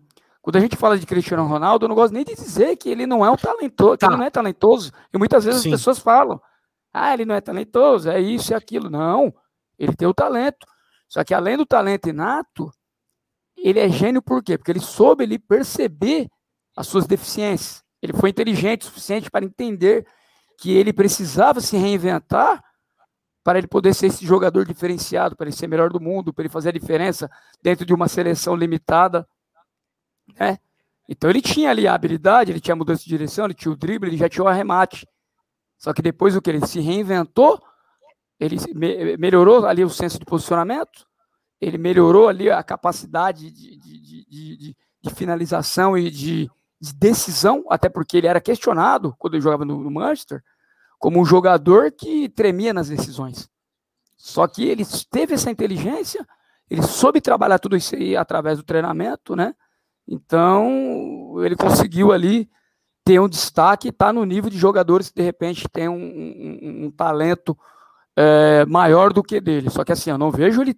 Quando 0.46 0.58
a 0.58 0.60
gente 0.60 0.76
fala 0.76 0.96
de 0.96 1.08
Cristiano 1.08 1.44
Ronaldo, 1.48 1.86
eu 1.86 1.90
não 1.90 1.96
gosto 1.96 2.14
nem 2.14 2.24
de 2.24 2.36
dizer 2.36 2.76
que 2.76 2.88
ele 2.88 3.08
não 3.08 3.26
é 3.26 3.32
um 3.32 3.36
talentoso, 3.36 3.98
tá. 3.98 4.06
ele 4.06 4.18
não 4.18 4.26
é 4.26 4.30
talentoso. 4.30 4.92
E 5.12 5.18
muitas 5.18 5.44
vezes 5.44 5.64
Sim. 5.64 5.74
as 5.74 5.80
pessoas 5.80 5.98
falam: 5.98 6.40
"Ah, 6.94 7.16
ele 7.16 7.26
não 7.26 7.34
é 7.34 7.42
talentoso, 7.42 8.12
é 8.12 8.20
isso 8.20 8.54
e 8.54 8.56
aquilo". 8.56 8.88
Não, 8.88 9.34
ele 9.80 9.96
tem 9.96 10.08
o 10.08 10.14
talento. 10.14 10.68
Só 11.10 11.24
que 11.24 11.34
além 11.34 11.58
do 11.58 11.66
talento 11.66 12.10
inato, 12.10 12.72
ele 13.58 13.80
é 13.80 13.90
gênio 13.90 14.22
por 14.22 14.44
quê? 14.44 14.56
Porque 14.56 14.72
ele 14.72 14.82
soube 14.82 15.24
ele 15.24 15.40
perceber 15.40 16.30
as 16.78 16.86
suas 16.86 17.08
deficiências. 17.08 17.84
Ele 18.00 18.14
foi 18.14 18.30
inteligente 18.30 18.84
o 18.84 18.86
suficiente 18.86 19.32
para 19.32 19.44
entender 19.44 20.06
que 20.60 20.72
ele 20.72 20.94
precisava 20.94 21.60
se 21.60 21.76
reinventar 21.76 22.64
para 23.44 23.58
ele 23.58 23.68
poder 23.68 23.96
ser 23.96 24.08
esse 24.08 24.24
jogador 24.24 24.64
diferenciado, 24.64 25.36
para 25.36 25.48
ele 25.48 25.56
ser 25.56 25.66
melhor 25.66 25.90
do 25.90 26.00
mundo, 26.00 26.32
para 26.32 26.44
ele 26.44 26.54
fazer 26.54 26.70
a 26.70 26.72
diferença 26.72 27.28
dentro 27.64 27.84
de 27.84 27.96
uma 27.96 28.08
seleção 28.08 28.56
limitada 28.56 29.28
né? 30.40 30.58
Então 31.08 31.30
ele 31.30 31.42
tinha 31.42 31.70
ali 31.70 31.88
a 31.88 31.94
habilidade, 31.94 32.52
ele 32.52 32.60
tinha 32.60 32.76
mudança 32.76 33.04
de 33.04 33.10
direção, 33.10 33.46
ele 33.46 33.54
tinha 33.54 33.72
o 33.72 33.76
drible, 33.76 34.10
ele 34.10 34.18
já 34.18 34.28
tinha 34.28 34.44
o 34.44 34.48
arremate. 34.48 35.08
Só 35.78 35.94
que 35.94 36.02
depois 36.02 36.36
o 36.36 36.42
que 36.42 36.50
ele 36.50 36.66
se 36.66 36.80
reinventou, 36.80 37.62
ele 38.40 38.58
me 38.74 39.18
melhorou 39.18 39.66
ali 39.66 39.84
o 39.84 39.90
senso 39.90 40.18
de 40.18 40.26
posicionamento, 40.26 41.06
ele 41.62 41.78
melhorou 41.78 42.28
ali 42.28 42.50
a 42.50 42.64
capacidade 42.64 43.52
de, 43.52 43.78
de, 43.78 44.26
de, 44.26 44.78
de 45.02 45.10
finalização 45.14 45.98
e 45.98 46.10
de, 46.10 46.50
decisão, 46.94 47.66
até 47.70 47.90
porque 47.90 48.18
ele 48.18 48.28
era 48.28 48.42
questionado 48.42 49.16
quando 49.18 49.36
ele 49.36 49.42
jogava 49.42 49.66
no, 49.66 49.84
no 49.84 49.92
Manchester, 49.92 50.44
como 51.00 51.20
um 51.20 51.26
jogador 51.26 51.92
que 51.92 52.30
tremia 52.30 52.74
nas 52.74 52.90
decisões. 52.90 53.50
Só 54.16 54.48
que 54.48 54.68
ele 54.68 54.84
teve 55.10 55.34
essa 55.34 55.50
inteligência, 55.50 56.26
ele 56.70 56.84
soube 56.84 57.22
trabalhar 57.22 57.60
tudo 57.60 57.76
isso 57.76 57.96
aí 57.96 58.16
através 58.16 58.58
do 58.58 58.64
treinamento, 58.64 59.36
né? 59.36 59.56
Então, 60.08 61.36
ele 61.44 61.56
conseguiu 61.56 62.12
ali 62.12 62.50
ter 63.04 63.20
um 63.20 63.30
destaque 63.30 63.88
e 63.88 63.90
está 63.90 64.12
no 64.12 64.26
nível 64.26 64.50
de 64.50 64.58
jogadores 64.58 65.10
que 65.10 65.16
de 65.16 65.22
repente 65.22 65.68
tem 65.70 65.88
um, 65.88 65.96
um, 65.96 66.86
um 66.86 66.92
talento 66.92 67.58
é, 68.16 68.66
maior 68.66 69.14
do 69.14 69.24
que 69.24 69.40
dele. 69.40 69.70
Só 69.70 69.84
que 69.84 69.92
assim, 69.92 70.10
eu 70.10 70.18
não 70.18 70.32
vejo 70.32 70.62
ele 70.62 70.76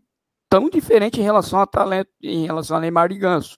tão 0.50 0.70
diferente 0.70 1.20
em 1.20 1.24
relação 1.24 1.60
a 1.60 1.66
talento, 1.66 2.10
em 2.22 2.46
relação 2.46 2.78
a 2.78 2.80
Neymar 2.80 3.12
e 3.12 3.18
Ganso. 3.18 3.58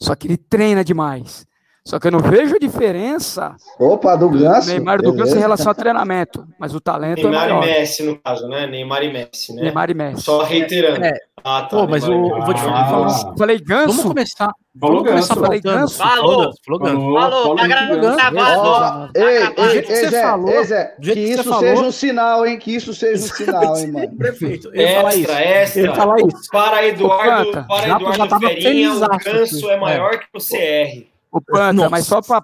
Só 0.00 0.14
que 0.14 0.26
ele 0.26 0.36
treina 0.36 0.84
demais. 0.84 1.46
Só 1.86 2.00
que 2.00 2.08
eu 2.08 2.10
não 2.10 2.18
vejo 2.18 2.58
diferença. 2.58 3.54
Opa, 3.78 4.16
do 4.16 4.28
Ganso. 4.28 4.70
Neymar 4.70 5.00
do 5.00 5.12
Ganso 5.12 5.36
em 5.36 5.38
relação 5.38 5.68
ao 5.68 5.74
treinamento. 5.74 6.44
Mas 6.58 6.74
o 6.74 6.80
talento 6.80 7.22
Neymar 7.22 7.44
é 7.44 7.52
maior. 7.52 7.60
Neymar 7.60 7.76
e 7.76 7.80
Messi, 7.80 8.02
no 8.02 8.18
caso, 8.18 8.48
né? 8.48 8.66
Neymar 8.66 9.04
e 9.04 9.12
Messi, 9.12 9.54
né? 9.54 9.62
Neymar 9.62 9.90
e 9.90 9.94
Messi. 9.94 10.22
Só 10.22 10.42
reiterando. 10.42 11.04
É. 11.04 11.16
Ah, 11.44 11.62
tá. 11.62 11.68
Pô, 11.68 11.86
mas 11.86 12.02
o, 12.08 12.12
eu 12.12 12.42
vou 12.42 12.52
te 12.52 12.60
falar. 12.60 13.06
Ah. 13.06 13.34
Falei 13.38 13.60
Ganso. 13.60 13.86
Vamos 13.86 14.04
começar. 14.04 14.52
Vamos 14.74 15.02
começar 15.04 15.34
a 15.34 15.36
falar 15.36 15.58
Ganso. 15.60 15.96
Falou. 15.96 16.52
Falou, 16.66 16.80
Ganso. 16.80 17.14
Falou. 17.14 17.56
Tá 17.56 17.66
gravado. 17.68 19.10
Ei, 19.14 19.24
ei, 19.56 20.08
Zé, 20.08 20.34
ei, 20.48 20.64
Zé, 20.64 20.96
que 21.00 21.20
isso 21.20 21.58
seja 21.60 21.82
um 21.82 21.92
sinal, 21.92 22.44
hein? 22.44 22.58
Que 22.58 22.74
isso 22.74 22.92
seja 22.92 23.24
um 23.24 23.28
sinal, 23.28 23.76
hein, 23.76 23.92
mano. 23.92 24.16
Prefeito. 24.16 24.72
Extra, 24.74 25.40
extra. 25.40 25.82
Ele 25.82 25.94
falar 25.94 26.16
isso. 26.18 26.50
Para 26.50 26.84
Eduardo, 26.84 27.64
para 27.68 27.88
Eduardo 27.90 28.40
Ferinha, 28.40 28.92
o 28.92 29.00
Ganso 29.18 29.70
é 29.70 29.76
maior 29.76 30.18
que 30.18 30.26
o 30.34 30.40
CR. 30.40 31.15
O 31.36 31.40
Panta, 31.42 31.72
Nossa. 31.74 31.90
mas 31.90 32.06
só 32.06 32.22
para 32.22 32.42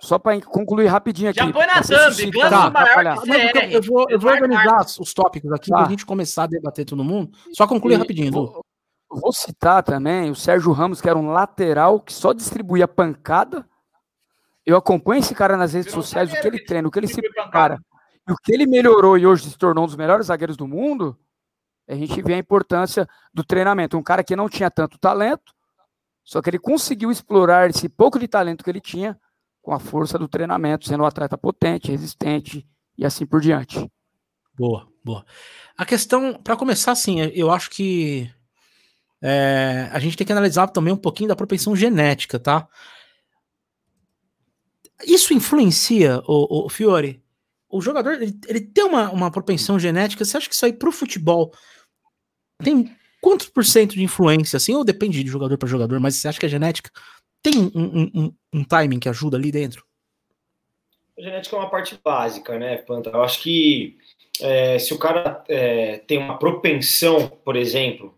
só 0.00 0.18
para 0.18 0.40
concluir 0.40 0.88
rapidinho 0.88 1.30
aqui. 1.30 1.38
Já 1.38 1.52
põe 1.52 1.66
na 1.68 1.80
thumb, 1.80 2.30
Ganso 2.32 2.50
tá, 2.50 2.68
maior 2.68 3.22
que 3.22 3.76
eu, 3.76 3.80
vou, 3.80 4.06
eu 4.10 4.18
vou 4.18 4.32
organizar 4.32 4.84
os 4.98 5.14
tópicos 5.14 5.52
aqui 5.52 5.70
tá. 5.70 5.76
para 5.76 5.86
a 5.86 5.90
gente 5.90 6.04
começar 6.04 6.42
a 6.42 6.46
debater 6.48 6.84
todo 6.84 7.04
mundo. 7.04 7.30
Só 7.52 7.64
concluir 7.64 7.94
e, 7.94 7.96
rapidinho, 7.98 8.32
vou, 8.32 8.64
vou 9.08 9.32
citar 9.32 9.84
também 9.84 10.32
o 10.32 10.34
Sérgio 10.34 10.72
Ramos, 10.72 11.00
que 11.00 11.08
era 11.08 11.16
um 11.16 11.30
lateral 11.30 12.00
que 12.00 12.12
só 12.12 12.32
distribuía 12.32 12.88
pancada. 12.88 13.64
Eu 14.66 14.76
acompanho 14.76 15.20
esse 15.20 15.32
cara 15.32 15.56
nas 15.56 15.74
redes 15.74 15.92
sociais, 15.92 16.32
o 16.32 16.40
que 16.40 16.48
ele 16.48 16.64
treina, 16.64 16.88
o 16.88 16.90
que 16.90 16.98
ele 16.98 17.06
se 17.06 17.22
prepara. 17.22 17.78
E 18.28 18.32
o 18.32 18.36
que 18.36 18.52
ele 18.52 18.66
melhorou 18.66 19.16
e 19.16 19.28
hoje 19.28 19.48
se 19.48 19.56
tornou 19.56 19.84
um 19.84 19.86
dos 19.86 19.96
melhores 19.96 20.26
zagueiros 20.26 20.56
do 20.56 20.66
mundo, 20.66 21.16
a 21.88 21.94
gente 21.94 22.20
vê 22.20 22.34
a 22.34 22.38
importância 22.38 23.08
do 23.32 23.44
treinamento. 23.44 23.96
Um 23.96 24.02
cara 24.02 24.24
que 24.24 24.34
não 24.34 24.48
tinha 24.48 24.72
tanto 24.72 24.98
talento, 24.98 25.54
só 26.28 26.42
que 26.42 26.50
ele 26.50 26.58
conseguiu 26.58 27.10
explorar 27.10 27.70
esse 27.70 27.88
pouco 27.88 28.18
de 28.18 28.28
talento 28.28 28.62
que 28.62 28.68
ele 28.68 28.82
tinha 28.82 29.18
com 29.62 29.72
a 29.72 29.78
força 29.78 30.18
do 30.18 30.28
treinamento, 30.28 30.86
sendo 30.86 31.02
um 31.02 31.06
atleta 31.06 31.38
potente, 31.38 31.90
resistente 31.90 32.68
e 32.98 33.06
assim 33.06 33.24
por 33.24 33.40
diante. 33.40 33.90
Boa, 34.54 34.86
boa. 35.02 35.24
A 35.74 35.86
questão, 35.86 36.34
para 36.34 36.54
começar, 36.54 36.92
assim, 36.92 37.18
eu 37.32 37.50
acho 37.50 37.70
que 37.70 38.30
é, 39.22 39.88
a 39.90 39.98
gente 39.98 40.18
tem 40.18 40.26
que 40.26 40.32
analisar 40.32 40.68
também 40.68 40.92
um 40.92 40.98
pouquinho 40.98 41.30
da 41.30 41.36
propensão 41.36 41.74
genética, 41.74 42.38
tá? 42.38 42.68
Isso 45.06 45.32
influencia, 45.32 46.20
o, 46.26 46.66
o 46.66 46.68
Fiore? 46.68 47.24
O 47.70 47.80
jogador 47.80 48.20
ele, 48.20 48.38
ele 48.46 48.60
tem 48.60 48.84
uma, 48.84 49.10
uma 49.10 49.30
propensão 49.30 49.78
genética. 49.78 50.26
Você 50.26 50.36
acha 50.36 50.46
que 50.46 50.54
isso 50.54 50.66
aí 50.66 50.74
pro 50.74 50.92
futebol 50.92 51.54
tem 52.62 52.94
quantos 53.20 53.48
por 53.48 53.64
cento 53.64 53.94
de 53.94 54.02
influência, 54.02 54.56
assim? 54.56 54.74
Ou 54.74 54.84
depende 54.84 55.22
de 55.22 55.30
jogador 55.30 55.56
para 55.58 55.68
jogador, 55.68 55.98
mas 56.00 56.16
você 56.16 56.28
acha 56.28 56.38
que 56.38 56.46
a 56.46 56.48
genética 56.48 56.90
tem 57.42 57.58
um, 57.58 57.70
um, 57.74 58.10
um, 58.14 58.34
um 58.54 58.64
timing 58.64 58.98
que 58.98 59.08
ajuda 59.08 59.36
ali 59.36 59.50
dentro? 59.50 59.84
A 61.18 61.22
genética 61.22 61.56
é 61.56 61.58
uma 61.58 61.70
parte 61.70 61.98
básica, 62.02 62.58
né, 62.58 62.76
Panta? 62.78 63.10
Eu 63.10 63.22
acho 63.22 63.42
que 63.42 63.96
é, 64.40 64.78
se 64.78 64.94
o 64.94 64.98
cara 64.98 65.42
é, 65.48 65.98
tem 66.06 66.18
uma 66.18 66.38
propensão, 66.38 67.28
por 67.44 67.56
exemplo, 67.56 68.14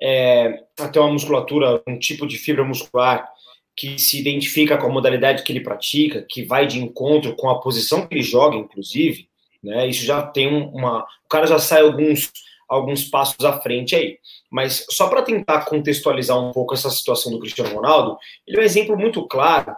é, 0.00 0.64
a 0.78 0.88
ter 0.88 0.98
uma 0.98 1.12
musculatura, 1.12 1.82
um 1.86 1.98
tipo 1.98 2.26
de 2.26 2.38
fibra 2.38 2.64
muscular 2.64 3.28
que 3.76 3.98
se 3.98 4.18
identifica 4.18 4.76
com 4.76 4.86
a 4.86 4.92
modalidade 4.92 5.42
que 5.42 5.52
ele 5.52 5.60
pratica, 5.60 6.24
que 6.28 6.44
vai 6.44 6.66
de 6.66 6.82
encontro 6.82 7.36
com 7.36 7.48
a 7.48 7.60
posição 7.60 8.06
que 8.06 8.14
ele 8.14 8.22
joga, 8.22 8.56
inclusive, 8.56 9.28
né? 9.62 9.86
Isso 9.86 10.04
já 10.04 10.22
tem 10.22 10.48
uma. 10.48 11.06
O 11.24 11.28
cara 11.28 11.46
já 11.46 11.58
sai 11.58 11.82
alguns, 11.82 12.32
alguns 12.68 13.04
passos 13.04 13.44
à 13.44 13.60
frente 13.60 13.94
aí. 13.94 14.18
Mas 14.50 14.86
só 14.90 15.08
para 15.08 15.22
tentar 15.22 15.66
contextualizar 15.66 16.38
um 16.38 16.52
pouco 16.52 16.74
essa 16.74 16.90
situação 16.90 17.30
do 17.30 17.38
Cristiano 17.38 17.74
Ronaldo, 17.74 18.16
ele 18.46 18.56
é 18.56 18.60
um 18.60 18.64
exemplo 18.64 18.96
muito 18.96 19.26
claro 19.26 19.76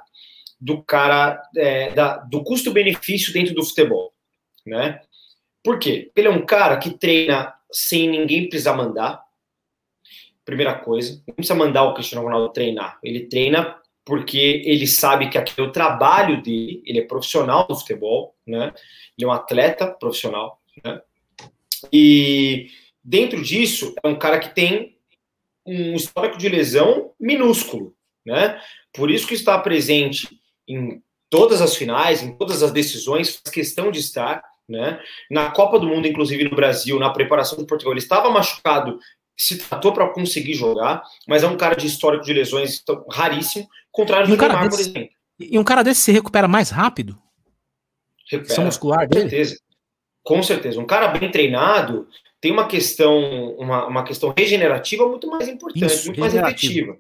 do 0.61 0.83
cara 0.83 1.43
é, 1.57 1.91
da, 1.91 2.19
do 2.19 2.45
custo-benefício 2.45 3.33
dentro 3.33 3.55
do 3.55 3.65
futebol, 3.65 4.13
né? 4.65 5.01
Por 5.63 5.79
quê? 5.79 6.11
Ele 6.15 6.29
é 6.29 6.31
um 6.31 6.45
cara 6.45 6.77
que 6.79 6.91
treina 6.91 7.55
sem 7.73 8.09
ninguém 8.09 8.49
precisar 8.49 8.75
mandar. 8.75 9.23
Primeira 10.45 10.75
coisa, 10.75 11.23
não 11.27 11.35
precisa 11.35 11.55
mandar 11.55 11.85
o 11.85 11.95
Cristiano 11.95 12.25
Ronaldo 12.25 12.53
treinar. 12.53 12.99
Ele 13.03 13.27
treina 13.27 13.81
porque 14.05 14.63
ele 14.65 14.87
sabe 14.87 15.29
que 15.29 15.39
aquele 15.39 15.67
é 15.67 15.71
o 15.71 15.73
trabalho 15.73 16.43
dele, 16.43 16.83
ele 16.85 16.99
é 16.99 17.07
profissional 17.07 17.67
do 17.67 17.77
futebol, 17.77 18.35
né? 18.47 18.73
Ele 19.17 19.25
é 19.25 19.27
um 19.27 19.33
atleta 19.33 19.87
profissional, 19.87 20.61
né? 20.85 21.01
E 21.93 22.69
dentro 23.03 23.43
disso 23.43 23.95
é 24.03 24.09
um 24.09 24.19
cara 24.19 24.39
que 24.39 24.55
tem 24.55 24.97
um 25.67 25.95
histórico 25.95 26.39
de 26.39 26.49
lesão 26.49 27.13
minúsculo, 27.19 27.95
né? 28.25 28.61
Por 28.93 29.11
isso 29.11 29.27
que 29.27 29.35
está 29.35 29.59
presente 29.59 30.29
em 30.67 31.03
todas 31.29 31.61
as 31.61 31.77
finais, 31.77 32.23
em 32.23 32.37
todas 32.37 32.63
as 32.63 32.73
decisões, 32.73 33.37
faz 33.37 33.55
questão 33.55 33.91
de 33.91 34.01
estar, 34.01 34.43
né? 34.69 35.01
Na 35.31 35.51
Copa 35.51 35.79
do 35.79 35.87
Mundo, 35.87 36.07
inclusive 36.09 36.45
no 36.45 36.57
Brasil, 36.57 36.99
na 36.99 37.11
preparação 37.11 37.59
do 37.59 37.67
Portugal, 37.67 37.93
ele 37.93 38.01
estava 38.01 38.31
machucado 38.31 38.99
se 39.37 39.57
tratou 39.57 39.93
para 39.95 40.07
conseguir 40.09 40.53
jogar, 40.53 41.03
mas 41.27 41.43
é 41.43 41.47
um 41.47 41.57
cara 41.57 41.75
de 41.75 41.87
histórico 41.87 42.25
de 42.25 42.33
lesões 42.33 42.79
então, 42.83 43.07
raríssimo, 43.11 43.67
contrário 43.91 44.27
do 44.27 44.35
um 44.35 44.37
Neymar, 44.37 44.69
desse, 44.69 44.91
por 44.91 44.99
exemplo. 44.99 45.17
E 45.39 45.59
um 45.59 45.65
cara 45.65 45.83
desse 45.83 46.03
se 46.03 46.13
recupera 46.13 46.47
mais 46.47 46.69
rápido? 46.69 47.19
Recupera, 48.31 48.61
muscular 48.61 49.09
dele? 49.09 49.25
Com 49.25 49.31
certeza. 49.31 49.61
Com 50.23 50.43
certeza. 50.43 50.81
Um 50.81 50.87
cara 50.87 51.09
bem 51.09 51.31
treinado 51.31 52.07
tem 52.41 52.51
uma 52.51 52.67
questão, 52.67 53.55
uma, 53.57 53.87
uma 53.87 54.05
questão 54.05 54.33
regenerativa 54.37 55.07
muito 55.07 55.29
mais 55.29 55.47
importante, 55.49 55.85
Isso, 55.85 56.07
muito 56.07 56.21
mais 56.21 56.35
efetiva. 56.35 56.97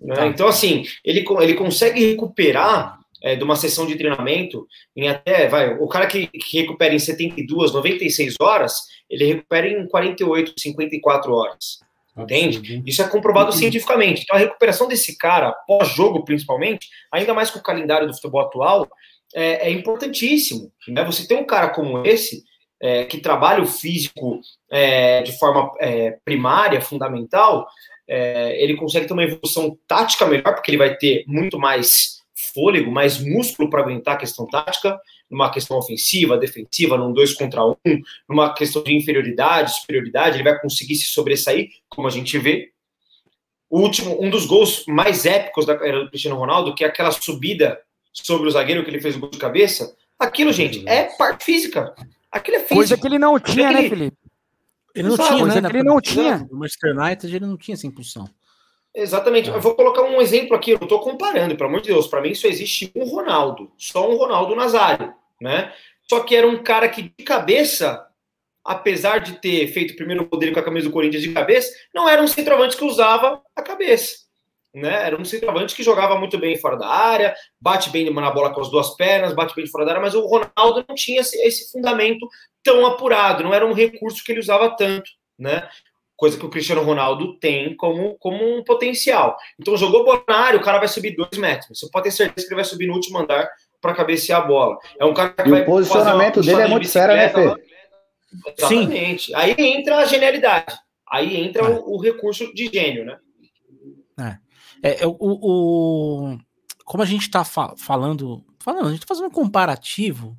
Né? 0.00 0.14
Tá. 0.14 0.26
Então, 0.26 0.48
assim, 0.48 0.84
ele, 1.04 1.24
ele 1.40 1.54
consegue 1.54 2.04
recuperar 2.06 2.98
é, 3.22 3.36
de 3.36 3.44
uma 3.44 3.56
sessão 3.56 3.86
de 3.86 3.96
treinamento 3.96 4.66
em 4.96 5.08
até, 5.08 5.48
vai, 5.48 5.74
o 5.74 5.88
cara 5.88 6.06
que, 6.06 6.26
que 6.28 6.60
recupera 6.60 6.94
em 6.94 6.98
72, 6.98 7.72
96 7.72 8.34
horas, 8.40 8.82
ele 9.10 9.24
recupera 9.24 9.68
em 9.68 9.86
48, 9.86 10.54
54 10.56 11.32
horas. 11.32 11.80
Entende? 12.16 12.82
Isso 12.84 13.00
é 13.00 13.08
comprovado 13.08 13.52
cientificamente. 13.52 14.22
Então, 14.22 14.34
a 14.34 14.40
recuperação 14.40 14.88
desse 14.88 15.16
cara, 15.16 15.52
pós-jogo 15.68 16.24
principalmente, 16.24 16.88
ainda 17.12 17.32
mais 17.32 17.48
com 17.48 17.60
o 17.60 17.62
calendário 17.62 18.08
do 18.08 18.14
futebol 18.14 18.40
atual, 18.40 18.88
é, 19.32 19.68
é 19.68 19.70
importantíssimo. 19.70 20.72
Né? 20.88 21.04
Você 21.04 21.28
tem 21.28 21.36
um 21.36 21.44
cara 21.44 21.68
como 21.68 22.04
esse, 22.04 22.42
é, 22.80 23.04
que 23.04 23.18
trabalha 23.18 23.62
o 23.62 23.66
físico 23.66 24.40
é, 24.70 25.22
de 25.22 25.36
forma 25.38 25.72
é, 25.80 26.18
primária, 26.24 26.80
fundamental, 26.80 27.66
é, 28.06 28.62
ele 28.62 28.76
consegue 28.76 29.06
ter 29.06 29.12
uma 29.12 29.24
evolução 29.24 29.78
tática 29.86 30.26
melhor, 30.26 30.54
porque 30.54 30.70
ele 30.70 30.78
vai 30.78 30.96
ter 30.96 31.24
muito 31.26 31.58
mais 31.58 32.18
fôlego, 32.54 32.90
mais 32.90 33.18
músculo 33.18 33.68
para 33.68 33.82
aguentar 33.82 34.14
a 34.14 34.18
questão 34.18 34.46
tática, 34.46 34.98
numa 35.30 35.50
questão 35.50 35.76
ofensiva, 35.76 36.38
defensiva, 36.38 36.96
num 36.96 37.12
dois 37.12 37.34
contra 37.34 37.64
um, 37.66 37.74
numa 38.28 38.54
questão 38.54 38.82
de 38.82 38.96
inferioridade, 38.96 39.74
superioridade, 39.74 40.36
ele 40.36 40.44
vai 40.44 40.58
conseguir 40.58 40.96
se 40.96 41.08
sobressair, 41.08 41.68
como 41.88 42.08
a 42.08 42.10
gente 42.10 42.38
vê. 42.38 42.70
O 43.68 43.80
último, 43.80 44.16
um 44.22 44.30
dos 44.30 44.46
gols 44.46 44.84
mais 44.86 45.26
épicos 45.26 45.66
da 45.66 45.76
carreira 45.76 46.04
do 46.04 46.08
Cristiano 46.08 46.38
Ronaldo, 46.38 46.74
que 46.74 46.82
é 46.82 46.86
aquela 46.86 47.10
subida 47.10 47.78
sobre 48.12 48.48
o 48.48 48.50
zagueiro 48.50 48.82
que 48.82 48.90
ele 48.90 49.00
fez 49.00 49.16
o 49.16 49.20
gol 49.20 49.30
de 49.30 49.38
cabeça, 49.38 49.94
aquilo, 50.18 50.52
gente, 50.52 50.88
é 50.88 51.04
parte 51.16 51.44
física. 51.44 51.94
Aquilo 52.30 52.56
é 52.56 52.60
físico. 52.60 52.74
Coisa 52.74 52.96
que 52.96 53.06
ele 53.06 53.18
não 53.18 53.38
tinha, 53.38 53.72
né, 53.72 53.88
Felipe? 53.88 54.16
Ele 54.94 55.08
não 55.08 55.16
tinha, 55.16 55.46
né? 55.46 55.68
Ele 55.68 55.82
não 55.82 56.00
tinha. 56.00 56.38
No 56.50 56.58
Manchester 56.58 56.96
United 56.96 57.36
ele 57.36 57.46
não 57.46 57.56
tinha 57.56 57.74
essa 57.74 57.86
impulsão. 57.86 58.28
Exatamente. 58.94 59.50
É. 59.50 59.54
Eu 59.54 59.60
vou 59.60 59.74
colocar 59.74 60.02
um 60.02 60.20
exemplo 60.20 60.56
aqui, 60.56 60.72
eu 60.72 60.78
não 60.78 60.86
estou 60.86 61.00
comparando, 61.00 61.56
pelo 61.56 61.68
amor 61.68 61.80
de 61.80 61.88
Deus. 61.88 62.06
Para 62.06 62.20
mim 62.20 62.34
só 62.34 62.48
existe 62.48 62.90
um 62.94 63.04
Ronaldo, 63.04 63.70
só 63.76 64.10
um 64.10 64.16
Ronaldo 64.16 64.56
Nazário, 64.56 65.14
né? 65.40 65.72
Só 66.08 66.20
que 66.20 66.34
era 66.34 66.46
um 66.46 66.62
cara 66.62 66.88
que 66.88 67.02
de 67.02 67.24
cabeça, 67.24 68.06
apesar 68.64 69.18
de 69.18 69.40
ter 69.40 69.68
feito 69.68 69.92
o 69.92 69.96
primeiro 69.96 70.26
poder 70.26 70.52
com 70.52 70.60
a 70.60 70.64
camisa 70.64 70.88
do 70.88 70.92
Corinthians 70.92 71.22
de 71.22 71.32
cabeça, 71.32 71.72
não 71.94 72.08
era 72.08 72.22
um 72.22 72.26
centroavante 72.26 72.76
que 72.76 72.84
usava 72.84 73.42
a 73.54 73.62
cabeça. 73.62 74.27
Né? 74.78 75.06
Era 75.06 75.20
um 75.20 75.24
centroavante 75.24 75.74
que 75.74 75.82
jogava 75.82 76.18
muito 76.18 76.38
bem 76.38 76.56
fora 76.56 76.76
da 76.76 76.88
área, 76.88 77.34
bate 77.60 77.90
bem 77.90 78.08
na 78.10 78.30
bola 78.30 78.52
com 78.52 78.60
as 78.60 78.70
duas 78.70 78.96
pernas, 78.96 79.34
bate 79.34 79.54
bem 79.54 79.66
fora 79.66 79.84
da 79.84 79.92
área, 79.92 80.02
mas 80.02 80.14
o 80.14 80.26
Ronaldo 80.26 80.84
não 80.88 80.94
tinha 80.94 81.20
esse, 81.20 81.70
fundamento 81.72 82.26
tão 82.62 82.86
apurado, 82.86 83.42
não 83.42 83.54
era 83.54 83.66
um 83.66 83.72
recurso 83.72 84.22
que 84.24 84.32
ele 84.32 84.40
usava 84.40 84.70
tanto, 84.76 85.10
né? 85.38 85.68
coisa 86.16 86.36
que 86.36 86.44
o 86.44 86.50
Cristiano 86.50 86.82
Ronaldo 86.82 87.38
tem 87.38 87.76
como, 87.76 88.16
como 88.18 88.58
um 88.58 88.64
potencial. 88.64 89.36
Então, 89.58 89.76
jogou 89.76 90.04
bola 90.04 90.24
na 90.28 90.36
área, 90.36 90.58
o 90.58 90.62
cara 90.62 90.78
vai 90.78 90.88
subir 90.88 91.14
dois 91.14 91.38
metros. 91.38 91.78
Você 91.78 91.88
pode 91.92 92.04
ter 92.04 92.10
certeza 92.10 92.44
que 92.44 92.52
ele 92.52 92.60
vai 92.60 92.64
subir 92.64 92.88
no 92.88 92.94
último 92.94 93.18
andar 93.18 93.48
para 93.80 93.94
cabecear 93.94 94.42
a 94.42 94.44
bola. 94.44 94.76
É 94.98 95.04
um 95.04 95.14
cara 95.14 95.30
que 95.30 95.48
e 95.48 95.50
vai 95.52 95.62
o 95.62 95.64
posicionamento 95.64 96.42
dele 96.42 96.62
é 96.62 96.66
muito 96.66 96.88
sério, 96.88 97.14
né, 97.14 97.28
Fê? 97.28 97.54
Exatamente. 98.58 99.26
Sim. 99.26 99.34
Aí 99.36 99.54
entra 99.58 99.98
a 99.98 100.04
genialidade. 100.06 100.76
Aí 101.08 101.36
entra 101.36 101.62
é. 101.62 101.68
o, 101.68 101.94
o, 101.94 102.00
recurso 102.00 102.52
de 102.52 102.66
gênio, 102.66 103.04
né? 103.04 103.18
É. 104.20 104.47
é, 104.82 105.02
é 105.02 105.06
o, 105.06 105.16
o, 105.18 106.38
como 106.84 107.02
a 107.02 107.06
gente 107.06 107.22
está 107.22 107.44
fa 107.44 107.74
falando, 107.76 108.44
falando, 108.58 108.86
a 108.86 108.90
gente 108.90 109.02
está 109.02 109.14
fazendo 109.14 109.28
um 109.28 109.34
comparativo, 109.34 110.36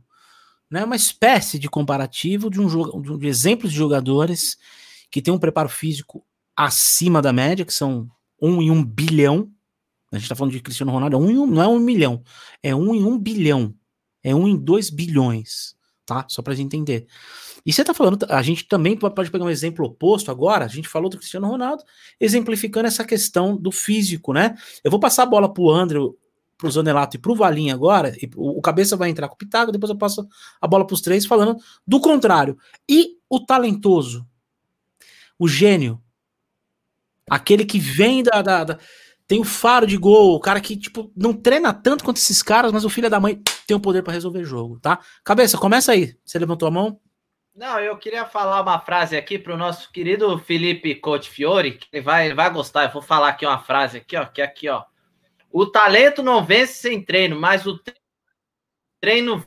né? 0.69 0.83
Uma 0.83 0.95
espécie 0.95 1.57
de 1.57 1.69
comparativo 1.69 2.49
de 2.49 2.61
um 2.61 2.69
jogo, 2.69 3.17
de 3.17 3.27
exemplos 3.27 3.71
de 3.71 3.77
jogadores 3.77 4.57
que 5.11 5.21
tem 5.21 5.33
um 5.33 5.39
preparo 5.39 5.69
físico 5.69 6.23
acima 6.55 7.21
da 7.21 7.33
média, 7.33 7.65
que 7.65 7.73
são 7.73 8.09
um 8.41 8.61
em 8.61 8.69
um 8.69 8.83
bilhão. 8.83 9.51
A 10.11 10.17
gente 10.17 10.29
tá 10.29 10.35
falando 10.35 10.53
de 10.53 10.59
Cristiano 10.59 10.91
Ronaldo, 10.91 11.15
é 11.15 11.19
um 11.19 11.29
em 11.29 11.37
um, 11.37 11.47
não 11.47 11.61
é 11.61 11.67
um 11.67 11.79
milhão, 11.79 12.23
é 12.63 12.75
um 12.75 12.95
em 12.95 13.03
um 13.03 13.17
bilhão, 13.17 13.73
é 14.23 14.33
um 14.33 14.47
em 14.47 14.57
dois 14.57 14.89
bilhões, 14.89 15.75
tá? 16.05 16.25
Só 16.27 16.41
pra 16.41 16.55
gente 16.55 16.75
entender. 16.75 17.07
E 17.65 17.73
você 17.73 17.83
tá 17.83 17.93
falando, 17.93 18.25
a 18.29 18.41
gente 18.41 18.67
também 18.67 18.97
pode 18.97 19.29
pegar 19.31 19.45
um 19.45 19.49
exemplo 19.49 19.85
oposto 19.85 20.31
agora, 20.31 20.65
a 20.65 20.67
gente 20.67 20.87
falou 20.87 21.09
do 21.09 21.17
Cristiano 21.17 21.47
Ronaldo, 21.47 21.83
exemplificando 22.19 22.87
essa 22.87 23.03
questão 23.03 23.55
do 23.55 23.71
físico, 23.71 24.33
né? 24.33 24.55
Eu 24.83 24.91
vou 24.91 24.99
passar 24.99 25.23
a 25.23 25.25
bola 25.25 25.51
pro 25.53 25.69
André, 25.69 25.99
pro 26.57 26.69
Zonelato 26.69 27.15
e 27.15 27.19
pro 27.19 27.35
Valinho 27.35 27.73
agora, 27.73 28.15
e 28.21 28.29
o, 28.35 28.59
o 28.59 28.61
cabeça 28.61 28.97
vai 28.97 29.09
entrar 29.09 29.27
com 29.27 29.35
o 29.35 29.37
Pitago, 29.37 29.71
depois 29.71 29.89
eu 29.89 29.97
passo 29.97 30.27
a 30.61 30.67
bola 30.67 30.85
pros 30.85 31.01
três 31.01 31.25
falando 31.25 31.57
do 31.87 31.99
contrário. 31.99 32.57
E 32.87 33.17
o 33.29 33.39
talentoso, 33.39 34.27
o 35.37 35.47
gênio. 35.47 36.01
Aquele 37.29 37.63
que 37.63 37.79
vem 37.79 38.23
da, 38.23 38.41
da, 38.41 38.63
da, 38.63 38.79
Tem 39.27 39.39
o 39.39 39.43
faro 39.43 39.85
de 39.85 39.95
gol, 39.95 40.35
o 40.35 40.39
cara 40.39 40.59
que, 40.59 40.75
tipo, 40.75 41.11
não 41.15 41.31
treina 41.31 41.71
tanto 41.71 42.03
quanto 42.03 42.17
esses 42.17 42.41
caras, 42.41 42.71
mas 42.71 42.83
o 42.83 42.89
filho 42.89 43.09
da 43.09 43.19
mãe 43.19 43.41
tem 43.67 43.77
o 43.77 43.79
poder 43.79 44.03
para 44.03 44.13
resolver 44.13 44.43
jogo, 44.43 44.79
tá? 44.79 44.99
Cabeça, 45.23 45.57
começa 45.57 45.91
aí. 45.91 46.17
Você 46.25 46.39
levantou 46.39 46.67
a 46.67 46.71
mão? 46.71 46.99
Não, 47.59 47.77
eu 47.77 47.97
queria 47.97 48.25
falar 48.25 48.61
uma 48.61 48.79
frase 48.79 49.17
aqui 49.17 49.37
para 49.37 49.53
o 49.53 49.57
nosso 49.57 49.91
querido 49.91 50.39
Felipe 50.39 50.95
Cote 50.95 51.29
Fiore, 51.29 51.73
que 51.73 51.87
ele 51.91 52.01
vai, 52.01 52.27
ele 52.27 52.33
vai 52.33 52.49
gostar. 52.49 52.85
Eu 52.85 52.91
vou 52.91 53.01
falar 53.01 53.27
aqui 53.27 53.45
uma 53.45 53.59
frase 53.59 53.97
aqui, 53.97 54.15
ó, 54.15 54.23
que 54.23 54.41
é 54.41 54.45
aqui, 54.45 54.69
ó. 54.69 54.85
O 55.51 55.65
talento 55.65 56.23
não 56.23 56.41
vence 56.41 56.75
sem 56.75 57.03
treino, 57.03 57.37
mas 57.37 57.67
o 57.67 57.77
treino 59.01 59.43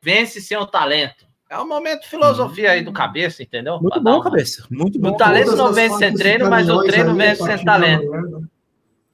vence 0.00 0.40
sem 0.40 0.56
o 0.56 0.66
talento. 0.66 1.26
É 1.50 1.58
um 1.58 1.66
momento 1.66 2.02
de 2.02 2.08
filosofia 2.08 2.70
aí 2.70 2.84
do 2.84 2.92
cabeça, 2.92 3.42
entendeu? 3.42 3.80
Muito 3.80 4.00
bom, 4.00 4.20
cabeça. 4.20 4.64
Muito 4.70 4.96
bom. 5.00 5.08
O 5.08 5.16
talento 5.16 5.56
não 5.56 5.72
vence 5.72 5.98
sem 5.98 6.14
treino, 6.14 6.48
mas 6.48 6.68
o 6.68 6.80
treino 6.84 7.12
vence 7.16 7.42
sem 7.42 7.64
talento. 7.64 8.48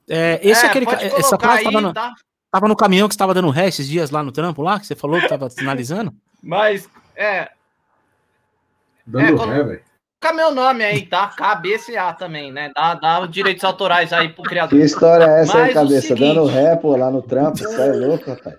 É, 0.07 0.39
esse 0.43 0.63
é, 0.63 0.69
aquele 0.69 0.85
essa 0.87 1.39
frase 1.39 1.63
estava 1.63 1.81
no, 1.81 1.91
tá? 1.91 2.13
tava 2.51 2.67
no 2.67 2.75
caminhão 2.75 3.07
que 3.07 3.15
estava 3.15 3.33
dando 3.33 3.49
ré 3.49 3.69
esses 3.69 3.87
dias 3.87 4.11
lá 4.11 4.21
no 4.21 4.31
trampo 4.31 4.61
lá, 4.61 4.79
que 4.79 4.85
você 4.85 4.95
falou 4.95 5.17
que 5.17 5.25
estava 5.25 5.49
sinalizando? 5.49 6.13
Mas, 6.43 6.87
é, 7.15 7.49
Dando 9.05 9.43
é, 9.43 9.45
ré, 9.45 9.63
velho. 9.63 9.81
Coloca 10.21 10.33
meu 10.33 10.51
nome 10.51 10.83
aí, 10.83 11.05
tá? 11.05 11.27
KBCA 11.27 12.13
também, 12.13 12.51
né? 12.51 12.71
Dá, 12.73 12.95
dá 12.95 13.21
os 13.21 13.29
direitos 13.29 13.63
autorais 13.63 14.11
aí 14.11 14.29
pro 14.29 14.43
criador. 14.43 14.79
Que 14.79 14.83
história 14.83 15.25
é 15.25 15.41
essa 15.41 15.63
aí, 15.63 15.73
cabeça? 15.73 16.07
Seguinte... 16.07 16.33
Dando 16.33 16.45
ré, 16.47 16.75
pô, 16.75 16.95
lá 16.95 17.11
no 17.11 17.21
trampo. 17.21 17.57
Você 17.57 17.81
é 17.81 17.91
louco, 17.93 18.31
rapaz. 18.31 18.55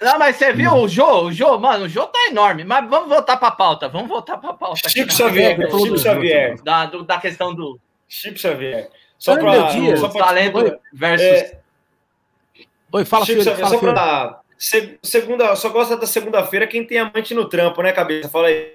Não, 0.00 0.18
mas 0.18 0.36
você 0.36 0.52
viu 0.52 0.72
o 0.72 0.86
Jô? 0.86 1.24
O 1.24 1.32
Jô, 1.32 1.58
mano, 1.58 1.86
o 1.86 1.88
Jô 1.88 2.06
tá 2.06 2.26
enorme. 2.28 2.62
Mas 2.64 2.88
vamos 2.90 3.08
voltar 3.08 3.38
pra 3.38 3.50
pauta. 3.50 3.88
Vamos 3.88 4.08
voltar 4.08 4.36
pra 4.36 4.52
pauta. 4.52 4.86
Chico 4.88 5.10
Xavier, 5.10 5.56
Chico 5.56 5.78
Chico 5.78 5.98
Xavier. 5.98 6.62
Da, 6.62 6.84
do, 6.84 7.04
da 7.04 7.18
questão 7.18 7.54
do. 7.54 7.80
Chico 8.06 8.38
Xavier. 8.38 8.90
Só 9.18 9.34
pra. 9.36 9.70
Só 9.96 10.08
pra 10.08 10.26
talento 10.26 10.78
versus. 10.92 11.26
É... 11.26 11.58
Oi, 12.92 13.04
fala, 13.06 13.24
Chico 13.24 13.40
filho, 13.40 13.50
Xavier, 13.50 13.66
fala, 13.66 13.80
só 13.80 13.92
pra 13.92 14.43
segunda, 15.02 15.54
só 15.56 15.68
gosta 15.68 15.96
da 15.96 16.06
segunda-feira 16.06 16.66
quem 16.66 16.86
tem 16.86 16.98
amante 16.98 17.34
no 17.34 17.48
trampo, 17.48 17.82
né, 17.82 17.92
cabeça? 17.92 18.28
Fala 18.28 18.48
aí. 18.48 18.72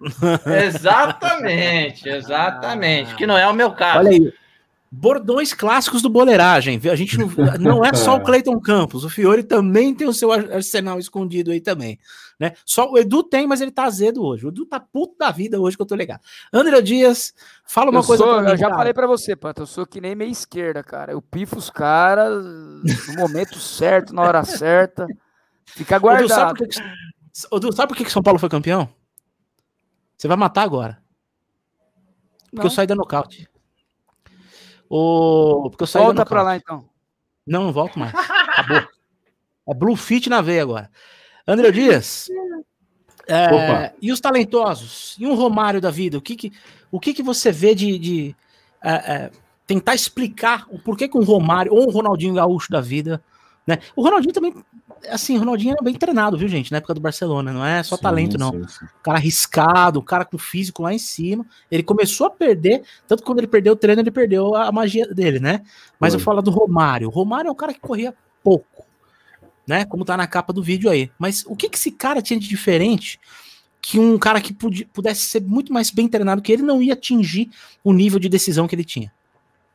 exatamente, 0.66 2.08
exatamente. 2.08 3.14
Que 3.16 3.26
não 3.26 3.36
é 3.36 3.46
o 3.46 3.54
meu 3.54 3.72
caso. 3.72 3.98
Olha 3.98 4.10
aí. 4.10 4.32
Bordões 4.92 5.54
clássicos 5.54 6.02
do 6.02 6.10
boleiragem. 6.10 6.80
A 6.90 6.96
gente 6.96 7.16
não, 7.16 7.28
não 7.60 7.84
é 7.84 7.94
só 7.94 8.16
o 8.16 8.20
Cleiton 8.24 8.58
Campos, 8.58 9.04
o 9.04 9.10
Fiore 9.10 9.44
também 9.44 9.94
tem 9.94 10.08
o 10.08 10.12
seu 10.12 10.32
arsenal 10.32 10.98
escondido 10.98 11.52
aí 11.52 11.60
também. 11.60 11.96
Né? 12.40 12.54
Só 12.64 12.90
o 12.90 12.98
Edu 12.98 13.22
tem, 13.22 13.46
mas 13.46 13.60
ele 13.60 13.70
tá 13.70 13.84
azedo 13.84 14.24
hoje. 14.24 14.46
O 14.46 14.48
Edu 14.48 14.64
tá 14.64 14.80
puto 14.80 15.14
da 15.18 15.30
vida 15.30 15.60
hoje 15.60 15.76
que 15.76 15.82
eu 15.82 15.86
tô 15.86 15.94
ligado. 15.94 16.22
André 16.52 16.80
Dias, 16.80 17.34
fala 17.64 17.90
uma 17.90 18.00
eu 18.00 18.04
coisa. 18.04 18.24
Sou, 18.24 18.40
mim, 18.40 18.48
eu 18.48 18.56
já 18.56 18.66
cara. 18.66 18.78
falei 18.78 18.94
para 18.94 19.06
você, 19.06 19.36
Panta, 19.36 19.62
eu 19.62 19.66
sou 19.66 19.86
que 19.86 20.00
nem 20.00 20.14
meia 20.14 20.30
esquerda, 20.30 20.82
cara. 20.82 21.12
Eu 21.12 21.20
pifo 21.20 21.58
os 21.58 21.68
caras 21.68 22.42
no 22.42 23.14
momento 23.16 23.60
certo, 23.60 24.14
na 24.14 24.22
hora 24.22 24.42
certa. 24.42 25.06
Fica 25.74 25.98
guardado. 25.98 26.26
Edu, 26.26 26.32
sabe 26.34 26.58
por 26.58 26.68
que, 26.68 27.56
Edu, 27.56 27.72
sabe 27.72 27.88
por 27.88 27.96
que 27.96 28.10
São 28.10 28.22
Paulo 28.22 28.38
foi 28.38 28.48
campeão? 28.48 28.88
Você 30.16 30.28
vai 30.28 30.36
matar 30.36 30.62
agora. 30.62 31.02
Porque 32.50 32.56
não. 32.56 32.64
eu 32.64 32.70
saí 32.70 32.86
da 32.86 32.94
nocaute. 32.94 33.48
O... 34.88 35.70
Porque 35.70 35.84
eu 35.84 35.86
saí 35.86 36.02
Volta 36.02 36.26
pra 36.26 36.42
lá, 36.42 36.56
então. 36.56 36.88
Não, 37.46 37.64
não 37.64 37.72
volto 37.72 37.98
mais. 37.98 38.12
Acabou. 38.14 38.88
É 39.68 39.74
Blue 39.74 39.96
Fit 39.96 40.28
na 40.28 40.40
veia 40.40 40.62
agora. 40.62 40.90
André 41.46 41.70
Dias. 41.70 42.28
É, 43.26 43.92
e 44.02 44.10
os 44.10 44.20
talentosos? 44.20 45.16
E 45.18 45.26
um 45.26 45.34
Romário 45.34 45.80
da 45.80 45.90
vida? 45.90 46.18
O 46.18 46.20
que 46.20 46.34
que, 46.34 46.52
o 46.90 46.98
que, 46.98 47.14
que 47.14 47.22
você 47.22 47.52
vê 47.52 47.74
de, 47.74 47.98
de 47.98 48.36
é, 48.82 48.92
é, 48.92 49.30
tentar 49.66 49.94
explicar 49.94 50.66
o 50.68 50.78
porquê 50.80 51.08
que 51.08 51.16
um 51.16 51.22
Romário 51.22 51.72
ou 51.72 51.88
um 51.88 51.90
Ronaldinho 51.92 52.34
Gaúcho 52.34 52.70
da 52.72 52.80
vida, 52.80 53.22
né? 53.64 53.78
O 53.94 54.02
Ronaldinho 54.02 54.34
também 54.34 54.52
assim, 55.08 55.36
o 55.36 55.40
Ronaldinho 55.40 55.72
era 55.72 55.82
bem 55.82 55.94
treinado, 55.94 56.36
viu, 56.36 56.48
gente? 56.48 56.70
Na 56.70 56.78
época 56.78 56.94
do 56.94 57.00
Barcelona, 57.00 57.52
não 57.52 57.64
é 57.64 57.82
só 57.82 57.96
sim, 57.96 58.02
talento, 58.02 58.38
não. 58.38 58.52
Sim, 58.52 58.68
sim. 58.68 58.86
cara 59.02 59.18
arriscado, 59.18 60.02
cara 60.02 60.24
com 60.24 60.38
físico 60.38 60.82
lá 60.82 60.92
em 60.92 60.98
cima. 60.98 61.46
Ele 61.70 61.82
começou 61.82 62.26
a 62.26 62.30
perder, 62.30 62.82
tanto 63.06 63.22
quando 63.22 63.38
ele 63.38 63.46
perdeu 63.46 63.72
o 63.72 63.76
treino, 63.76 64.02
ele 64.02 64.10
perdeu 64.10 64.54
a 64.54 64.70
magia 64.70 65.06
dele, 65.06 65.40
né? 65.40 65.62
Mas 65.98 66.12
Foi. 66.12 66.20
eu 66.20 66.24
falo 66.24 66.42
do 66.42 66.50
Romário. 66.50 67.08
O 67.08 67.10
Romário 67.10 67.48
é 67.48 67.52
um 67.52 67.56
cara 67.56 67.72
que 67.72 67.80
corria 67.80 68.14
pouco, 68.42 68.84
né? 69.66 69.84
Como 69.84 70.04
tá 70.04 70.16
na 70.16 70.26
capa 70.26 70.52
do 70.52 70.62
vídeo 70.62 70.90
aí. 70.90 71.10
Mas 71.18 71.44
o 71.46 71.56
que, 71.56 71.68
que 71.68 71.76
esse 71.76 71.90
cara 71.90 72.20
tinha 72.20 72.38
de 72.38 72.48
diferente? 72.48 73.18
Que 73.82 73.98
um 73.98 74.18
cara 74.18 74.40
que 74.40 74.52
pudesse 74.52 75.22
ser 75.22 75.42
muito 75.42 75.72
mais 75.72 75.90
bem 75.90 76.06
treinado 76.06 76.42
que 76.42 76.52
ele 76.52 76.62
não 76.62 76.82
ia 76.82 76.92
atingir 76.92 77.50
o 77.82 77.92
nível 77.92 78.18
de 78.18 78.28
decisão 78.28 78.68
que 78.68 78.74
ele 78.74 78.84
tinha. 78.84 79.10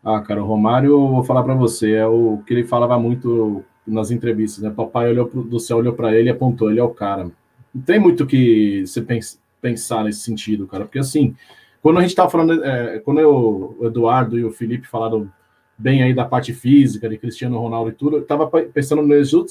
Ah, 0.03 0.21
cara, 0.21 0.43
o 0.43 0.45
Romário, 0.45 0.91
eu 0.91 1.07
vou 1.07 1.23
falar 1.23 1.41
para 1.41 1.55
você, 1.55 1.93
é 1.93 2.05
o 2.05 2.37
que 2.45 2.53
ele 2.53 2.63
falava 2.63 2.99
muito 2.99 3.65
nas 3.87 4.11
entrevistas, 4.11 4.63
né? 4.63 4.69
Papai 4.69 5.09
olhou 5.09 5.27
pro, 5.27 5.43
do 5.43 5.59
céu, 5.59 5.77
olhou 5.77 5.93
para 5.93 6.15
ele 6.15 6.29
e 6.29 6.31
apontou, 6.31 6.69
ele 6.69 6.79
é 6.79 6.83
o 6.83 6.89
cara. 6.89 7.29
Não 7.73 7.81
tem 7.81 7.99
muito 7.99 8.25
que 8.25 8.85
você 8.85 9.01
pens, 9.01 9.39
pensar 9.61 10.03
nesse 10.03 10.19
sentido, 10.19 10.67
cara, 10.67 10.85
porque 10.85 10.99
assim, 10.99 11.35
quando 11.81 11.99
a 11.99 12.01
gente 12.01 12.15
tava 12.15 12.29
falando, 12.29 12.63
é, 12.63 12.99
quando 12.99 13.19
eu, 13.19 13.75
o 13.79 13.85
Eduardo 13.85 14.39
e 14.39 14.43
o 14.43 14.51
Felipe 14.51 14.87
falaram 14.87 15.29
bem 15.77 16.03
aí 16.03 16.13
da 16.13 16.25
parte 16.25 16.53
física 16.53 17.09
de 17.09 17.17
Cristiano 17.17 17.59
Ronaldo 17.59 17.89
e 17.89 17.93
tudo, 17.93 18.17
eu 18.17 18.25
tava 18.25 18.47
pensando 18.47 19.03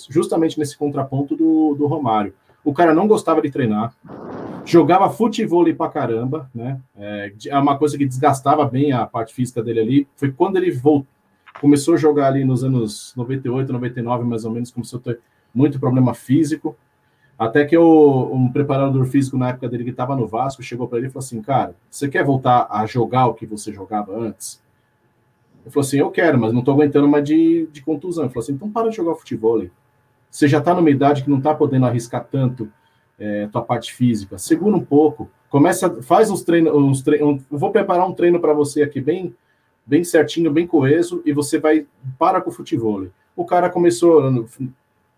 justamente 0.09 0.59
nesse 0.59 0.77
contraponto 0.77 1.37
do, 1.37 1.75
do 1.75 1.87
Romário. 1.87 2.35
O 2.65 2.73
cara 2.73 2.95
não 2.95 3.07
gostava 3.07 3.43
de 3.43 3.51
treinar, 3.51 3.95
jogava 4.65 5.11
futebol 5.11 5.65
pra 5.75 5.91
caramba, 5.91 6.51
né? 6.55 6.81
É, 6.97 7.33
é 7.49 7.59
uma 7.59 7.77
coisa 7.77 7.99
que 7.99 8.07
desgastava 8.07 8.65
bem 8.65 8.91
a 8.91 9.05
parte 9.05 9.35
física 9.35 9.63
dele 9.63 9.81
ali. 9.81 10.09
Foi 10.17 10.33
quando 10.33 10.57
ele 10.57 10.71
voltou 10.71 11.14
começou 11.61 11.95
a 11.95 11.97
jogar 11.97 12.29
ali 12.29 12.45
nos 12.45 12.65
anos 12.65 13.13
98, 13.17 13.73
99, 13.73 14.25
mais 14.25 14.45
ou 14.45 14.51
menos, 14.51 14.71
começou 14.71 14.99
a 15.01 15.03
ter 15.03 15.21
muito 15.55 15.79
problema 15.79 16.15
físico. 16.15 16.77
Até 17.39 17.65
que 17.65 17.77
eu, 17.77 18.31
um 18.33 18.51
preparador 18.51 19.05
físico 19.07 19.37
na 19.37 19.49
época 19.49 19.69
dele 19.69 19.85
que 19.85 19.91
estava 19.91 20.15
no 20.15 20.27
Vasco 20.27 20.63
chegou 20.63 20.87
para 20.87 20.99
ele 20.99 21.09
e 21.09 21.11
falou 21.11 21.25
assim: 21.25 21.43
Cara, 21.43 21.75
você 21.91 22.09
quer 22.09 22.25
voltar 22.25 22.69
a 22.71 22.87
jogar 22.87 23.27
o 23.27 23.35
que 23.35 23.45
você 23.45 23.73
jogava 23.73 24.17
antes? 24.17 24.63
Ele 25.63 25.71
falou 25.73 25.85
assim: 25.85 25.99
Eu 25.99 26.11
quero, 26.11 26.39
mas 26.39 26.53
não 26.53 26.61
estou 26.61 26.75
aguentando 26.75 27.09
mais 27.09 27.25
de, 27.25 27.67
de 27.73 27.83
contusão. 27.83 28.25
Ele 28.25 28.33
falou 28.33 28.45
assim: 28.45 28.53
Então 28.53 28.71
para 28.71 28.89
de 28.89 28.97
jogar 28.97 29.17
futebol. 29.17 29.65
Você 30.31 30.47
já 30.47 30.59
está 30.59 30.75
numa 30.75 30.91
idade 30.91 31.25
que 31.25 31.31
não 31.31 31.39
está 31.39 31.55
podendo 31.55 31.87
arriscar 31.87 32.25
tanto 32.31 32.71
é, 33.19 33.49
tua 33.49 33.63
parte 33.63 33.93
física. 33.93 34.39
Segura 34.39 34.77
um 34.77 34.85
pouco, 34.85 35.29
começa, 35.49 36.03
faz 36.03 36.31
uns 36.31 36.43
treinos. 36.43 36.73
Uns 36.73 37.05
vou 37.51 37.71
preparar 37.71 38.07
um 38.09 38.15
treino 38.15 38.39
para 38.39 38.53
você 38.53 38.83
aqui 38.83 39.01
bem 39.01 39.35
bem 39.87 40.03
certinho, 40.05 40.51
bem 40.51 40.67
coeso, 40.67 41.23
e 41.25 41.33
você 41.33 41.59
vai 41.59 41.87
para 42.19 42.41
com 42.41 42.51
o 42.51 42.53
futebol. 42.53 43.07
O 43.37 43.45
cara 43.45 43.69
começou 43.69 44.31
no, 44.31 44.47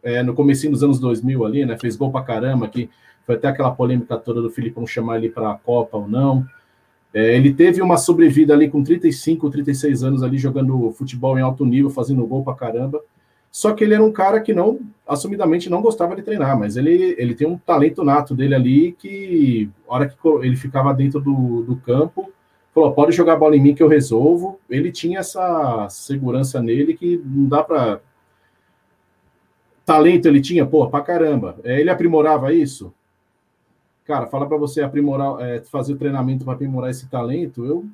é, 0.03 0.23
no 0.23 0.35
comecinho 0.35 0.73
dos 0.73 0.83
anos 0.83 0.99
2000 0.99 1.45
ali, 1.45 1.67
né, 1.67 1.79
fez 1.79 1.97
gol 1.97 2.11
pra 2.11 2.23
caramba, 2.23 2.69
que 2.69 2.89
foi 3.25 3.35
até 3.35 3.49
aquela 3.49 3.73
polêmica 3.73 4.17
toda 4.17 4.41
do 4.41 4.51
Filipão 4.51 4.87
chamar 4.87 5.19
ele 5.19 5.29
para 5.29 5.51
a 5.51 5.55
Copa 5.55 5.97
ou 5.97 6.09
não. 6.09 6.47
É, 7.13 7.35
ele 7.37 7.53
teve 7.53 7.81
uma 7.83 7.97
sobrevida 7.97 8.55
ali 8.55 8.69
com 8.69 8.83
35, 8.83 9.51
36 9.51 10.03
anos 10.03 10.23
ali 10.23 10.39
jogando 10.39 10.93
futebol 10.93 11.39
em 11.39 11.43
alto 11.43 11.65
nível, 11.65 11.91
fazendo 11.91 12.27
gol 12.27 12.45
pra 12.45 12.55
caramba. 12.55 13.01
Só 13.51 13.73
que 13.73 13.83
ele 13.83 13.95
era 13.95 14.05
um 14.05 14.13
cara 14.13 14.41
que 14.41 14.53
não, 14.53 14.79
assumidamente, 15.09 15.71
não 15.71 15.81
gostava 15.81 16.15
de 16.15 16.23
treinar, 16.23 16.59
mas 16.59 16.77
ele, 16.77 17.15
ele 17.17 17.35
tem 17.35 17.47
um 17.47 17.57
talento 17.57 18.05
nato 18.05 18.35
dele 18.35 18.55
ali 18.55 18.93
que, 18.93 19.71
hora 19.89 20.07
que 20.07 20.17
ele 20.43 20.57
ficava 20.57 20.93
dentro 20.93 21.21
do, 21.21 21.63
do 21.63 21.77
campo, 21.77 22.31
falou: 22.77 22.93
pode 22.93 23.13
jogar 23.17 23.37
bola 23.37 23.57
em 23.57 23.61
mim 23.61 23.75
que 23.75 23.83
eu 23.83 23.89
resolvo. 23.89 24.61
Ele 24.69 24.93
tinha 24.93 25.21
essa 25.21 25.89
segurança 25.89 26.61
nele 26.61 26.95
que 26.95 27.17
não 27.25 27.49
dá 27.49 27.65
para. 27.65 28.01
Talento 29.85 30.27
ele 30.27 30.41
tinha, 30.41 30.67
pô, 30.67 30.87
pra 30.89 31.01
caramba. 31.01 31.57
É, 31.65 31.81
ele 31.81 31.89
aprimorava 31.89 32.53
isso? 32.53 32.93
Cara, 34.05 34.27
fala 34.27 34.47
para 34.47 34.57
você 34.57 34.83
aprimorar, 34.83 35.41
é, 35.41 35.61
fazer 35.63 35.95
o 35.95 35.97
treinamento 35.97 36.45
para 36.45 36.55
aprimorar 36.55 36.91
esse 36.91 37.09
talento. 37.09 37.65
Eu, 37.65 37.87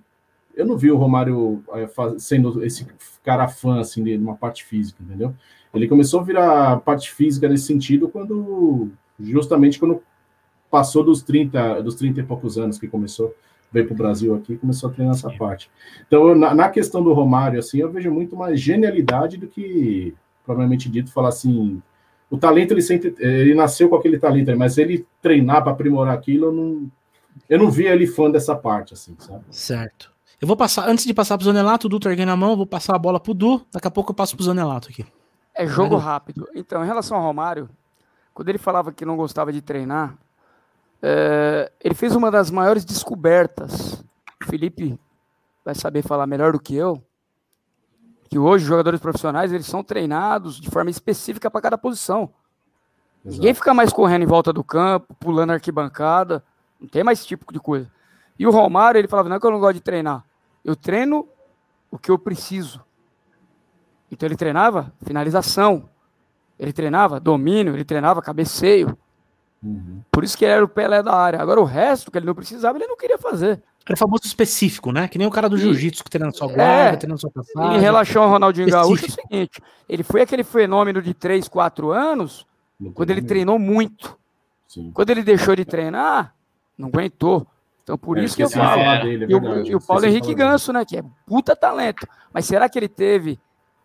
eu 0.54 0.66
não 0.66 0.76
vi 0.76 0.90
o 0.90 0.96
Romário 0.96 1.62
é, 1.74 1.86
faz, 1.86 2.22
sendo 2.24 2.64
esse 2.64 2.86
cara 3.22 3.46
fã, 3.46 3.78
assim, 3.78 4.02
de 4.02 4.16
uma 4.16 4.34
parte 4.34 4.64
física, 4.64 5.02
entendeu? 5.02 5.34
Ele 5.72 5.88
começou 5.88 6.20
a 6.20 6.24
virar 6.24 6.80
parte 6.80 7.12
física 7.12 7.48
nesse 7.48 7.64
sentido 7.64 8.08
quando, 8.08 8.90
justamente 9.20 9.78
quando 9.78 10.02
passou 10.70 11.04
dos 11.04 11.22
30, 11.22 11.82
dos 11.82 11.94
30 11.94 12.20
e 12.20 12.24
poucos 12.24 12.58
anos 12.58 12.78
que 12.78 12.88
começou 12.88 13.34
veio 13.72 13.86
para 13.86 13.94
o 13.94 13.96
Brasil 13.96 14.34
aqui 14.34 14.52
e 14.52 14.58
começou 14.58 14.90
a 14.90 14.92
treinar 14.92 15.14
essa 15.14 15.30
parte. 15.30 15.70
Então, 16.06 16.34
na, 16.34 16.54
na, 16.54 16.68
questão 16.68 17.02
do 17.02 17.12
Romário, 17.12 17.58
assim, 17.58 17.78
eu 17.78 17.90
vejo 17.90 18.10
muito 18.10 18.36
mais 18.36 18.60
genialidade 18.60 19.36
do 19.36 19.46
que, 19.46 20.14
provavelmente 20.44 20.88
dito, 20.88 21.10
falar 21.10 21.30
assim, 21.30 21.80
o 22.30 22.36
talento, 22.36 22.72
ele 22.72 22.82
sempre, 22.82 23.14
ele 23.18 23.54
nasceu 23.54 23.88
com 23.88 23.96
aquele 23.96 24.18
talento, 24.18 24.56
mas 24.56 24.78
ele 24.78 25.06
treinar 25.20 25.62
para 25.62 25.72
aprimorar 25.72 26.14
aquilo, 26.14 26.46
eu 26.46 26.52
não, 26.52 26.90
eu 27.48 27.58
não 27.58 27.70
vi 27.70 27.86
ele 27.86 28.06
fã 28.06 28.30
dessa 28.30 28.54
parte, 28.54 28.94
assim, 28.94 29.16
sabe? 29.18 29.44
Certo. 29.50 30.12
Eu 30.40 30.46
vou 30.46 30.56
passar, 30.56 30.88
antes 30.88 31.04
de 31.04 31.14
passar 31.14 31.38
para 31.38 31.42
o 31.42 31.46
Zanelato, 31.46 31.86
o 31.86 31.90
Du 31.90 32.00
tá 32.00 32.10
erguendo 32.10 32.32
a 32.32 32.36
mão, 32.36 32.56
vou 32.56 32.66
passar 32.66 32.96
a 32.96 32.98
bola 32.98 33.20
para 33.20 33.30
o 33.30 33.34
Du, 33.34 33.64
daqui 33.72 33.86
a 33.86 33.90
pouco 33.90 34.10
eu 34.10 34.14
passo 34.14 34.36
para 34.36 34.42
o 34.42 34.44
Zanelato 34.44 34.88
aqui. 34.88 35.06
É 35.54 35.66
jogo 35.66 35.96
rápido. 35.96 36.48
Então, 36.54 36.82
em 36.82 36.86
relação 36.86 37.16
ao 37.16 37.22
Romário, 37.22 37.68
quando 38.34 38.48
ele 38.48 38.58
falava 38.58 38.92
que 38.92 39.04
não 39.04 39.16
gostava 39.16 39.52
de 39.52 39.60
treinar, 39.60 40.16
é, 41.02 41.72
ele 41.80 41.94
fez 41.94 42.14
uma 42.14 42.30
das 42.30 42.50
maiores 42.50 42.84
descobertas. 42.84 44.04
O 44.40 44.46
Felipe 44.46 44.98
vai 45.64 45.74
saber 45.74 46.02
falar 46.02 46.26
melhor 46.26 46.52
do 46.52 46.60
que 46.60 46.76
eu. 46.76 47.02
Que 48.28 48.38
hoje 48.38 48.64
os 48.64 48.68
jogadores 48.68 49.00
profissionais 49.00 49.52
eles 49.52 49.66
são 49.66 49.82
treinados 49.82 50.60
de 50.60 50.70
forma 50.70 50.90
específica 50.90 51.50
para 51.50 51.60
cada 51.60 51.76
posição. 51.76 52.30
Exato. 53.24 53.36
Ninguém 53.36 53.54
fica 53.54 53.74
mais 53.74 53.92
correndo 53.92 54.22
em 54.22 54.26
volta 54.26 54.52
do 54.52 54.64
campo, 54.64 55.14
pulando 55.14 55.50
arquibancada. 55.50 56.42
Não 56.80 56.88
tem 56.88 57.04
mais 57.04 57.18
esse 57.18 57.28
tipo 57.28 57.52
de 57.52 57.60
coisa. 57.60 57.90
E 58.38 58.46
o 58.46 58.50
Romário, 58.50 58.98
ele 58.98 59.08
falava, 59.08 59.28
não 59.28 59.36
é 59.36 59.40
que 59.40 59.46
eu 59.46 59.50
não 59.50 59.60
gosto 59.60 59.74
de 59.74 59.80
treinar. 59.80 60.24
Eu 60.64 60.74
treino 60.74 61.28
o 61.90 61.98
que 61.98 62.10
eu 62.10 62.18
preciso. 62.18 62.82
Então 64.10 64.26
ele 64.26 64.36
treinava 64.36 64.92
finalização. 65.04 65.88
Ele 66.58 66.72
treinava 66.72 67.18
domínio, 67.18 67.74
ele 67.74 67.84
treinava 67.84 68.22
cabeceio. 68.22 68.96
Uhum. 69.62 70.02
Por 70.10 70.24
isso 70.24 70.36
que 70.36 70.44
ele 70.44 70.54
era 70.54 70.64
o 70.64 70.68
Pelé 70.68 71.02
da 71.02 71.14
área. 71.14 71.40
Agora 71.40 71.60
o 71.60 71.64
resto 71.64 72.10
que 72.10 72.18
ele 72.18 72.26
não 72.26 72.34
precisava, 72.34 72.76
ele 72.76 72.86
não 72.86 72.96
queria 72.96 73.16
fazer. 73.16 73.62
Era 73.86 73.96
famoso 73.96 74.22
específico, 74.24 74.92
né? 74.92 75.08
Que 75.08 75.18
nem 75.18 75.26
o 75.26 75.30
cara 75.30 75.48
do 75.48 75.56
jiu-jitsu 75.56 76.04
que 76.04 76.10
treina 76.10 76.30
só 76.32 76.46
guarda, 76.46 76.62
é, 76.62 76.96
treina 76.96 77.16
só 77.16 77.28
passagem. 77.28 77.76
Em 77.76 77.80
relação 77.80 78.22
ao 78.22 78.30
Ronaldinho 78.30 78.70
Gaúcho, 78.70 79.04
é 79.04 79.08
o 79.08 79.10
seguinte: 79.10 79.62
ele 79.88 80.02
foi 80.02 80.22
aquele 80.22 80.44
fenômeno 80.44 81.02
de 81.02 81.12
3, 81.12 81.48
4 81.48 81.90
anos, 81.90 82.46
quando 82.94 83.10
ele 83.10 83.22
treinou 83.22 83.58
muito. 83.58 84.16
Sim. 84.68 84.90
Quando 84.92 85.10
ele 85.10 85.22
deixou 85.22 85.54
de 85.56 85.64
treinar, 85.64 86.34
não 86.78 86.88
aguentou. 86.88 87.46
Então, 87.82 87.98
por 87.98 88.18
é, 88.18 88.24
isso 88.24 88.36
que 88.36 88.44
eu 88.44 88.50
falo. 88.50 89.02
Dele, 89.02 89.24
é 89.24 89.28
e, 89.28 89.34
o, 89.34 89.66
e, 89.66 89.74
o, 89.74 89.80
Paulo 89.80 90.06
Henrique 90.06 90.34
Ganso, 90.34 90.72
né? 90.72 90.84
Que 90.84 90.98
é 90.98 91.04
puta 91.26 91.56
talento. 91.56 92.06
Mas 92.32 92.46
será 92.46 92.68
que 92.68 92.78
ele 92.78 92.88
teve 92.88 93.38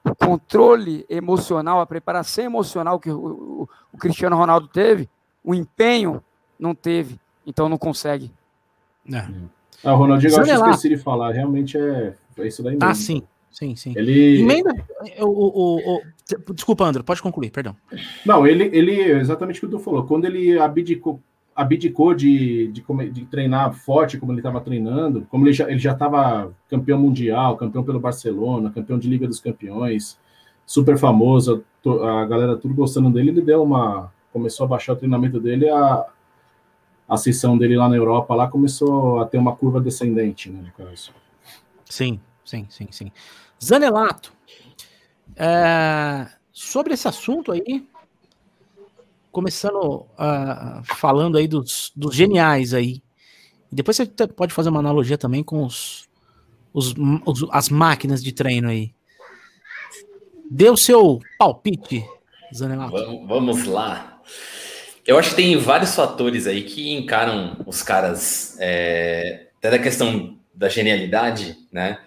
o 0.03 0.15
controle 0.15 1.05
emocional, 1.09 1.81
a 1.81 1.87
preparação 1.87 2.45
emocional 2.45 2.99
que 2.99 3.09
o, 3.09 3.17
o, 3.17 3.69
o 3.91 3.97
Cristiano 3.97 4.37
Ronaldo 4.37 4.67
teve? 4.67 5.09
O 5.47 5.55
empenho 5.55 6.21
não 6.59 6.75
teve. 6.75 7.17
Então 7.45 7.69
não 7.69 7.77
consegue. 7.77 8.29
É. 9.09 9.25
Ah, 9.81 9.93
o 9.93 9.97
Ronaldinho, 9.97 10.33
eu 10.33 10.43
esqueci 10.43 10.89
de 10.89 10.97
falar. 10.97 11.31
Realmente 11.31 11.77
é, 11.77 12.13
é 12.37 12.47
isso 12.47 12.61
daí 12.61 12.73
mesmo. 12.73 12.85
Ah, 12.85 12.93
sim. 12.93 13.23
Sim, 13.49 13.73
sim. 13.77 13.93
Ele... 13.95 14.41
Emenda. 14.41 14.75
O, 15.19 15.25
o, 15.25 15.95
o, 15.95 16.01
Desculpa, 16.53 16.83
André, 16.83 17.01
pode 17.01 17.21
concluir, 17.21 17.49
perdão. 17.49 17.77
Não, 18.25 18.45
ele, 18.45 18.65
ele 18.73 19.01
exatamente 19.13 19.59
o 19.59 19.61
que 19.61 19.71
tu 19.71 19.79
falou. 19.79 20.03
Quando 20.03 20.25
ele 20.25 20.59
abdicou, 20.59 21.21
abdicou 21.55 22.13
de, 22.13 22.67
de, 22.67 22.83
de 23.11 23.25
treinar 23.25 23.73
forte, 23.73 24.17
como 24.17 24.33
ele 24.33 24.41
estava 24.41 24.59
treinando, 24.59 25.25
como 25.29 25.45
ele 25.45 25.53
já 25.53 25.71
ele 25.71 25.79
já 25.79 25.93
estava 25.93 26.53
campeão 26.69 26.99
mundial, 26.99 27.55
campeão 27.55 27.85
pelo 27.85 28.01
Barcelona, 28.01 28.69
campeão 28.69 28.99
de 28.99 29.07
Liga 29.09 29.25
dos 29.25 29.39
Campeões, 29.39 30.19
super 30.65 30.97
famoso, 30.97 31.63
a 32.03 32.25
galera 32.25 32.57
tudo 32.57 32.73
gostando 32.73 33.09
dele, 33.09 33.29
ele 33.29 33.41
deu 33.41 33.63
uma. 33.63 34.11
Começou 34.37 34.65
a 34.65 34.67
baixar 34.67 34.93
o 34.93 34.95
treinamento 34.95 35.39
dele, 35.39 35.67
a, 35.67 36.05
a 37.09 37.17
sessão 37.17 37.57
dele 37.57 37.75
lá 37.75 37.89
na 37.89 37.95
Europa 37.95 38.35
lá 38.35 38.47
começou 38.47 39.19
a 39.19 39.25
ter 39.25 39.39
uma 39.39 39.55
curva 39.55 39.81
descendente, 39.81 40.47
né, 40.51 40.61
no 40.61 40.85
caso. 40.85 41.11
Sim, 41.85 42.19
sim, 42.45 42.67
sim, 42.69 42.87
sim. 42.91 43.11
Zanelato, 43.59 44.31
é, 45.35 46.27
sobre 46.51 46.93
esse 46.93 47.07
assunto 47.07 47.51
aí, 47.51 47.83
começando 49.31 50.05
uh, 50.13 50.83
falando 50.83 51.35
aí 51.35 51.47
dos, 51.47 51.91
dos 51.95 52.13
geniais 52.13 52.75
aí. 52.75 53.01
Depois 53.71 53.97
você 53.97 54.05
pode 54.05 54.53
fazer 54.53 54.69
uma 54.69 54.79
analogia 54.79 55.17
também 55.17 55.43
com 55.43 55.63
os, 55.63 56.07
os, 56.71 56.93
os 57.25 57.43
as 57.51 57.69
máquinas 57.69 58.23
de 58.23 58.31
treino 58.31 58.69
aí. 58.69 58.93
Dê 60.47 60.69
o 60.69 60.77
seu 60.77 61.19
palpite, 61.39 62.07
Zanelato. 62.55 62.91
Vamos, 62.91 63.27
vamos 63.27 63.65
lá. 63.65 64.16
Eu 65.05 65.17
acho 65.17 65.29
que 65.29 65.35
tem 65.37 65.57
vários 65.57 65.95
fatores 65.95 66.47
aí 66.47 66.63
que 66.63 66.93
encaram 66.93 67.57
os 67.65 67.81
caras, 67.81 68.57
é, 68.59 69.47
até 69.57 69.71
da 69.71 69.79
questão 69.79 70.37
da 70.53 70.67
genialidade, 70.67 71.55
né? 71.71 71.99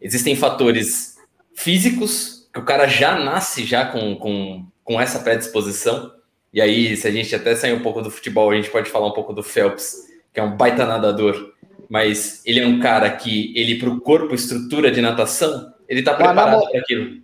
Existem 0.00 0.34
fatores 0.34 1.16
físicos, 1.54 2.48
que 2.52 2.60
o 2.60 2.64
cara 2.64 2.86
já 2.86 3.18
nasce 3.18 3.64
já 3.64 3.84
com, 3.84 4.16
com, 4.16 4.66
com 4.82 5.00
essa 5.00 5.18
predisposição. 5.18 6.12
E 6.52 6.60
aí, 6.60 6.96
se 6.96 7.06
a 7.06 7.10
gente 7.10 7.34
até 7.34 7.54
sair 7.54 7.74
um 7.74 7.82
pouco 7.82 8.00
do 8.00 8.10
futebol, 8.10 8.50
a 8.50 8.54
gente 8.54 8.70
pode 8.70 8.88
falar 8.88 9.08
um 9.08 9.12
pouco 9.12 9.34
do 9.34 9.42
Phelps, 9.42 10.06
que 10.32 10.40
é 10.40 10.42
um 10.42 10.56
baita 10.56 10.86
nadador, 10.86 11.52
mas 11.88 12.42
ele 12.46 12.60
é 12.60 12.66
um 12.66 12.80
cara 12.80 13.10
que, 13.10 13.52
ele 13.56 13.78
para 13.78 13.90
o 13.90 14.00
corpo, 14.00 14.34
estrutura 14.34 14.90
de 14.90 15.00
natação, 15.00 15.72
ele 15.88 16.00
está 16.00 16.14
preparado 16.14 16.62
para 16.70 16.80
aquilo. 16.80 17.20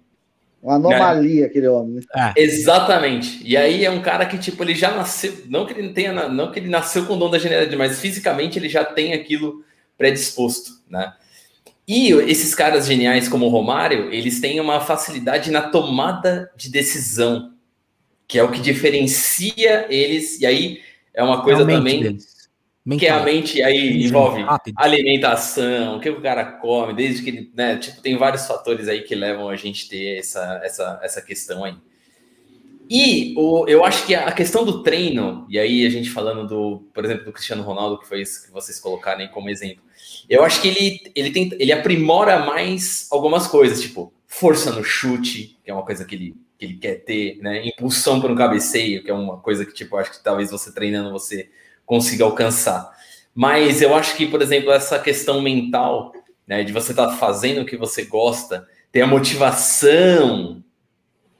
Uma 0.64 0.76
anomalia, 0.76 1.44
aquele 1.44 1.68
homem. 1.68 1.96
Né? 1.96 2.02
É. 2.16 2.42
Exatamente. 2.42 3.38
E 3.44 3.54
aí 3.54 3.84
é 3.84 3.90
um 3.90 4.00
cara 4.00 4.24
que, 4.24 4.38
tipo, 4.38 4.62
ele 4.64 4.74
já 4.74 4.90
nasceu, 4.92 5.42
não 5.46 5.66
que 5.66 5.74
ele 5.74 5.92
tenha, 5.92 6.26
não 6.30 6.50
que 6.50 6.58
ele 6.58 6.70
nasceu 6.70 7.04
com 7.04 7.12
o 7.12 7.18
dom 7.18 7.28
da 7.28 7.38
genialidade, 7.38 7.76
mas 7.76 8.00
fisicamente 8.00 8.58
ele 8.58 8.70
já 8.70 8.82
tem 8.82 9.12
aquilo 9.12 9.62
predisposto, 9.98 10.70
né? 10.88 11.12
E 11.86 12.12
esses 12.12 12.54
caras 12.54 12.86
geniais 12.86 13.28
como 13.28 13.44
o 13.44 13.50
Romário, 13.50 14.10
eles 14.10 14.40
têm 14.40 14.58
uma 14.58 14.80
facilidade 14.80 15.50
na 15.50 15.68
tomada 15.68 16.50
de 16.56 16.70
decisão, 16.70 17.52
que 18.26 18.38
é 18.38 18.42
o 18.42 18.50
que 18.50 18.58
diferencia 18.58 19.84
eles, 19.90 20.40
e 20.40 20.46
aí 20.46 20.80
é 21.12 21.22
uma 21.22 21.42
coisa 21.42 21.62
é 21.62 21.66
também 21.66 22.00
deles. 22.00 22.43
Mental. 22.84 22.98
Que 22.98 23.06
é 23.06 23.10
a 23.10 23.22
mente 23.22 23.62
aí 23.62 24.04
envolve 24.04 24.42
rápido. 24.42 24.74
alimentação, 24.76 25.96
o 25.96 26.00
que 26.00 26.10
o 26.10 26.20
cara 26.20 26.44
come, 26.44 26.92
desde 26.92 27.22
que 27.22 27.30
ele, 27.30 27.50
né, 27.54 27.76
tipo, 27.78 28.02
tem 28.02 28.16
vários 28.18 28.46
fatores 28.46 28.88
aí 28.88 29.02
que 29.02 29.14
levam 29.14 29.48
a 29.48 29.56
gente 29.56 29.88
ter 29.88 30.18
essa, 30.18 30.60
essa, 30.62 31.00
essa 31.02 31.22
questão 31.22 31.64
aí. 31.64 31.74
E 32.90 33.34
o, 33.38 33.66
eu 33.66 33.82
acho 33.82 34.06
que 34.06 34.14
a 34.14 34.30
questão 34.30 34.64
do 34.64 34.82
treino, 34.82 35.46
e 35.48 35.58
aí 35.58 35.86
a 35.86 35.88
gente 35.88 36.10
falando 36.10 36.46
do, 36.46 36.84
por 36.92 37.04
exemplo, 37.04 37.24
do 37.24 37.32
Cristiano 37.32 37.62
Ronaldo, 37.62 37.98
que 37.98 38.06
foi 38.06 38.20
isso 38.20 38.44
que 38.44 38.52
vocês 38.52 38.78
colocaram 38.78 39.20
aí 39.20 39.28
como 39.28 39.48
exemplo, 39.48 39.82
eu 40.28 40.44
acho 40.44 40.60
que 40.60 40.68
ele, 40.68 41.00
ele, 41.14 41.30
tem, 41.30 41.50
ele 41.58 41.72
aprimora 41.72 42.44
mais 42.44 43.08
algumas 43.10 43.46
coisas, 43.46 43.80
tipo 43.80 44.12
força 44.34 44.72
no 44.72 44.82
chute, 44.82 45.56
que 45.64 45.70
é 45.70 45.74
uma 45.74 45.84
coisa 45.84 46.04
que 46.04 46.14
ele, 46.14 46.36
que 46.58 46.64
ele 46.64 46.76
quer 46.76 46.96
ter, 47.04 47.38
né? 47.40 47.64
Impulsão 47.64 48.20
para 48.20 48.32
um 48.32 48.34
cabeceio, 48.34 49.02
que 49.04 49.08
é 49.08 49.14
uma 49.14 49.38
coisa 49.38 49.64
que, 49.64 49.72
tipo, 49.72 49.96
acho 49.96 50.10
que 50.10 50.24
talvez 50.24 50.50
você 50.50 50.74
treinando 50.74 51.12
você 51.12 51.48
consiga 51.84 52.24
alcançar. 52.24 52.92
Mas 53.34 53.82
eu 53.82 53.94
acho 53.94 54.16
que, 54.16 54.26
por 54.26 54.40
exemplo, 54.40 54.70
essa 54.70 54.98
questão 54.98 55.40
mental, 55.40 56.12
né, 56.46 56.62
de 56.62 56.72
você 56.72 56.92
estar 56.92 57.08
tá 57.08 57.16
fazendo 57.16 57.62
o 57.62 57.66
que 57.66 57.76
você 57.76 58.04
gosta, 58.04 58.66
ter 58.92 59.02
a 59.02 59.06
motivação, 59.06 60.62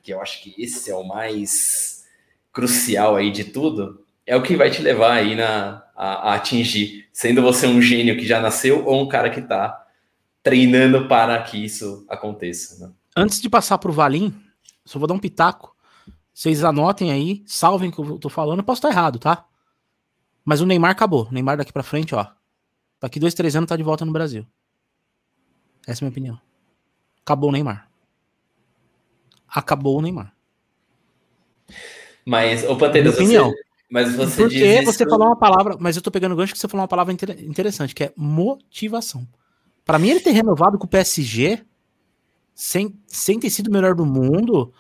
que 0.03 0.13
eu 0.13 0.21
acho 0.21 0.43
que 0.43 0.55
esse 0.59 0.91
é 0.91 0.95
o 0.95 1.05
mais 1.05 2.05
crucial 2.53 3.17
aí 3.17 3.31
de 3.31 3.45
tudo, 3.45 4.05
é 4.27 4.37
o 4.37 4.43
que 4.43 4.57
vai 4.57 4.71
te 4.71 4.83
levar 4.83 5.13
aí 5.13 5.35
na, 5.35 5.85
a, 5.95 6.31
a 6.31 6.35
atingir, 6.35 7.09
sendo 7.13 7.43
você 7.43 7.67
um 7.67 7.81
gênio 7.81 8.17
que 8.17 8.27
já 8.27 8.41
nasceu 8.41 8.85
ou 8.87 9.03
um 9.03 9.09
cara 9.09 9.31
que 9.31 9.41
está 9.41 9.87
treinando 10.43 11.09
para 11.09 11.43
que 11.43 11.65
isso 11.65 12.05
aconteça. 12.09 12.85
Né? 12.85 12.93
Antes 13.17 13.41
de 13.41 13.49
passar 13.49 13.79
para 13.79 13.91
o 13.91 13.95
Valim, 13.95 14.35
só 14.85 14.99
vou 14.99 15.09
dar 15.09 15.15
um 15.15 15.19
pitaco. 15.19 15.75
Vocês 16.33 16.65
anotem 16.65 17.13
aí, 17.13 17.43
salvem 17.47 17.89
o 17.89 17.93
que 17.93 18.01
eu 18.01 18.19
tô 18.19 18.29
falando. 18.29 18.63
Posso 18.63 18.79
estar 18.79 18.91
errado, 18.91 19.19
tá? 19.19 19.47
Mas 20.45 20.61
o 20.61 20.67
Neymar 20.67 20.91
acabou. 20.91 21.27
O 21.29 21.33
Neymar 21.33 21.57
daqui 21.57 21.73
para 21.73 21.83
frente, 21.83 22.15
ó. 22.15 22.27
Daqui 23.01 23.19
dois, 23.19 23.35
três 23.35 23.57
anos 23.57 23.69
tá 23.69 23.77
de 23.77 23.83
volta 23.83 24.05
no 24.05 24.13
Brasil. 24.13 24.47
Essa 25.87 26.03
é 26.03 26.03
a 26.03 26.07
minha 26.07 26.13
opinião. 26.13 26.41
Acabou 27.23 27.49
o 27.49 27.53
Neymar. 27.53 27.89
Acabou 29.49 29.99
o 29.99 30.03
Neymar. 30.03 30.35
Mas, 32.25 32.65
ô 32.65 32.77
Pantera, 32.77 33.11
você, 33.11 33.23
opinião. 33.23 33.53
mas 33.91 34.15
você 34.15 34.43
Porque 34.43 34.83
você 34.83 35.09
falou 35.09 35.29
uma 35.29 35.39
palavra, 35.39 35.77
mas 35.79 35.97
eu 35.97 36.03
tô 36.03 36.11
pegando 36.11 36.33
o 36.33 36.37
gancho 36.37 36.53
que 36.53 36.59
você 36.59 36.69
falou 36.69 36.83
uma 36.83 36.89
palavra 36.89 37.13
interessante, 37.13 37.95
que 37.95 38.05
é 38.05 38.13
motivação. 38.17 39.27
Para 39.85 39.99
mim, 39.99 40.11
ele 40.11 40.21
ter 40.21 40.31
renovado 40.31 40.79
com 40.79 40.87
o 40.87 40.89
PSG, 40.89 41.65
sem, 42.55 42.99
sem 43.07 43.39
ter 43.39 43.51
sido 43.51 43.69
o 43.69 43.73
melhor 43.73 43.95
do 43.95 44.07
mundo, 44.07 44.73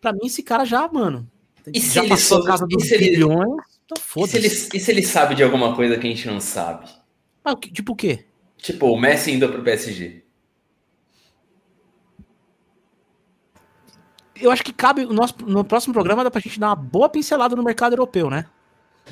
para 0.00 0.12
mim, 0.12 0.26
esse 0.26 0.42
cara 0.42 0.64
já, 0.64 0.88
mano, 0.88 1.28
e 1.72 1.80
já 1.80 2.02
se 2.02 2.08
passou 2.08 2.38
ele, 2.38 2.46
casa 2.46 2.66
dos 2.66 2.88
bilhões. 2.88 3.75
Então 3.86 4.02
foda-se. 4.02 4.38
E, 4.38 4.76
e, 4.76 4.80
se 4.80 4.90
ele 4.90 5.02
sabe 5.02 5.34
de 5.34 5.42
alguma 5.42 5.74
coisa 5.74 5.96
que 5.96 6.06
a 6.06 6.10
gente 6.10 6.26
não 6.26 6.40
sabe? 6.40 6.86
Ah, 7.44 7.54
tipo 7.54 7.92
o 7.92 7.96
quê? 7.96 8.26
Tipo, 8.58 8.86
o 8.88 9.00
Messi 9.00 9.32
indo 9.32 9.48
pro 9.48 9.62
PSG. 9.62 10.24
Eu 14.34 14.50
acho 14.50 14.64
que 14.64 14.72
cabe 14.72 15.04
no, 15.04 15.14
nosso, 15.14 15.34
no 15.46 15.64
próximo 15.64 15.94
programa 15.94 16.24
dá 16.24 16.30
pra 16.30 16.40
gente 16.40 16.58
dar 16.58 16.68
uma 16.68 16.76
boa 16.76 17.08
pincelada 17.08 17.54
no 17.56 17.62
mercado 17.62 17.92
europeu, 17.92 18.28
né? 18.28 18.46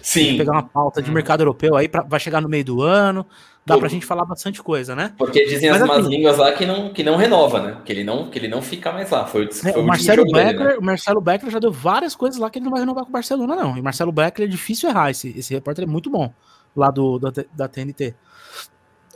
Sim. 0.02 0.36
Pegar 0.36 0.52
uma 0.52 0.62
pauta 0.62 1.00
de 1.00 1.10
mercado 1.10 1.40
europeu 1.40 1.76
aí, 1.76 1.88
pra, 1.88 2.02
vai 2.02 2.18
chegar 2.18 2.40
no 2.40 2.48
meio 2.48 2.64
do 2.64 2.82
ano, 2.82 3.24
dá 3.66 3.74
Pô. 3.74 3.80
pra 3.80 3.88
gente 3.88 4.04
falar 4.04 4.24
bastante 4.24 4.62
coisa, 4.62 4.94
né? 4.94 5.12
Porque 5.16 5.44
dizem 5.46 5.70
Mas, 5.70 5.82
as 5.82 5.88
más 5.88 5.98
assim, 6.00 6.10
línguas 6.10 6.36
lá 6.36 6.52
que 6.52 6.66
não, 6.66 6.92
que 6.92 7.02
não 7.02 7.16
renova, 7.16 7.60
né? 7.62 7.78
Que 7.84 7.92
ele 7.92 8.04
não, 8.04 8.30
que 8.30 8.38
ele 8.38 8.48
não 8.48 8.60
fica 8.60 8.92
mais 8.92 9.10
lá. 9.10 9.26
Foi, 9.26 9.46
é, 9.46 9.72
foi 9.72 9.82
o, 9.82 9.86
Marcelo 9.86 10.24
Becker, 10.24 10.58
dele, 10.58 10.64
né? 10.64 10.76
o 10.78 10.82
Marcelo 10.82 11.20
Becker 11.20 11.50
já 11.50 11.58
deu 11.58 11.72
várias 11.72 12.14
coisas 12.14 12.38
lá 12.38 12.50
que 12.50 12.58
ele 12.58 12.64
não 12.64 12.72
vai 12.72 12.80
renovar 12.80 13.04
com 13.04 13.10
o 13.10 13.12
Barcelona, 13.12 13.56
não. 13.56 13.76
E 13.76 13.82
Marcelo 13.82 14.12
Becker 14.12 14.44
é 14.44 14.48
difícil 14.48 14.90
errar. 14.90 15.10
Esse, 15.10 15.28
esse 15.38 15.54
repórter 15.54 15.84
é 15.84 15.86
muito 15.86 16.10
bom 16.10 16.32
lá 16.76 16.90
do, 16.90 17.18
da, 17.18 17.32
da 17.54 17.68
TNT. 17.68 18.14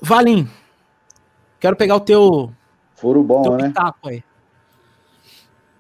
Valim, 0.00 0.48
quero 1.60 1.76
pegar 1.76 1.96
o 1.96 2.00
teu. 2.00 2.52
Furo 2.94 3.22
bom, 3.22 3.42
teu 3.42 3.56
né? 3.56 3.72
Aí. 4.04 4.24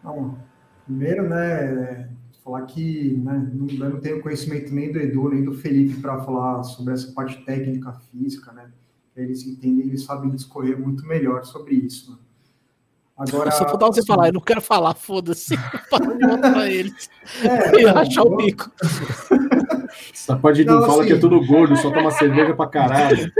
Não, 0.04 0.38
primeiro, 0.84 1.28
né, 1.28 2.08
falar 2.48 2.62
que 2.62 3.14
né, 3.18 3.50
não, 3.52 3.68
eu 3.68 3.90
não 3.90 4.00
tenho 4.00 4.22
conhecimento 4.22 4.74
nem 4.74 4.90
do 4.90 4.98
Edu, 4.98 5.28
nem 5.28 5.44
do 5.44 5.52
Felipe 5.52 6.00
para 6.00 6.18
falar 6.24 6.64
sobre 6.64 6.94
essa 6.94 7.12
parte 7.12 7.44
técnica, 7.44 7.92
física, 8.10 8.52
né? 8.52 8.70
Eles 9.14 9.46
entendem, 9.46 9.86
eles 9.86 10.04
sabem 10.04 10.30
discorrer 10.30 10.78
muito 10.78 11.04
melhor 11.06 11.44
sobre 11.44 11.74
isso. 11.74 12.12
Né? 12.12 12.18
Agora, 13.18 13.50
Só 13.50 13.68
faltava 13.68 13.92
você 13.92 14.00
assim, 14.00 14.06
falar, 14.06 14.28
eu 14.28 14.32
não 14.32 14.40
quero 14.40 14.62
falar, 14.62 14.94
foda-se. 14.94 15.56
para 15.90 16.70
eles. 16.70 17.10
É, 17.42 17.84
eu 17.84 17.98
achar 17.98 18.22
o 18.22 18.36
bico. 18.36 18.70
Essa 20.12 20.36
parte 20.36 20.64
não, 20.64 20.80
fala 20.82 21.00
assim... 21.00 21.06
que 21.06 21.12
é 21.14 21.18
tudo 21.18 21.44
gordo, 21.46 21.76
só 21.76 21.90
toma 21.90 22.10
cerveja 22.10 22.54
pra 22.54 22.66
caralho. 22.66 23.32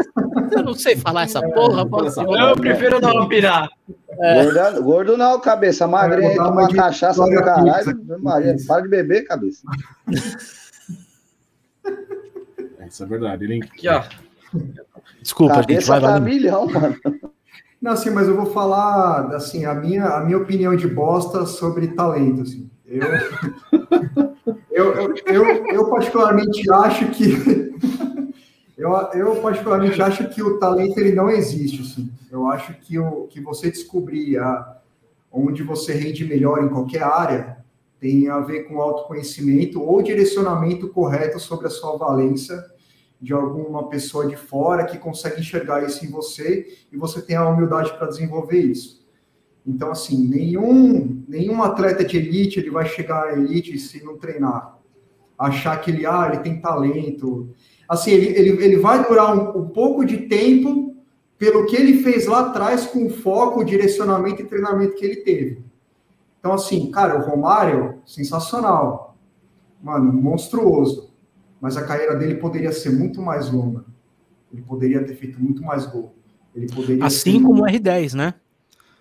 Eu 0.52 0.62
não 0.62 0.74
sei 0.74 0.96
falar 0.96 1.24
essa 1.24 1.40
porra. 1.40 1.82
É, 1.82 2.50
eu 2.50 2.56
prefiro 2.56 3.00
não 3.00 3.24
opinar. 3.24 3.68
É. 4.20 4.44
Gordo, 4.44 4.82
gordo 4.82 5.16
não, 5.16 5.40
cabeça. 5.40 5.86
Magrinha 5.86 6.30
aí, 6.30 6.36
toma 6.36 6.68
cachaça 6.68 7.22
do 7.22 7.30
caralho. 7.30 8.00
Maria, 8.20 8.56
para 8.66 8.82
de 8.82 8.88
beber, 8.88 9.26
cabeça. 9.26 9.62
Isso 12.88 13.02
é 13.02 13.06
verdade. 13.06 13.44
Ele... 13.44 13.62
Aqui, 13.62 13.88
ó. 13.88 14.02
Desculpa, 15.20 15.56
cabeça 15.56 15.92
gente, 15.92 16.00
vai 16.00 16.00
tá 16.00 16.20
milhão, 16.20 16.66
mano. 16.66 16.96
Não, 17.80 17.92
assim, 17.92 18.10
mas 18.10 18.26
eu 18.26 18.34
vou 18.34 18.46
falar, 18.46 19.34
assim, 19.36 19.64
a 19.64 19.74
minha, 19.74 20.04
a 20.04 20.24
minha 20.24 20.38
opinião 20.38 20.74
de 20.74 20.88
bosta 20.88 21.46
sobre 21.46 21.88
talento, 21.88 22.42
assim. 22.42 22.68
Eu, 22.88 23.02
eu, 24.70 25.14
eu, 25.26 25.66
eu, 25.66 25.90
particularmente 25.90 26.70
acho 26.72 27.10
que 27.10 27.72
eu, 28.78 28.90
eu 29.12 29.36
particularmente 29.42 30.00
acho 30.00 30.28
que 30.30 30.42
o 30.42 30.58
talento 30.58 30.98
ele 30.98 31.12
não 31.12 31.28
existe, 31.28 31.82
assim. 31.82 32.10
Eu 32.30 32.46
acho 32.46 32.72
que 32.80 32.98
o 32.98 33.26
que 33.26 33.40
você 33.40 33.70
descobrir 33.70 34.38
a, 34.38 34.78
onde 35.30 35.62
você 35.62 35.92
rende 35.92 36.24
melhor 36.24 36.64
em 36.64 36.68
qualquer 36.68 37.02
área 37.02 37.58
tem 38.00 38.28
a 38.28 38.40
ver 38.40 38.62
com 38.62 38.80
autoconhecimento 38.80 39.82
ou 39.82 40.02
direcionamento 40.02 40.88
correto 40.88 41.38
sobre 41.38 41.66
a 41.66 41.70
sua 41.70 41.96
valência 41.96 42.64
de 43.20 43.34
alguma 43.34 43.88
pessoa 43.88 44.26
de 44.26 44.36
fora 44.36 44.86
que 44.86 44.96
consegue 44.96 45.40
enxergar 45.40 45.84
isso 45.84 46.06
em 46.06 46.10
você 46.10 46.78
e 46.90 46.96
você 46.96 47.20
tem 47.20 47.36
a 47.36 47.48
humildade 47.48 47.92
para 47.98 48.06
desenvolver 48.06 48.60
isso. 48.60 48.97
Então, 49.66 49.90
assim, 49.90 50.26
nenhum, 50.26 51.22
nenhum 51.28 51.62
atleta 51.62 52.04
de 52.04 52.16
elite 52.16 52.58
ele 52.58 52.70
vai 52.70 52.86
chegar 52.86 53.28
à 53.28 53.32
elite 53.32 53.78
se 53.78 54.02
não 54.04 54.16
treinar. 54.16 54.78
Achar 55.38 55.76
que 55.80 55.90
ele, 55.90 56.06
ah, 56.06 56.30
ele 56.32 56.42
tem 56.42 56.60
talento. 56.60 57.50
Assim, 57.88 58.10
ele, 58.10 58.26
ele, 58.38 58.64
ele 58.64 58.76
vai 58.78 59.06
durar 59.06 59.36
um, 59.36 59.62
um 59.62 59.68
pouco 59.68 60.04
de 60.04 60.18
tempo 60.28 60.96
pelo 61.36 61.66
que 61.66 61.76
ele 61.76 62.02
fez 62.02 62.26
lá 62.26 62.40
atrás 62.40 62.86
com 62.86 63.06
o 63.06 63.10
foco, 63.10 63.60
o 63.60 63.64
direcionamento 63.64 64.42
e 64.42 64.46
treinamento 64.46 64.96
que 64.96 65.04
ele 65.04 65.16
teve. 65.16 65.62
Então, 66.40 66.52
assim, 66.52 66.90
cara, 66.90 67.18
o 67.18 67.28
Romário, 67.28 68.00
sensacional. 68.04 69.16
Mano, 69.82 70.12
monstruoso 70.12 71.08
mas 71.60 71.76
a 71.76 71.84
carreira 71.84 72.14
dele 72.14 72.36
poderia 72.36 72.72
ser 72.72 72.90
muito 72.90 73.20
mais 73.20 73.50
longa. 73.50 73.84
Ele 74.52 74.62
poderia 74.62 75.04
ter 75.04 75.14
feito 75.14 75.40
muito 75.42 75.62
mais 75.62 75.86
gol. 75.86 76.14
Ele 76.54 76.66
poderia 76.72 77.04
assim 77.04 77.42
como 77.42 77.62
o 77.62 77.66
R10, 77.66 78.14
né? 78.14 78.34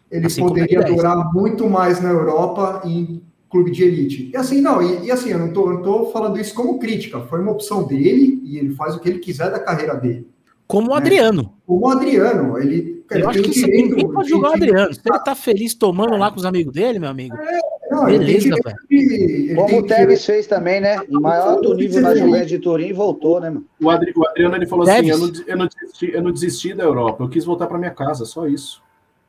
Ele 0.10 0.26
assim 0.28 0.42
poderia 0.42 0.84
durar 0.84 1.34
muito 1.34 1.70
mais 1.70 2.02
na 2.02 2.10
Europa 2.10 2.82
em 2.86 3.22
clube 3.50 3.72
de 3.72 3.84
elite. 3.84 4.32
E 4.34 4.38
assim, 4.38 4.62
não, 4.62 4.82
e, 4.82 5.06
e 5.06 5.12
assim, 5.12 5.32
eu 5.32 5.40
não 5.40 5.52
tô, 5.52 5.82
tô 5.82 6.06
falando 6.12 6.40
isso 6.40 6.54
como 6.54 6.80
crítica, 6.80 7.22
foi 7.22 7.40
uma 7.42 7.52
opção 7.52 7.86
dele 7.86 8.42
e 8.44 8.58
ele 8.58 8.74
faz 8.76 8.96
o 8.96 9.00
que 9.00 9.10
ele 9.10 9.20
quiser 9.20 9.52
da 9.52 9.60
carreira 9.60 9.96
dele. 9.96 10.28
Como 10.68 10.88
o 10.88 10.96
né? 10.96 10.98
Adriano. 10.98 11.54
Como 11.66 11.86
o 11.86 11.90
Adriano, 11.90 12.58
ele. 12.58 13.06
Eu 13.10 13.30
acho 13.30 13.42
que 13.42 13.52
direito, 13.52 13.96
ninguém 13.96 14.12
pode 14.12 14.30
jogar 14.30 14.50
o 14.50 14.54
Adriano. 14.54 14.94
Se 14.94 15.00
ele 15.06 15.20
tá 15.20 15.34
feliz 15.34 15.74
tomando 15.74 16.18
lá 16.18 16.30
com 16.30 16.38
os 16.38 16.46
amigos 16.46 16.74
dele, 16.74 17.00
meu 17.00 17.10
amigo. 17.10 17.38
É, 17.38 17.60
não, 17.90 18.06
Beleza, 18.06 18.50
velho. 18.50 19.56
Como 19.56 19.78
o 19.80 19.84
Tevez 19.84 20.26
fez 20.26 20.46
também, 20.46 20.82
né? 20.82 20.98
Em 21.10 21.22
maior 21.22 21.52
alto 21.52 21.74
nível 21.74 22.02
na 22.02 22.14
Juventus 22.14 22.50
de 22.50 22.60
Turim 22.60 22.92
voltou, 22.92 23.40
né, 23.40 23.50
mano? 23.50 23.66
O, 23.82 23.90
Adri, 23.90 24.12
o 24.14 24.28
Adriano 24.28 24.56
ele 24.58 24.68
falou 24.68 24.88
assim: 24.88 25.10
eu 25.10 25.18
não, 25.18 25.32
eu, 25.48 25.58
não 25.58 25.68
desisti, 25.68 26.12
eu 26.14 26.22
não 26.22 26.32
desisti 26.34 26.74
da 26.74 26.84
Europa, 26.84 27.24
eu 27.24 27.30
quis 27.30 27.46
voltar 27.46 27.68
para 27.68 27.78
minha 27.78 27.92
casa, 27.92 28.26
só 28.26 28.46
isso. 28.46 28.84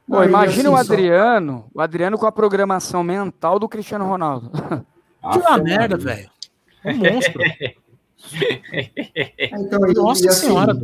Pô, 0.09 0.25
imagina 0.25 0.71
assim, 0.71 0.75
o 0.75 0.77
Adriano, 0.77 1.65
só... 1.65 1.71
o 1.75 1.81
Adriano 1.81 2.19
com 2.19 2.27
a 2.27 2.33
programação 2.33 3.05
mental 3.05 3.59
do 3.59 3.69
Cristiano 3.69 4.07
Ronaldo. 4.07 4.51
que 4.51 5.39
uma 5.39 5.59
merda, 5.59 5.99
velho. 5.99 6.31
Um 6.85 6.97
monstro. 6.97 7.43
então, 9.39 9.81
Nossa 9.95 10.25
e, 10.25 10.29
assim, 10.29 10.47
senhora, 10.47 10.75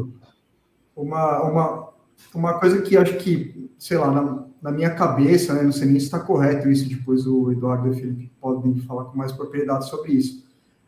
uma, 0.95 1.43
uma, 1.43 1.89
uma 2.35 2.59
coisa 2.61 2.83
que 2.83 2.97
acho 2.97 3.17
que, 3.17 3.71
sei 3.79 3.97
lá, 3.97 4.11
na, 4.11 4.45
na 4.61 4.71
minha 4.71 4.95
cabeça, 4.95 5.55
né, 5.55 5.63
não 5.63 5.73
sei 5.73 5.87
nem 5.87 5.99
se 5.99 6.07
está 6.07 6.19
correto 6.21 6.69
isso, 6.69 6.89
depois 6.89 7.27
o 7.27 7.51
Eduardo 7.51 7.89
e 7.89 7.91
o 7.91 7.95
Felipe 7.95 8.33
podem 8.41 8.79
falar 8.81 9.05
com 9.05 9.17
mais 9.17 9.33
propriedade 9.33 9.89
sobre 9.89 10.13
isso. 10.13 10.45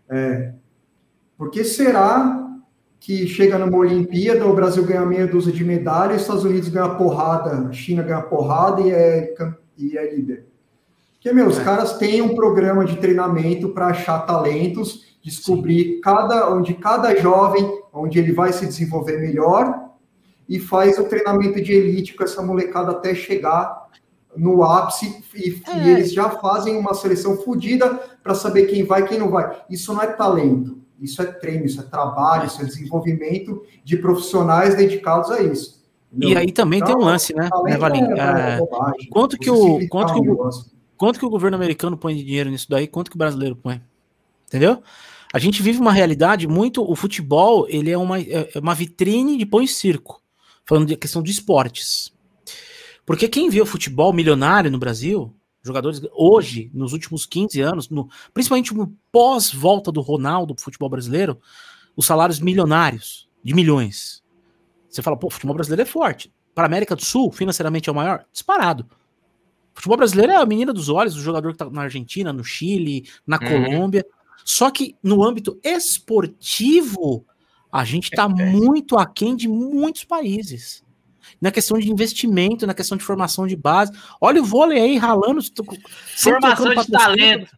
É, 0.08 0.52
por 1.38 1.50
que 1.50 1.64
será 1.64 2.45
que 2.98 3.26
chega 3.26 3.58
numa 3.58 3.76
Olimpíada, 3.78 4.46
o 4.46 4.54
Brasil 4.54 4.84
ganha 4.84 5.04
meia 5.04 5.26
dúzia 5.26 5.52
de 5.52 5.64
medalhas, 5.64 6.22
Estados 6.22 6.44
Unidos 6.44 6.68
ganha 6.68 6.88
porrada, 6.90 7.72
China 7.72 8.02
ganha 8.02 8.22
porrada 8.22 8.80
e 8.80 8.90
é, 8.90 9.34
e 9.76 9.96
é 9.96 10.14
líder? 10.14 10.46
Porque, 11.12 11.32
meu, 11.32 11.46
os 11.46 11.58
é. 11.58 11.64
caras 11.64 11.98
têm 11.98 12.22
um 12.22 12.34
programa 12.34 12.84
de 12.84 12.96
treinamento 12.96 13.70
para 13.70 13.88
achar 13.88 14.20
talentos, 14.20 15.16
descobrir 15.22 16.00
cada, 16.00 16.52
onde 16.54 16.74
cada 16.74 17.14
jovem, 17.16 17.68
onde 17.92 18.18
ele 18.18 18.32
vai 18.32 18.52
se 18.52 18.66
desenvolver 18.66 19.18
melhor 19.18 19.86
e 20.48 20.60
faz 20.60 20.98
o 20.98 21.04
treinamento 21.04 21.60
de 21.60 21.72
elite 21.72 22.14
com 22.14 22.22
essa 22.22 22.42
molecada 22.42 22.92
até 22.92 23.14
chegar 23.14 23.86
no 24.36 24.62
ápice 24.62 25.24
e, 25.34 25.62
é. 25.68 25.78
e 25.78 25.90
eles 25.90 26.12
já 26.12 26.30
fazem 26.30 26.76
uma 26.76 26.94
seleção 26.94 27.36
fodida 27.38 27.94
para 28.22 28.34
saber 28.34 28.66
quem 28.66 28.84
vai 28.84 29.02
e 29.02 29.06
quem 29.06 29.18
não 29.18 29.30
vai. 29.30 29.60
Isso 29.68 29.92
não 29.92 30.02
é 30.02 30.06
talento, 30.06 30.78
isso 31.00 31.20
é 31.22 31.26
treino, 31.26 31.66
isso 31.66 31.80
é 31.80 31.84
trabalho, 31.84 32.46
isso 32.46 32.60
é 32.60 32.64
desenvolvimento 32.64 33.62
de 33.84 33.96
profissionais 33.96 34.76
dedicados 34.76 35.30
a 35.30 35.42
isso. 35.42 35.84
Entendeu? 36.12 36.30
E 36.30 36.36
aí 36.36 36.52
também 36.52 36.78
então, 36.78 36.88
tem 36.88 36.96
um 36.96 37.00
então, 37.00 37.10
lance, 37.10 37.34
né, 37.34 37.48
né 37.64 37.76
Valim? 37.76 38.02
É, 38.02 38.58
quanto 39.10 39.36
que 39.36 39.50
o 39.50 39.86
quanto 39.88 40.14
que 40.14 40.30
o, 40.30 40.50
quanto 40.96 41.18
que 41.18 41.26
o 41.26 41.30
governo 41.30 41.56
americano 41.56 41.96
põe 41.96 42.16
de 42.16 42.24
dinheiro 42.24 42.50
nisso 42.50 42.66
daí? 42.68 42.86
Quanto 42.86 43.10
que 43.10 43.16
o 43.16 43.18
brasileiro 43.18 43.56
põe? 43.56 43.82
Entendeu? 44.46 44.82
A 45.32 45.38
gente 45.38 45.62
vive 45.62 45.80
uma 45.80 45.92
realidade 45.92 46.46
muito. 46.46 46.88
O 46.88 46.94
futebol 46.94 47.66
ele 47.68 47.90
é 47.90 47.98
uma, 47.98 48.20
é 48.20 48.48
uma 48.60 48.74
vitrine 48.74 49.36
de 49.36 49.44
pão 49.44 49.60
e 49.60 49.68
circo 49.68 50.22
falando 50.66 50.88
de 50.88 50.96
questão 50.96 51.22
de 51.22 51.30
esportes. 51.30 52.12
Porque 53.06 53.28
quem 53.28 53.48
vê 53.48 53.60
o 53.60 53.66
futebol 53.66 54.12
milionário 54.12 54.70
no 54.70 54.78
Brasil, 54.78 55.32
jogadores 55.66 56.00
hoje, 56.12 56.70
nos 56.72 56.92
últimos 56.92 57.26
15 57.26 57.60
anos, 57.60 57.90
no, 57.90 58.08
principalmente 58.32 58.74
no 58.74 58.96
pós-volta 59.10 59.90
do 59.90 60.00
Ronaldo 60.00 60.54
pro 60.54 60.64
futebol 60.64 60.88
brasileiro, 60.88 61.38
os 61.96 62.06
salários 62.06 62.40
milionários, 62.40 63.28
de 63.42 63.54
milhões. 63.54 64.22
Você 64.88 65.02
fala, 65.02 65.16
pô, 65.16 65.28
o 65.28 65.30
futebol 65.30 65.54
brasileiro 65.54 65.82
é 65.82 65.86
forte. 65.86 66.32
Para 66.54 66.64
a 66.64 66.66
América 66.66 66.96
do 66.96 67.04
Sul, 67.04 67.30
financeiramente 67.30 67.88
é 67.88 67.92
o 67.92 67.94
maior? 67.94 68.24
Disparado. 68.32 68.86
O 69.74 69.76
futebol 69.76 69.98
brasileiro 69.98 70.32
é 70.32 70.36
a 70.36 70.46
menina 70.46 70.72
dos 70.72 70.88
olhos 70.88 71.14
do 71.14 71.20
jogador 71.20 71.52
que 71.52 71.58
tá 71.58 71.68
na 71.68 71.82
Argentina, 71.82 72.32
no 72.32 72.42
Chile, 72.42 73.08
na 73.26 73.38
uhum. 73.38 73.64
Colômbia. 73.64 74.06
Só 74.44 74.70
que 74.70 74.96
no 75.02 75.22
âmbito 75.22 75.60
esportivo, 75.62 77.26
a 77.70 77.84
gente 77.84 78.04
está 78.04 78.28
muito 78.28 78.96
aquém 78.96 79.36
de 79.36 79.48
muitos 79.48 80.04
países. 80.04 80.82
Na 81.40 81.50
questão 81.50 81.78
de 81.78 81.90
investimento, 81.90 82.66
na 82.66 82.74
questão 82.74 82.96
de 82.96 83.04
formação 83.04 83.46
de 83.46 83.56
base. 83.56 83.92
Olha 84.20 84.40
o 84.40 84.44
vôlei 84.44 84.78
aí 84.78 84.96
ralando. 84.96 85.40
Formação 86.16 86.74
de 86.74 86.90
talento. 86.90 87.56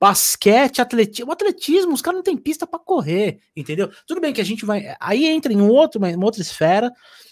Basquete, 0.00 0.80
atletismo. 0.80 1.30
O 1.30 1.32
atletismo, 1.32 1.92
os 1.92 2.02
caras 2.02 2.18
não 2.18 2.24
têm 2.24 2.36
pista 2.36 2.66
para 2.66 2.78
correr, 2.78 3.38
entendeu? 3.56 3.90
Tudo 4.06 4.20
bem 4.20 4.32
que 4.32 4.40
a 4.40 4.44
gente 4.44 4.64
vai. 4.64 4.94
Aí 4.98 5.26
entra 5.26 5.52
em 5.52 5.60
um 5.60 5.68
outro, 5.68 6.00
uma 6.00 6.24
outra 6.24 6.42
esfera 6.42 6.90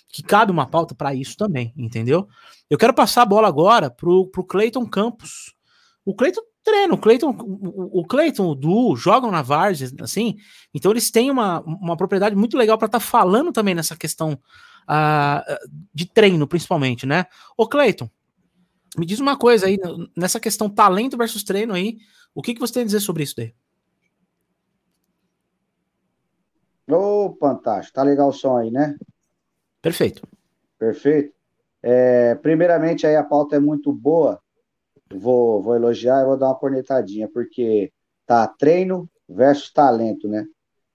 que 0.08 0.22
cabe 0.22 0.52
uma 0.52 0.66
pauta 0.66 0.94
para 0.94 1.14
isso 1.14 1.36
também, 1.36 1.72
entendeu? 1.76 2.28
Eu 2.68 2.78
quero 2.78 2.94
passar 2.94 3.22
a 3.22 3.26
bola 3.26 3.48
agora 3.48 3.90
pro, 3.90 4.26
pro 4.28 4.44
Cleiton 4.44 4.86
Campos. 4.86 5.54
O 6.04 6.14
Cleiton 6.14 6.42
treino. 6.62 6.94
O 6.94 6.98
Cleiton, 6.98 7.36
o, 7.38 8.04
Cleiton, 8.06 8.48
o 8.48 8.54
Du 8.54 8.96
jogam 8.96 9.30
na 9.30 9.42
Vargas, 9.42 9.92
assim, 10.00 10.36
então 10.72 10.90
eles 10.90 11.10
têm 11.10 11.30
uma, 11.30 11.60
uma 11.60 11.96
propriedade 11.96 12.36
muito 12.36 12.56
legal 12.56 12.78
para 12.78 12.86
estar 12.86 13.00
tá 13.00 13.04
falando 13.04 13.52
também 13.52 13.74
nessa 13.74 13.96
questão 13.96 14.38
uh, 14.90 15.68
de 15.94 16.06
treino, 16.06 16.46
principalmente, 16.48 17.06
né? 17.06 17.26
Ô 17.56 17.68
Cleiton, 17.68 18.10
me 18.98 19.06
diz 19.06 19.20
uma 19.20 19.38
coisa 19.38 19.66
aí, 19.66 19.78
nessa 20.16 20.40
questão 20.40 20.68
talento 20.68 21.16
versus 21.16 21.44
treino 21.44 21.74
aí, 21.74 21.98
o 22.34 22.42
que, 22.42 22.54
que 22.54 22.60
você 22.60 22.74
tem 22.74 22.82
a 22.82 22.86
dizer 22.86 23.00
sobre 23.00 23.22
isso 23.22 23.36
daí? 23.36 23.54
Ô, 26.88 27.26
oh, 27.26 27.36
fantástico, 27.38 27.94
tá 27.94 28.02
legal 28.02 28.28
o 28.28 28.32
som 28.32 28.56
aí, 28.56 28.70
né? 28.70 28.96
Perfeito. 29.80 30.26
Perfeito. 30.76 31.32
É, 31.82 32.34
primeiramente, 32.34 33.06
aí 33.06 33.14
a 33.14 33.22
pauta 33.22 33.56
é 33.56 33.60
muito 33.60 33.92
boa, 33.92 34.40
vou, 35.14 35.62
vou 35.62 35.76
elogiar 35.76 36.22
e 36.22 36.26
vou 36.26 36.36
dar 36.36 36.48
uma 36.48 36.58
cornetadinha, 36.58 37.28
porque 37.28 37.92
tá 38.26 38.46
treino 38.48 39.08
versus 39.28 39.72
talento, 39.72 40.28
né? 40.28 40.46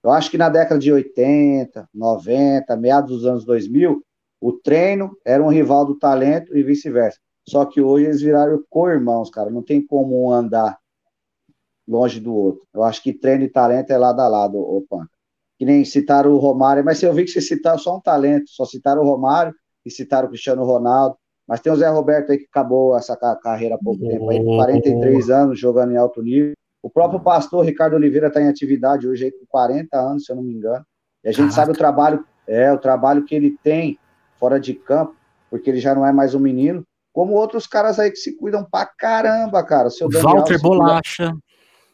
Eu 0.06 0.12
acho 0.12 0.30
que 0.30 0.38
na 0.38 0.48
década 0.48 0.78
de 0.78 0.92
80, 0.92 1.88
90, 1.92 2.76
meados 2.76 3.10
dos 3.10 3.26
anos 3.26 3.44
2000, 3.44 4.00
o 4.40 4.52
treino 4.52 5.18
era 5.24 5.42
um 5.42 5.48
rival 5.48 5.84
do 5.84 5.98
talento 5.98 6.56
e 6.56 6.62
vice-versa. 6.62 7.18
Só 7.48 7.64
que 7.64 7.80
hoje 7.80 8.04
eles 8.04 8.20
viraram 8.20 8.62
co-irmãos, 8.70 9.28
cara. 9.30 9.50
Não 9.50 9.64
tem 9.64 9.84
como 9.84 10.24
um 10.24 10.30
andar 10.30 10.78
longe 11.88 12.20
do 12.20 12.32
outro. 12.32 12.62
Eu 12.72 12.84
acho 12.84 13.02
que 13.02 13.12
treino 13.12 13.42
e 13.42 13.48
talento 13.48 13.90
é 13.90 13.98
lado 13.98 14.20
a 14.20 14.28
lado, 14.28 14.86
Panca. 14.88 15.10
Que 15.58 15.64
nem 15.64 15.84
citaram 15.84 16.30
o 16.30 16.38
Romário, 16.38 16.84
mas 16.84 17.02
eu 17.02 17.12
vi 17.12 17.24
que 17.24 17.32
você 17.32 17.40
citaram 17.40 17.78
só 17.78 17.96
um 17.96 18.00
talento, 18.00 18.48
só 18.48 18.64
citaram 18.64 19.02
o 19.02 19.06
Romário 19.06 19.52
e 19.84 19.90
citaram 19.90 20.28
o 20.28 20.30
Cristiano 20.30 20.64
Ronaldo. 20.64 21.16
Mas 21.48 21.58
tem 21.58 21.72
o 21.72 21.76
Zé 21.76 21.88
Roberto 21.88 22.30
aí 22.30 22.38
que 22.38 22.46
acabou 22.48 22.96
essa 22.96 23.16
carreira 23.42 23.74
há 23.74 23.78
pouco 23.78 24.06
tempo 24.06 24.30
aí, 24.30 24.38
com 24.38 24.54
43 24.54 25.30
anos, 25.30 25.58
jogando 25.58 25.92
em 25.92 25.96
alto 25.96 26.22
nível. 26.22 26.52
O 26.86 26.90
próprio 26.90 27.18
pastor 27.18 27.64
Ricardo 27.64 27.96
Oliveira 27.96 28.28
está 28.28 28.40
em 28.40 28.46
atividade 28.46 29.08
hoje 29.08 29.32
com 29.32 29.44
40 29.48 29.98
anos, 29.98 30.24
se 30.24 30.30
eu 30.30 30.36
não 30.36 30.42
me 30.44 30.54
engano. 30.54 30.86
E 31.24 31.28
a 31.28 31.32
gente 31.32 31.50
Caraca. 31.50 31.54
sabe 31.56 31.72
o 31.72 31.74
trabalho, 31.74 32.24
é, 32.46 32.72
o 32.72 32.78
trabalho 32.78 33.24
que 33.24 33.34
ele 33.34 33.58
tem 33.60 33.98
fora 34.38 34.60
de 34.60 34.72
campo, 34.72 35.16
porque 35.50 35.68
ele 35.68 35.80
já 35.80 35.96
não 35.96 36.06
é 36.06 36.12
mais 36.12 36.32
um 36.32 36.38
menino, 36.38 36.86
como 37.12 37.32
outros 37.32 37.66
caras 37.66 37.98
aí 37.98 38.08
que 38.08 38.18
se 38.18 38.36
cuidam 38.36 38.64
pra 38.64 38.86
caramba, 38.86 39.64
cara. 39.64 39.90
Seu 39.90 40.08
Daniel 40.08 40.36
Walter 40.36 40.60
Bolacha. 40.60 41.36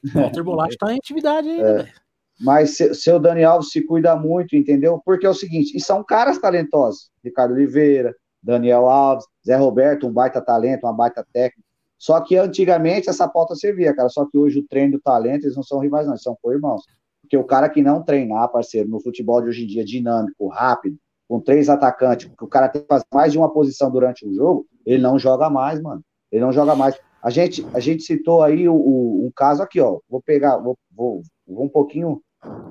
Walter 0.13 0.43
Bolacha 0.43 0.77
tá 0.79 0.93
em 0.93 0.99
atividade 0.99 1.49
ainda, 1.49 1.69
é. 1.69 1.75
velho. 1.85 1.93
Mas 2.39 2.77
seu 2.77 3.19
Dani 3.19 3.45
Alves 3.45 3.71
se 3.71 3.81
cuida 3.87 4.15
muito, 4.15 4.55
entendeu? 4.55 5.01
Porque 5.07 5.25
é 5.25 5.31
o 5.31 5.35
seguinte, 5.35 5.75
e 5.75 5.81
são 5.81 6.05
caras 6.05 6.37
talentosos. 6.37 7.11
Ricardo 7.25 7.55
Oliveira, 7.55 8.15
Daniel 8.43 8.91
Alves, 8.91 9.25
Zé 9.47 9.57
Roberto, 9.57 10.07
um 10.07 10.13
baita 10.13 10.43
talento, 10.43 10.85
uma 10.85 10.93
baita 10.93 11.27
técnica. 11.33 11.72
Só 12.03 12.21
que 12.21 12.37
antigamente 12.37 13.09
essa 13.09 13.29
pauta 13.29 13.55
servia, 13.55 13.95
cara. 13.95 14.09
Só 14.09 14.27
que 14.27 14.37
hoje 14.37 14.59
o 14.59 14.67
treino 14.67 14.95
do 14.95 15.01
talento, 15.01 15.45
eles 15.45 15.55
não 15.55 15.63
são 15.63 15.79
rivais, 15.79 16.05
não, 16.05 16.15
eles 16.15 16.23
são 16.25 16.37
co-irmãos. 16.43 16.83
Porque 17.21 17.37
o 17.37 17.45
cara 17.45 17.69
que 17.69 17.81
não 17.81 18.03
treinar, 18.03 18.51
parceiro, 18.51 18.89
no 18.89 19.01
futebol 19.01 19.41
de 19.41 19.49
hoje 19.49 19.63
em 19.63 19.69
dia, 19.69 19.85
dinâmico, 19.85 20.49
rápido, 20.49 20.97
com 21.29 21.39
três 21.39 21.69
atacantes, 21.69 22.29
que 22.37 22.45
o 22.45 22.49
cara 22.49 22.69
tem 22.69 22.83
que 22.83 22.89
fazer 22.89 23.05
mais 23.15 23.31
de 23.31 23.39
uma 23.39 23.53
posição 23.53 23.89
durante 23.89 24.27
o 24.27 24.35
jogo, 24.35 24.67
ele 24.85 25.01
não 25.01 25.17
joga 25.17 25.49
mais, 25.49 25.81
mano. 25.81 26.03
Ele 26.33 26.45
não 26.45 26.53
joga 26.53 26.75
mais. 26.75 26.99
A 27.23 27.31
gente, 27.31 27.65
a 27.73 27.79
gente 27.79 28.03
citou 28.03 28.43
aí 28.43 28.69
o, 28.69 28.75
o 28.75 29.27
um 29.27 29.31
caso 29.31 29.63
aqui, 29.63 29.81
ó. 29.81 30.01
Vou 30.11 30.21
pegar, 30.21 30.59
vou, 30.59 30.77
vou, 30.91 31.23
vou 31.47 31.67
um 31.67 31.69
pouquinho 31.69 32.21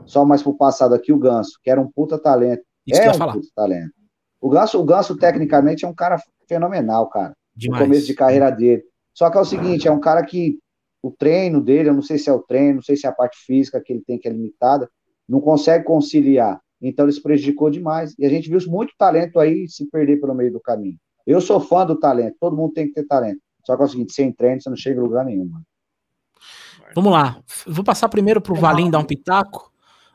só 0.06 0.26
mais 0.26 0.44
pro 0.44 0.58
passado 0.58 0.94
aqui, 0.94 1.14
o 1.14 1.18
Ganso, 1.18 1.58
que 1.64 1.72
era 1.72 1.80
um 1.80 1.90
puta 1.90 2.20
talento. 2.20 2.64
Isso 2.86 3.00
é 3.00 3.10
um 3.10 3.14
falar. 3.14 3.32
puta 3.32 3.48
talento. 3.56 3.94
O 4.42 4.50
Ganso, 4.50 4.78
o 4.78 4.84
Ganso, 4.84 5.16
tecnicamente, 5.16 5.86
é 5.86 5.88
um 5.88 5.96
cara 5.96 6.22
fenomenal, 6.50 7.08
cara. 7.08 7.32
Demais. 7.56 7.80
No 7.80 7.88
começo 7.88 8.08
de 8.08 8.14
carreira 8.14 8.50
dele. 8.50 8.84
Só 9.14 9.30
que 9.30 9.38
é 9.38 9.42
o 9.42 9.46
seguinte, 9.46 9.88
é 9.88 9.92
um 9.92 10.00
cara 10.00 10.24
que 10.26 10.58
o 11.02 11.12
treino 11.12 11.62
dele, 11.62 11.90
eu 11.90 11.94
não 11.94 12.02
sei 12.02 12.18
se 12.18 12.30
é 12.30 12.34
o 12.34 12.40
treino, 12.40 12.76
não 12.76 12.82
sei 12.82 12.96
se 12.96 13.06
é 13.06 13.10
a 13.10 13.14
parte 13.14 13.38
física 13.46 13.82
que 13.82 13.92
ele 13.92 14.04
tem 14.06 14.20
que 14.20 14.28
é 14.28 14.32
limitada, 14.32 14.90
não 15.28 15.42
consegue 15.42 15.84
conciliar. 15.84 16.60
Então 16.82 17.06
ele 17.06 17.12
se 17.12 17.22
prejudicou 17.22 17.70
demais. 17.70 18.14
E 18.18 18.26
a 18.26 18.30
gente 18.30 18.50
viu 18.50 18.60
muito 18.68 18.94
talento 18.98 19.40
aí 19.40 19.68
se 19.68 19.86
perder 19.90 20.20
pelo 20.20 20.34
meio 20.34 20.52
do 20.52 20.60
caminho. 20.60 20.98
Eu 21.26 21.42
sou 21.42 21.60
fã 21.60 21.86
do 21.86 22.00
talento, 22.00 22.36
todo 22.40 22.56
mundo 22.56 22.74
tem 22.74 22.88
que 22.88 22.94
ter 22.94 23.06
talento. 23.06 23.40
Só 23.66 23.76
que 23.76 23.84
é 23.84 23.86
o 23.86 23.90
seguinte, 23.90 24.14
sem 24.14 24.32
treino 24.32 24.62
você 24.62 24.70
não 24.70 24.78
chega 24.78 25.00
em 25.00 25.04
lugar 25.04 25.26
nenhum, 25.26 25.46
mano. 25.46 25.66
Vamos 26.96 27.12
lá. 27.12 27.42
Vou 27.68 27.84
passar 27.84 28.10
primeiro 28.10 28.42
pro 28.42 28.56
Valim 28.56 28.90
dar 28.90 29.00
um 29.00 29.06
pitaco. 29.06 29.71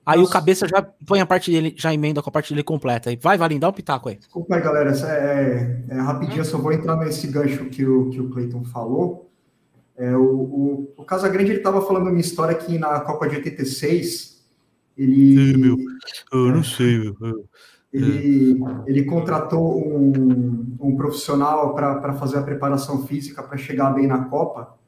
Aí 0.07 0.19
Nossa. 0.19 0.31
o 0.31 0.33
cabeça 0.33 0.69
já 0.69 0.81
põe 1.05 1.21
a 1.21 1.27
parte 1.27 1.51
dele, 1.51 1.75
já 1.77 1.93
emenda 1.93 2.23
com 2.23 2.31
a 2.31 2.33
parte 2.33 2.51
dele 2.51 2.63
completa. 2.63 3.11
Vai, 3.21 3.37
Valim, 3.37 3.59
dá 3.59 3.69
um 3.69 3.73
pitaco 3.73 4.09
aí. 4.09 4.15
Desculpa 4.15 4.55
aí, 4.55 4.63
galera. 4.63 4.93
É, 4.93 5.85
é, 5.91 5.97
é 5.97 6.01
rapidinho, 6.01 6.39
eu 6.43 6.45
só 6.45 6.59
vou 6.59 6.73
entrar 6.73 6.95
nesse 6.95 7.27
gancho 7.27 7.65
que 7.65 7.85
o, 7.85 8.09
que 8.11 8.21
o 8.21 8.31
Cleiton 8.31 8.65
falou. 8.65 9.29
É, 9.97 10.17
o, 10.17 10.23
o, 10.23 10.95
o 10.97 11.05
Casagrande 11.05 11.51
ele 11.51 11.59
estava 11.59 11.83
falando 11.83 12.09
uma 12.11 12.21
história 12.21 12.55
que 12.55 12.79
na 12.79 13.01
Copa 13.01 13.29
de 13.29 13.37
86 13.37 14.47
ele. 14.97 15.53
Sim, 15.53 15.57
meu. 15.59 15.77
Eu 16.33 16.53
não 16.53 16.63
sei, 16.63 16.99
meu. 16.99 17.45
Ele, 17.93 18.61
ele 18.87 19.05
contratou 19.07 19.77
um, 19.77 20.77
um 20.79 20.97
profissional 20.97 21.75
para 21.75 22.13
fazer 22.13 22.39
a 22.39 22.43
preparação 22.43 23.07
física 23.07 23.43
para 23.43 23.57
chegar 23.57 23.91
bem 23.91 24.07
na 24.07 24.27
Copa. 24.27 24.79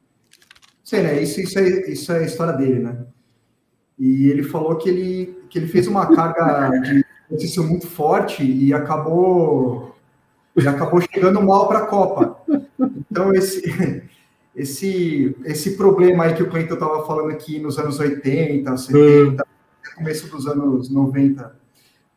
Sei, 0.81 1.03
né? 1.03 1.21
Isso, 1.21 1.41
isso, 1.41 1.59
é, 1.59 1.91
isso 1.91 2.11
é 2.13 2.19
a 2.19 2.25
história 2.25 2.53
dele, 2.53 2.79
né? 2.79 3.05
E 3.99 4.29
ele 4.29 4.43
falou 4.43 4.77
que 4.77 4.87
ele, 4.87 5.43
que 5.49 5.59
ele 5.59 5.67
fez 5.67 5.85
uma 5.85 6.15
carga 6.15 6.69
de 6.79 7.05
exercício 7.29 7.63
muito 7.63 7.85
forte 7.85 8.43
e 8.43 8.73
acabou, 8.73 9.93
e 10.55 10.65
acabou 10.65 11.01
chegando 11.01 11.41
mal 11.41 11.67
para 11.67 11.79
a 11.79 11.85
Copa. 11.85 12.41
Então, 13.11 13.33
esse, 13.33 14.03
esse, 14.55 15.35
esse 15.43 15.75
problema 15.75 16.23
aí 16.23 16.33
que 16.33 16.43
o 16.43 16.49
Cleiton 16.49 16.75
estava 16.75 17.05
falando 17.05 17.31
aqui 17.31 17.59
nos 17.59 17.77
anos 17.77 17.99
80, 17.99 18.77
70, 18.77 19.45
começo 19.97 20.27
dos 20.29 20.47
anos 20.47 20.89
90, 20.89 21.53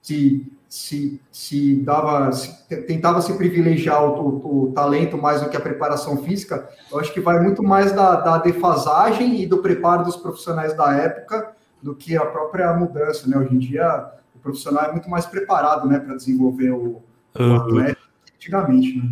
se, 0.01 0.53
se, 0.69 1.21
se 1.33 1.75
dava, 1.77 2.31
se, 2.31 2.77
tentava 2.87 3.21
se 3.21 3.33
privilegiar 3.33 4.05
o, 4.05 4.21
o, 4.21 4.63
o, 4.69 4.73
talento 4.73 5.19
mais 5.19 5.41
do 5.43 5.49
que 5.49 5.57
a 5.57 5.61
preparação 5.61 6.23
física, 6.23 6.69
eu 6.93 7.01
acho 7.01 7.13
que 7.13 7.21
vai 7.21 7.41
muito 7.41 7.61
mais 7.61 7.91
da, 7.91 8.17
da 8.21 8.39
defasagem 8.39 9.43
e 9.43 9.47
do 9.47 9.59
preparo 9.59 10.05
dos 10.05 10.17
profissionais 10.17 10.77
da 10.77 10.93
época 10.93 11.57
do 11.83 11.95
que 11.95 12.17
a 12.17 12.25
própria 12.25 12.73
mudança, 12.75 13.29
né? 13.29 13.37
Hoje 13.37 13.55
em 13.55 13.59
dia, 13.59 14.13
o 14.35 14.39
profissional 14.39 14.85
é 14.85 14.93
muito 14.93 15.11
mais 15.11 15.27
preparado, 15.27 15.89
né, 15.89 15.99
para 15.99 16.15
desenvolver 16.15 16.71
o, 16.71 16.79
o 16.79 17.03
uhum. 17.39 17.57
atleta 17.57 17.99
antigamente, 18.35 18.99
né? 18.99 19.11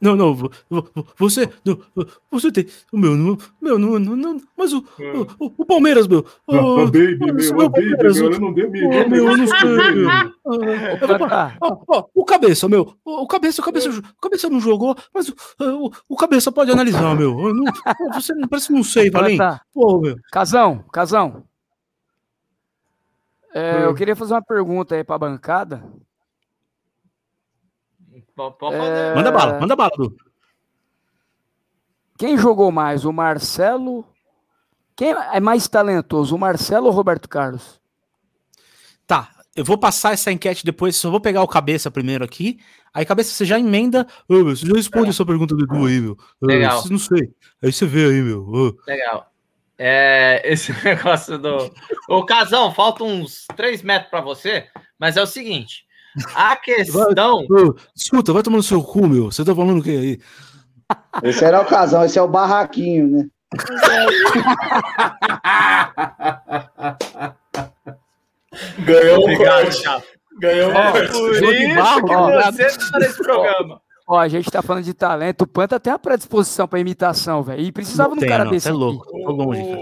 Não, 0.00 0.16
não, 0.16 0.34
você, 1.18 1.50
você 2.30 2.50
tem, 2.50 2.66
o 2.90 2.96
meu, 2.96 3.36
meu, 3.60 3.78
não, 3.78 3.98
não, 3.98 4.16
não, 4.16 4.40
mas 4.56 4.72
o, 4.72 4.82
o, 5.38 5.52
o 5.58 5.66
Palmeiras, 5.66 6.08
meu, 6.08 6.24
o, 6.46 6.56
oh, 6.56 6.86
baby, 6.86 7.18
meu, 7.18 7.34
meu, 7.34 7.70
Palmeiras, 7.70 8.18
meu, 8.18 8.32
eu 8.32 8.40
não 8.40 8.54
dei, 8.54 8.66
meu, 8.66 9.08
meu, 9.10 9.28
eu 9.28 9.36
não 9.36 9.46
sei, 9.46 9.92
meu. 9.92 10.08
O 12.14 12.24
cabeça, 12.24 12.66
meu, 12.66 12.94
o 13.04 13.26
cabeça, 13.26 13.60
o 13.60 13.64
cabeça, 13.64 13.90
o 13.90 14.20
cabeça 14.20 14.48
não 14.48 14.60
jogou, 14.60 14.96
mas 15.12 15.28
o, 15.28 15.34
o, 15.60 15.90
o 16.08 16.16
cabeça 16.16 16.50
pode 16.50 16.70
analisar, 16.70 17.14
meu. 17.14 17.52
Não, 17.52 17.64
você 18.14 18.32
parece 18.48 18.68
que 18.68 18.72
não 18.72 18.82
sei, 18.82 19.10
Valim. 19.10 19.36
Pô, 19.74 20.00
meu. 20.00 20.16
Casão, 20.32 20.82
Casão, 20.92 21.44
é, 23.54 23.84
eu 23.84 23.94
queria 23.94 24.16
fazer 24.16 24.34
uma 24.34 24.42
pergunta 24.42 24.94
aí 24.94 25.04
para 25.04 25.16
a 25.16 25.18
bancada. 25.18 25.84
É... 28.72 29.14
Manda 29.14 29.30
bala, 29.30 29.60
manda 29.60 29.76
bala, 29.76 29.90
Du. 29.96 30.16
Quem 32.18 32.36
jogou 32.36 32.70
mais, 32.70 33.04
o 33.04 33.12
Marcelo? 33.12 34.06
Quem 34.94 35.10
é 35.10 35.40
mais 35.40 35.66
talentoso, 35.66 36.36
o 36.36 36.38
Marcelo 36.38 36.86
ou 36.86 36.92
o 36.92 36.94
Roberto 36.94 37.28
Carlos? 37.28 37.80
Tá, 39.06 39.30
eu 39.56 39.64
vou 39.64 39.78
passar 39.78 40.12
essa 40.12 40.30
enquete 40.30 40.64
depois, 40.64 40.96
só 40.96 41.10
vou 41.10 41.20
pegar 41.20 41.42
o 41.42 41.48
cabeça 41.48 41.90
primeiro 41.90 42.24
aqui. 42.24 42.58
Aí, 42.92 43.04
cabeça, 43.04 43.32
você 43.32 43.44
já 43.44 43.58
emenda. 43.58 44.06
Oh, 44.28 44.44
você 44.44 44.66
já 44.66 44.74
responde 44.74 45.06
é. 45.06 45.10
essa 45.10 45.24
pergunta 45.24 45.54
do 45.54 45.64
Edu 45.64 45.86
aí, 45.86 46.00
meu. 46.00 46.16
Legal. 46.42 46.82
não 46.90 46.98
sei. 46.98 47.32
Aí 47.62 47.72
você 47.72 47.86
vê 47.86 48.06
aí, 48.06 48.20
meu. 48.20 48.46
Oh. 48.46 48.76
Legal. 48.86 49.29
É, 49.82 50.42
esse 50.44 50.74
negócio 50.84 51.38
do. 51.38 51.72
Ô, 52.06 52.22
Casão, 52.26 52.70
falta 52.74 53.02
uns 53.02 53.46
3 53.56 53.82
metros 53.82 54.10
para 54.10 54.20
você, 54.20 54.66
mas 54.98 55.16
é 55.16 55.22
o 55.22 55.26
seguinte: 55.26 55.86
a 56.34 56.54
questão. 56.60 57.46
Vai, 57.48 57.64
escuta, 57.96 58.30
vai 58.34 58.42
tomando 58.42 58.62
seu 58.62 58.82
cu, 58.82 59.08
meu. 59.08 59.32
Você 59.32 59.42
tá 59.42 59.54
falando 59.54 59.80
o 59.80 59.82
que 59.82 59.90
aí? 59.90 60.20
Esse 61.24 61.46
era 61.46 61.62
o 61.62 61.64
Casão, 61.64 62.04
esse 62.04 62.18
é 62.18 62.22
o 62.22 62.28
barraquinho, 62.28 63.08
né? 63.08 63.28
Ganhou 68.80 69.22
Obrigado, 69.22 70.02
Ganhou 70.40 70.72
é, 70.72 70.92
por 70.92 71.04
isso 71.32 71.42
que 71.42 72.84
você 72.84 72.90
tá 72.90 72.98
nesse 72.98 73.22
programa. 73.22 73.80
Ó, 74.10 74.18
a 74.18 74.26
gente 74.26 74.50
tá 74.50 74.60
falando 74.60 74.82
de 74.82 74.92
talento, 74.92 75.42
o 75.42 75.46
Panta 75.46 75.78
tem 75.78 75.92
a 75.92 75.98
predisposição 75.98 76.66
para 76.66 76.80
imitação, 76.80 77.44
velho. 77.44 77.62
E 77.62 77.70
precisava 77.70 78.16
de 78.16 78.24
um 78.24 78.28
cara 78.28 78.44
não, 78.44 78.50
desse. 78.50 78.68
É 78.68 78.72
louco, 78.72 79.06
tô 79.06 79.30
longe, 79.30 79.62
cara. 79.62 79.80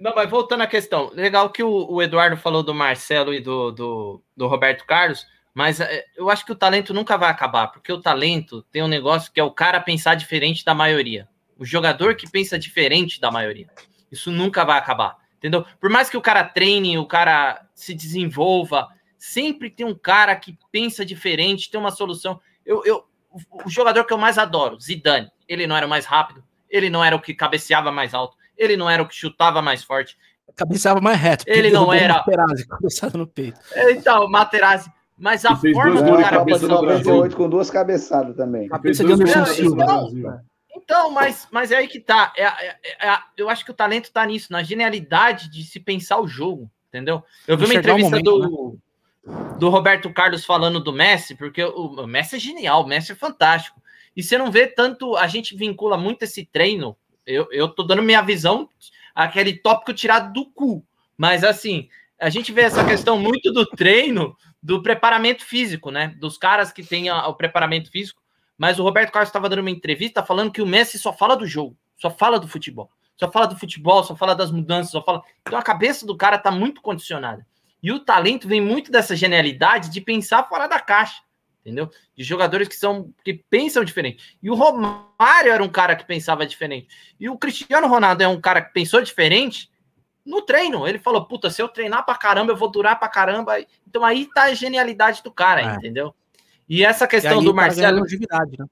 Não, 0.00 0.14
mas 0.16 0.30
voltando 0.30 0.62
à 0.62 0.66
questão, 0.66 1.10
legal 1.12 1.50
que 1.50 1.62
o, 1.62 1.92
o 1.92 2.00
Eduardo 2.00 2.38
falou 2.38 2.62
do 2.62 2.74
Marcelo 2.74 3.34
e 3.34 3.40
do, 3.40 3.70
do, 3.70 4.22
do, 4.34 4.46
Roberto 4.46 4.86
Carlos, 4.86 5.26
mas 5.52 5.78
é, 5.78 6.06
eu 6.16 6.30
acho 6.30 6.46
que 6.46 6.52
o 6.52 6.56
talento 6.56 6.94
nunca 6.94 7.18
vai 7.18 7.28
acabar, 7.28 7.66
porque 7.66 7.92
o 7.92 8.00
talento 8.00 8.62
tem 8.72 8.82
um 8.82 8.88
negócio 8.88 9.30
que 9.30 9.38
é 9.38 9.44
o 9.44 9.50
cara 9.50 9.78
pensar 9.78 10.14
diferente 10.14 10.64
da 10.64 10.72
maioria. 10.72 11.28
O 11.58 11.64
jogador 11.66 12.16
que 12.16 12.30
pensa 12.30 12.58
diferente 12.58 13.20
da 13.20 13.30
maioria. 13.30 13.68
Isso 14.10 14.30
nunca 14.30 14.64
vai 14.64 14.78
acabar, 14.78 15.18
entendeu? 15.36 15.66
Por 15.78 15.90
mais 15.90 16.08
que 16.08 16.16
o 16.16 16.22
cara 16.22 16.44
treine, 16.44 16.96
o 16.96 17.04
cara 17.04 17.66
se 17.74 17.92
desenvolva, 17.92 18.88
sempre 19.18 19.68
tem 19.68 19.84
um 19.84 19.94
cara 19.94 20.34
que 20.34 20.56
pensa 20.72 21.04
diferente, 21.04 21.70
tem 21.70 21.78
uma 21.78 21.90
solução. 21.90 22.40
Eu, 22.64 22.82
eu, 22.86 23.04
o 23.64 23.70
jogador 23.70 24.04
que 24.04 24.12
eu 24.12 24.18
mais 24.18 24.38
adoro, 24.38 24.78
Zidane, 24.80 25.30
ele 25.48 25.66
não 25.66 25.76
era 25.76 25.86
o 25.86 25.90
mais 25.90 26.04
rápido, 26.04 26.42
ele 26.68 26.90
não 26.90 27.04
era 27.04 27.14
o 27.14 27.20
que 27.20 27.34
cabeceava 27.34 27.90
mais 27.92 28.14
alto, 28.14 28.36
ele 28.56 28.76
não 28.76 28.88
era 28.88 29.02
o 29.02 29.08
que 29.08 29.14
chutava 29.14 29.62
mais 29.62 29.82
forte. 29.82 30.16
Cabeceava 30.54 31.00
mais 31.00 31.18
reto. 31.18 31.44
Ele 31.46 31.70
não 31.70 31.92
era. 31.92 32.14
Materazzi, 32.14 32.66
cabeçado 32.66 33.18
no 33.18 33.26
peito. 33.26 33.60
Então, 33.90 34.28
Materazzi. 34.28 34.90
Mas 35.18 35.44
a 35.46 35.56
forma 35.56 36.02
do 36.02 36.16
cara 36.18 36.38
cabeça 36.38 36.68
98 36.68 37.36
com 37.36 37.48
duas 37.48 37.70
cabeçadas 37.70 38.36
também. 38.36 38.68
Cabeça 38.68 39.02
de 39.02 39.12
Anderson 39.12 39.46
Silva. 39.46 39.82
Então, 39.82 40.40
então, 40.76 41.10
mas, 41.10 41.48
mas 41.50 41.72
é 41.72 41.76
aí 41.76 41.88
que 41.88 41.98
tá. 41.98 42.32
É, 42.36 42.44
é, 42.44 42.76
é, 43.00 43.18
eu 43.36 43.48
acho 43.48 43.64
que 43.64 43.70
o 43.70 43.74
talento 43.74 44.12
tá 44.12 44.26
nisso, 44.26 44.52
na 44.52 44.62
genialidade 44.62 45.50
de 45.50 45.64
se 45.64 45.80
pensar 45.80 46.20
o 46.20 46.28
jogo, 46.28 46.70
entendeu? 46.88 47.22
Eu 47.48 47.56
vi 47.56 47.64
uma 47.64 47.74
entrevista 47.74 48.08
um 48.08 48.10
momento, 48.10 48.24
do, 48.24 48.72
né? 48.72 48.78
Do 49.58 49.68
Roberto 49.68 50.12
Carlos 50.12 50.44
falando 50.44 50.80
do 50.80 50.92
Messi, 50.92 51.34
porque 51.34 51.64
o 51.64 52.06
Messi 52.06 52.36
é 52.36 52.38
genial, 52.38 52.82
o 52.82 52.86
Messi 52.86 53.12
é 53.12 53.14
fantástico. 53.14 53.80
E 54.16 54.22
você 54.22 54.38
não 54.38 54.50
vê 54.50 54.66
tanto, 54.66 55.16
a 55.16 55.26
gente 55.26 55.56
vincula 55.56 55.98
muito 55.98 56.22
esse 56.22 56.44
treino. 56.44 56.96
Eu, 57.26 57.48
eu 57.50 57.68
tô 57.68 57.82
dando 57.82 58.02
minha 58.02 58.22
visão, 58.22 58.68
aquele 59.14 59.54
tópico 59.54 59.92
tirado 59.92 60.32
do 60.32 60.46
cu. 60.46 60.84
Mas 61.16 61.42
assim, 61.42 61.88
a 62.20 62.30
gente 62.30 62.52
vê 62.52 62.62
essa 62.62 62.84
questão 62.84 63.18
muito 63.18 63.52
do 63.52 63.66
treino, 63.66 64.36
do 64.62 64.82
preparamento 64.82 65.44
físico, 65.44 65.90
né? 65.90 66.14
Dos 66.18 66.38
caras 66.38 66.72
que 66.72 66.82
têm 66.82 67.10
o 67.10 67.34
preparamento 67.34 67.90
físico. 67.90 68.22
mas 68.56 68.78
o 68.78 68.82
Roberto 68.82 69.12
Carlos 69.12 69.28
estava 69.28 69.48
dando 69.48 69.60
uma 69.60 69.70
entrevista 69.70 70.24
falando 70.24 70.50
que 70.50 70.62
o 70.62 70.66
Messi 70.66 70.98
só 70.98 71.12
fala 71.12 71.36
do 71.36 71.46
jogo, 71.46 71.76
só 71.96 72.10
fala 72.10 72.38
do 72.38 72.48
futebol. 72.48 72.90
Só 73.18 73.30
fala 73.30 73.46
do 73.46 73.58
futebol, 73.58 74.04
só 74.04 74.14
fala 74.14 74.34
das 74.34 74.50
mudanças, 74.50 74.92
só 74.92 75.02
fala. 75.02 75.22
Então 75.40 75.58
a 75.58 75.62
cabeça 75.62 76.06
do 76.06 76.16
cara 76.16 76.38
tá 76.38 76.50
muito 76.50 76.82
condicionada. 76.82 77.46
E 77.82 77.92
o 77.92 78.00
talento 78.00 78.48
vem 78.48 78.60
muito 78.60 78.90
dessa 78.90 79.14
genialidade 79.14 79.90
de 79.90 80.00
pensar 80.00 80.44
fora 80.44 80.66
da 80.66 80.80
caixa, 80.80 81.22
entendeu? 81.60 81.90
De 82.16 82.24
jogadores 82.24 82.68
que 82.68 82.76
são 82.76 83.12
que 83.24 83.34
pensam 83.34 83.84
diferente. 83.84 84.36
E 84.42 84.50
o 84.50 84.54
Romário 84.54 85.52
era 85.52 85.62
um 85.62 85.68
cara 85.68 85.94
que 85.94 86.04
pensava 86.04 86.46
diferente. 86.46 86.88
E 87.20 87.28
o 87.28 87.38
Cristiano 87.38 87.86
Ronaldo 87.86 88.22
é 88.22 88.28
um 88.28 88.40
cara 88.40 88.62
que 88.62 88.72
pensou 88.72 89.02
diferente 89.02 89.70
no 90.24 90.42
treino. 90.42 90.86
Ele 90.86 90.98
falou: 90.98 91.26
"Puta, 91.26 91.50
se 91.50 91.62
eu 91.62 91.68
treinar 91.68 92.04
pra 92.04 92.16
caramba, 92.16 92.52
eu 92.52 92.56
vou 92.56 92.70
durar 92.70 92.98
pra 92.98 93.08
caramba". 93.08 93.54
Então 93.86 94.04
aí 94.04 94.28
tá 94.34 94.44
a 94.44 94.54
genialidade 94.54 95.22
do 95.22 95.30
cara, 95.30 95.60
é. 95.60 95.74
entendeu? 95.76 96.14
E 96.68 96.84
essa 96.84 97.06
questão 97.06 97.40
e 97.40 97.44
do 97.44 97.50
tá 97.50 97.56
Marcelo. 97.56 98.00
Né? 98.00 98.66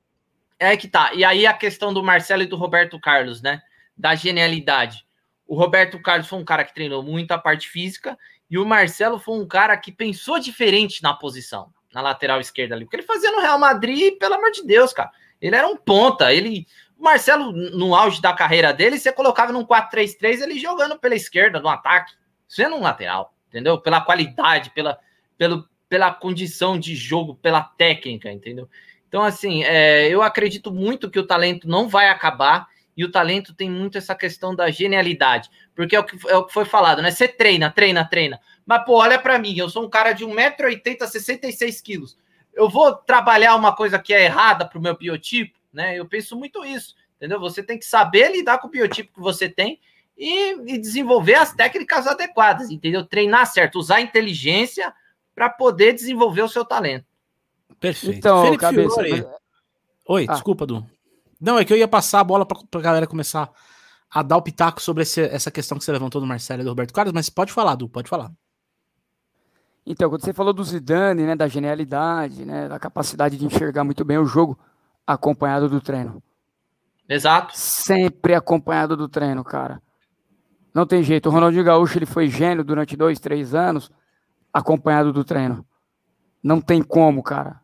É 0.59 0.77
que 0.77 0.89
tá. 0.89 1.13
E 1.15 1.25
aí 1.25 1.47
a 1.47 1.53
questão 1.53 1.93
do 1.93 2.03
Marcelo 2.03 2.43
e 2.43 2.47
do 2.47 2.57
Roberto 2.57 2.99
Carlos, 2.99 3.43
né? 3.43 3.63
Da 3.97 4.15
genialidade. 4.15 5.07
O 5.47 5.55
Roberto 5.55 6.01
Carlos 6.01 6.27
foi 6.27 6.39
um 6.39 6.45
cara 6.45 6.65
que 6.65 6.75
treinou 6.75 7.03
muito 7.03 7.33
a 7.33 7.39
parte 7.39 7.69
física 7.69 8.19
e 8.51 8.59
o 8.59 8.67
Marcelo 8.67 9.19
foi 9.19 9.39
um 9.39 9.47
cara 9.47 9.77
que 9.77 9.91
pensou 9.91 10.39
diferente 10.39 11.03
na 11.03 11.15
posição, 11.15 11.73
na 11.93 12.01
lateral 12.01 12.41
esquerda 12.41 12.75
ali. 12.75 12.85
Porque 12.85 12.97
ele 12.97 13.03
fazia 13.03 13.31
no 13.33 13.41
Real 13.41 13.59
Madrid, 13.59 14.19
pelo 14.19 14.35
amor 14.35 14.51
de 14.51 14.65
Deus, 14.65 14.93
cara. 14.93 15.11
Ele 15.41 15.57
era 15.57 15.67
um 15.67 15.77
ponta. 15.77 16.33
Ele, 16.33 16.67
o 16.99 17.05
Marcelo, 17.05 17.53
no 17.53 17.95
auge 17.95 18.21
da 18.21 18.33
carreira 18.33 18.73
dele, 18.73 18.99
você 18.99 19.13
colocava 19.13 19.53
num 19.53 19.65
4-3-3 19.65 20.43
ele 20.43 20.59
jogando 20.59 20.99
pela 20.99 21.15
esquerda, 21.15 21.61
no 21.61 21.69
ataque. 21.69 22.13
Sendo 22.47 22.77
um 22.77 22.83
lateral, 22.83 23.35
entendeu? 23.49 23.81
Pela 23.81 24.01
qualidade, 24.01 24.71
pela, 24.71 24.99
pelo, 25.37 25.69
pela 25.89 26.13
condição 26.13 26.79
de 26.79 26.95
jogo, 26.95 27.35
pela 27.37 27.63
técnica, 27.63 28.31
entendeu? 28.31 28.69
Então, 29.09 29.23
assim, 29.23 29.65
é, 29.65 30.09
eu 30.09 30.23
acredito 30.23 30.73
muito 30.73 31.11
que 31.11 31.19
o 31.19 31.27
talento 31.27 31.69
não 31.69 31.89
vai 31.89 32.09
acabar 32.09 32.69
e 32.97 33.05
o 33.05 33.11
talento 33.11 33.55
tem 33.55 33.71
muito 33.71 33.99
essa 33.99 34.15
questão 34.15 34.55
da 34.55 34.71
genialidade, 34.71 35.51
porque 35.75 35.97
é 35.97 36.01
o 36.01 36.05
que, 36.05 36.17
é 36.29 36.37
o 36.37 36.45
que 36.45 36.53
foi 36.53 36.65
falado, 36.65 37.03
né? 37.03 37.11
Você 37.11 37.27
treina, 37.27 37.71
treina, 37.71 38.05
treina. 38.05 38.41
Mas, 38.65 38.85
pô, 38.85 38.99
olha 38.99 39.19
para 39.19 39.39
mim, 39.39 39.57
eu 39.57 39.69
sou 39.69 39.85
um 39.85 39.91
cara 39.91 40.13
de 40.13 40.25
1,80m, 40.25 41.07
66 41.07 41.81
quilos. 41.81 42.19
Eu 42.53 42.69
vou 42.69 42.95
trabalhar 42.95 43.57
uma 43.57 43.75
coisa 43.75 43.99
que 43.99 44.15
é 44.15 44.25
errada 44.25 44.65
para 44.65 44.79
o 44.79 44.83
meu 44.83 44.97
biotipo, 44.97 45.59
né? 45.73 45.99
Eu 45.99 46.07
penso 46.07 46.37
muito 46.37 46.65
isso, 46.65 46.95
entendeu? 47.17 47.41
Você 47.41 47.63
tem 47.63 47.79
que 47.79 47.85
saber 47.85 48.31
lidar 48.31 48.59
com 48.59 48.69
o 48.69 48.71
biotipo 48.71 49.13
que 49.13 49.21
você 49.21 49.49
tem 49.49 49.81
e, 50.17 50.53
e 50.75 50.79
desenvolver 50.79 51.35
as 51.35 51.53
técnicas 51.53 52.07
adequadas, 52.07 52.71
entendeu? 52.71 53.05
Treinar 53.05 53.47
certo, 53.47 53.79
usar 53.79 54.01
inteligência 54.01 54.95
para 55.35 55.51
poder 55.51 55.93
desenvolver 55.93 56.43
o 56.43 56.49
seu 56.49 56.65
talento. 56.65 57.07
Perfeito. 57.81 58.19
Então, 58.19 58.45
Felipe 58.45 58.61
cabeça, 58.61 59.03
Fiore... 59.03 59.27
Oi, 60.07 60.27
ah. 60.29 60.33
desculpa, 60.33 60.65
Du. 60.65 60.87
Não, 61.41 61.59
é 61.59 61.65
que 61.65 61.73
eu 61.73 61.77
ia 61.77 61.89
passar 61.89 62.21
a 62.21 62.25
bola 62.25 62.47
para 62.47 62.59
a 62.73 62.83
galera 62.83 63.07
começar 63.07 63.51
a 64.11 64.23
dar 64.23 64.37
o 64.37 64.43
pitaco 64.43 64.81
sobre 64.81 65.03
esse, 65.03 65.21
essa 65.21 65.51
questão 65.51 65.77
que 65.77 65.85
você 65.85 65.93
levantou 65.93 66.21
do 66.21 66.27
Marcelo 66.27 66.63
e 66.63 66.65
do 66.65 66.71
Roberto 66.71 66.93
Carlos, 66.93 67.13
mas 67.13 67.29
pode 67.29 67.53
falar, 67.53 67.75
Du, 67.75 67.89
pode 67.89 68.09
falar. 68.09 68.31
Então, 69.87 70.09
quando 70.09 70.23
você 70.25 70.33
falou 70.33 70.53
do 70.53 70.65
Zidane, 70.65 71.25
né, 71.25 71.37
da 71.37 71.47
genialidade, 71.47 72.45
né, 72.45 72.69
da 72.69 72.79
capacidade 72.79 73.37
de 73.37 73.45
enxergar 73.45 73.85
muito 73.85 74.05
bem 74.05 74.17
o 74.17 74.25
jogo, 74.25 74.59
acompanhado 75.07 75.69
do 75.69 75.81
treino. 75.81 76.23
Exato. 77.09 77.53
Sempre 77.55 78.35
acompanhado 78.35 78.97
do 78.97 79.09
treino, 79.09 79.45
cara. 79.45 79.83
Não 80.73 80.87
tem 80.87 81.03
jeito. 81.03 81.29
O 81.29 81.33
Ronaldinho 81.33 81.65
Gaúcho 81.65 81.99
ele 81.99 82.07
foi 82.07 82.29
gênio 82.29 82.65
durante 82.65 82.97
dois, 82.97 83.21
três 83.21 83.55
anos, 83.55 83.91
acompanhado 84.53 85.13
do 85.13 85.23
treino. 85.23 85.67
Não 86.43 86.61
tem 86.61 86.83
como, 86.83 87.23
cara. 87.23 87.61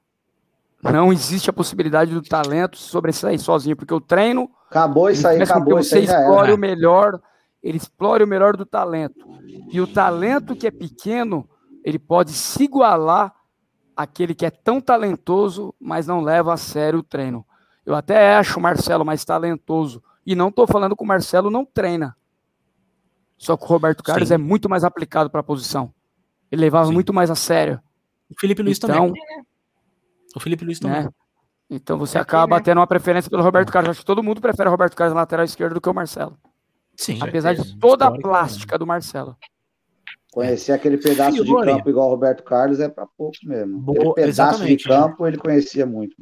Não 0.82 1.12
existe 1.12 1.51
a 1.51 1.52
possibilidade 1.52 2.12
do 2.12 2.23
talento 2.23 2.78
sobressair 2.78 3.39
sozinho, 3.39 3.77
porque 3.77 3.93
o 3.93 4.01
treino. 4.01 4.51
Acabou 4.70 5.11
isso 5.11 5.27
aí, 5.28 5.43
acabou 5.43 5.78
isso 5.78 5.94
aí. 5.94 6.07
Você 6.07 6.12
explore 6.12 6.52
o 6.52 6.59
melhor, 6.59 7.20
ele 7.62 7.77
explore 7.77 8.24
o 8.24 8.27
melhor 8.27 8.57
do 8.57 8.65
talento. 8.65 9.27
E 9.70 9.81
o 9.81 9.86
talento 9.86 10.57
que 10.57 10.66
é 10.66 10.70
pequeno, 10.70 11.48
ele 11.85 11.98
pode 11.98 12.32
se 12.32 12.65
igualar 12.65 13.35
àquele 13.94 14.35
que 14.35 14.47
é 14.47 14.51
tão 14.51 14.81
talentoso, 14.81 15.74
mas 15.78 16.07
não 16.07 16.23
leva 16.23 16.55
a 16.55 16.57
sério 16.57 17.01
o 17.01 17.02
treino. 17.02 17.44
Eu 17.85 17.94
até 17.94 18.36
acho 18.36 18.59
o 18.59 18.62
Marcelo 18.62 19.05
mais 19.05 19.24
talentoso. 19.24 20.02
E 20.24 20.35
não 20.35 20.48
estou 20.48 20.66
falando 20.66 20.97
que 20.97 21.02
o 21.02 21.07
Marcelo 21.07 21.51
não 21.51 21.65
treina. 21.65 22.16
Só 23.36 23.57
que 23.57 23.65
o 23.65 23.66
Roberto 23.66 24.02
Carlos 24.02 24.28
Sim. 24.28 24.35
é 24.35 24.39
muito 24.39 24.69
mais 24.69 24.85
aplicado 24.85 25.31
para 25.31 25.40
a 25.40 25.44
posição. 25.44 25.93
Ele 26.52 26.62
levava 26.62 26.89
Sim. 26.89 26.93
muito 26.94 27.12
mais 27.12 27.31
a 27.31 27.35
sério. 27.35 27.81
O 28.28 28.39
Felipe 28.39 28.62
Luiz 28.62 28.78
então, 28.78 29.09
também. 29.09 29.23
O 30.35 30.40
Felipe 30.40 30.65
Luiz 30.65 30.78
também. 30.78 31.05
Né? 31.05 31.11
Então 31.70 31.97
você 31.97 32.19
é 32.19 32.20
acaba 32.20 32.57
né? 32.57 32.62
tendo 32.62 32.78
uma 32.78 32.86
preferência 32.86 33.31
pelo 33.31 33.43
Roberto 33.43 33.70
Carlos. 33.70 33.90
Acho 33.90 34.01
que 34.01 34.07
todo 34.07 34.23
mundo 34.23 34.40
prefere 34.40 34.69
o 34.69 34.73
Roberto 34.73 34.97
Carlos 34.97 35.15
na 35.15 35.20
lateral 35.20 35.44
esquerda 35.44 35.74
do 35.74 35.81
que 35.81 35.89
o 35.89 35.94
Marcelo. 35.94 36.36
Sim. 36.97 37.19
Apesar 37.20 37.55
de 37.55 37.78
toda 37.78 38.07
a 38.07 38.11
plástica 38.11 38.78
do 38.78 38.86
Marcelo. 38.86 39.36
Conhecer 40.32 40.73
aquele 40.73 40.97
pedaço 40.97 41.44
de 41.44 41.52
campo 41.52 41.90
igual 41.90 42.09
o 42.09 42.11
Roberto 42.11 42.44
Carlos 42.44 42.78
é 42.78 42.89
para 42.89 43.07
pouco 43.07 43.36
mesmo. 43.43 43.81
Boa, 43.81 44.12
aquele 44.12 44.27
pedaço 44.27 44.65
de 44.65 44.77
campo 44.77 45.27
ele 45.27 45.36
conhecia 45.36 45.86
muito. 45.86 46.16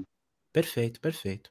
Perfeito, 0.53 1.01
perfeito. 1.01 1.51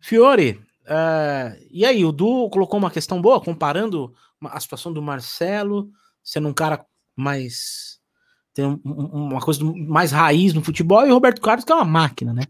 Fiore, 0.00 0.60
uh, 0.86 1.56
e 1.70 1.84
aí, 1.84 2.04
o 2.04 2.10
Du 2.10 2.48
colocou 2.50 2.78
uma 2.78 2.90
questão 2.90 3.20
boa, 3.20 3.40
comparando 3.40 4.12
a 4.42 4.58
situação 4.58 4.92
do 4.92 5.02
Marcelo, 5.02 5.90
sendo 6.22 6.48
um 6.48 6.54
cara 6.54 6.84
mais 7.14 7.89
tem 8.54 8.64
um, 8.64 8.80
uma 8.84 9.40
coisa 9.40 9.64
mais 9.64 10.12
raiz 10.12 10.52
no 10.52 10.62
futebol, 10.62 11.06
e 11.06 11.10
o 11.10 11.14
Roberto 11.14 11.40
Carlos, 11.40 11.64
que 11.64 11.72
é 11.72 11.74
uma 11.74 11.84
máquina, 11.84 12.32
né? 12.32 12.42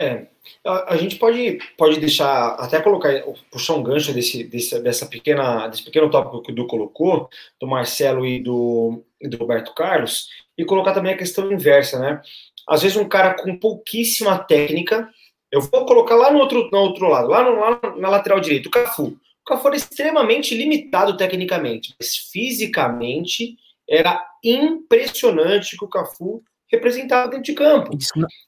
É, 0.00 0.26
a, 0.64 0.94
a, 0.94 0.96
gente 0.96 1.16
pode, 1.16 1.58
pode 1.78 2.00
deixar, 2.00 2.54
até 2.54 2.80
colocar, 2.80 3.12
puxar 3.50 3.74
um 3.74 3.82
gancho 3.82 4.12
desse, 4.12 4.42
desse, 4.44 4.80
dessa 4.80 5.06
pequena, 5.06 5.68
desse 5.68 5.84
pequeno 5.84 6.10
tópico 6.10 6.42
que 6.42 6.52
o 6.52 6.54
Du 6.54 6.66
colocou, 6.66 7.28
do 7.60 7.66
Marcelo 7.66 8.26
e 8.26 8.42
do, 8.42 9.02
e 9.20 9.28
do 9.28 9.36
Roberto 9.36 9.72
Carlos, 9.74 10.28
e 10.56 10.64
colocar 10.64 10.92
também 10.92 11.14
a 11.14 11.18
questão 11.18 11.50
inversa, 11.52 11.98
né? 11.98 12.20
Às 12.68 12.82
vezes 12.82 12.96
um 12.96 13.08
cara 13.08 13.34
com 13.34 13.58
pouquíssima 13.58 14.38
técnica, 14.38 15.08
eu 15.52 15.60
vou 15.60 15.84
colocar 15.86 16.16
lá 16.16 16.32
no 16.32 16.38
outro, 16.38 16.68
no 16.72 16.78
outro 16.78 17.08
lado, 17.08 17.28
lá, 17.28 17.42
no, 17.44 17.54
lá 17.60 17.80
na 17.96 18.08
lateral 18.08 18.40
direito, 18.40 18.66
o 18.66 18.70
Cafu. 18.70 19.16
O 19.42 19.44
Cafu 19.46 19.68
era 19.68 19.76
extremamente 19.76 20.54
limitado 20.54 21.16
tecnicamente, 21.16 21.94
mas 22.00 22.16
fisicamente 22.16 23.56
era 23.88 24.20
impressionante 24.42 25.76
que 25.76 25.84
o 25.84 25.88
Cafu 25.88 26.42
representava 26.70 27.30
dentro 27.30 27.44
de 27.44 27.54
campo. 27.54 27.90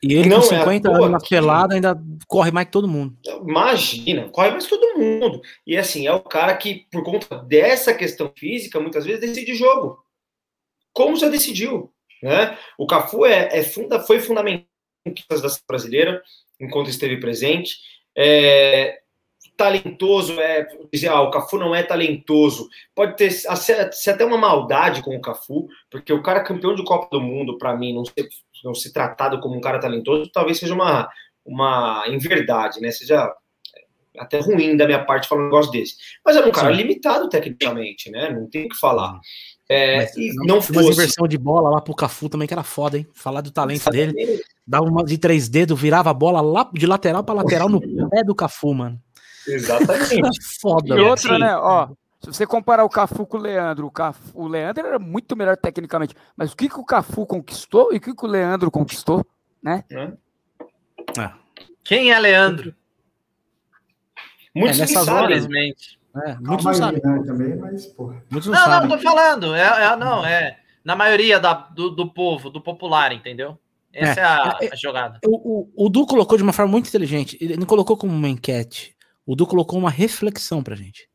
E 0.02 0.14
ele 0.14 0.28
não 0.28 0.40
com 0.40 0.46
50 0.46 0.88
é 0.88 0.92
anos 0.92 1.10
na 1.10 1.18
pelada 1.18 1.74
ainda 1.74 1.96
corre 2.26 2.50
mais 2.50 2.66
que 2.66 2.72
todo 2.72 2.88
mundo. 2.88 3.16
Imagina, 3.46 4.28
corre 4.28 4.50
mais 4.50 4.64
que 4.64 4.70
todo 4.70 4.98
mundo. 4.98 5.40
E 5.66 5.76
assim, 5.76 6.06
é 6.06 6.12
o 6.12 6.20
cara 6.20 6.56
que, 6.56 6.86
por 6.90 7.04
conta 7.04 7.38
dessa 7.38 7.94
questão 7.94 8.32
física, 8.36 8.80
muitas 8.80 9.04
vezes 9.04 9.20
decide 9.20 9.54
jogo. 9.54 9.98
Como 10.92 11.16
já 11.16 11.28
decidiu. 11.28 11.92
Né? 12.22 12.56
O 12.78 12.86
Cafu 12.86 13.26
é, 13.26 13.58
é 13.58 13.62
funda, 13.62 14.00
foi 14.00 14.18
fundamental 14.18 14.66
da 15.30 15.48
brasileira, 15.68 16.22
enquanto 16.58 16.90
esteve 16.90 17.18
presente. 17.18 17.76
É, 18.16 18.98
talentoso, 19.56 20.38
é 20.40 20.66
dizer, 20.92 21.08
ah, 21.08 21.22
o 21.22 21.30
Cafu 21.30 21.58
não 21.58 21.74
é 21.74 21.82
talentoso. 21.82 22.68
Pode 22.94 23.16
ter 23.16 23.30
ser, 23.30 24.10
até 24.10 24.24
uma 24.24 24.36
maldade 24.36 25.02
com 25.02 25.16
o 25.16 25.20
Cafu, 25.20 25.66
porque 25.90 26.12
o 26.12 26.22
cara 26.22 26.44
campeão 26.44 26.74
de 26.74 26.84
Copa 26.84 27.08
do 27.10 27.20
Mundo, 27.20 27.56
para 27.56 27.76
mim, 27.76 27.94
não 27.94 28.04
ser, 28.04 28.28
não 28.64 28.74
ser 28.74 28.92
tratado 28.92 29.40
como 29.40 29.56
um 29.56 29.60
cara 29.60 29.78
talentoso, 29.78 30.30
talvez 30.30 30.58
seja 30.58 30.74
uma, 30.74 31.08
uma 31.44 32.04
inverdade, 32.08 32.80
né? 32.80 32.90
Seja 32.90 33.32
até 34.18 34.40
ruim 34.40 34.76
da 34.76 34.86
minha 34.86 35.04
parte 35.04 35.28
falar 35.28 35.42
um 35.42 35.44
negócio 35.44 35.72
desse. 35.72 35.96
Mas 36.24 36.36
é 36.36 36.44
um 36.44 36.50
cara 36.50 36.70
Sim. 36.70 36.76
limitado 36.82 37.28
tecnicamente, 37.28 38.10
né? 38.10 38.30
Não 38.30 38.48
tem 38.48 38.66
o 38.66 38.68
que 38.68 38.76
falar. 38.76 39.18
É, 39.68 39.96
Mas, 39.96 40.16
e 40.16 40.32
não, 40.36 40.46
não 40.46 40.62
fosse... 40.62 40.90
inversão 40.90 41.26
de 41.26 41.36
bola 41.36 41.68
lá 41.68 41.80
pro 41.80 41.94
Cafu 41.94 42.28
também 42.28 42.46
que 42.46 42.54
era 42.54 42.62
foda, 42.62 42.98
hein? 42.98 43.06
Falar 43.12 43.40
do 43.40 43.50
talento 43.50 43.90
dele. 43.90 44.40
Dava 44.66 44.84
uma 44.84 45.04
de 45.04 45.18
três 45.18 45.48
dedos, 45.48 45.80
virava 45.80 46.10
a 46.10 46.14
bola 46.14 46.40
lá 46.40 46.68
de 46.72 46.86
lateral 46.86 47.24
para 47.24 47.34
lateral 47.34 47.68
no 47.68 47.80
pé 47.80 48.22
do 48.24 48.34
Cafu, 48.34 48.74
mano. 48.74 49.00
Exatamente. 49.46 50.20
Foda. 50.60 50.96
E 50.96 51.00
outra, 51.00 51.38
né? 51.38 51.56
Ó, 51.56 51.88
se 52.20 52.26
você 52.26 52.46
comparar 52.46 52.84
o 52.84 52.88
Cafu 52.88 53.26
com 53.26 53.36
o 53.36 53.40
Leandro, 53.40 53.86
o, 53.86 53.90
Cafu, 53.90 54.32
o 54.34 54.48
Leandro 54.48 54.86
era 54.86 54.98
muito 54.98 55.36
melhor 55.36 55.56
tecnicamente. 55.56 56.14
Mas 56.36 56.52
o 56.52 56.56
que, 56.56 56.68
que 56.68 56.80
o 56.80 56.84
Cafu 56.84 57.26
conquistou 57.26 57.92
e 57.92 57.98
o 57.98 58.00
que, 58.00 58.14
que 58.14 58.24
o 58.24 58.28
Leandro 58.28 58.70
conquistou, 58.70 59.24
né? 59.62 59.84
É. 59.90 60.12
É. 61.20 61.32
Quem 61.84 62.10
é 62.10 62.18
Leandro? 62.18 62.74
Muitos 64.54 64.78
é, 64.78 64.80
nessas 64.82 65.06
horas, 65.06 65.44
É, 65.44 66.36
muitos 66.40 66.64
não 66.64 66.74
sabem. 66.74 67.00
Né, 67.04 67.22
também, 67.26 67.56
mas, 67.56 67.86
porra. 67.86 68.24
Muitos 68.30 68.48
não, 68.50 68.68
não, 68.68 68.80
não, 68.80 68.88
tô 68.88 68.98
falando. 68.98 69.54
É, 69.54 69.84
é, 69.84 69.96
não, 69.96 70.24
é 70.24 70.58
na 70.82 70.96
maioria 70.96 71.38
da, 71.38 71.52
do, 71.52 71.90
do 71.90 72.10
povo, 72.10 72.48
do 72.48 72.60
popular, 72.60 73.12
entendeu? 73.12 73.58
Essa 73.92 74.20
é, 74.20 74.22
é 74.22 74.26
a, 74.26 74.58
é, 74.62 74.72
a, 74.72 74.76
jogada. 74.76 75.20
O, 75.26 75.74
o, 75.76 75.86
o 75.86 75.88
Du 75.88 76.06
colocou 76.06 76.36
de 76.36 76.42
uma 76.42 76.52
forma 76.52 76.72
muito 76.72 76.88
inteligente. 76.88 77.36
Ele 77.40 77.56
não 77.56 77.66
colocou 77.66 77.96
como 77.96 78.12
uma 78.12 78.28
enquete. 78.28 78.95
O 79.26 79.34
Du 79.34 79.46
colocou 79.46 79.78
uma 79.78 79.90
reflexão 79.90 80.62
pra 80.62 80.76
gente. 80.76 81.10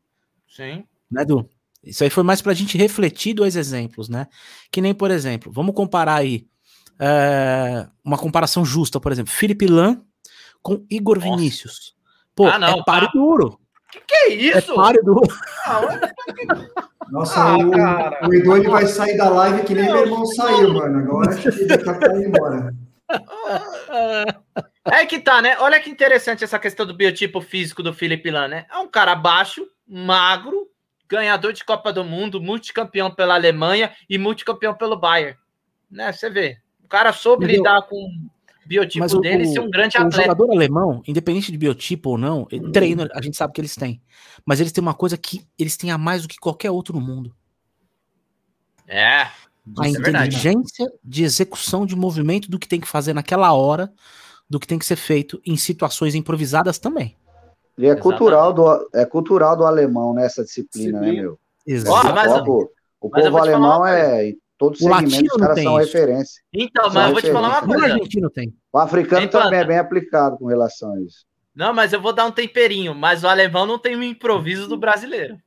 Sim. 0.47 0.83
Né, 1.09 1.25
Du? 1.25 1.49
Isso 1.83 2.03
aí 2.03 2.09
foi 2.09 2.23
mais 2.23 2.41
pra 2.41 2.53
gente 2.53 2.77
refletir 2.77 3.33
dois 3.33 3.55
exemplos, 3.55 4.07
né? 4.07 4.27
Que 4.69 4.81
nem, 4.81 4.93
por 4.93 5.09
exemplo, 5.09 5.51
vamos 5.51 5.73
comparar 5.73 6.15
aí 6.15 6.45
é, 6.99 7.88
uma 8.05 8.17
comparação 8.17 8.63
justa, 8.63 8.99
por 8.99 9.11
exemplo, 9.11 9.31
Felipe 9.31 9.65
Lan 9.65 9.99
com 10.61 10.85
Igor 10.89 11.17
Nossa. 11.17 11.29
Vinícius. 11.29 11.95
Pô, 12.35 12.45
ah, 12.45 12.59
não, 12.59 12.79
é 12.79 12.83
páreo 12.83 13.07
tá. 13.07 13.13
duro. 13.13 13.59
Que 13.91 13.99
que 14.01 14.15
é 14.15 14.29
isso? 14.33 14.71
É 14.71 14.75
páreo 14.75 15.03
duro. 15.03 15.21
Nossa, 17.09 17.41
ah, 17.41 17.57
o, 17.57 18.29
o 18.29 18.33
Edu 18.33 18.55
ele 18.55 18.69
vai 18.69 18.85
sair 18.85 19.17
da 19.17 19.27
live 19.29 19.63
que 19.63 19.73
nem 19.73 19.85
meu 19.85 20.05
irmão 20.05 20.25
saiu, 20.25 20.73
mano. 20.73 20.99
Agora 20.99 21.31
acho 21.31 21.51
que 21.51 21.61
ele 21.61 21.77
tá 21.77 21.93
indo 22.15 22.23
embora. 22.23 22.73
É 24.85 25.05
que 25.05 25.19
tá, 25.19 25.41
né? 25.41 25.57
Olha 25.59 25.79
que 25.79 25.89
interessante 25.89 26.43
essa 26.43 26.57
questão 26.57 26.85
do 26.85 26.93
biotipo 26.93 27.39
físico 27.39 27.83
do 27.83 27.93
Felipe 27.93 28.31
Lan, 28.31 28.47
né? 28.47 28.65
É 28.69 28.77
um 28.77 28.88
cara 28.88 29.15
baixo, 29.15 29.67
magro, 29.88 30.67
ganhador 31.07 31.53
de 31.53 31.63
Copa 31.63 31.91
do 31.93 32.03
Mundo, 32.03 32.41
multicampeão 32.41 33.11
pela 33.11 33.35
Alemanha 33.35 33.91
e 34.09 34.17
multicampeão 34.17 34.73
pelo 34.73 34.97
Bayern. 34.97 35.38
Né? 35.89 36.11
Você 36.11 36.29
vê. 36.29 36.57
O 36.83 36.88
cara 36.88 37.11
soube 37.13 37.45
Entendeu? 37.45 37.63
lidar 37.63 37.81
com 37.83 37.95
o 37.95 38.67
biotipo 38.67 39.03
Mas 39.03 39.13
dele 39.13 39.43
o, 39.43 39.47
e 39.47 39.53
ser 39.53 39.59
um 39.59 39.69
grande 39.69 39.97
o 39.97 40.01
atleta. 40.01 40.17
O 40.17 40.23
jogador 40.23 40.51
alemão, 40.51 41.03
independente 41.05 41.51
de 41.51 41.57
biotipo 41.57 42.11
ou 42.11 42.17
não, 42.17 42.45
treino, 42.71 43.07
a 43.13 43.21
gente 43.21 43.35
sabe 43.35 43.53
que 43.53 43.61
eles 43.61 43.75
têm. 43.75 44.01
Mas 44.45 44.59
eles 44.59 44.71
têm 44.71 44.81
uma 44.81 44.93
coisa 44.93 45.17
que 45.17 45.45
eles 45.59 45.75
têm 45.75 45.91
a 45.91 45.97
mais 45.97 46.21
do 46.21 46.27
que 46.27 46.38
qualquer 46.38 46.71
outro 46.71 46.93
no 46.93 47.01
mundo. 47.01 47.35
É. 48.88 49.27
A 49.77 49.85
é 49.85 49.89
inteligência 49.89 50.85
verdade. 50.85 50.99
de 51.03 51.23
execução 51.23 51.85
de 51.85 51.95
movimento 51.95 52.49
do 52.49 52.57
que 52.57 52.67
tem 52.67 52.79
que 52.79 52.88
fazer 52.88 53.13
naquela 53.13 53.53
hora, 53.53 53.91
do 54.49 54.59
que 54.59 54.67
tem 54.67 54.79
que 54.79 54.85
ser 54.85 54.95
feito 54.95 55.41
em 55.45 55.55
situações 55.55 56.15
improvisadas 56.15 56.79
também. 56.79 57.15
E 57.77 57.85
é 57.85 57.95
cultural, 57.95 58.51
do, 58.53 58.89
é 58.93 59.05
cultural 59.05 59.55
do 59.55 59.65
alemão 59.65 60.13
nessa 60.13 60.43
disciplina, 60.43 60.99
né, 60.99 61.07
disciplina. 61.07 61.13
né, 61.13 61.21
meu? 61.21 61.39
Exato. 61.65 62.07
Oh, 62.07 62.13
mas, 62.13 62.47
o, 62.47 62.71
o 63.01 63.09
povo 63.09 63.38
alemão 63.38 63.85
é. 63.85 64.29
Em 64.29 64.38
todos 64.57 64.79
os 64.79 64.88
caras 64.88 65.63
são 65.63 65.79
isso. 65.79 65.88
referência. 65.88 66.41
Então, 66.53 66.91
mas 66.93 67.07
eu 67.07 67.13
vou 67.13 67.21
te 67.21 67.31
falar 67.31 67.49
uma 67.49 67.61
coisa. 67.61 67.88
O 67.88 67.91
argentino 67.93 68.29
tem. 68.29 68.53
O 68.71 68.77
africano 68.77 69.21
tem 69.21 69.29
também 69.29 69.59
é 69.59 69.65
bem 69.65 69.77
aplicado 69.77 70.38
com 70.38 70.45
relação 70.45 70.93
a 70.93 71.01
isso. 71.01 71.25
Não, 71.55 71.73
mas 71.73 71.93
eu 71.93 72.01
vou 72.01 72.13
dar 72.13 72.25
um 72.25 72.31
temperinho. 72.31 72.93
Mas 72.93 73.23
o 73.23 73.27
alemão 73.27 73.65
não 73.65 73.79
tem 73.79 73.95
o 73.95 74.03
improviso 74.03 74.67
do 74.67 74.77
brasileiro. 74.77 75.38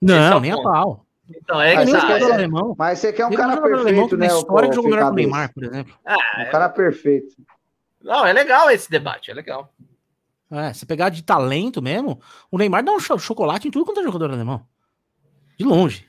Não, 0.00 0.38
é 0.38 0.40
nem 0.40 0.52
a 0.52 0.62
pau. 0.62 1.06
Então, 1.36 1.60
é 1.60 1.74
mas, 1.74 1.90
que 1.90 1.96
é, 1.96 2.32
alemão. 2.32 2.74
mas 2.78 2.98
você 2.98 3.12
quer 3.12 3.26
um 3.26 3.30
cara 3.30 3.60
perfeito, 3.60 4.16
né? 4.16 4.26
História 4.26 4.68
de 4.68 4.76
jogar 4.76 5.06
com 5.06 5.12
o 5.12 5.14
Neymar, 5.14 5.52
por 5.52 5.64
exemplo. 5.64 5.94
Ah, 6.04 6.42
um 6.46 6.50
cara 6.50 6.68
perfeito. 6.68 7.34
Não, 8.02 8.26
é 8.26 8.32
legal 8.32 8.70
esse 8.70 8.90
debate, 8.90 9.30
é 9.30 9.34
legal. 9.34 9.72
É, 10.50 10.72
se 10.72 10.84
pegar 10.84 11.08
de 11.08 11.22
talento 11.22 11.80
mesmo, 11.80 12.20
o 12.50 12.58
Neymar 12.58 12.84
dá 12.84 12.92
um 12.92 13.00
chocolate 13.00 13.68
em 13.68 13.70
tudo 13.70 13.84
quanto 13.84 14.00
é 14.00 14.02
jogador 14.02 14.30
alemão. 14.30 14.66
De 15.56 15.64
longe. 15.64 16.06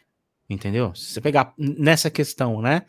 Entendeu? 0.49 0.93
Se 0.93 1.13
você 1.13 1.21
pegar 1.21 1.53
nessa 1.57 2.09
questão, 2.09 2.61
né? 2.61 2.83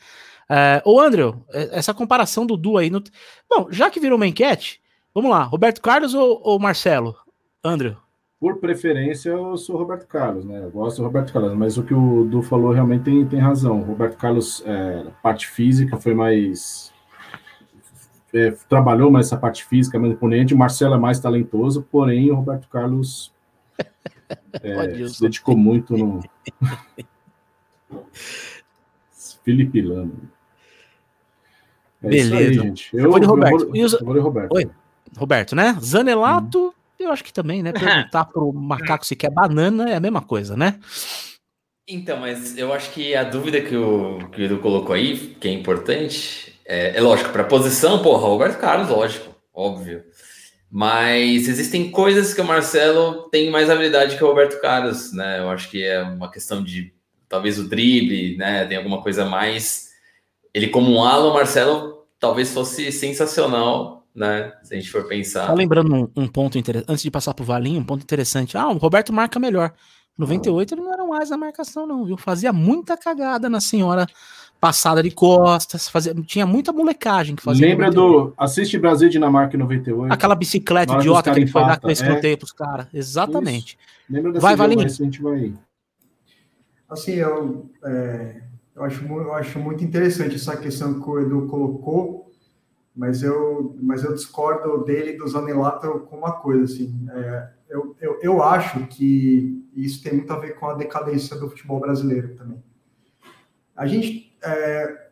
É, 0.49 0.83
ô, 0.85 1.01
André, 1.01 1.23
é, 1.53 1.79
essa 1.79 1.95
comparação 1.95 2.45
do 2.45 2.57
Du 2.57 2.77
aí. 2.77 2.91
No... 2.91 3.03
Bom, 3.49 3.69
já 3.71 3.89
que 3.89 4.01
virou 4.01 4.17
uma 4.17 4.27
enquete, 4.27 4.81
vamos 5.15 5.31
lá. 5.31 5.45
Roberto 5.45 5.81
Carlos 5.81 6.13
ou, 6.15 6.41
ou 6.43 6.59
Marcelo? 6.59 7.17
André? 7.63 7.97
Por 8.41 8.59
preferência, 8.59 9.31
eu 9.31 9.57
sou 9.57 9.77
Roberto 9.77 10.07
Carlos, 10.07 10.45
né? 10.45 10.63
Eu 10.63 10.71
gosto 10.71 10.99
do 10.99 11.05
Roberto 11.05 11.33
Carlos, 11.33 11.57
mas 11.57 11.79
o 11.79 11.83
que 11.83 11.95
o 11.95 12.25
Du 12.25 12.43
falou 12.43 12.73
realmente 12.73 13.05
tem, 13.05 13.25
tem 13.27 13.39
razão. 13.39 13.81
O 13.81 13.85
Roberto 13.85 14.17
Carlos, 14.17 14.63
é, 14.67 15.07
parte 15.23 15.47
física, 15.47 15.97
foi 15.97 16.13
mais 16.15 16.93
é, 18.35 18.51
trabalhou 18.69 19.11
mais 19.13 19.27
essa 19.27 19.37
parte 19.37 19.65
física, 19.65 19.99
mais 19.99 20.13
imponente. 20.13 20.53
O 20.53 20.59
Marcelo 20.59 20.95
é 20.95 20.99
mais 20.99 21.21
talentoso, 21.21 21.87
porém 21.91 22.31
o 22.33 22.35
Roberto 22.35 22.69
Carlos 22.69 23.33
é, 24.61 25.09
se 25.09 25.21
dedicou 25.21 25.57
muito 25.57 25.97
no. 25.97 26.21
Felipe 29.45 29.81
Lano. 29.81 30.29
É 32.03 32.09
Beleza. 32.09 32.37
Aí, 32.37 32.55
gente. 32.55 32.97
Eu, 32.97 33.05
eu 33.05 33.11
vou 33.11 33.21
de 33.21 33.27
Roberto. 33.27 33.61
Eu 33.63 33.69
vou, 33.69 33.77
eu 33.77 34.05
vou 34.05 34.15
de 34.15 34.21
Roberto. 34.21 34.53
Oi. 34.55 34.71
Roberto, 35.17 35.55
né? 35.55 35.79
Zanelato, 35.81 36.69
hum. 36.69 36.73
Eu 37.05 37.13
acho 37.13 37.25
que 37.25 37.33
também, 37.33 37.63
né? 37.63 37.73
Perguntar 37.73 38.25
pro 38.27 38.53
macaco 38.53 39.07
se 39.07 39.17
quer 39.17 39.31
banana 39.31 39.91
é 39.91 39.97
a 39.97 40.01
mesma 40.01 40.21
coisa, 40.23 40.57
né? 40.57 40.79
Então, 41.87 42.19
mas 42.19 42.57
eu 42.57 42.73
acho 42.73 42.91
que 42.93 43.15
a 43.15 43.25
dúvida 43.25 43.61
que 43.61 43.77
o, 43.77 44.31
que 44.31 44.41
o 44.41 44.45
Edu 44.45 44.59
colocou 44.59 44.95
aí, 44.95 45.37
que 45.39 45.49
é 45.49 45.53
importante, 45.53 46.59
é, 46.65 46.97
é 46.97 47.01
lógico, 47.01 47.31
para 47.31 47.45
posição, 47.45 48.03
porra, 48.03 48.27
Roberto 48.27 48.59
Carlos, 48.59 48.89
lógico, 48.89 49.35
óbvio. 49.53 50.03
Mas 50.71 51.47
existem 51.47 51.91
coisas 51.91 52.33
que 52.35 52.41
o 52.41 52.45
Marcelo 52.45 53.29
tem 53.31 53.51
mais 53.51 53.71
habilidade 53.71 54.17
que 54.17 54.25
o 54.25 54.27
Roberto 54.27 54.61
Carlos, 54.61 55.13
né? 55.13 55.39
Eu 55.39 55.51
acho 55.51 55.71
que 55.71 55.85
é 55.85 56.03
uma 56.03 56.31
questão 56.31 56.65
de 56.65 56.93
talvez 57.29 57.59
o 57.59 57.69
drible, 57.69 58.37
né? 58.37 58.65
Tem 58.65 58.79
alguma 58.79 59.03
coisa 59.03 59.25
mais. 59.25 59.91
Ele, 60.53 60.69
como 60.69 60.91
um 60.91 61.05
ala, 61.05 61.31
o 61.31 61.35
Marcelo 61.35 62.07
talvez 62.19 62.53
fosse 62.53 62.91
sensacional, 62.91 64.04
né? 64.15 64.53
Se 64.63 64.75
a 64.75 64.77
gente 64.79 64.91
for 64.91 65.07
pensar. 65.09 65.47
Tá 65.47 65.55
lembrando 65.55 65.95
um, 65.95 66.09
um 66.17 66.29
ponto 66.29 66.57
interessante, 66.57 66.91
antes 66.91 67.03
de 67.03 67.11
passar 67.11 67.35
pro 67.35 67.45
Valinho, 67.45 67.81
um 67.81 67.85
ponto 67.85 68.03
interessante. 68.03 68.57
Ah, 68.57 68.69
o 68.69 68.77
Roberto 68.77 69.13
marca 69.13 69.39
melhor. 69.41 69.73
98 70.17 70.75
ele 70.75 70.83
não 70.83 70.93
era 70.93 71.05
mais 71.05 71.31
na 71.31 71.37
marcação, 71.37 71.87
não, 71.87 72.05
viu? 72.05 72.17
Fazia 72.17 72.53
muita 72.53 72.97
cagada 72.97 73.49
na 73.49 73.61
senhora 73.61 74.07
passada 74.61 75.03
de 75.03 75.11
costas, 75.11 75.91
fazia, 75.91 76.15
tinha 76.27 76.47
muita 76.47 76.73
molecagem 76.73 77.37
que 77.37 77.43
fazia. 77.43 77.67
Lembra 77.67 77.91
do 77.91 78.33
Assiste 78.39 78.79
Brasil 78.79 79.11
Dinamarca 79.11 79.59
98? 79.59 80.11
Aquela 80.11 80.35
bicicleta 80.35 80.95
idiota 80.95 81.31
que 81.33 81.41
ele 81.41 81.47
foi 81.47 81.63
dar 81.63 81.79
três 81.79 82.01
é. 82.01 82.37
pros 82.37 82.53
caras. 82.53 82.87
Exatamente. 82.95 83.77
Isso. 83.77 83.77
Lembra 84.09 84.33
dessa 84.33 84.43
vai, 84.43 84.57
Valinho. 84.57 84.87
Vai... 85.21 85.53
Assim, 86.89 87.13
eu, 87.13 87.71
é, 87.85 88.41
eu, 88.75 88.85
acho, 88.85 89.05
eu 89.05 89.35
acho 89.35 89.59
muito 89.59 89.85
interessante 89.85 90.37
essa 90.37 90.57
questão 90.57 90.99
que 90.99 91.11
o 91.11 91.21
Edu 91.21 91.47
colocou, 91.47 92.24
mas 92.95 93.23
eu, 93.23 93.77
mas 93.83 94.05
eu 94.05 94.15
discordo 94.15 94.85
dele 94.85 95.17
do 95.19 95.27
Zanelato 95.27 96.01
com 96.01 96.17
uma 96.17 96.33
coisa, 96.33 96.65
assim, 96.65 97.07
é, 97.11 97.49
eu, 97.69 97.97
eu, 98.01 98.19
eu 98.23 98.43
acho 98.43 98.87
que 98.87 99.65
isso 99.75 100.03
tem 100.03 100.15
muito 100.15 100.33
a 100.33 100.39
ver 100.39 100.55
com 100.55 100.67
a 100.67 100.75
decadência 100.75 101.37
do 101.37 101.51
futebol 101.51 101.81
brasileiro 101.81 102.37
também. 102.37 102.63
A 103.77 103.87
gente 103.87 104.37
é, 104.45 105.09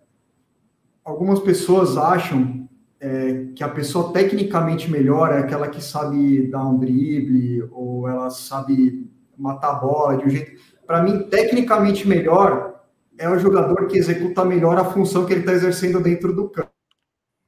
algumas 1.04 1.40
pessoas 1.40 1.96
acham 1.96 2.68
é, 3.00 3.46
que 3.56 3.64
a 3.64 3.68
pessoa 3.68 4.12
tecnicamente 4.12 4.90
melhor 4.90 5.32
é 5.32 5.38
aquela 5.38 5.68
que 5.68 5.82
sabe 5.82 6.46
dar 6.48 6.64
um 6.68 6.78
drible 6.78 7.68
ou 7.72 8.09
ela 8.09 8.30
sabe 8.30 9.10
matar 9.36 9.70
a 9.70 9.74
bola 9.74 10.16
de 10.18 10.24
um 10.24 10.30
jeito. 10.30 10.60
Para 10.86 11.02
mim, 11.02 11.28
tecnicamente 11.28 12.06
melhor 12.06 12.80
é 13.18 13.28
o 13.28 13.38
jogador 13.38 13.86
que 13.86 13.98
executa 13.98 14.44
melhor 14.44 14.78
a 14.78 14.84
função 14.84 15.26
que 15.26 15.32
ele 15.32 15.40
está 15.40 15.52
exercendo 15.52 16.00
dentro 16.00 16.32
do 16.32 16.48
campo. 16.48 16.70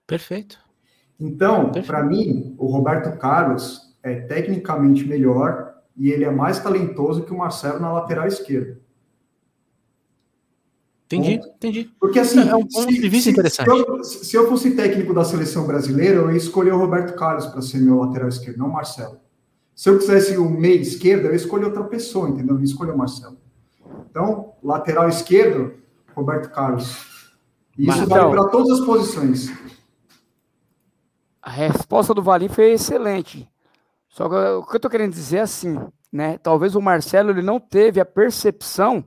Perfeito. 0.06 0.59
Então, 1.18 1.72
para 1.86 2.02
mim, 2.02 2.55
o 2.59 2.66
Roberto 2.66 3.18
Carlos 3.18 3.94
é 4.02 4.14
tecnicamente 4.14 5.06
melhor 5.06 5.74
e 5.97 6.10
ele 6.10 6.24
é 6.24 6.31
mais 6.31 6.59
talentoso 6.59 7.24
que 7.24 7.32
o 7.32 7.39
Marcelo 7.39 7.81
na 7.81 7.93
lateral 7.93 8.26
esquerda. 8.26 8.78
Entendi, 11.06 11.35
entendi. 11.35 11.90
Porque 12.01 12.18
assim, 12.18 12.48
é 12.48 12.56
um 12.56 12.66
ponto 12.66 12.93
de 12.93 13.09
vista 13.09 13.24
se, 13.24 13.31
interessante. 13.31 13.66
Se 13.66 13.70
eu, 13.70 14.05
se 14.05 14.36
eu, 14.36 14.48
fosse 14.48 14.74
técnico 14.74 15.14
da 15.14 15.24
seleção 15.24 15.66
brasileira, 15.66 16.16
eu 16.16 16.31
ia 16.31 16.36
escolher 16.36 16.72
o 16.72 16.78
Roberto 16.78 17.14
Carlos 17.14 17.47
para 17.47 17.62
ser 17.62 17.78
meu 17.78 18.01
lateral 18.01 18.28
esquerdo, 18.28 18.59
não 18.59 18.68
o 18.68 18.72
Marcelo. 18.72 19.18
Se 19.74 19.89
eu 19.89 19.98
quisesse 19.98 20.36
o 20.36 20.48
meio 20.48 20.81
esquerdo, 20.81 21.26
eu 21.26 21.31
ia 21.31 21.36
escolher 21.36 21.66
outra 21.66 21.85
pessoa, 21.85 22.28
entendeu? 22.28 22.55
Eu 22.55 22.60
ia 22.60 22.64
escolher 22.64 22.93
o 22.93 22.98
Marcelo. 22.98 23.36
Então, 24.10 24.52
lateral 24.62 25.09
esquerdo, 25.09 25.74
Roberto 26.14 26.51
Carlos. 26.51 27.32
Isso 27.76 27.98
Mas, 27.98 28.09
vale 28.09 28.31
para 28.31 28.48
todas 28.48 28.78
as 28.78 28.86
posições. 28.86 29.52
A 31.45 31.51
resposta 31.51 32.15
do 32.15 32.23
Valim 32.23 32.49
foi 32.49 32.73
excelente. 32.73 33.47
Só 34.09 34.29
que 34.31 34.35
o 34.35 34.65
que 34.65 34.73
eu 34.73 34.77
estou 34.77 34.91
querendo 34.91 35.12
dizer 35.12 35.39
é 35.39 35.41
assim, 35.43 35.79
né? 36.11 36.39
Talvez 36.39 36.75
o 36.75 36.81
Marcelo 36.81 37.31
ele 37.31 37.43
não 37.43 37.61
teve 37.61 38.01
a 38.01 38.05
percepção 38.05 39.05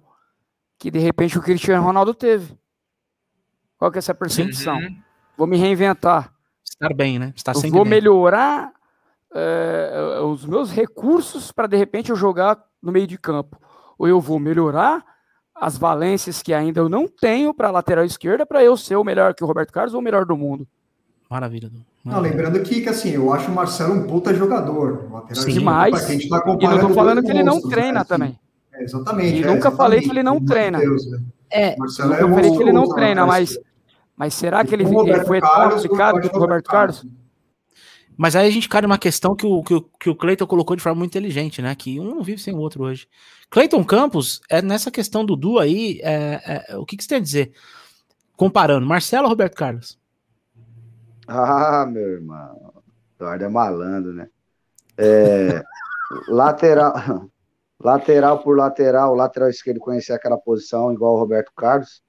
que 0.77 0.91
de 0.91 0.99
repente 0.99 1.35
o 1.35 1.41
Cristiano 1.41 1.83
Ronaldo 1.83 2.13
teve. 2.13 2.55
Qual 3.75 3.89
que 3.91 3.97
é 3.97 3.99
essa 3.99 4.13
percepção? 4.13 4.77
Uhum. 4.77 5.01
Vou 5.35 5.47
me 5.47 5.57
reinventar. 5.57 6.31
Estar 6.63 6.93
bem, 6.93 7.17
né? 7.17 7.33
Estar 7.35 7.55
eu 7.55 7.71
vou 7.71 7.83
bem. 7.83 7.93
melhorar 7.93 8.71
é, 9.33 10.19
os 10.23 10.45
meus 10.45 10.71
recursos 10.71 11.51
para 11.51 11.65
de 11.65 11.75
repente 11.75 12.11
eu 12.11 12.15
jogar 12.15 12.63
no 12.79 12.91
meio 12.91 13.07
de 13.07 13.17
campo. 13.17 13.59
Ou 13.97 14.07
eu 14.07 14.21
vou 14.21 14.37
melhorar 14.37 15.03
as 15.55 15.75
valências 15.75 16.43
que 16.43 16.53
ainda 16.53 16.81
eu 16.81 16.87
não 16.87 17.07
tenho 17.07 17.51
para 17.51 17.69
a 17.69 17.71
lateral 17.71 18.05
esquerda 18.05 18.45
para 18.45 18.63
eu 18.63 18.77
ser 18.77 18.95
o 18.95 19.03
melhor 19.03 19.33
que 19.33 19.43
o 19.43 19.47
Roberto 19.47 19.71
Carlos 19.71 19.95
ou 19.95 20.01
o 20.01 20.03
melhor 20.03 20.23
do 20.23 20.37
mundo. 20.37 20.67
Maravilha. 21.29 21.71
Não, 22.07 22.21
lembrando 22.21 22.59
que, 22.61 22.81
que, 22.81 22.87
assim, 22.87 23.09
eu 23.09 23.33
acho 23.33 23.51
o 23.51 23.53
Marcelo 23.53 23.93
um 23.93 24.07
puta 24.07 24.33
jogador. 24.33 25.09
Lateral 25.11 25.43
Sim, 25.43 25.51
demais. 25.51 26.05
Tá 26.05 26.13
e 26.13 26.67
não 26.67 26.79
tô 26.79 26.93
falando 26.93 27.21
que 27.21 27.29
ele 27.29 27.43
não 27.43 27.61
treina 27.61 27.99
né? 27.99 28.05
também. 28.05 28.39
É, 28.73 28.83
exatamente. 28.83 29.41
E 29.41 29.43
é, 29.43 29.47
nunca 29.47 29.71
falei 29.71 30.01
que 30.01 30.09
ele 30.09 30.23
não 30.23 30.43
treina. 30.43 30.79
Deus, 30.79 31.05
né? 31.11 31.19
É, 31.49 31.75
Marcelo 31.77 32.13
é 32.13 32.19
falei 32.19 32.51
que 32.51 32.63
ele 32.63 32.71
não 32.71 32.87
treina, 32.87 33.25
mas, 33.25 33.59
mas 34.15 34.33
será 34.33 34.63
que 34.63 34.73
ele, 34.73 34.83
ele 34.83 35.25
foi 35.25 35.41
tão 35.41 35.63
aplicado 35.63 36.21
que 36.21 36.35
o 36.35 36.39
Roberto 36.39 36.69
Carlos? 36.69 37.05
Mas 38.17 38.35
aí 38.35 38.47
a 38.47 38.51
gente 38.51 38.67
cai 38.67 38.81
numa 38.81 38.97
questão 38.97 39.35
que 39.35 39.45
o, 39.45 39.61
que 39.61 39.73
o, 39.75 39.81
que 39.81 40.09
o 40.09 40.15
Cleiton 40.15 40.47
colocou 40.47 40.75
de 40.75 40.81
forma 40.81 40.97
muito 40.97 41.11
inteligente, 41.11 41.61
né? 41.61 41.75
Que 41.75 41.99
um 41.99 42.15
não 42.15 42.23
vive 42.23 42.41
sem 42.41 42.53
o 42.53 42.57
outro 42.57 42.83
hoje. 42.83 43.07
Cleiton 43.49 43.83
Campos, 43.83 44.41
é 44.49 44.61
nessa 44.61 44.89
questão 44.89 45.23
do 45.23 45.35
Du 45.35 45.59
aí, 45.59 45.99
é, 46.01 46.65
é, 46.69 46.77
o 46.77 46.85
que, 46.85 46.97
que 46.97 47.03
você 47.03 47.09
tem 47.09 47.19
a 47.19 47.21
dizer? 47.21 47.51
Comparando, 48.35 48.87
Marcelo 48.87 49.25
ou 49.25 49.29
Roberto 49.29 49.55
Carlos? 49.55 49.99
Ah, 51.27 51.85
meu 51.85 52.13
irmão. 52.13 52.73
Eduardo 53.15 53.43
é 53.43 53.49
malandro, 53.49 54.13
né? 54.13 54.29
É, 54.97 55.61
lateral, 56.29 56.93
lateral 57.79 58.41
por 58.41 58.55
lateral, 58.57 59.13
lateral 59.13 59.49
esquerdo 59.49 59.79
conhecer 59.79 60.13
aquela 60.13 60.37
posição 60.37 60.93
igual 60.93 61.15
o 61.15 61.19
Roberto 61.19 61.51
Carlos. 61.55 62.01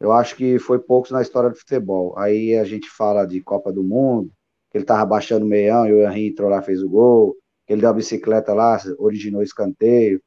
Eu 0.00 0.12
acho 0.12 0.34
que 0.34 0.58
foi 0.58 0.78
poucos 0.78 1.10
na 1.10 1.22
história 1.22 1.50
do 1.50 1.56
futebol. 1.56 2.18
Aí 2.18 2.56
a 2.56 2.64
gente 2.64 2.90
fala 2.90 3.26
de 3.26 3.40
Copa 3.40 3.72
do 3.72 3.84
Mundo, 3.84 4.32
que 4.70 4.78
ele 4.78 4.84
tava 4.84 5.04
baixando 5.04 5.44
o 5.44 5.48
meião 5.48 5.86
e 5.86 5.92
o 5.92 6.02
Henry 6.02 6.28
entrou 6.28 6.48
lá 6.48 6.62
fez 6.62 6.82
o 6.82 6.88
gol, 6.88 7.36
que 7.66 7.72
ele 7.74 7.82
deu 7.82 7.90
a 7.90 7.94
bicicleta 7.94 8.54
lá, 8.54 8.80
originou 8.98 9.42
escanteio, 9.42 10.20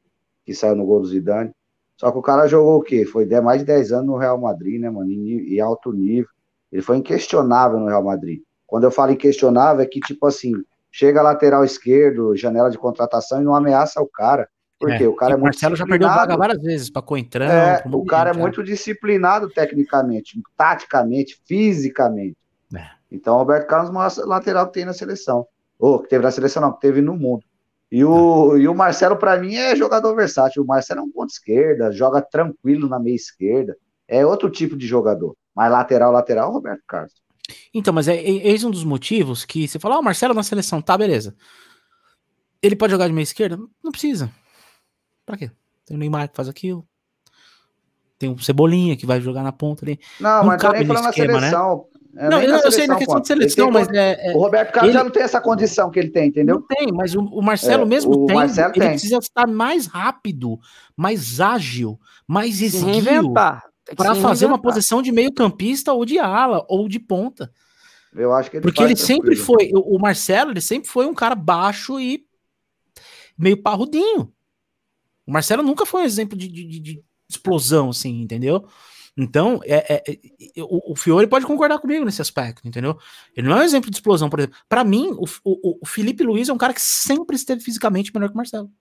que 0.45 0.53
saiu 0.53 0.75
no 0.75 0.85
gol 0.85 1.01
do 1.01 1.07
Zidane. 1.07 1.51
Só 1.97 2.11
que 2.11 2.17
o 2.17 2.21
cara 2.21 2.47
jogou 2.47 2.79
o 2.79 2.83
quê? 2.83 3.05
Foi 3.05 3.25
mais 3.41 3.59
de 3.61 3.65
10 3.65 3.91
anos 3.91 4.07
no 4.07 4.17
Real 4.17 4.39
Madrid, 4.39 4.79
né, 4.79 4.89
mano? 4.89 5.11
Em 5.11 5.59
alto 5.59 5.91
nível. 5.91 6.29
Ele 6.73 6.81
foi 6.81 6.97
inquestionável 6.97 7.79
no 7.79 7.85
Real 7.85 8.03
Madrid. 8.03 8.41
Quando 8.65 8.85
eu 8.85 8.91
falo 8.91 9.11
inquestionável, 9.11 9.83
é 9.83 9.85
que, 9.85 9.99
tipo 9.99 10.25
assim, 10.25 10.51
chega 10.91 11.21
lateral 11.21 11.63
esquerdo, 11.63 12.35
janela 12.35 12.71
de 12.71 12.79
contratação 12.79 13.39
e 13.39 13.43
não 13.45 13.53
ameaça 13.53 14.01
o 14.01 14.07
cara. 14.07 14.49
Porque 14.79 15.03
é, 15.03 15.07
o 15.07 15.15
cara 15.15 15.33
é 15.33 15.35
muito. 15.35 15.45
Marcelo 15.45 15.75
já 15.75 15.85
perdeu 15.85 16.09
vaga 16.09 16.35
várias 16.35 16.61
vezes 16.61 16.89
para 16.89 17.03
Coentrão. 17.03 17.45
É, 17.45 17.83
o 17.85 18.03
cara 18.03 18.31
é 18.31 18.33
muito 18.33 18.63
disciplinado 18.63 19.47
tecnicamente, 19.49 20.41
taticamente, 20.57 21.39
fisicamente. 21.45 22.35
É. 22.75 22.87
Então, 23.11 23.35
o 23.35 23.37
Roberto 23.37 23.67
Carlos, 23.67 23.91
o 23.91 23.93
maior 23.93 24.11
lateral 24.25 24.65
que 24.65 24.73
tem 24.73 24.85
na 24.85 24.93
seleção. 24.93 25.45
Ou 25.77 25.99
que 25.99 26.09
teve 26.09 26.23
na 26.23 26.31
seleção, 26.31 26.63
não, 26.63 26.73
que 26.73 26.81
teve 26.81 27.01
no 27.01 27.15
mundo. 27.15 27.43
E 27.91 28.03
o, 28.03 28.57
e 28.57 28.67
o 28.67 28.73
Marcelo, 28.73 29.15
para 29.15 29.37
mim, 29.37 29.55
é 29.55 29.75
jogador 29.75 30.15
versátil. 30.15 30.63
O 30.63 30.65
Marcelo 30.65 31.01
é 31.01 31.03
um 31.03 31.11
ponto 31.11 31.29
esquerda, 31.29 31.91
joga 31.91 32.19
tranquilo 32.19 32.89
na 32.89 32.99
meia 32.99 33.15
esquerda. 33.15 33.77
É 34.07 34.25
outro 34.25 34.49
tipo 34.49 34.75
de 34.75 34.87
jogador. 34.87 35.35
Mas 35.55 35.71
lateral, 35.71 36.11
lateral, 36.11 36.51
Roberto 36.51 36.83
Carlos. 36.87 37.13
Então, 37.73 37.93
mas 37.93 38.07
é, 38.07 38.15
é, 38.15 38.47
eis 38.47 38.63
um 38.63 38.71
dos 38.71 38.83
motivos 38.83 39.45
que 39.45 39.67
você 39.67 39.77
fala, 39.77 39.95
ó, 39.95 39.99
oh, 39.99 40.01
Marcelo 40.01 40.33
na 40.33 40.43
seleção, 40.43 40.81
tá, 40.81 40.97
beleza. 40.97 41.35
Ele 42.61 42.75
pode 42.75 42.91
jogar 42.91 43.07
de 43.07 43.13
meia 43.13 43.23
esquerda? 43.23 43.57
Não 43.83 43.91
precisa. 43.91 44.31
Pra 45.25 45.37
quê? 45.37 45.51
Tem 45.85 45.97
o 45.97 45.99
Neymar 45.99 46.29
que 46.29 46.35
faz 46.35 46.47
aquilo. 46.47 46.87
Tem 48.17 48.29
o 48.29 48.39
Cebolinha 48.39 48.95
que 48.95 49.05
vai 49.05 49.19
jogar 49.19 49.43
na 49.43 49.51
ponta 49.51 49.83
ali. 49.83 49.99
Não, 50.19 50.39
não 50.39 50.45
mas 50.45 50.61
cabe 50.61 50.77
nem 50.79 50.87
falando 50.87 51.03
na 51.03 51.09
esquema, 51.09 51.33
né? 51.33 51.39
seleção. 51.39 51.87
Né? 52.13 52.29
não, 52.29 52.41
eu, 52.41 52.57
eu 52.57 52.71
sei 52.71 52.87
na 52.87 52.95
questão 52.95 53.19
de 53.19 53.27
seleção, 53.27 53.71
mas 53.71 53.89
é, 53.89 54.31
é, 54.31 54.35
O 54.35 54.39
Roberto 54.39 54.71
Carlos 54.71 54.91
ele, 54.91 54.97
já 54.97 55.03
não 55.03 55.11
tem 55.11 55.23
essa 55.23 55.41
condição 55.41 55.89
que 55.89 55.99
ele 55.99 56.09
tem, 56.09 56.29
entendeu? 56.29 56.55
Não 56.55 56.67
tem, 56.67 56.87
mas 56.93 57.15
o, 57.15 57.21
o 57.21 57.41
Marcelo 57.41 57.83
é, 57.83 57.85
mesmo 57.85 58.11
o 58.11 58.25
tem. 58.27 58.35
Marcelo 58.35 58.71
ele 58.71 58.79
tem. 58.79 58.89
precisa 58.91 59.17
estar 59.17 59.47
mais 59.47 59.87
rápido, 59.87 60.59
mais 60.95 61.41
ágil, 61.41 61.99
mais 62.27 62.61
esguio 62.61 63.33
para 63.95 64.15
fazer 64.15 64.45
uma 64.45 64.61
posição 64.61 65.01
de 65.01 65.11
meio 65.11 65.33
campista 65.33 65.93
ou 65.93 66.05
de 66.05 66.19
ala 66.19 66.65
ou 66.67 66.87
de 66.87 66.99
ponta. 66.99 67.51
Eu 68.15 68.33
acho 68.33 68.49
que 68.49 68.57
ele 68.57 68.63
Porque 68.63 68.83
ele 68.83 68.95
sempre 68.95 69.35
foi, 69.35 69.71
o 69.73 69.97
Marcelo, 69.97 70.51
ele 70.51 70.61
sempre 70.61 70.87
foi 70.87 71.05
um 71.05 71.13
cara 71.13 71.35
baixo 71.35 71.99
e 71.99 72.25
meio 73.37 73.61
parrudinho. 73.61 74.31
O 75.25 75.31
Marcelo 75.31 75.63
nunca 75.63 75.85
foi 75.85 76.01
um 76.01 76.05
exemplo 76.05 76.37
de, 76.37 76.47
de, 76.47 76.79
de 76.79 77.03
explosão, 77.27 77.89
assim, 77.89 78.21
entendeu? 78.21 78.67
Então, 79.15 79.61
é, 79.63 79.95
é, 79.95 80.11
é, 80.11 80.63
o, 80.63 80.93
o 80.93 80.95
Fiore 80.95 81.27
pode 81.27 81.45
concordar 81.45 81.79
comigo 81.79 82.03
nesse 82.03 82.21
aspecto, 82.21 82.67
entendeu? 82.67 82.97
Ele 83.35 83.47
não 83.47 83.57
é 83.57 83.61
um 83.61 83.63
exemplo 83.63 83.89
de 83.89 83.97
explosão, 83.97 84.29
por 84.29 84.39
exemplo. 84.39 84.57
Para 84.67 84.83
mim, 84.83 85.11
o, 85.11 85.25
o, 85.43 85.79
o, 85.81 85.85
Felipe 85.85 86.23
Luiz 86.23 86.49
é 86.49 86.53
um 86.53 86.57
cara 86.57 86.73
que 86.73 86.81
sempre 86.81 87.35
esteve 87.35 87.61
fisicamente 87.61 88.11
melhor 88.13 88.29
que 88.29 88.33
o 88.33 88.37
Marcelo. 88.37 88.71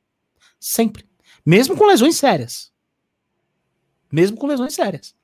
Sempre. 0.59 1.05
Mesmo 1.45 1.77
com 1.77 1.87
lesões 1.87 2.17
sérias. 2.17 2.72
Mesmo 4.13 4.37
com 4.37 4.47
lesões 4.47 4.75
sérias. 4.75 5.15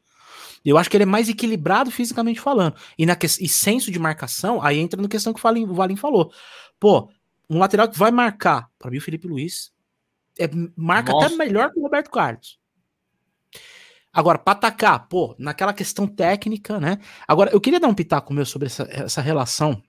Eu 0.64 0.76
acho 0.76 0.90
que 0.90 0.96
ele 0.96 1.04
é 1.04 1.06
mais 1.06 1.28
equilibrado 1.28 1.90
fisicamente 1.90 2.40
falando. 2.40 2.74
E, 2.98 3.06
na 3.06 3.14
que, 3.14 3.26
e 3.26 3.48
senso 3.48 3.90
de 3.90 3.98
marcação, 3.98 4.60
aí 4.62 4.78
entra 4.78 5.00
na 5.00 5.08
questão 5.08 5.32
que 5.32 5.40
o 5.40 5.74
Valim 5.74 5.96
falou. 5.96 6.32
Pô, 6.80 7.10
um 7.48 7.58
lateral 7.58 7.88
que 7.88 7.98
vai 7.98 8.10
marcar, 8.10 8.68
para 8.78 8.90
mim 8.90 8.98
o 8.98 9.02
Felipe 9.02 9.28
Luiz 9.28 9.72
é, 10.38 10.48
marca 10.76 11.12
Nossa. 11.12 11.26
até 11.26 11.36
melhor 11.36 11.72
que 11.72 11.78
o 11.78 11.82
Roberto 11.82 12.10
Carlos. 12.10 12.58
Agora, 14.12 14.38
para 14.38 14.52
atacar, 14.52 15.08
pô, 15.08 15.34
naquela 15.38 15.72
questão 15.72 16.06
técnica, 16.06 16.80
né? 16.80 16.98
Agora, 17.26 17.50
eu 17.50 17.60
queria 17.60 17.80
dar 17.80 17.88
um 17.88 17.94
pitaco 17.94 18.32
meu 18.32 18.46
sobre 18.46 18.66
essa, 18.66 18.86
essa 18.90 19.20
relação 19.20 19.82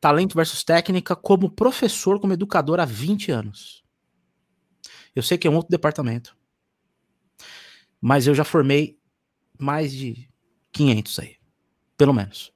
talento 0.00 0.34
versus 0.34 0.64
técnica 0.64 1.14
como 1.14 1.50
professor, 1.50 2.18
como 2.18 2.32
educador 2.32 2.80
há 2.80 2.86
20 2.86 3.30
anos. 3.30 3.84
Eu 5.14 5.22
sei 5.22 5.36
que 5.36 5.46
é 5.46 5.50
um 5.50 5.56
outro 5.56 5.70
departamento, 5.70 6.34
mas 8.00 8.26
eu 8.26 8.34
já 8.34 8.44
formei 8.44 8.98
mais 9.58 9.92
de 9.92 10.28
500 10.72 11.18
aí, 11.18 11.36
pelo 11.96 12.14
menos, 12.14 12.52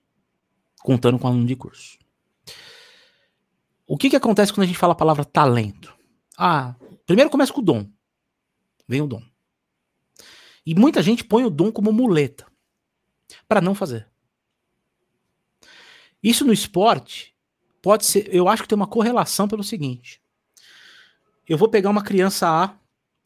contando 0.80 1.18
com 1.18 1.26
aluno 1.26 1.46
de 1.46 1.54
curso. 1.54 1.98
O 3.86 3.98
que, 3.98 4.08
que 4.08 4.16
acontece 4.16 4.52
quando 4.52 4.64
a 4.64 4.66
gente 4.66 4.78
fala 4.78 4.92
a 4.92 4.96
palavra 4.96 5.24
talento? 5.24 5.94
Ah, 6.38 6.74
primeiro 7.04 7.30
começa 7.30 7.52
com 7.52 7.60
o 7.60 7.64
dom. 7.64 7.86
Vem 8.88 9.02
o 9.02 9.06
dom. 9.06 9.22
E 10.64 10.74
muita 10.74 11.02
gente 11.02 11.24
põe 11.24 11.44
o 11.44 11.50
dom 11.50 11.70
como 11.70 11.92
muleta 11.92 12.46
para 13.46 13.60
não 13.60 13.74
fazer. 13.74 14.08
Isso 16.22 16.44
no 16.44 16.52
esporte 16.52 17.36
pode 17.82 18.06
ser, 18.06 18.34
eu 18.34 18.48
acho 18.48 18.62
que 18.62 18.68
tem 18.68 18.76
uma 18.76 18.86
correlação 18.86 19.46
pelo 19.46 19.62
seguinte. 19.62 20.22
Eu 21.46 21.58
vou 21.58 21.68
pegar 21.68 21.90
uma 21.90 22.02
criança 22.02 22.48
A 22.48 22.74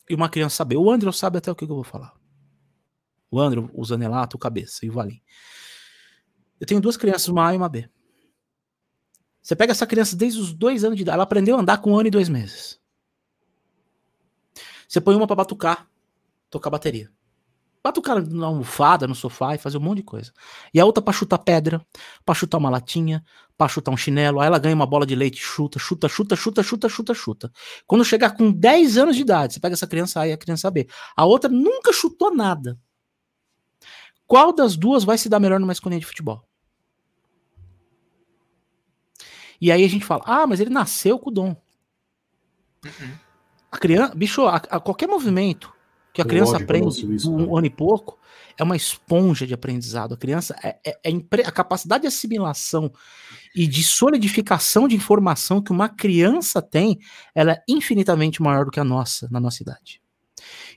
e 0.08 0.14
uma 0.14 0.28
criança 0.28 0.64
B. 0.64 0.76
O 0.76 0.90
André 0.90 1.10
sabe 1.12 1.38
até 1.38 1.50
o 1.50 1.54
que 1.54 1.64
eu 1.64 1.68
vou 1.68 1.84
falar. 1.84 2.14
O 3.30 3.40
André, 3.40 3.68
o 3.72 3.84
Zanelato, 3.84 4.36
o 4.36 4.40
Cabeça 4.40 4.86
e 4.86 4.90
o 4.90 4.92
Valim. 4.92 5.20
Eu 6.58 6.66
tenho 6.66 6.80
duas 6.80 6.96
crianças, 6.96 7.28
uma 7.28 7.48
A 7.48 7.54
e 7.54 7.56
uma 7.56 7.68
B. 7.68 7.88
Você 9.40 9.56
pega 9.56 9.72
essa 9.72 9.86
criança 9.86 10.16
desde 10.16 10.40
os 10.40 10.52
dois 10.52 10.84
anos 10.84 10.96
de 10.96 11.02
idade, 11.02 11.14
ela 11.14 11.24
aprendeu 11.24 11.56
a 11.56 11.60
andar 11.60 11.78
com 11.78 11.92
um 11.92 11.98
ano 11.98 12.08
e 12.08 12.10
dois 12.10 12.28
meses. 12.28 12.78
Você 14.86 15.00
põe 15.00 15.14
uma 15.14 15.26
para 15.26 15.36
batucar, 15.36 15.88
tocar 16.50 16.70
bateria. 16.70 17.10
Batucar 17.82 18.26
na 18.28 18.46
almofada, 18.46 19.06
no 19.06 19.14
sofá 19.14 19.54
e 19.54 19.58
fazer 19.58 19.78
um 19.78 19.80
monte 19.80 19.98
de 19.98 20.02
coisa. 20.02 20.32
E 20.74 20.80
a 20.80 20.84
outra 20.84 21.02
para 21.02 21.12
chutar 21.12 21.38
pedra, 21.38 21.80
para 22.24 22.34
chutar 22.34 22.58
uma 22.58 22.68
latinha, 22.68 23.24
para 23.56 23.68
chutar 23.68 23.92
um 23.92 23.96
chinelo. 23.96 24.40
Aí 24.40 24.46
ela 24.46 24.58
ganha 24.58 24.74
uma 24.74 24.86
bola 24.86 25.06
de 25.06 25.14
leite, 25.14 25.38
chuta, 25.38 25.78
chuta, 25.78 26.08
chuta, 26.08 26.36
chuta, 26.36 26.62
chuta, 26.62 26.88
chuta, 26.88 27.14
chuta. 27.14 27.52
Quando 27.86 28.04
chegar 28.04 28.36
com 28.36 28.50
10 28.50 28.98
anos 28.98 29.16
de 29.16 29.22
idade, 29.22 29.54
você 29.54 29.60
pega 29.60 29.74
essa 29.74 29.86
criança 29.86 30.20
A 30.20 30.28
e 30.28 30.32
a 30.32 30.36
criança 30.36 30.70
B. 30.70 30.88
A 31.16 31.24
outra 31.24 31.48
nunca 31.50 31.92
chutou 31.92 32.34
nada. 32.34 32.78
Qual 34.26 34.52
das 34.52 34.76
duas 34.76 35.04
vai 35.04 35.16
se 35.16 35.28
dar 35.28 35.40
melhor 35.40 35.60
numa 35.60 35.72
escolinha 35.72 36.00
de 36.00 36.06
futebol? 36.06 36.46
E 39.60 39.72
aí 39.72 39.84
a 39.84 39.88
gente 39.88 40.04
fala, 40.04 40.22
ah, 40.26 40.46
mas 40.46 40.60
ele 40.60 40.70
nasceu 40.70 41.18
com 41.18 41.30
o 41.30 41.32
dom. 41.32 41.56
Uhum. 42.84 43.18
A 43.70 43.78
criança, 43.78 44.14
bicho, 44.14 44.46
a, 44.46 44.56
a 44.56 44.80
qualquer 44.80 45.08
movimento 45.08 45.72
que 46.18 46.22
a 46.22 46.24
criança 46.24 46.56
aprende 46.56 47.14
isso, 47.14 47.32
um 47.32 47.56
ano 47.56 47.66
e 47.66 47.70
pouco 47.70 48.18
é 48.58 48.64
uma 48.64 48.74
esponja 48.74 49.46
de 49.46 49.54
aprendizado. 49.54 50.14
A 50.14 50.16
criança 50.16 50.56
é, 50.64 50.76
é, 50.84 50.98
é 51.04 51.10
impre... 51.10 51.42
a 51.42 51.52
capacidade 51.52 52.02
de 52.02 52.08
assimilação 52.08 52.92
e 53.54 53.68
de 53.68 53.84
solidificação 53.84 54.88
de 54.88 54.96
informação 54.96 55.62
que 55.62 55.70
uma 55.70 55.88
criança 55.88 56.60
tem, 56.60 56.98
ela 57.32 57.52
é 57.52 57.62
infinitamente 57.68 58.42
maior 58.42 58.64
do 58.64 58.72
que 58.72 58.80
a 58.80 58.84
nossa 58.84 59.28
na 59.30 59.38
nossa 59.38 59.62
idade. 59.62 60.02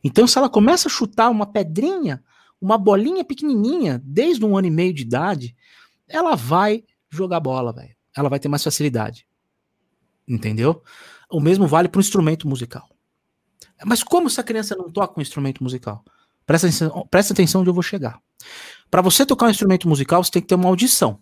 Então, 0.04 0.28
se 0.28 0.38
ela 0.38 0.50
começa 0.50 0.88
a 0.88 0.92
chutar 0.92 1.30
uma 1.30 1.46
pedrinha, 1.46 2.24
uma 2.60 2.78
bolinha 2.78 3.26
pequenininha, 3.26 4.00
desde 4.04 4.46
um 4.46 4.56
ano 4.56 4.68
e 4.68 4.72
meio 4.72 4.94
de 4.94 5.02
idade, 5.02 5.56
ela 6.08 6.36
vai 6.36 6.84
jogar 7.10 7.40
bola, 7.40 7.74
velho. 7.74 7.96
Ela 8.16 8.30
vai 8.30 8.40
ter 8.40 8.48
mais 8.48 8.64
facilidade. 8.64 9.26
Entendeu? 10.28 10.84
O 11.32 11.40
mesmo 11.40 11.66
vale 11.66 11.88
para 11.88 11.98
o 11.98 12.02
instrumento 12.02 12.48
musical. 12.48 12.91
Mas 13.86 14.04
como 14.04 14.28
essa 14.28 14.44
criança 14.44 14.76
não 14.76 14.90
toca 14.90 15.20
um 15.20 15.22
instrumento 15.22 15.64
musical? 15.64 16.04
Presta 16.46 16.68
atenção, 16.68 17.08
presta 17.10 17.34
atenção 17.34 17.62
onde 17.62 17.70
eu 17.70 17.74
vou 17.74 17.84
chegar. 17.84 18.20
Para 18.90 19.02
você 19.02 19.26
tocar 19.26 19.48
um 19.48 19.50
instrumento 19.50 19.88
musical, 19.88 20.24
você 20.24 20.32
tem 20.32 20.42
que 20.42 20.48
ter 20.48 20.56
uma 20.56 20.68
audição. 20.68 21.20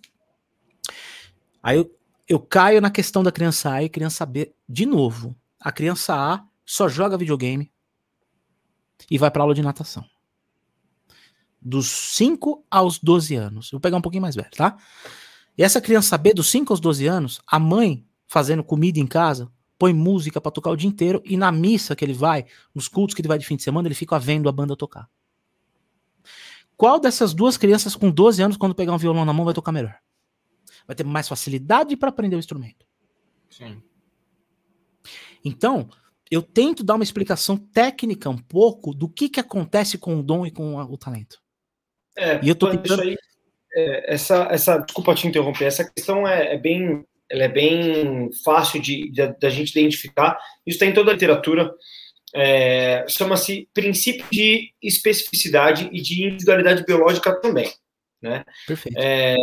Aí 1.61 1.77
eu, 1.77 1.95
eu 2.27 2.39
caio 2.39 2.81
na 2.81 2.89
questão 2.89 3.21
da 3.21 3.31
criança 3.31 3.71
A 3.71 3.83
e 3.83 3.89
criança 3.89 4.25
B 4.25 4.53
de 4.67 4.85
novo. 4.85 5.35
A 5.59 5.71
criança 5.71 6.15
A 6.15 6.43
só 6.65 6.87
joga 6.87 7.17
videogame 7.17 7.71
e 9.09 9.17
vai 9.17 9.29
para 9.29 9.43
aula 9.43 9.53
de 9.53 9.61
natação. 9.61 10.05
Dos 11.61 11.87
5 11.87 12.65
aos 12.71 12.99
12 12.99 13.35
anos. 13.35 13.71
vou 13.71 13.79
pegar 13.79 13.97
um 13.97 14.01
pouquinho 14.01 14.21
mais 14.21 14.35
velho, 14.35 14.49
tá? 14.51 14.77
E 15.57 15.63
essa 15.63 15.81
criança 15.81 16.17
B, 16.17 16.33
dos 16.33 16.49
5 16.49 16.71
aos 16.71 16.79
12 16.79 17.05
anos, 17.05 17.41
a 17.45 17.59
mãe 17.59 18.05
fazendo 18.27 18.63
comida 18.63 18.99
em 18.99 19.07
casa, 19.07 19.51
põe 19.79 19.93
música 19.93 20.41
para 20.41 20.51
tocar 20.51 20.69
o 20.71 20.75
dia 20.75 20.89
inteiro 20.89 21.21
e 21.25 21.37
na 21.37 21.51
missa 21.51 21.95
que 21.95 22.03
ele 22.03 22.13
vai, 22.13 22.45
nos 22.75 22.87
cultos 22.87 23.15
que 23.15 23.21
ele 23.21 23.29
vai 23.29 23.39
de 23.39 23.45
fim 23.45 23.55
de 23.55 23.63
semana, 23.63 23.87
ele 23.87 23.95
fica 23.95 24.19
vendo 24.19 24.49
a 24.49 24.51
banda 24.51 24.75
tocar. 24.75 25.09
Qual 26.75 26.99
dessas 26.99 27.33
duas 27.33 27.57
crianças 27.57 27.95
com 27.95 28.11
12 28.11 28.41
anos, 28.41 28.57
quando 28.57 28.75
pegar 28.75 28.93
um 28.93 28.97
violão 28.97 29.25
na 29.25 29.33
mão, 29.33 29.45
vai 29.45 29.53
tocar 29.53 29.71
melhor? 29.71 29.97
Vai 30.85 30.95
ter 30.95 31.03
mais 31.03 31.27
facilidade 31.27 31.95
para 31.95 32.09
aprender 32.09 32.35
o 32.35 32.39
instrumento. 32.39 32.85
Sim. 33.49 33.81
Então, 35.43 35.89
eu 36.29 36.41
tento 36.41 36.83
dar 36.83 36.95
uma 36.95 37.03
explicação 37.03 37.57
técnica 37.57 38.29
um 38.29 38.37
pouco 38.37 38.93
do 38.93 39.09
que, 39.09 39.29
que 39.29 39.39
acontece 39.39 39.97
com 39.97 40.19
o 40.19 40.23
dom 40.23 40.45
e 40.45 40.51
com 40.51 40.75
o 40.75 40.97
talento. 40.97 41.41
É, 42.17 42.43
e 42.43 42.49
eu 42.49 42.55
tô 42.55 42.69
tentando... 42.69 43.01
isso 43.01 43.01
aí 43.01 43.17
é, 43.73 44.13
essa, 44.13 44.47
essa, 44.51 44.77
desculpa 44.79 45.15
te 45.15 45.27
interromper, 45.27 45.65
essa 45.65 45.89
questão 45.89 46.27
é, 46.27 46.55
é 46.55 46.57
bem, 46.57 47.05
ela 47.29 47.43
é 47.43 47.47
bem 47.47 48.29
fácil 48.43 48.81
de, 48.81 49.09
de, 49.11 49.27
de 49.27 49.47
a 49.47 49.49
gente 49.49 49.71
identificar. 49.71 50.39
Isso 50.65 50.75
está 50.75 50.85
em 50.85 50.93
toda 50.93 51.11
a 51.11 51.13
literatura. 51.13 51.73
É, 52.33 53.05
Chama-se 53.07 53.67
princípio 53.73 54.25
de 54.31 54.73
especificidade 54.81 55.89
e 55.91 56.01
de 56.01 56.25
individualidade 56.25 56.83
biológica 56.83 57.39
também. 57.39 57.71
Né? 58.21 58.43
Perfeito. 58.67 58.97
É, 58.99 59.35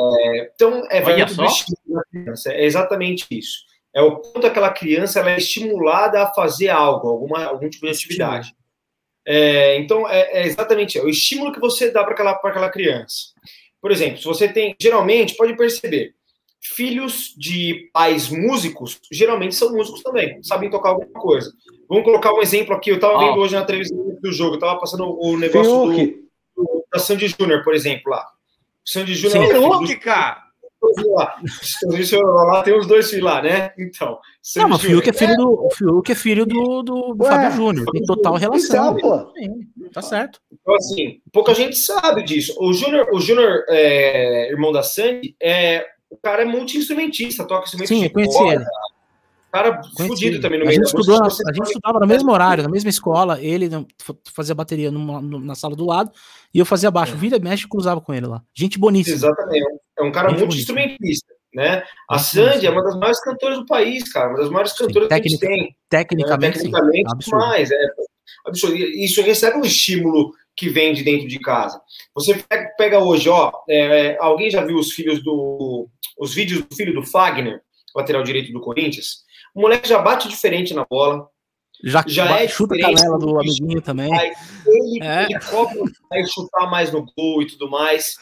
então, 0.54 0.86
é, 0.90 1.00
vai 1.00 1.16
muito 1.16 1.36
da 1.36 2.02
criança. 2.10 2.52
É 2.52 2.64
exatamente 2.64 3.26
isso. 3.30 3.64
É 3.94 4.02
o 4.02 4.18
quanto 4.18 4.46
aquela 4.46 4.70
criança 4.70 5.20
ela 5.20 5.30
é 5.30 5.38
estimulada 5.38 6.22
a 6.22 6.34
fazer 6.34 6.68
algo, 6.68 7.08
alguma, 7.08 7.44
algum 7.44 7.68
tipo 7.70 7.86
de 7.86 7.92
atividade. 7.92 8.54
É, 9.26 9.78
então, 9.78 10.08
é, 10.08 10.42
é, 10.42 10.46
exatamente 10.46 10.98
é 10.98 11.02
o 11.02 11.08
estímulo 11.08 11.52
que 11.52 11.58
você 11.58 11.90
dá 11.90 12.04
para 12.04 12.12
aquela, 12.12 12.32
aquela 12.32 12.70
criança. 12.70 13.32
Por 13.80 13.90
exemplo, 13.90 14.18
se 14.18 14.24
você 14.24 14.48
tem, 14.48 14.76
geralmente, 14.80 15.34
pode 15.34 15.56
perceber, 15.56 16.14
filhos 16.74 17.34
de 17.36 17.90
pais 17.93 18.28
músicos, 18.28 19.01
geralmente 19.10 19.55
são 19.55 19.72
músicos 19.72 20.02
também, 20.02 20.43
sabem 20.43 20.70
tocar 20.70 20.90
alguma 20.90 21.20
coisa. 21.20 21.52
Vamos 21.88 22.05
colocar 22.05 22.32
um 22.32 22.43
exemplo 22.43 22.74
aqui, 22.74 22.90
eu 22.90 22.97
estava 22.97 23.14
oh. 23.14 23.18
vendo 23.20 23.40
hoje 23.40 23.55
na 23.55 23.64
televisão 23.64 23.97
do 24.20 24.32
jogo, 24.32 24.52
eu 24.52 24.59
estava 24.59 24.78
passando 24.78 25.05
o 25.05 25.36
negócio 25.38 25.72
do, 25.72 25.97
do, 26.56 26.84
da 26.93 26.98
Sandy 26.98 27.28
Júnior, 27.28 27.62
por 27.62 27.74
exemplo, 27.74 28.10
lá. 28.10 28.26
Sandy 28.84 29.14
Júnior. 29.14 29.47
Fiuk, 29.47 29.97
cara! 29.97 30.47
lá 32.22 32.62
tem 32.62 32.78
os 32.78 32.86
dois 32.86 33.09
filhos 33.10 33.24
lá, 33.24 33.43
né? 33.43 33.72
Então. 33.78 34.18
Não, 34.56 34.68
mas 34.68 34.78
o 34.78 34.86
Fiuk 34.86 35.09
é 35.09 35.12
filho 35.12 35.34
do, 35.34 35.66
o 35.66 35.70
Fiuk 35.70 36.12
é 36.12 36.14
filho 36.14 36.47
do, 36.47 36.82
do, 36.82 37.14
do 37.14 37.24
Ué, 37.24 37.30
Fábio 37.30 37.52
Júnior, 37.52 37.86
tem 37.93 38.02
total 38.02 38.34
relação. 38.34 38.97
Então, 38.98 39.32
tá 39.93 40.02
certo. 40.02 40.40
Então, 40.52 40.74
assim, 40.74 41.20
pouca 41.32 41.55
gente 41.55 41.76
sabe 41.76 42.22
disso. 42.22 42.55
O 42.60 42.72
Júnior, 42.72 43.09
o 43.12 43.20
Júnior 43.20 43.64
é, 43.68 44.51
irmão 44.51 44.72
da 44.72 44.82
Sandy, 44.82 45.34
é, 45.40 45.84
o 46.11 46.16
cara 46.16 46.43
é 46.43 46.45
multi-instrumentista, 46.45 47.47
toca 47.47 47.65
instrumento 47.65 47.89
Sim, 47.89 48.05
eu 48.05 48.11
conheci 48.11 48.43
ele 48.43 48.65
cara 49.57 49.83
fudido 49.97 50.41
também 50.41 50.59
no 50.59 50.66
meio 50.66 50.78
a 50.78 50.85
gente, 50.85 50.87
estudou 50.87 51.19
na, 51.19 51.27
a 51.27 51.53
gente 51.53 51.66
estudava 51.66 52.01
no 52.01 52.07
mesmo 52.07 52.31
horário, 52.31 52.62
na 52.62 52.69
mesma 52.69 52.91
escola. 52.91 53.41
Ele 53.41 53.69
fazia 54.35 54.55
bateria 54.55 54.91
numa, 54.91 55.20
na 55.20 55.55
sala 55.55 55.74
do 55.74 55.87
lado 55.87 56.11
e 56.53 56.59
eu 56.59 56.66
fazia 56.66 56.91
baixo. 56.91 57.15
É. 57.15 57.16
Vira 57.16 57.39
mexe 57.39 57.69
cruzava 57.69 58.01
com 58.01 58.12
ele 58.12 58.27
lá. 58.27 58.43
Gente 58.55 58.78
boníssima. 58.78 59.16
Exatamente. 59.16 59.66
É 59.99 60.03
um 60.03 60.12
cara 60.12 60.31
muito 60.31 60.55
instrumentista. 60.55 61.35
Né? 61.55 61.83
A 62.11 62.19
Sandy 62.19 62.66
é 62.66 62.70
uma 62.70 62.83
das 62.83 62.97
maiores 62.97 63.20
cantoras 63.20 63.59
do 63.59 63.65
país, 63.65 64.12
cara. 64.12 64.28
Uma 64.28 64.39
das 64.39 64.51
maiores 64.51 64.73
cantoras 64.74 65.09
sim, 65.09 65.09
que 65.09 65.15
a 65.15 65.31
gente 65.31 65.41
tem. 65.41 65.77
Tecnicamente, 65.89 66.59
é, 66.59 66.62
tecnicamente 66.62 67.24
sim. 67.24 67.31
mais. 67.31 67.70
É, 67.70 67.77
absurdo. 68.45 68.77
Isso 68.77 69.23
recebe 69.23 69.57
um 69.57 69.62
estímulo 69.62 70.33
que 70.57 70.69
vem 70.69 70.95
de 70.95 71.05
dentro 71.05 71.28
de 71.28 71.39
casa. 71.39 71.81
Você 72.15 72.43
pega 72.78 72.99
hoje, 72.99 73.28
ó, 73.28 73.53
é, 73.69 74.16
alguém 74.19 74.51
já 74.51 74.65
viu 74.65 74.77
os 74.78 74.93
filhos 74.93 75.23
do. 75.23 75.89
os 76.19 76.35
vídeos 76.35 76.62
do 76.62 76.74
filho 76.74 76.95
do 76.95 77.05
Fagner, 77.05 77.61
lateral 77.95 78.23
direito 78.23 78.53
do 78.53 78.61
Corinthians? 78.61 79.24
O 79.55 79.61
moleque 79.61 79.89
já 79.89 79.99
bate 80.01 80.28
diferente 80.28 80.74
na 80.74 80.85
bola. 80.85 81.28
Já, 81.85 82.03
já 82.07 82.41
é 82.41 82.49
chuta 82.49 82.74
a 82.74 82.81
canela 82.81 83.19
do 83.19 83.39
amiguinho 83.39 83.83
também. 83.83 84.11
Ele, 84.66 85.05
é. 85.05 85.24
ele 85.24 85.41
cobra 85.51 85.78
vai 86.09 86.24
chutar 86.24 86.70
mais 86.70 86.91
no 86.91 87.05
gol 87.05 87.43
e 87.43 87.47
tudo 87.47 87.69
mais. 87.70 88.16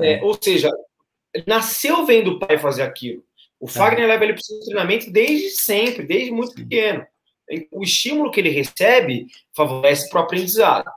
É. 0.00 0.14
É, 0.14 0.22
ou 0.22 0.36
seja, 0.40 0.70
nasceu 1.46 2.06
vendo 2.06 2.32
o 2.32 2.38
pai 2.38 2.58
fazer 2.58 2.82
aquilo. 2.82 3.22
O 3.60 3.66
é. 3.66 3.70
Fagner 3.70 4.06
leva 4.06 4.24
ele 4.24 4.34
para 4.34 4.42
o 4.42 4.60
treinamento 4.64 5.10
desde 5.10 5.50
sempre, 5.50 6.06
desde 6.06 6.30
muito 6.30 6.54
pequeno. 6.54 7.06
O 7.72 7.82
estímulo 7.82 8.30
que 8.30 8.40
ele 8.40 8.50
recebe 8.50 9.26
favorece 9.54 10.08
para 10.08 10.20
o 10.20 10.24
aprendizado. 10.24 10.90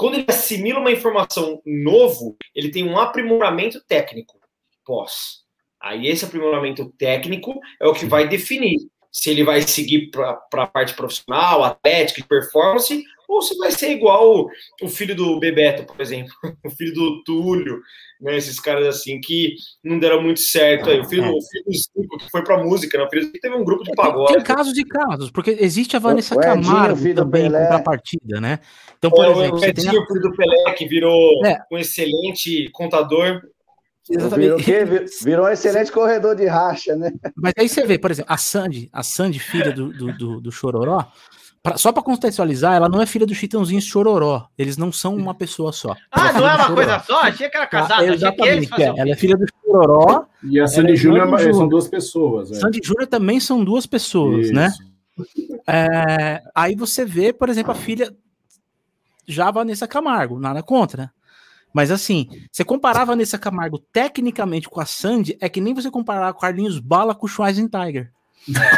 Quando 0.00 0.14
ele 0.14 0.24
assimila 0.28 0.80
uma 0.80 0.90
informação 0.90 1.60
novo, 1.66 2.34
ele 2.54 2.70
tem 2.70 2.88
um 2.88 2.98
aprimoramento 2.98 3.84
técnico 3.86 4.40
pós. 4.82 5.40
Aí 5.78 6.06
esse 6.06 6.24
aprimoramento 6.24 6.90
técnico 6.96 7.60
é 7.78 7.86
o 7.86 7.92
que 7.92 8.06
vai 8.06 8.26
definir 8.26 8.78
se 9.12 9.28
ele 9.28 9.44
vai 9.44 9.60
seguir 9.60 10.10
para 10.10 10.40
a 10.54 10.66
parte 10.66 10.94
profissional, 10.94 11.62
atlética, 11.62 12.26
performance, 12.26 13.04
ou 13.30 13.42
se 13.42 13.56
vai 13.56 13.70
ser 13.70 13.90
igual 13.90 14.40
o, 14.40 14.50
o, 14.82 14.88
filho 14.88 15.14
do 15.14 15.38
Bebeto, 15.38 15.84
por 15.84 16.00
exemplo, 16.00 16.32
o 16.66 16.70
filho 16.70 16.92
do 16.92 17.22
Túlio, 17.22 17.80
né, 18.20 18.36
esses 18.36 18.58
caras 18.58 18.86
assim 18.86 19.20
que 19.20 19.54
não 19.82 19.98
deram 19.98 20.20
muito 20.20 20.40
certo 20.40 20.90
aí. 20.90 21.00
O 21.00 21.04
filho, 21.04 21.24
é. 21.24 21.28
o 21.28 21.40
filho 21.40 21.64
do 21.64 21.72
Zico, 21.72 22.18
que 22.18 22.30
foi 22.30 22.42
para 22.42 22.62
música, 22.62 22.98
né? 22.98 23.04
o 23.04 23.08
filho 23.08 23.22
do 23.22 23.26
Zico 23.26 23.40
teve 23.40 23.54
um 23.54 23.64
grupo 23.64 23.84
de 23.84 23.92
pagode. 23.92 24.32
Tem, 24.32 24.42
tem 24.42 24.56
casos 24.56 24.76
e 24.76 24.84
casos, 24.84 25.30
porque 25.30 25.56
existe 25.60 25.96
a 25.96 26.00
Vanessa 26.00 26.34
o 26.34 26.40
Camargo 26.40 26.98
Edinho, 26.98 27.14
também 27.14 27.50
para 27.50 27.80
partida, 27.80 28.40
né? 28.40 28.58
Então, 28.98 29.10
por 29.10 29.24
exemplo, 29.24 29.60
o 29.60 29.64
Edinho, 29.64 30.06
filho 30.06 30.20
do 30.20 30.36
Pelé, 30.36 30.72
que 30.74 30.86
virou 30.86 31.46
é. 31.46 31.58
um 31.72 31.78
excelente 31.78 32.68
contador. 32.72 33.40
Exatamente. 34.10 34.62
Virou, 34.64 35.06
virou, 35.22 35.46
um 35.46 35.50
excelente 35.50 35.92
corredor 35.92 36.34
de 36.34 36.46
racha, 36.46 36.96
né? 36.96 37.12
Mas 37.36 37.52
aí 37.56 37.68
você 37.68 37.86
vê, 37.86 37.96
por 37.96 38.10
exemplo, 38.10 38.32
a 38.32 38.36
Sandy, 38.36 38.90
a 38.92 39.04
Sandy, 39.04 39.38
filha 39.38 39.70
do, 39.70 39.92
do, 39.92 40.12
do, 40.12 40.40
do 40.40 40.50
Chororó, 40.50 41.06
pra, 41.62 41.76
só 41.76 41.92
para 41.92 42.02
contextualizar, 42.02 42.74
ela 42.74 42.88
não 42.88 43.00
é 43.00 43.06
filha 43.06 43.26
do 43.26 43.34
Chitãozinho 43.34 43.80
Chororó. 43.80 44.48
Eles 44.56 44.76
não 44.76 44.92
são 44.92 45.14
uma 45.14 45.34
pessoa 45.34 45.72
só. 45.72 45.96
Ah, 46.10 46.32
não 46.32 46.48
é 46.48 46.54
uma 46.54 46.74
coisa 46.74 46.98
só? 47.00 47.20
Achei 47.22 47.48
que 47.48 47.56
era 47.56 47.66
casada. 47.66 48.02
Ah, 48.02 48.06
exatamente. 48.06 48.82
É. 48.82 48.86
Ela 48.86 49.10
é 49.10 49.16
filha 49.16 49.36
do 49.36 49.46
Chororó. 49.64 50.26
E 50.42 50.60
a 50.60 50.66
Sandy 50.66 50.92
é 50.92 50.96
Júnior 50.96 51.40
é, 51.40 51.52
são 51.52 51.68
duas 51.68 51.88
pessoas. 51.88 52.50
É. 52.52 52.54
Sandy 52.54 52.80
Júnior 52.82 53.06
também 53.06 53.40
são 53.40 53.64
duas 53.64 53.86
pessoas, 53.86 54.50
né? 54.50 54.68
Isso. 54.68 54.82
né? 54.82 54.90
É, 55.66 56.42
aí 56.54 56.74
você 56.74 57.04
vê, 57.04 57.32
por 57.32 57.48
exemplo, 57.48 57.72
a 57.72 57.74
filha 57.74 58.14
já 59.26 59.50
Vanessa 59.50 59.86
Camargo, 59.86 60.38
nada 60.38 60.62
contra. 60.62 61.12
Mas 61.72 61.90
assim, 61.90 62.28
você 62.50 62.64
comparar 62.64 63.02
a 63.02 63.06
Vanessa 63.06 63.38
Camargo 63.38 63.78
tecnicamente 63.78 64.68
com 64.68 64.80
a 64.80 64.86
Sandy, 64.86 65.36
é 65.40 65.48
que 65.48 65.60
nem 65.60 65.74
você 65.74 65.90
comparar 65.90 66.34
Carlinhos 66.34 66.80
Bala 66.80 67.14
com 67.14 67.26
o 67.26 67.28
Schweinsteiger. 67.28 68.10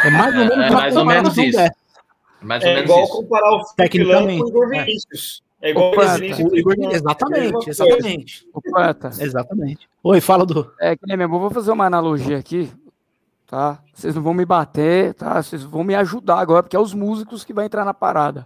É 0.03 0.09
mais 0.11 0.35
ou 0.35 0.45
menos, 0.45 0.57
é, 0.57 0.67
é 0.67 0.71
mais 0.71 0.95
ou 0.95 1.05
menos 1.05 1.37
isso. 1.37 1.57
Dessa. 1.57 1.82
Mais 2.43 2.63
ou 2.63 2.69
é 2.69 2.73
menos 2.75 2.89
igual 2.89 3.03
isso. 3.03 3.13
comparar 3.13 3.51
o 3.51 3.63
tecnicamente, 3.75 4.41
com 4.41 4.45
o 4.45 4.49
Igor 4.49 4.73
é. 4.73 4.83
Vinícius. 4.83 5.43
É 5.61 5.69
igual 5.69 5.93
o, 5.93 5.97
o 5.97 6.57
Igor 6.57 6.75
Vinícius. 6.75 6.93
Exatamente, 6.93 7.69
exatamente. 7.69 8.47
O 8.53 8.61
poeta. 8.61 9.11
Exatamente. 9.17 9.89
Oi, 10.03 10.21
fala 10.21 10.45
do. 10.45 10.71
É 10.79 10.95
que 10.95 11.07
nem 11.07 11.15
mesmo, 11.15 11.35
eu 11.35 11.39
vou 11.39 11.49
fazer 11.49 11.71
uma 11.71 11.85
analogia 11.85 12.37
aqui, 12.37 12.69
tá? 13.47 13.79
Vocês 13.93 14.13
não 14.13 14.21
vão 14.21 14.33
me 14.33 14.45
bater, 14.45 15.13
tá? 15.13 15.41
Vocês 15.41 15.63
vão 15.63 15.83
me 15.83 15.95
ajudar 15.95 16.39
agora, 16.39 16.63
porque 16.63 16.75
é 16.75 16.79
os 16.79 16.93
músicos 16.93 17.45
que 17.45 17.53
vão 17.53 17.63
entrar 17.63 17.85
na 17.85 17.93
parada. 17.93 18.45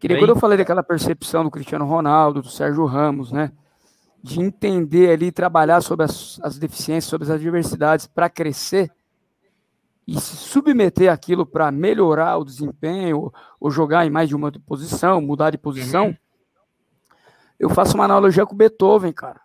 Que 0.00 0.08
nem 0.08 0.18
quando 0.18 0.30
eu 0.30 0.36
falei 0.36 0.58
daquela 0.58 0.82
percepção 0.82 1.44
do 1.44 1.50
Cristiano 1.50 1.86
Ronaldo, 1.86 2.42
do 2.42 2.48
Sérgio 2.48 2.84
Ramos, 2.86 3.32
né? 3.32 3.52
De 4.22 4.40
entender 4.40 5.10
ali, 5.10 5.30
trabalhar 5.30 5.82
sobre 5.82 6.04
as, 6.04 6.40
as 6.42 6.58
deficiências, 6.58 7.10
sobre 7.10 7.26
as 7.26 7.30
adversidades 7.30 8.06
para 8.06 8.28
crescer 8.28 8.90
e 10.06 10.20
se 10.20 10.36
submeter 10.36 11.10
aquilo 11.10 11.46
para 11.46 11.70
melhorar 11.70 12.36
o 12.38 12.44
desempenho 12.44 13.18
ou, 13.18 13.34
ou, 13.58 13.70
jogar 13.70 14.06
em 14.06 14.10
mais 14.10 14.28
de 14.28 14.36
uma 14.36 14.52
posição, 14.52 15.20
mudar 15.20 15.50
de 15.50 15.58
posição. 15.58 16.08
Uhum. 16.08 16.16
Eu 17.58 17.70
faço 17.70 17.94
uma 17.94 18.04
analogia 18.04 18.44
com 18.44 18.54
o 18.54 18.58
Beethoven, 18.58 19.12
cara. 19.12 19.40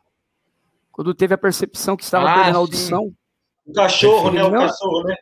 Quando 0.92 1.14
teve 1.14 1.34
a 1.34 1.38
percepção 1.38 1.96
que 1.96 2.04
estava 2.04 2.30
ah, 2.30 2.34
perdendo 2.36 2.56
a 2.56 2.60
audição. 2.60 3.14
O 3.66 3.74
cachorro, 3.74 4.32
né? 4.32 4.44
O 4.44 4.52
cachorro, 4.52 5.04
né? 5.04 5.16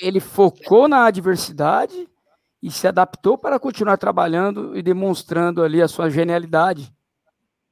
Ele 0.00 0.18
focou 0.18 0.88
na 0.88 1.04
adversidade 1.04 2.08
e 2.62 2.70
se 2.70 2.88
adaptou 2.88 3.38
para 3.38 3.60
continuar 3.60 3.96
trabalhando 3.96 4.76
e 4.76 4.82
demonstrando 4.82 5.62
ali 5.62 5.80
a 5.80 5.88
sua 5.88 6.10
genialidade. 6.10 6.92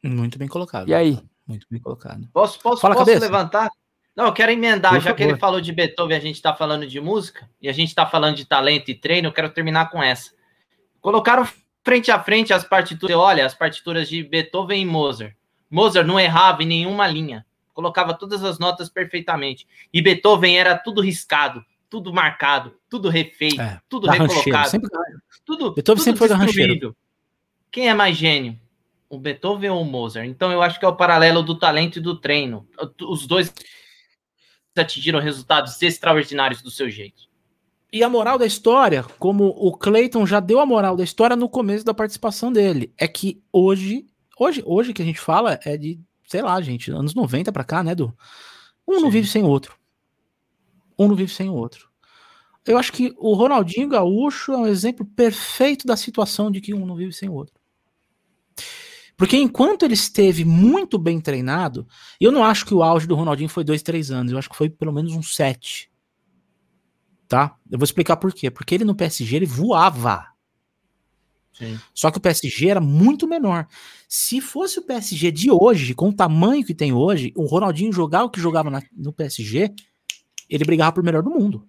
Muito 0.04 0.38
bem 0.38 0.46
colocado. 0.46 0.88
E 0.88 0.94
aí? 0.94 1.18
Muito 1.46 1.66
bem 1.70 1.80
colocado. 1.80 2.28
Posso, 2.32 2.60
posso, 2.60 2.80
Fala, 2.80 2.94
posso 2.94 3.10
levantar? 3.10 3.70
Não, 4.18 4.26
eu 4.26 4.32
quero 4.32 4.50
emendar, 4.50 4.90
Por 4.90 4.98
já 4.98 5.10
favor. 5.10 5.16
que 5.16 5.22
ele 5.22 5.36
falou 5.36 5.60
de 5.60 5.70
Beethoven, 5.70 6.16
a 6.16 6.20
gente 6.20 6.34
está 6.34 6.52
falando 6.52 6.84
de 6.84 7.00
música, 7.00 7.48
e 7.62 7.68
a 7.68 7.72
gente 7.72 7.90
está 7.90 8.04
falando 8.04 8.34
de 8.34 8.44
talento 8.44 8.90
e 8.90 8.94
treino, 8.96 9.28
eu 9.28 9.32
quero 9.32 9.48
terminar 9.48 9.90
com 9.90 10.02
essa. 10.02 10.32
Colocaram 11.00 11.48
frente 11.84 12.10
a 12.10 12.20
frente 12.20 12.52
as 12.52 12.64
partituras, 12.64 13.16
olha, 13.16 13.46
as 13.46 13.54
partituras 13.54 14.08
de 14.08 14.24
Beethoven 14.24 14.82
e 14.82 14.84
Mozart. 14.84 15.36
Mozart 15.70 16.04
não 16.04 16.18
errava 16.18 16.64
em 16.64 16.66
nenhuma 16.66 17.06
linha, 17.06 17.46
colocava 17.72 18.12
todas 18.12 18.42
as 18.42 18.58
notas 18.58 18.88
perfeitamente. 18.88 19.68
E 19.94 20.02
Beethoven 20.02 20.58
era 20.58 20.76
tudo 20.76 21.00
riscado, 21.00 21.64
tudo 21.88 22.12
marcado, 22.12 22.74
tudo 22.90 23.08
refeito, 23.08 23.60
é, 23.60 23.80
tudo 23.88 24.10
recolocado. 24.10 24.68
Sempre, 24.68 24.90
tudo, 25.46 25.74
Beethoven 25.74 25.84
tudo 25.84 26.00
sempre 26.00 26.18
foi 26.18 26.28
rancheiro. 26.36 26.96
Quem 27.70 27.88
é 27.88 27.94
mais 27.94 28.16
gênio? 28.16 28.58
O 29.08 29.16
Beethoven 29.16 29.70
ou 29.70 29.80
o 29.80 29.84
Mozart? 29.84 30.26
Então 30.26 30.50
eu 30.50 30.60
acho 30.60 30.76
que 30.80 30.84
é 30.84 30.88
o 30.88 30.96
paralelo 30.96 31.40
do 31.40 31.56
talento 31.56 32.00
e 32.00 32.02
do 32.02 32.16
treino. 32.16 32.66
Os 33.00 33.24
dois 33.24 33.54
atingiram 34.78 35.20
resultados 35.20 35.80
extraordinários 35.82 36.62
do 36.62 36.70
seu 36.70 36.90
jeito. 36.90 37.28
E 37.92 38.02
a 38.02 38.08
moral 38.08 38.38
da 38.38 38.46
história, 38.46 39.02
como 39.18 39.46
o 39.48 39.72
Clayton 39.76 40.26
já 40.26 40.40
deu 40.40 40.60
a 40.60 40.66
moral 40.66 40.96
da 40.96 41.04
história 41.04 41.34
no 41.34 41.48
começo 41.48 41.84
da 41.84 41.94
participação 41.94 42.52
dele, 42.52 42.92
é 42.98 43.08
que 43.08 43.42
hoje, 43.52 44.06
hoje, 44.38 44.62
hoje 44.66 44.92
que 44.92 45.00
a 45.00 45.04
gente 45.04 45.20
fala 45.20 45.58
é 45.64 45.76
de, 45.76 45.98
sei 46.26 46.42
lá, 46.42 46.60
gente, 46.60 46.90
anos 46.90 47.14
90 47.14 47.50
para 47.50 47.64
cá, 47.64 47.82
né, 47.82 47.94
do 47.94 48.14
um 48.86 48.96
Sim. 48.96 49.02
não 49.02 49.10
vive 49.10 49.26
sem 49.26 49.42
o 49.42 49.48
outro 49.48 49.78
um 50.98 51.08
não 51.08 51.14
vive 51.14 51.32
sem 51.32 51.48
o 51.48 51.54
outro. 51.54 51.88
Eu 52.66 52.76
acho 52.76 52.92
que 52.92 53.14
o 53.16 53.32
Ronaldinho 53.32 53.88
Gaúcho 53.88 54.52
é 54.52 54.56
um 54.56 54.66
exemplo 54.66 55.06
perfeito 55.06 55.86
da 55.86 55.96
situação 55.96 56.50
de 56.50 56.60
que 56.60 56.74
um 56.74 56.84
não 56.84 56.96
vive 56.96 57.12
sem 57.12 57.28
o 57.28 57.34
outro. 57.34 57.54
Porque 59.18 59.36
enquanto 59.36 59.82
ele 59.82 59.94
esteve 59.94 60.44
muito 60.44 60.96
bem 60.96 61.20
treinado, 61.20 61.88
eu 62.20 62.30
não 62.30 62.44
acho 62.44 62.64
que 62.64 62.72
o 62.72 62.84
auge 62.84 63.04
do 63.04 63.16
Ronaldinho 63.16 63.48
foi 63.48 63.64
dois, 63.64 63.82
três 63.82 64.12
anos, 64.12 64.30
eu 64.30 64.38
acho 64.38 64.48
que 64.48 64.56
foi 64.56 64.70
pelo 64.70 64.92
menos 64.92 65.12
uns 65.12 65.34
sete. 65.34 65.90
Tá? 67.26 67.56
Eu 67.68 67.80
vou 67.80 67.84
explicar 67.84 68.16
por 68.16 68.32
quê. 68.32 68.48
Porque 68.48 68.76
ele 68.76 68.84
no 68.84 68.94
PSG 68.94 69.34
ele 69.34 69.44
voava. 69.44 70.24
Sim. 71.52 71.80
Só 71.92 72.12
que 72.12 72.18
o 72.18 72.20
PSG 72.20 72.68
era 72.68 72.80
muito 72.80 73.26
menor. 73.26 73.66
Se 74.08 74.40
fosse 74.40 74.78
o 74.78 74.84
PSG 74.84 75.32
de 75.32 75.50
hoje, 75.50 75.94
com 75.94 76.10
o 76.10 76.14
tamanho 76.14 76.64
que 76.64 76.72
tem 76.72 76.92
hoje, 76.92 77.32
o 77.34 77.44
Ronaldinho 77.44 77.92
jogar 77.92 78.22
o 78.22 78.30
que 78.30 78.40
jogava 78.40 78.70
na, 78.70 78.80
no 78.96 79.12
PSG, 79.12 79.74
ele 80.48 80.64
brigava 80.64 80.92
por 80.92 81.02
melhor 81.02 81.24
do 81.24 81.30
mundo. 81.30 81.66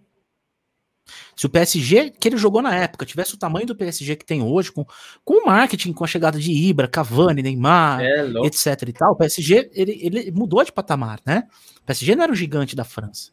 Se 1.36 1.46
o 1.46 1.50
PSG 1.50 2.12
que 2.12 2.28
ele 2.28 2.38
jogou 2.38 2.62
na 2.62 2.76
época 2.76 3.06
tivesse 3.06 3.34
o 3.34 3.38
tamanho 3.38 3.66
do 3.66 3.76
PSG 3.76 4.16
que 4.16 4.26
tem 4.26 4.42
hoje, 4.42 4.72
com, 4.72 4.86
com 5.24 5.44
o 5.44 5.46
marketing, 5.46 5.94
com 5.94 6.04
a 6.04 6.08
chegada 6.08 6.40
de 6.40 6.52
Ibra, 6.52 6.88
Cavani, 6.88 7.42
Neymar, 7.42 8.02
é, 8.02 8.26
etc 8.46 8.88
e 8.88 8.94
tal, 8.94 9.14
o 9.14 9.16
PSG 9.16 9.70
ele, 9.74 10.00
ele 10.02 10.32
mudou 10.32 10.64
de 10.64 10.72
patamar, 10.72 11.20
né? 11.26 11.44
O 11.82 11.86
PSG 11.86 12.16
não 12.16 12.24
era 12.24 12.32
o 12.32 12.36
gigante 12.36 12.76
da 12.76 12.84
França. 12.84 13.32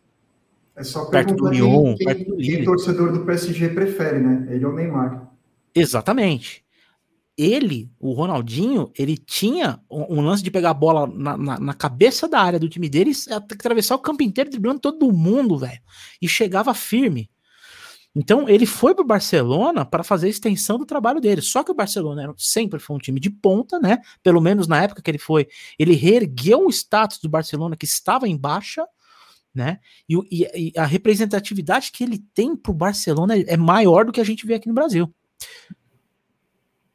É 0.76 0.84
só 0.84 1.06
perto 1.06 1.34
do 1.34 1.48
Lyon, 1.48 1.94
quem, 1.96 2.06
perto 2.06 2.24
do 2.24 2.36
quem 2.36 2.62
torcedor 2.62 3.10
do 3.10 3.24
PSG 3.24 3.70
prefere, 3.70 4.20
né? 4.20 4.46
Ele 4.50 4.64
ou 4.64 4.72
o 4.72 4.76
Neymar. 4.76 5.32
Exatamente. 5.74 6.64
Ele, 7.36 7.90
o 7.98 8.12
Ronaldinho, 8.12 8.90
ele 8.98 9.16
tinha 9.16 9.78
um, 9.90 10.18
um 10.18 10.20
lance 10.22 10.42
de 10.42 10.50
pegar 10.50 10.70
a 10.70 10.74
bola 10.74 11.06
na, 11.06 11.36
na, 11.36 11.60
na, 11.60 11.74
cabeça 11.74 12.26
da 12.26 12.40
área 12.40 12.58
do 12.58 12.68
time 12.68 12.88
dele, 12.88 13.12
atravessar 13.30 13.94
o 13.94 14.00
campo 14.00 14.22
inteiro, 14.22 14.50
driblando 14.50 14.80
todo 14.80 15.12
mundo, 15.12 15.58
velho. 15.58 15.80
E 16.20 16.26
chegava 16.26 16.72
firme. 16.72 17.30
Então 18.18 18.48
ele 18.48 18.64
foi 18.64 18.94
para 18.94 19.04
o 19.04 19.06
Barcelona 19.06 19.84
para 19.84 20.02
fazer 20.02 20.26
a 20.26 20.30
extensão 20.30 20.78
do 20.78 20.86
trabalho 20.86 21.20
dele. 21.20 21.42
Só 21.42 21.62
que 21.62 21.70
o 21.70 21.74
Barcelona 21.74 22.32
sempre 22.38 22.80
foi 22.80 22.96
um 22.96 22.98
time 22.98 23.20
de 23.20 23.28
ponta, 23.28 23.78
né? 23.78 23.98
Pelo 24.22 24.40
menos 24.40 24.66
na 24.66 24.82
época 24.82 25.02
que 25.02 25.10
ele 25.10 25.18
foi, 25.18 25.46
ele 25.78 25.94
reergueu 25.94 26.66
o 26.66 26.70
status 26.70 27.18
do 27.18 27.28
Barcelona 27.28 27.76
que 27.76 27.84
estava 27.84 28.26
em 28.26 28.34
baixa, 28.34 28.86
né? 29.54 29.80
E, 30.08 30.16
e, 30.30 30.72
e 30.74 30.78
a 30.78 30.86
representatividade 30.86 31.92
que 31.92 32.02
ele 32.02 32.18
tem 32.32 32.56
para 32.56 32.72
o 32.72 32.74
Barcelona 32.74 33.36
é, 33.36 33.44
é 33.48 33.56
maior 33.56 34.06
do 34.06 34.12
que 34.12 34.20
a 34.20 34.24
gente 34.24 34.46
vê 34.46 34.54
aqui 34.54 34.68
no 34.68 34.74
Brasil. 34.74 35.14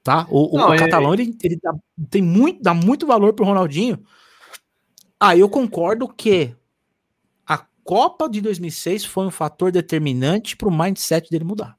Tá? 0.03 0.25
O, 0.27 0.57
Não, 0.57 0.69
o, 0.69 0.73
o 0.73 0.77
catalão 0.77 1.13
ele, 1.13 1.37
ele 1.43 1.59
dá, 1.61 1.71
tem 2.09 2.23
muito, 2.23 2.63
dá 2.63 2.73
muito 2.73 3.05
valor 3.05 3.33
pro 3.33 3.45
Ronaldinho. 3.45 4.03
Ah, 5.19 5.37
eu 5.37 5.47
concordo 5.47 6.07
que 6.07 6.55
Copa 7.91 8.29
de 8.29 8.39
2006 8.39 9.03
foi 9.03 9.25
um 9.25 9.29
fator 9.29 9.69
determinante 9.69 10.55
para 10.55 10.69
o 10.69 10.71
mindset 10.71 11.29
dele 11.29 11.43
mudar. 11.43 11.77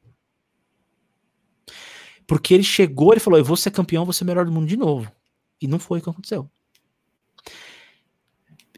Porque 2.27 2.53
ele 2.53 2.63
chegou, 2.63 3.15
ele 3.15 3.19
falou: 3.19 3.39
Eu 3.39 3.45
vou 3.47 3.57
ser 3.57 3.71
campeão, 3.71 4.05
vou 4.05 4.13
ser 4.13 4.27
melhor 4.27 4.45
do 4.45 4.53
mundo 4.53 4.67
de 4.67 4.77
novo. 4.77 5.11
E 5.59 5.67
não 5.67 5.79
foi 5.79 6.01
o 6.01 6.03
que 6.03 6.11
aconteceu. 6.11 6.51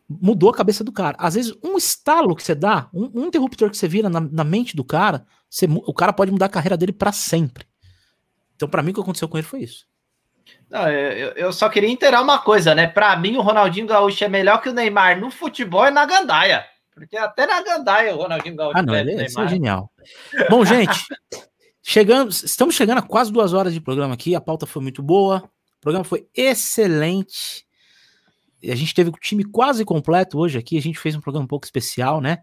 Mudou 0.09 0.49
a 0.49 0.55
cabeça 0.55 0.85
do 0.85 0.93
cara. 0.93 1.17
Às 1.19 1.35
vezes, 1.35 1.53
um 1.61 1.77
estalo 1.77 2.37
que 2.37 2.43
você 2.45 2.55
dá, 2.55 2.89
um, 2.95 3.23
um 3.23 3.27
interruptor 3.27 3.69
que 3.69 3.77
você 3.77 3.89
vira 3.89 4.09
na, 4.09 4.21
na 4.21 4.45
mente 4.45 4.77
do 4.77 4.85
cara, 4.85 5.27
você, 5.51 5.67
o 5.69 5.93
cara 5.93 6.13
pode 6.13 6.31
mudar 6.31 6.47
a 6.47 6.51
carreira 6.51 6.77
dele 6.77 6.93
para 6.93 7.11
sempre. 7.11 7.67
Então, 8.55 8.69
para 8.69 8.81
mim, 8.81 8.93
o 8.93 8.95
que 8.95 9.01
aconteceu 9.01 9.29
com 9.29 9.39
ele 9.39 9.45
foi 9.45 9.65
isso. 9.65 9.89
Não, 10.71 10.89
eu, 10.89 11.31
eu 11.31 11.53
só 11.53 11.69
queria 11.69 11.91
inteirar 11.91 12.23
uma 12.23 12.39
coisa, 12.39 12.77
né? 12.77 12.87
Para 12.87 13.17
mim, 13.17 13.35
o 13.37 13.43
Ronaldinho 13.43 13.89
Gaúcho 13.89 14.23
é 14.23 14.29
melhor 14.29 14.63
que 14.63 14.69
o 14.69 14.73
Neymar 14.73 15.19
no 15.19 15.33
futebol 15.33 15.85
e 15.85 15.91
na 15.91 16.07
gandaia. 16.07 16.73
Porque 16.95 17.17
até 17.17 17.47
na 17.47 17.61
Gandaia 17.63 18.15
o 18.15 18.19
Ronaldinho 18.19 18.57
Gaúcho. 18.57 18.79
Ah, 18.79 18.83
não, 18.83 18.95
ele, 18.95 19.13
é, 19.13 19.27
isso 19.27 19.41
é 19.41 19.49
genial. 19.49 19.91
Bom, 20.49 20.65
gente, 20.65 21.05
chegamos, 21.83 22.43
estamos 22.45 22.75
chegando 22.75 22.99
a 22.99 23.03
quase 23.03 23.33
duas 23.33 23.53
horas 23.53 23.75
de 23.75 23.81
programa 23.81 24.15
aqui. 24.15 24.35
A 24.35 24.41
pauta 24.41 24.65
foi 24.65 24.81
muito 24.81 25.03
boa. 25.03 25.43
O 25.79 25.81
programa 25.81 26.05
foi 26.05 26.29
excelente. 26.35 27.67
A 28.63 28.75
gente 28.75 28.95
teve 28.95 29.11
o 29.11 29.13
time 29.15 29.45
quase 29.45 29.85
completo 29.85 30.39
hoje 30.39 30.57
aqui. 30.57 30.79
A 30.79 30.83
gente 30.83 30.99
fez 30.99 31.17
um 31.17 31.21
programa 31.21 31.45
um 31.45 31.49
pouco 31.49 31.67
especial, 31.67 32.21
né? 32.21 32.39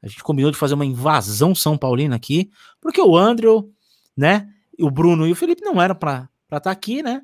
A 0.00 0.06
gente 0.06 0.22
combinou 0.22 0.50
de 0.50 0.56
fazer 0.56 0.74
uma 0.74 0.86
invasão 0.86 1.54
São 1.54 1.76
Paulina 1.76 2.14
aqui, 2.14 2.50
porque 2.80 3.00
o 3.00 3.16
Andrew, 3.16 3.72
né? 4.16 4.48
O 4.78 4.90
Bruno 4.90 5.26
e 5.26 5.32
o 5.32 5.36
Felipe 5.36 5.62
não 5.62 5.82
eram 5.82 5.96
para 5.96 6.28
estar 6.44 6.60
tá 6.60 6.70
aqui, 6.70 7.02
né? 7.02 7.22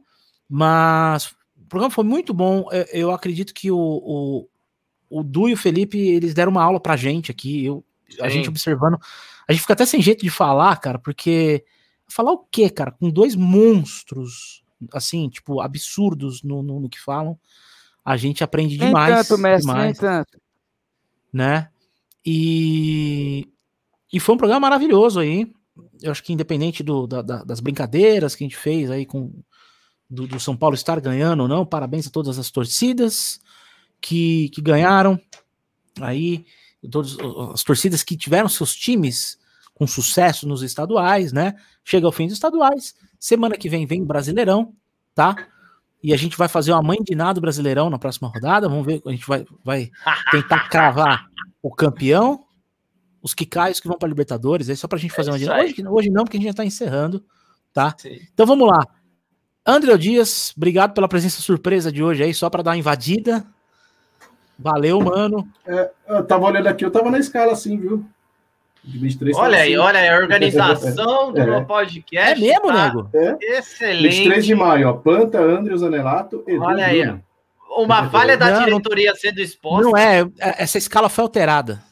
Mas 0.48 1.26
o 1.56 1.66
programa 1.68 1.90
foi 1.90 2.04
muito 2.04 2.34
bom. 2.34 2.66
Eu, 2.72 2.86
eu 2.92 3.10
acredito 3.12 3.54
que 3.54 3.70
o, 3.70 3.78
o, 3.78 4.48
o 5.14 5.22
Du 5.22 5.48
e 5.48 5.52
o 5.52 5.56
Felipe, 5.56 5.96
eles 5.96 6.34
deram 6.34 6.50
uma 6.50 6.62
aula 6.62 6.80
pra 6.80 6.96
gente 6.96 7.30
aqui, 7.30 7.64
eu, 7.64 7.84
a 8.20 8.28
gente 8.28 8.48
observando. 8.48 8.98
A 9.46 9.52
gente 9.52 9.62
fica 9.62 9.72
até 9.72 9.86
sem 9.86 10.02
jeito 10.02 10.24
de 10.24 10.30
falar, 10.30 10.76
cara, 10.78 10.98
porque. 10.98 11.64
Falar 12.06 12.32
o 12.32 12.38
quê, 12.50 12.68
cara? 12.68 12.90
Com 12.90 13.08
dois 13.08 13.34
monstros, 13.34 14.62
assim, 14.92 15.28
tipo, 15.28 15.60
absurdos 15.60 16.42
no, 16.42 16.62
no, 16.62 16.80
no 16.80 16.88
que 16.88 17.00
falam, 17.00 17.38
a 18.04 18.16
gente 18.16 18.44
aprende 18.44 18.76
demais. 18.76 19.14
Nem 19.14 19.24
tanto, 19.24 19.40
mestre, 19.40 19.66
demais, 19.66 19.84
nem 19.84 19.94
tanto. 19.94 20.38
Né? 21.32 21.68
E, 22.26 23.48
e 24.12 24.20
foi 24.20 24.34
um 24.34 24.38
programa 24.38 24.60
maravilhoso 24.60 25.18
aí. 25.18 25.50
Eu 26.02 26.10
acho 26.10 26.22
que 26.22 26.32
independente 26.32 26.82
do, 26.82 27.06
da, 27.06 27.22
da, 27.22 27.42
das 27.42 27.60
brincadeiras 27.60 28.34
que 28.34 28.44
a 28.44 28.46
gente 28.46 28.56
fez 28.56 28.90
aí 28.90 29.06
com 29.06 29.32
do, 30.10 30.26
do 30.26 30.38
São 30.38 30.56
Paulo 30.56 30.74
estar 30.74 31.00
ganhando 31.00 31.40
ou 31.40 31.48
não, 31.48 31.64
parabéns 31.64 32.06
a 32.06 32.10
todas 32.10 32.38
as 32.38 32.50
torcidas 32.50 33.40
que, 34.04 34.50
que 34.50 34.60
ganharam 34.60 35.18
aí, 35.98 36.44
todas 36.90 37.16
as 37.54 37.62
torcidas 37.62 38.02
que 38.02 38.18
tiveram 38.18 38.50
seus 38.50 38.76
times 38.76 39.38
com 39.72 39.86
sucesso 39.86 40.46
nos 40.46 40.62
estaduais, 40.62 41.32
né? 41.32 41.54
Chega 41.82 42.06
ao 42.06 42.12
fim 42.12 42.26
dos 42.26 42.34
estaduais. 42.34 42.94
Semana 43.18 43.56
que 43.56 43.66
vem 43.66 43.86
vem 43.86 44.04
Brasileirão, 44.04 44.74
tá? 45.14 45.34
E 46.02 46.12
a 46.12 46.18
gente 46.18 46.36
vai 46.36 46.48
fazer 46.48 46.72
uma 46.72 46.82
mãe 46.82 46.98
de 47.02 47.14
nada 47.14 47.40
Brasileirão 47.40 47.88
na 47.88 47.98
próxima 47.98 48.28
rodada. 48.28 48.68
Vamos 48.68 48.84
ver, 48.84 49.00
a 49.06 49.10
gente 49.10 49.26
vai, 49.26 49.46
vai 49.64 49.90
tentar 50.30 50.68
cravar 50.68 51.26
o 51.62 51.74
campeão, 51.74 52.44
os 53.22 53.32
que 53.32 53.46
caem, 53.46 53.72
os 53.72 53.80
que 53.80 53.88
vão 53.88 53.96
para 53.96 54.08
Libertadores. 54.10 54.68
É 54.68 54.76
só 54.76 54.86
para 54.86 54.98
a 54.98 55.00
gente 55.00 55.14
fazer 55.14 55.30
é 55.30 55.32
uma 55.32 55.38
dinâmica. 55.38 55.80
Hoje, 55.80 55.88
hoje 55.88 56.10
não, 56.10 56.24
porque 56.24 56.36
a 56.36 56.40
gente 56.40 56.48
já 56.48 56.50
está 56.50 56.64
encerrando, 56.64 57.24
tá? 57.72 57.94
Sim. 57.96 58.18
Então 58.34 58.44
vamos 58.44 58.68
lá. 58.68 58.86
André 59.66 59.96
Dias, 59.96 60.52
obrigado 60.54 60.92
pela 60.92 61.08
presença 61.08 61.40
surpresa 61.40 61.90
de 61.90 62.02
hoje 62.02 62.22
aí, 62.22 62.34
só 62.34 62.50
para 62.50 62.62
dar 62.62 62.72
uma 62.72 62.76
invadida. 62.76 63.46
Valeu, 64.58 65.00
mano. 65.00 65.46
É, 65.66 65.90
eu 66.08 66.24
tava 66.24 66.46
olhando 66.46 66.66
aqui, 66.68 66.84
eu 66.84 66.90
tava 66.90 67.10
na 67.10 67.18
escala 67.18 67.52
assim, 67.52 67.78
viu? 67.78 68.04
De 68.82 68.98
23 68.98 69.36
olha 69.36 69.58
aí, 69.58 69.72
assim. 69.72 69.82
olha 69.82 69.98
aí, 69.98 70.08
a 70.08 70.16
organização 70.16 71.32
do 71.32 71.40
é. 71.40 71.64
podcast. 71.64 72.44
É 72.44 72.46
mesmo, 72.46 72.66
tá 72.66 72.86
nego? 72.86 73.10
É. 73.14 73.36
Excelente. 73.58 74.16
23 74.16 74.44
de 74.44 74.54
maio, 74.54 74.88
ó. 74.88 74.92
Panta, 74.92 75.40
André, 75.40 75.76
Zanelato, 75.76 76.44
Edu, 76.46 76.62
Olha 76.62 76.86
aí, 76.86 77.02
Bruno. 77.02 77.24
Uma 77.76 78.08
falha 78.08 78.36
da 78.36 78.50
não, 78.50 78.64
diretoria 78.64 79.10
não, 79.10 79.16
sendo 79.16 79.40
exposta. 79.40 79.82
Não 79.82 79.96
é, 79.96 80.20
é, 80.38 80.62
essa 80.62 80.78
escala 80.78 81.08
foi 81.08 81.22
alterada. 81.22 81.82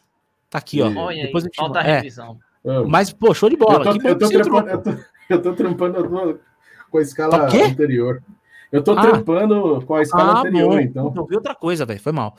Tá 0.48 0.59
aqui, 0.59 0.80
ó. 0.82 0.93
Olha 0.94 1.24
Depois 1.24 1.44
aí, 1.44 1.51
falta 1.56 1.80
a 1.80 1.82
revisão. 1.82 2.39
É. 2.64 2.80
Mas, 2.86 3.12
pô, 3.12 3.34
show 3.34 3.48
de 3.48 3.56
bola. 3.56 3.84
Eu 3.84 3.98
tô, 3.98 4.09
eu 4.09 4.18
tô, 4.18 4.28
trampando, 4.28 4.70
eu 4.70 4.82
tô, 4.82 4.90
eu 5.30 5.43
tô 5.43 5.52
trampando 5.55 6.40
com 6.90 6.98
a 6.98 7.02
escala 7.02 7.47
anterior. 7.47 8.22
Eu 8.72 8.82
tô 8.82 8.92
ah. 8.92 9.02
trampando 9.02 9.82
com 9.86 9.94
a 9.94 10.02
escala 10.02 10.32
ah, 10.32 10.38
anterior, 10.38 10.70
bom. 10.70 10.80
então. 10.80 11.12
Não 11.14 11.26
vi 11.26 11.36
outra 11.36 11.54
coisa, 11.54 11.84
velho. 11.84 12.00
Foi 12.00 12.12
mal. 12.12 12.34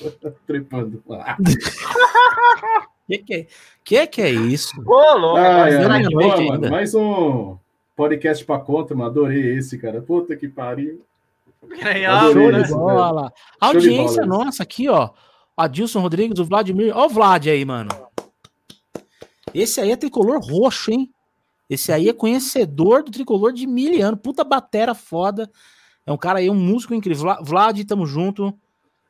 Trepando. 0.46 1.02
que, 3.08 3.18
que, 3.18 3.48
que 3.82 4.06
que 4.06 4.22
é 4.22 4.30
isso? 4.30 4.74
Ô, 4.86 5.16
louco, 5.16 5.38
ai, 5.38 5.76
ai, 5.76 6.02
boa, 6.04 6.40
mano, 6.42 6.70
mais 6.70 6.94
um 6.94 7.56
podcast 7.96 8.44
pra 8.44 8.58
conta, 8.58 8.94
mano. 8.94 9.10
Adorei 9.10 9.56
esse, 9.56 9.78
cara. 9.78 10.02
Puta 10.02 10.36
que 10.36 10.48
pariu. 10.48 11.02
Show 12.32 12.52
de 12.52 12.68
bola. 12.68 13.32
Audiência 13.58 14.26
bola, 14.26 14.44
nossa 14.44 14.62
aqui, 14.62 14.88
ó. 14.88 15.10
Adilson 15.56 16.00
Rodrigues, 16.00 16.38
o 16.38 16.44
Vladimir. 16.44 16.94
Ó 16.94 17.06
o 17.06 17.08
Vlad 17.08 17.46
aí, 17.46 17.64
mano. 17.64 17.90
Esse 19.54 19.80
aí 19.80 19.90
é 19.90 19.96
tricolor 19.96 20.40
roxo, 20.40 20.90
hein? 20.90 21.10
Esse 21.70 21.92
aí 21.92 22.08
é 22.08 22.12
conhecedor 22.12 23.04
do 23.04 23.12
tricolor 23.12 23.52
de 23.52 23.64
mil 23.64 24.04
anos. 24.04 24.18
Puta 24.20 24.42
batera 24.42 24.92
foda. 24.92 25.48
É 26.04 26.10
um 26.10 26.16
cara 26.16 26.40
aí, 26.40 26.50
um 26.50 26.54
músico 26.54 26.92
incrível. 26.92 27.36
Vlad, 27.42 27.80
tamo 27.84 28.04
junto. 28.04 28.52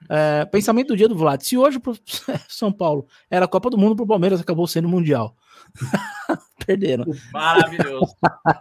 É, 0.09 0.45
pensamento 0.45 0.89
do 0.89 0.97
dia 0.97 1.09
do 1.09 1.17
Vlad. 1.17 1.41
Se 1.43 1.57
hoje 1.57 1.79
pro 1.79 1.97
São 2.49 2.71
Paulo 2.71 3.07
era 3.31 3.47
a 3.47 3.49
Copa 3.49 3.71
do 3.71 3.79
Mundo, 3.79 3.97
pro 3.97 4.07
Palmeiras 4.07 4.41
acabou 4.41 4.67
sendo 4.67 4.89
Mundial. 4.89 5.35
Perderam. 6.67 7.07
Maravilhoso. 7.33 8.15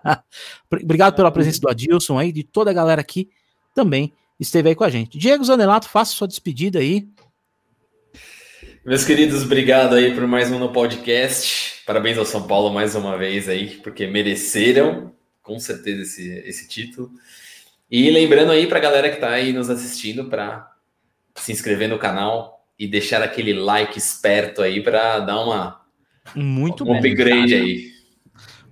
Obrigado 0.71 1.15
pela 1.15 1.31
presença 1.31 1.59
do 1.59 1.69
Adilson 1.69 2.17
aí, 2.17 2.31
de 2.31 2.43
toda 2.43 2.71
a 2.71 2.73
galera 2.73 3.01
aqui 3.01 3.29
também 3.75 4.13
esteve 4.39 4.69
aí 4.69 4.75
com 4.75 4.85
a 4.85 4.89
gente. 4.89 5.17
Diego 5.17 5.43
Zanelato, 5.43 5.89
faça 5.89 6.13
sua 6.13 6.27
despedida 6.27 6.79
aí. 6.79 7.09
Meus 8.89 9.05
queridos, 9.05 9.43
obrigado 9.43 9.93
aí 9.93 10.15
por 10.15 10.25
mais 10.25 10.51
um 10.51 10.57
no 10.57 10.73
podcast. 10.73 11.83
Parabéns 11.85 12.17
ao 12.17 12.25
São 12.25 12.47
Paulo 12.47 12.73
mais 12.73 12.95
uma 12.95 13.15
vez 13.15 13.47
aí, 13.47 13.75
porque 13.83 14.07
mereceram 14.07 15.13
com 15.43 15.59
certeza 15.59 16.01
esse, 16.01 16.27
esse 16.39 16.67
título. 16.67 17.11
E 17.91 18.09
lembrando 18.09 18.51
aí 18.51 18.65
para 18.65 18.79
a 18.79 18.81
galera 18.81 19.09
que 19.09 19.17
está 19.17 19.29
aí 19.29 19.53
nos 19.53 19.69
assistindo 19.69 20.25
para 20.25 20.71
se 21.35 21.51
inscrever 21.51 21.87
no 21.87 21.99
canal 21.99 22.65
e 22.79 22.87
deixar 22.87 23.21
aquele 23.21 23.53
like 23.53 23.95
esperto 23.95 24.59
aí 24.59 24.81
para 24.81 25.19
dar 25.19 25.39
uma 25.39 25.81
muito 26.35 26.83
um 26.83 26.97
upgrade 26.97 27.53
aí. 27.53 27.91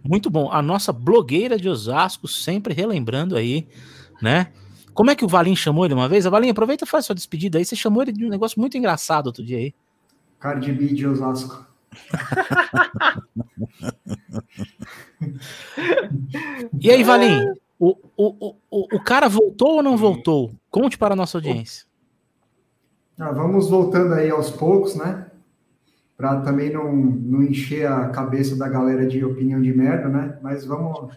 Muito 0.04 0.32
bom. 0.32 0.52
A 0.52 0.64
nossa 0.64 0.92
blogueira 0.92 1.60
de 1.60 1.70
Osasco 1.70 2.28
sempre 2.28 2.74
relembrando 2.74 3.38
aí, 3.38 3.68
né? 4.20 4.52
Como 4.96 5.12
é 5.12 5.16
que 5.16 5.24
o 5.24 5.28
Valim 5.28 5.56
chamou 5.56 5.86
ele 5.86 5.94
uma 5.94 6.10
vez? 6.10 6.26
A 6.26 6.32
Valim, 6.32 6.50
aproveita 6.50 6.86
e 6.86 6.88
faz 6.88 7.06
sua 7.06 7.14
despedida 7.14 7.60
aí. 7.60 7.66
Você 7.66 7.76
chamou 7.76 8.02
ele 8.02 8.12
de 8.12 8.26
um 8.26 8.30
negócio 8.30 8.60
muito 8.60 8.76
engraçado 8.80 9.28
outro 9.28 9.46
dia 9.46 9.60
aí. 9.60 9.76
Cardi 10.40 10.72
B 10.72 10.88
de 10.88 11.08
Osasco. 11.08 11.66
e 16.80 16.92
aí, 16.92 17.04
Valim? 17.04 17.54
O, 17.80 17.96
o, 18.16 18.56
o, 18.72 18.96
o 18.96 19.04
cara 19.04 19.30
voltou 19.30 19.76
ou 19.76 19.84
não 19.84 19.98
voltou? 19.98 20.52
Conte 20.70 20.98
para 20.98 21.14
a 21.14 21.16
nossa 21.16 21.38
audiência. 21.38 21.86
Ah, 23.20 23.32
vamos 23.32 23.70
voltando 23.70 24.14
aí 24.14 24.30
aos 24.30 24.52
poucos, 24.52 24.96
né? 24.96 25.30
Para 26.16 26.42
também 26.42 26.72
não, 26.72 26.96
não 26.96 27.44
encher 27.44 27.88
a 27.88 28.10
cabeça 28.10 28.56
da 28.56 28.68
galera 28.68 29.06
de 29.06 29.24
opinião 29.24 29.62
de 29.62 29.74
merda, 29.74 30.10
né? 30.10 30.40
Mas 30.42 30.66
vamos, 30.66 31.16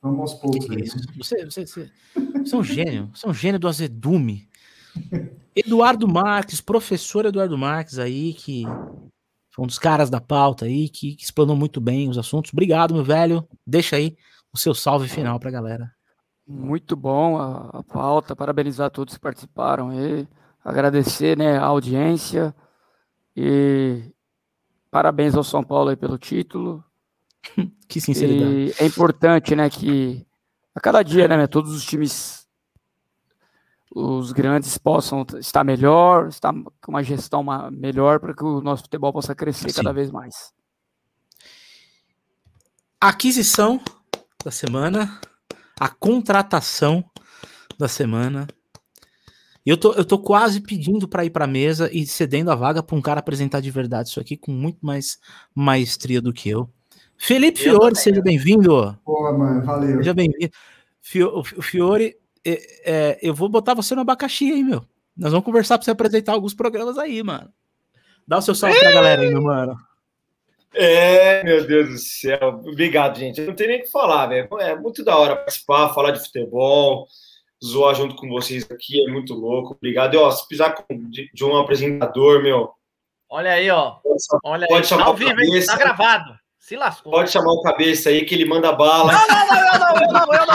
vamos 0.00 0.20
aos 0.20 0.34
poucos. 0.34 0.70
Aí, 0.70 0.76
né? 0.76 0.84
você, 1.18 1.44
você, 1.44 1.66
você, 1.66 1.90
você 2.44 2.54
é 2.54 2.58
um 2.58 2.64
gênio, 2.64 3.10
você 3.12 3.26
é 3.26 3.30
um 3.30 3.34
gênio 3.34 3.58
do 3.58 3.68
azedume. 3.68 4.48
Eduardo 5.54 6.08
Marques, 6.08 6.60
professor 6.60 7.26
Eduardo 7.26 7.56
Marques 7.58 7.98
aí, 7.98 8.32
que 8.34 8.64
foi 9.50 9.64
um 9.64 9.66
dos 9.66 9.78
caras 9.78 10.08
da 10.08 10.20
pauta 10.20 10.64
aí, 10.64 10.88
que, 10.88 11.14
que 11.14 11.24
explanou 11.24 11.54
muito 11.54 11.80
bem 11.80 12.08
os 12.08 12.16
assuntos. 12.16 12.52
Obrigado, 12.52 12.94
meu 12.94 13.04
velho. 13.04 13.46
Deixa 13.66 13.96
aí 13.96 14.16
o 14.52 14.58
seu 14.58 14.74
salve 14.74 15.08
final 15.08 15.38
para 15.38 15.50
a 15.50 15.52
galera. 15.52 15.92
Muito 16.46 16.96
bom 16.96 17.38
a, 17.38 17.70
a, 17.78 17.82
pauta, 17.82 18.34
parabenizar 18.34 18.90
todos 18.90 19.14
que 19.14 19.20
participaram 19.20 19.90
aí, 19.90 20.26
agradecer 20.64 21.36
né, 21.36 21.56
a 21.56 21.64
audiência 21.64 22.54
e 23.36 24.10
parabéns 24.90 25.34
ao 25.34 25.44
São 25.44 25.62
Paulo 25.62 25.90
aí 25.90 25.96
pelo 25.96 26.18
título. 26.18 26.82
que 27.88 28.00
sinceridade. 28.00 28.52
E 28.52 28.74
é 28.78 28.86
importante, 28.86 29.54
né, 29.54 29.68
que 29.68 30.26
a 30.74 30.80
cada 30.80 31.02
dia, 31.02 31.28
né, 31.28 31.46
todos 31.46 31.72
os 31.74 31.84
times, 31.84 32.41
os 33.94 34.32
grandes 34.32 34.78
possam 34.78 35.24
estar 35.38 35.62
melhor, 35.62 36.28
estar 36.28 36.52
com 36.52 36.92
uma 36.92 37.02
gestão 37.02 37.44
melhor 37.70 38.18
para 38.18 38.34
que 38.34 38.42
o 38.42 38.60
nosso 38.60 38.84
futebol 38.84 39.12
possa 39.12 39.34
crescer 39.34 39.70
Sim. 39.70 39.76
cada 39.76 39.92
vez 39.92 40.10
mais. 40.10 40.52
Aquisição 43.00 43.80
da 44.44 44.50
semana, 44.50 45.20
a 45.78 45.88
contratação 45.88 47.04
da 47.78 47.88
semana. 47.88 48.46
Eu 49.64 49.76
tô, 49.76 49.92
eu 49.92 50.04
tô 50.04 50.18
quase 50.18 50.60
pedindo 50.60 51.06
para 51.06 51.24
ir 51.24 51.30
para 51.30 51.46
mesa 51.46 51.88
e 51.92 52.06
cedendo 52.06 52.50
a 52.50 52.54
vaga 52.54 52.82
para 52.82 52.96
um 52.96 53.02
cara 53.02 53.20
apresentar 53.20 53.60
de 53.60 53.70
verdade 53.70 54.08
isso 54.08 54.20
aqui 54.20 54.36
com 54.36 54.50
muito 54.50 54.84
mais 54.84 55.18
maestria 55.54 56.20
do 56.20 56.32
que 56.32 56.48
eu. 56.48 56.68
Felipe 57.16 57.64
eu 57.64 57.78
Fiore, 57.78 57.94
seja 57.94 58.20
bem-vindo. 58.20 58.98
Boa, 59.04 59.32
mano, 59.36 59.64
valeu. 59.64 59.98
Seja 59.98 60.14
bem-vindo. 60.14 60.50
O 61.36 61.62
Fiore, 61.62 62.16
é, 62.44 62.60
é, 62.84 63.18
eu 63.22 63.34
vou 63.34 63.48
botar 63.48 63.74
você 63.74 63.94
no 63.94 64.00
abacaxi 64.00 64.52
aí, 64.52 64.62
meu. 64.62 64.84
Nós 65.16 65.30
vamos 65.30 65.44
conversar 65.44 65.78
para 65.78 65.84
você 65.84 65.90
apresentar 65.90 66.32
alguns 66.32 66.54
programas 66.54 66.98
aí, 66.98 67.22
mano. 67.22 67.52
Dá 68.26 68.38
o 68.38 68.42
seu 68.42 68.54
salve 68.54 68.78
pra 68.78 68.92
galera 68.92 69.22
aí, 69.22 69.28
meu 69.28 69.42
mano. 69.42 69.76
É, 70.74 71.44
meu 71.44 71.66
Deus 71.66 71.88
do 71.90 71.98
céu. 71.98 72.62
Obrigado, 72.66 73.18
gente. 73.18 73.40
Eu 73.40 73.48
não 73.48 73.54
tenho 73.54 73.70
nem 73.70 73.80
o 73.80 73.82
que 73.82 73.90
falar, 73.90 74.26
velho. 74.26 74.48
É 74.58 74.74
muito 74.74 75.04
da 75.04 75.16
hora 75.16 75.36
participar, 75.36 75.92
falar 75.92 76.12
de 76.12 76.20
futebol, 76.20 77.06
zoar 77.62 77.94
junto 77.94 78.16
com 78.16 78.28
vocês 78.28 78.66
aqui, 78.70 79.04
é 79.06 79.10
muito 79.10 79.34
louco. 79.34 79.74
Obrigado. 79.74 80.14
E, 80.14 80.16
ó, 80.16 80.30
se 80.30 80.46
precisar 80.48 80.74
de, 80.90 81.30
de 81.32 81.44
um 81.44 81.56
apresentador, 81.56 82.42
meu. 82.42 82.72
Olha 83.28 83.52
aí, 83.52 83.70
ó. 83.70 83.98
Olha 84.44 84.66
Pode 84.66 84.82
aí. 84.82 84.88
Chamar 84.88 85.04
tá 85.04 85.10
ao 85.10 85.16
vivo, 85.16 85.40
hein? 85.40 85.66
Tá 85.66 85.76
gravado. 85.76 86.41
Se 86.62 86.76
lascou. 86.76 87.10
Pode 87.10 87.28
chamar 87.28 87.52
o 87.54 87.60
cabeça 87.60 88.08
aí 88.08 88.24
que 88.24 88.36
ele 88.36 88.44
manda 88.44 88.70
bala. 88.72 89.12
Não, 89.12 89.26
não, 89.26 89.46
não, 89.48 89.66
eu 89.66 89.78
não, 89.80 89.96
eu 89.96 90.12
não, 90.12 90.26
eu 90.32 90.46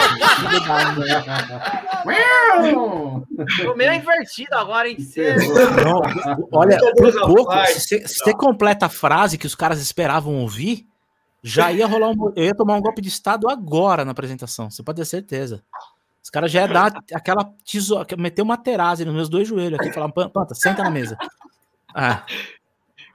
não. 2.71 3.27
o 3.73 3.75
meu 3.75 3.91
é 3.91 3.97
invertido 3.97 4.55
agora, 4.55 4.87
hein? 4.87 4.95
Não, 5.83 6.01
olha, 6.53 6.79
por 6.95 7.11
pouco, 7.11 7.53
se 7.65 8.07
você 8.07 8.33
completa 8.33 8.85
a 8.85 8.89
frase 8.89 9.37
que 9.37 9.45
os 9.45 9.53
caras 9.53 9.81
esperavam 9.81 10.39
ouvir, 10.39 10.87
já 11.43 11.73
ia 11.73 11.85
rolar 11.85 12.11
um. 12.11 12.31
Eu 12.37 12.45
ia 12.45 12.55
tomar 12.55 12.75
um 12.75 12.81
golpe 12.81 13.01
de 13.01 13.09
Estado 13.09 13.49
agora 13.49 14.05
na 14.05 14.11
apresentação, 14.11 14.71
você 14.71 14.81
pode 14.81 15.01
ter 15.01 15.05
certeza. 15.05 15.61
Os 16.23 16.29
caras 16.29 16.49
já 16.49 16.61
ia 16.61 16.69
dar 16.69 16.93
aquela 17.13 17.51
tesoura, 17.69 18.07
meter 18.17 18.41
uma 18.41 18.55
terase 18.55 19.03
nos 19.03 19.13
meus 19.13 19.27
dois 19.27 19.45
joelhos 19.45 19.77
aqui 19.77 19.89
e 19.89 19.93
falar: 19.93 20.09
Panta, 20.09 20.55
senta 20.55 20.83
na 20.83 20.89
mesa. 20.89 21.17
Ah 21.93 22.23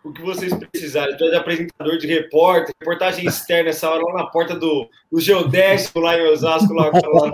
o 0.05 0.13
que 0.13 0.23
vocês 0.23 0.53
precisarem. 0.55 1.17
Tu 1.17 1.25
é 1.25 1.31
de 1.31 1.37
apresentador 1.37 1.97
de 1.99 2.07
repórter, 2.07 2.75
reportagem 2.81 3.27
externa 3.27 3.71
essa 3.71 3.89
hora 3.89 4.03
lá 4.03 4.23
na 4.23 4.27
porta 4.27 4.55
do, 4.55 4.89
do 5.11 5.21
Geodésico 5.21 6.01
lá 6.01 6.19
em 6.19 6.29
Osasco. 6.29 6.73
Lá, 6.75 6.91
lá. 6.91 7.33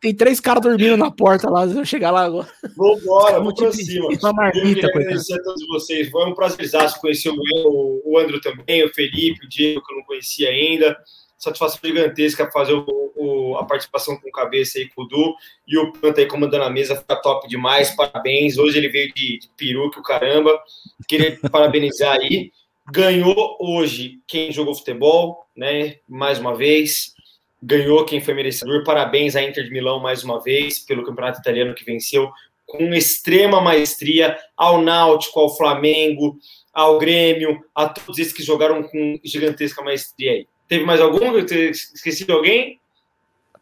Tem 0.00 0.14
três 0.14 0.40
caras 0.40 0.62
dormindo 0.62 0.96
na 0.96 1.10
porta 1.10 1.48
lá, 1.48 1.64
eu 1.64 1.84
chegar 1.84 2.10
lá 2.10 2.24
agora. 2.24 2.48
Vambora, 2.76 3.38
vamos 3.38 3.54
pra 3.54 3.72
cima. 3.72 4.08
Uma 4.08 4.32
marmita, 4.32 4.86
eu 4.86 4.92
queria 4.92 5.06
agradecer 5.06 5.34
a 5.34 5.42
todos 5.42 5.66
vocês. 5.68 6.10
Foi 6.10 6.26
um 6.26 6.34
prazer 6.34 6.68
conhecer 7.00 7.30
o, 7.30 8.02
o 8.04 8.18
Andro 8.18 8.40
também, 8.40 8.84
o 8.84 8.92
Felipe, 8.92 9.44
o 9.44 9.48
Diego, 9.48 9.82
que 9.84 9.92
eu 9.92 9.98
não 9.98 10.04
conhecia 10.04 10.48
ainda 10.48 10.96
satisfação 11.44 11.78
gigantesca 11.82 12.50
fazer 12.50 12.74
o, 12.74 13.12
o, 13.14 13.56
a 13.56 13.64
participação 13.64 14.16
com 14.16 14.30
cabeça 14.30 14.78
aí 14.78 14.88
com 14.88 15.02
o 15.02 15.06
Du 15.06 15.34
e 15.66 15.78
o 15.78 15.92
Panta 15.92 16.20
aí 16.20 16.26
comandando 16.26 16.64
a 16.64 16.70
mesa, 16.70 16.96
fica 16.96 17.16
top 17.16 17.48
demais, 17.48 17.94
parabéns. 17.94 18.58
Hoje 18.58 18.78
ele 18.78 18.88
veio 18.88 19.12
de, 19.14 19.38
de 19.38 19.48
peruca, 19.56 20.00
o 20.00 20.02
caramba. 20.02 20.58
Queria 21.06 21.38
parabenizar 21.50 22.16
aí. 22.16 22.50
Ganhou 22.92 23.56
hoje 23.60 24.20
quem 24.26 24.52
jogou 24.52 24.74
futebol, 24.74 25.46
né? 25.56 25.96
Mais 26.08 26.38
uma 26.38 26.54
vez. 26.54 27.14
Ganhou 27.62 28.04
quem 28.04 28.20
foi 28.20 28.34
merecedor. 28.34 28.84
Parabéns 28.84 29.36
à 29.36 29.42
Inter 29.42 29.64
de 29.64 29.70
Milão 29.70 30.00
mais 30.00 30.22
uma 30.22 30.42
vez 30.42 30.80
pelo 30.80 31.04
campeonato 31.04 31.40
italiano 31.40 31.74
que 31.74 31.84
venceu 31.84 32.30
com 32.66 32.92
extrema 32.94 33.60
maestria 33.60 34.38
ao 34.56 34.80
Náutico, 34.80 35.38
ao 35.38 35.56
Flamengo, 35.56 36.38
ao 36.72 36.98
Grêmio, 36.98 37.64
a 37.74 37.88
todos 37.88 38.18
esses 38.18 38.32
que 38.32 38.42
jogaram 38.42 38.82
com 38.82 39.18
gigantesca 39.22 39.82
maestria 39.82 40.32
aí. 40.32 40.48
Teve 40.68 40.84
mais 40.84 41.00
algum? 41.00 41.36
Esqueci 41.38 42.24
de 42.24 42.32
alguém? 42.32 42.80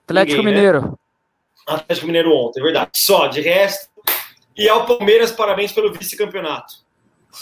Atlético 0.04 0.38
Ninguém, 0.38 0.54
né? 0.54 0.60
Mineiro. 0.60 0.82
Né? 0.82 0.94
Atlético 1.66 2.06
Mineiro 2.06 2.32
ontem, 2.32 2.60
é 2.60 2.62
verdade. 2.62 2.90
Só, 2.94 3.26
de 3.26 3.40
resto. 3.40 3.90
E 4.56 4.68
ao 4.68 4.86
Palmeiras, 4.86 5.32
parabéns 5.32 5.72
pelo 5.72 5.92
vice-campeonato. 5.92 6.74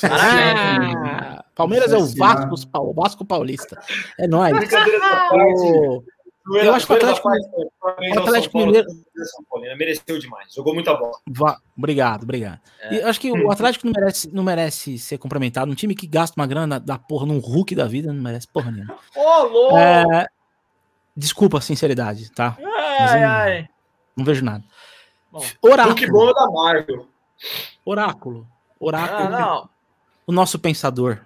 Ah, 0.04 1.44
Palmeiras 1.54 1.92
é 1.92 1.96
o 1.96 2.06
Vasco, 2.06 2.54
o 2.74 2.94
Vasco 2.94 3.24
Paulista. 3.24 3.80
É 4.18 4.26
nóis. 4.28 4.52
Eu 6.46 6.74
acho 6.74 6.86
que 6.86 6.92
o 6.92 6.96
Atlético, 6.96 7.28
o 7.28 8.18
Atlético 8.18 8.58
Mineiro 8.58 8.88
mereceu 9.76 10.18
demais, 10.18 10.52
jogou 10.52 10.74
muita 10.74 10.94
bola. 10.94 11.18
Obrigado, 11.76 12.22
obrigado. 12.22 12.60
É. 12.80 12.94
E 12.94 13.02
acho 13.02 13.20
que 13.20 13.30
o 13.30 13.50
Atlético 13.50 13.86
não 13.86 13.92
merece, 13.92 14.34
não 14.34 14.42
merece 14.42 14.98
ser 14.98 15.18
complementado. 15.18 15.70
Um 15.70 15.74
time 15.74 15.94
que 15.94 16.06
gasta 16.06 16.40
uma 16.40 16.46
grana 16.46 16.80
da 16.80 16.98
porra 16.98 17.26
num 17.26 17.38
Hulk 17.38 17.74
da 17.74 17.86
vida 17.86 18.12
não 18.12 18.22
merece 18.22 18.48
porra 18.48 18.70
nenhuma. 18.70 18.96
Ô, 19.14 19.42
louco! 19.44 19.76
É, 19.76 20.26
desculpa 21.14 21.58
a 21.58 21.60
sinceridade, 21.60 22.30
tá? 22.32 22.56
Ai, 22.58 23.20
não, 23.20 23.28
ai. 23.28 23.68
não 24.16 24.24
vejo 24.24 24.44
nada. 24.44 24.64
Bom, 25.30 25.44
Oráculo. 25.62 25.94
Hulk 25.94 26.10
bom 26.10 26.30
é 26.30 26.34
da 26.34 26.50
Marvel. 26.50 27.06
Oráculo. 27.84 28.46
Oráculo. 28.78 29.34
Ah, 29.34 29.40
não. 29.40 29.68
O 30.26 30.32
nosso 30.32 30.58
pensador. 30.58 31.20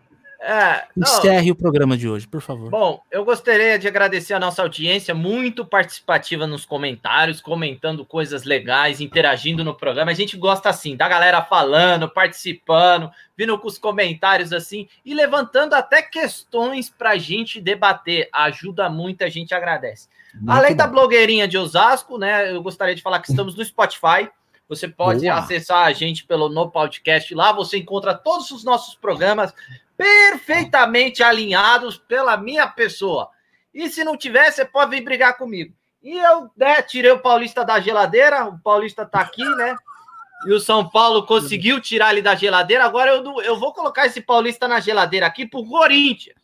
É, 0.47 0.85
Encerre 0.95 1.51
o 1.51 1.55
programa 1.55 1.97
de 1.97 2.07
hoje, 2.07 2.29
por 2.29 2.43
favor. 2.43 2.69
Bom, 2.69 3.03
eu 3.11 3.25
gostaria 3.25 3.79
de 3.79 3.89
agradecer 3.89 4.35
a 4.35 4.39
nossa 4.39 4.61
audiência, 4.61 5.15
muito 5.15 5.65
participativa 5.65 6.47
nos 6.47 6.67
comentários, 6.67 7.41
comentando 7.41 8.05
coisas 8.05 8.45
legais, 8.45 9.01
interagindo 9.01 9.65
no 9.65 9.75
programa. 9.75 10.11
A 10.11 10.15
gente 10.15 10.37
gosta 10.37 10.69
assim, 10.69 10.97
da 10.97 11.09
galera 11.09 11.41
falando, 11.43 12.11
participando, 12.11 13.11
vindo 13.35 13.59
com 13.59 13.67
os 13.67 13.79
comentários 13.79 14.53
assim 14.53 14.87
e 15.03 15.15
levantando 15.15 15.73
até 15.73 16.03
questões 16.03 16.91
para 16.91 17.13
a 17.13 17.17
gente 17.17 17.59
debater. 17.59 18.29
Ajuda 18.31 18.91
muito, 18.91 19.25
a 19.25 19.31
gente 19.31 19.55
agradece. 19.55 20.09
Muito 20.35 20.51
Além 20.51 20.73
bom. 20.73 20.77
da 20.77 20.87
blogueirinha 20.87 21.49
de 21.49 21.57
Osasco, 21.57 22.19
né? 22.19 22.53
Eu 22.53 22.63
gostaria 22.63 22.95
de 22.95 23.01
falar 23.01 23.21
que 23.21 23.31
estamos 23.31 23.57
no 23.57 23.65
Spotify. 23.65 24.29
Você 24.69 24.89
pode 24.89 25.23
Boa. 25.23 25.35
acessar 25.35 25.87
a 25.87 25.93
gente 25.93 26.25
pelo 26.25 26.49
No 26.49 26.71
Podcast 26.71 27.35
lá. 27.35 27.53
Você 27.53 27.79
encontra 27.79 28.15
todos 28.15 28.51
os 28.51 28.65
nossos 28.65 28.95
programas 28.95 29.53
perfeitamente 29.97 31.23
alinhados 31.23 31.99
pela 31.99 32.37
minha 32.37 32.67
pessoa. 32.67 33.31
E 33.73 33.89
se 33.89 34.05
não 34.05 34.17
tiver, 34.17 34.51
você 34.51 34.65
pode 34.65 34.91
vir 34.91 35.05
brigar 35.05 35.37
comigo. 35.37 35.75
E 36.03 36.17
eu 36.19 36.51
né, 36.57 36.83
tirei 36.83 37.11
o 37.11 37.19
Paulista 37.19 37.65
da 37.65 37.81
geladeira, 37.81 38.45
o 38.45 38.59
Paulista 38.59 39.07
tá 39.07 39.21
aqui, 39.21 39.45
né? 39.57 39.77
E 40.47 40.53
o 40.53 40.61
São 40.61 40.89
Paulo 40.89 41.25
conseguiu 41.25 41.81
tirar 41.81 42.13
ele 42.13 42.21
da 42.21 42.35
geladeira. 42.35 42.85
Agora 42.85 43.11
eu, 43.11 43.41
eu 43.43 43.59
vou 43.59 43.73
colocar 43.73 44.07
esse 44.07 44.21
Paulista 44.21 44.69
na 44.69 44.81
geladeira 44.81 45.27
aqui 45.27 45.47
pro 45.47 45.65
Corinthians. 45.65 46.37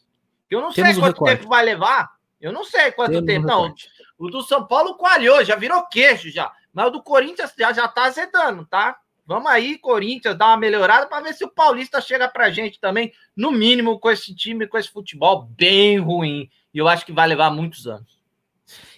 Eu 0.51 0.60
não 0.60 0.72
Temos 0.72 0.92
sei 0.92 1.02
quanto 1.02 1.24
tempo 1.24 1.48
vai 1.48 1.64
levar. 1.64 2.10
Eu 2.40 2.52
não 2.52 2.64
sei 2.64 2.90
quanto 2.92 3.10
Temos 3.10 3.26
tempo. 3.26 3.47
Não, 3.47 3.74
o 4.18 4.28
do 4.28 4.42
São 4.42 4.66
Paulo 4.66 4.94
coalhou, 4.94 5.44
já 5.44 5.56
virou 5.56 5.86
queixo 5.86 6.30
já. 6.30 6.51
Mas 6.72 6.86
o 6.86 6.90
do 6.90 7.02
Corinthians 7.02 7.52
já, 7.59 7.72
já 7.72 7.88
tá 7.88 8.05
azedando, 8.05 8.66
tá? 8.66 8.98
Vamos 9.26 9.51
aí, 9.51 9.78
Corinthians, 9.78 10.36
dar 10.36 10.48
uma 10.48 10.56
melhorada 10.56 11.06
para 11.06 11.22
ver 11.22 11.34
se 11.34 11.44
o 11.44 11.48
Paulista 11.48 12.01
chega 12.01 12.28
para 12.28 12.51
gente 12.51 12.80
também, 12.80 13.12
no 13.36 13.52
mínimo, 13.52 13.98
com 13.98 14.10
esse 14.10 14.34
time, 14.34 14.66
com 14.66 14.76
esse 14.76 14.90
futebol 14.90 15.48
bem 15.56 15.98
ruim. 15.98 16.51
E 16.74 16.78
eu 16.78 16.88
acho 16.88 17.06
que 17.06 17.12
vai 17.12 17.28
levar 17.28 17.51
muitos 17.51 17.86
anos. 17.86 18.20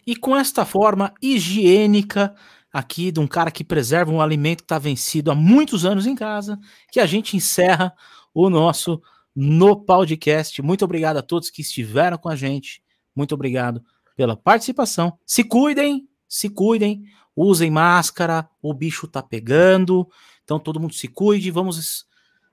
E 0.07 0.17
com 0.17 0.37
esta 0.37 0.65
forma 0.65 1.13
higiênica 1.21 2.35
aqui 2.73 3.13
de 3.13 3.21
um 3.21 3.27
cara 3.27 3.51
que 3.51 3.63
preserva 3.63 4.11
um 4.11 4.21
alimento 4.21 4.59
que 4.59 4.65
está 4.65 4.79
vencido 4.79 5.31
há 5.31 5.35
muitos 5.35 5.85
anos 5.85 6.07
em 6.07 6.15
casa, 6.15 6.59
que 6.91 6.99
a 6.99 7.07
gente 7.07 7.37
encerra 7.37 7.95
o 8.33 8.49
nosso 8.49 9.03
no 9.35 9.77
podcast. 9.77 10.61
Muito 10.63 10.85
obrigado 10.85 11.19
a 11.19 11.23
todos 11.23 11.51
que 11.51 11.61
estiveram 11.61 12.17
com 12.17 12.29
a 12.29 12.37
gente. 12.37 12.83
Muito 13.15 13.35
obrigado 13.35 13.85
pela 14.17 14.37
participação. 14.37 15.19
Se 15.27 15.45
cuidem, 15.45 16.09
se 16.29 16.49
cuidem, 16.49 17.05
usem 17.37 17.71
máscara, 17.71 18.49
o 18.61 18.73
bicho 18.73 19.07
tá 19.07 19.23
pegando. 19.23 20.09
Então 20.45 20.59
todo 20.59 20.81
mundo 20.81 20.95
se 20.95 21.09
cuide, 21.09 21.51
vamos 21.51 22.07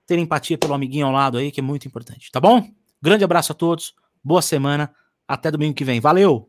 ter 0.06 0.18
empatia 0.18 0.58
pelo 0.58 0.74
amiguinho 0.74 1.06
ao 1.06 1.12
lado 1.12 1.38
aí, 1.38 1.52
que 1.52 1.60
é 1.60 1.64
muito 1.64 1.88
importante, 1.88 2.32
tá 2.32 2.40
bom? 2.40 2.68
Grande 3.02 3.24
abraço 3.24 3.52
a 3.52 3.56
todos, 3.56 3.94
boa 4.24 4.42
semana, 4.42 4.92
até 5.28 5.52
domingo 5.52 5.76
que 5.76 5.86
vem. 5.86 6.00
Valeu! 6.00 6.49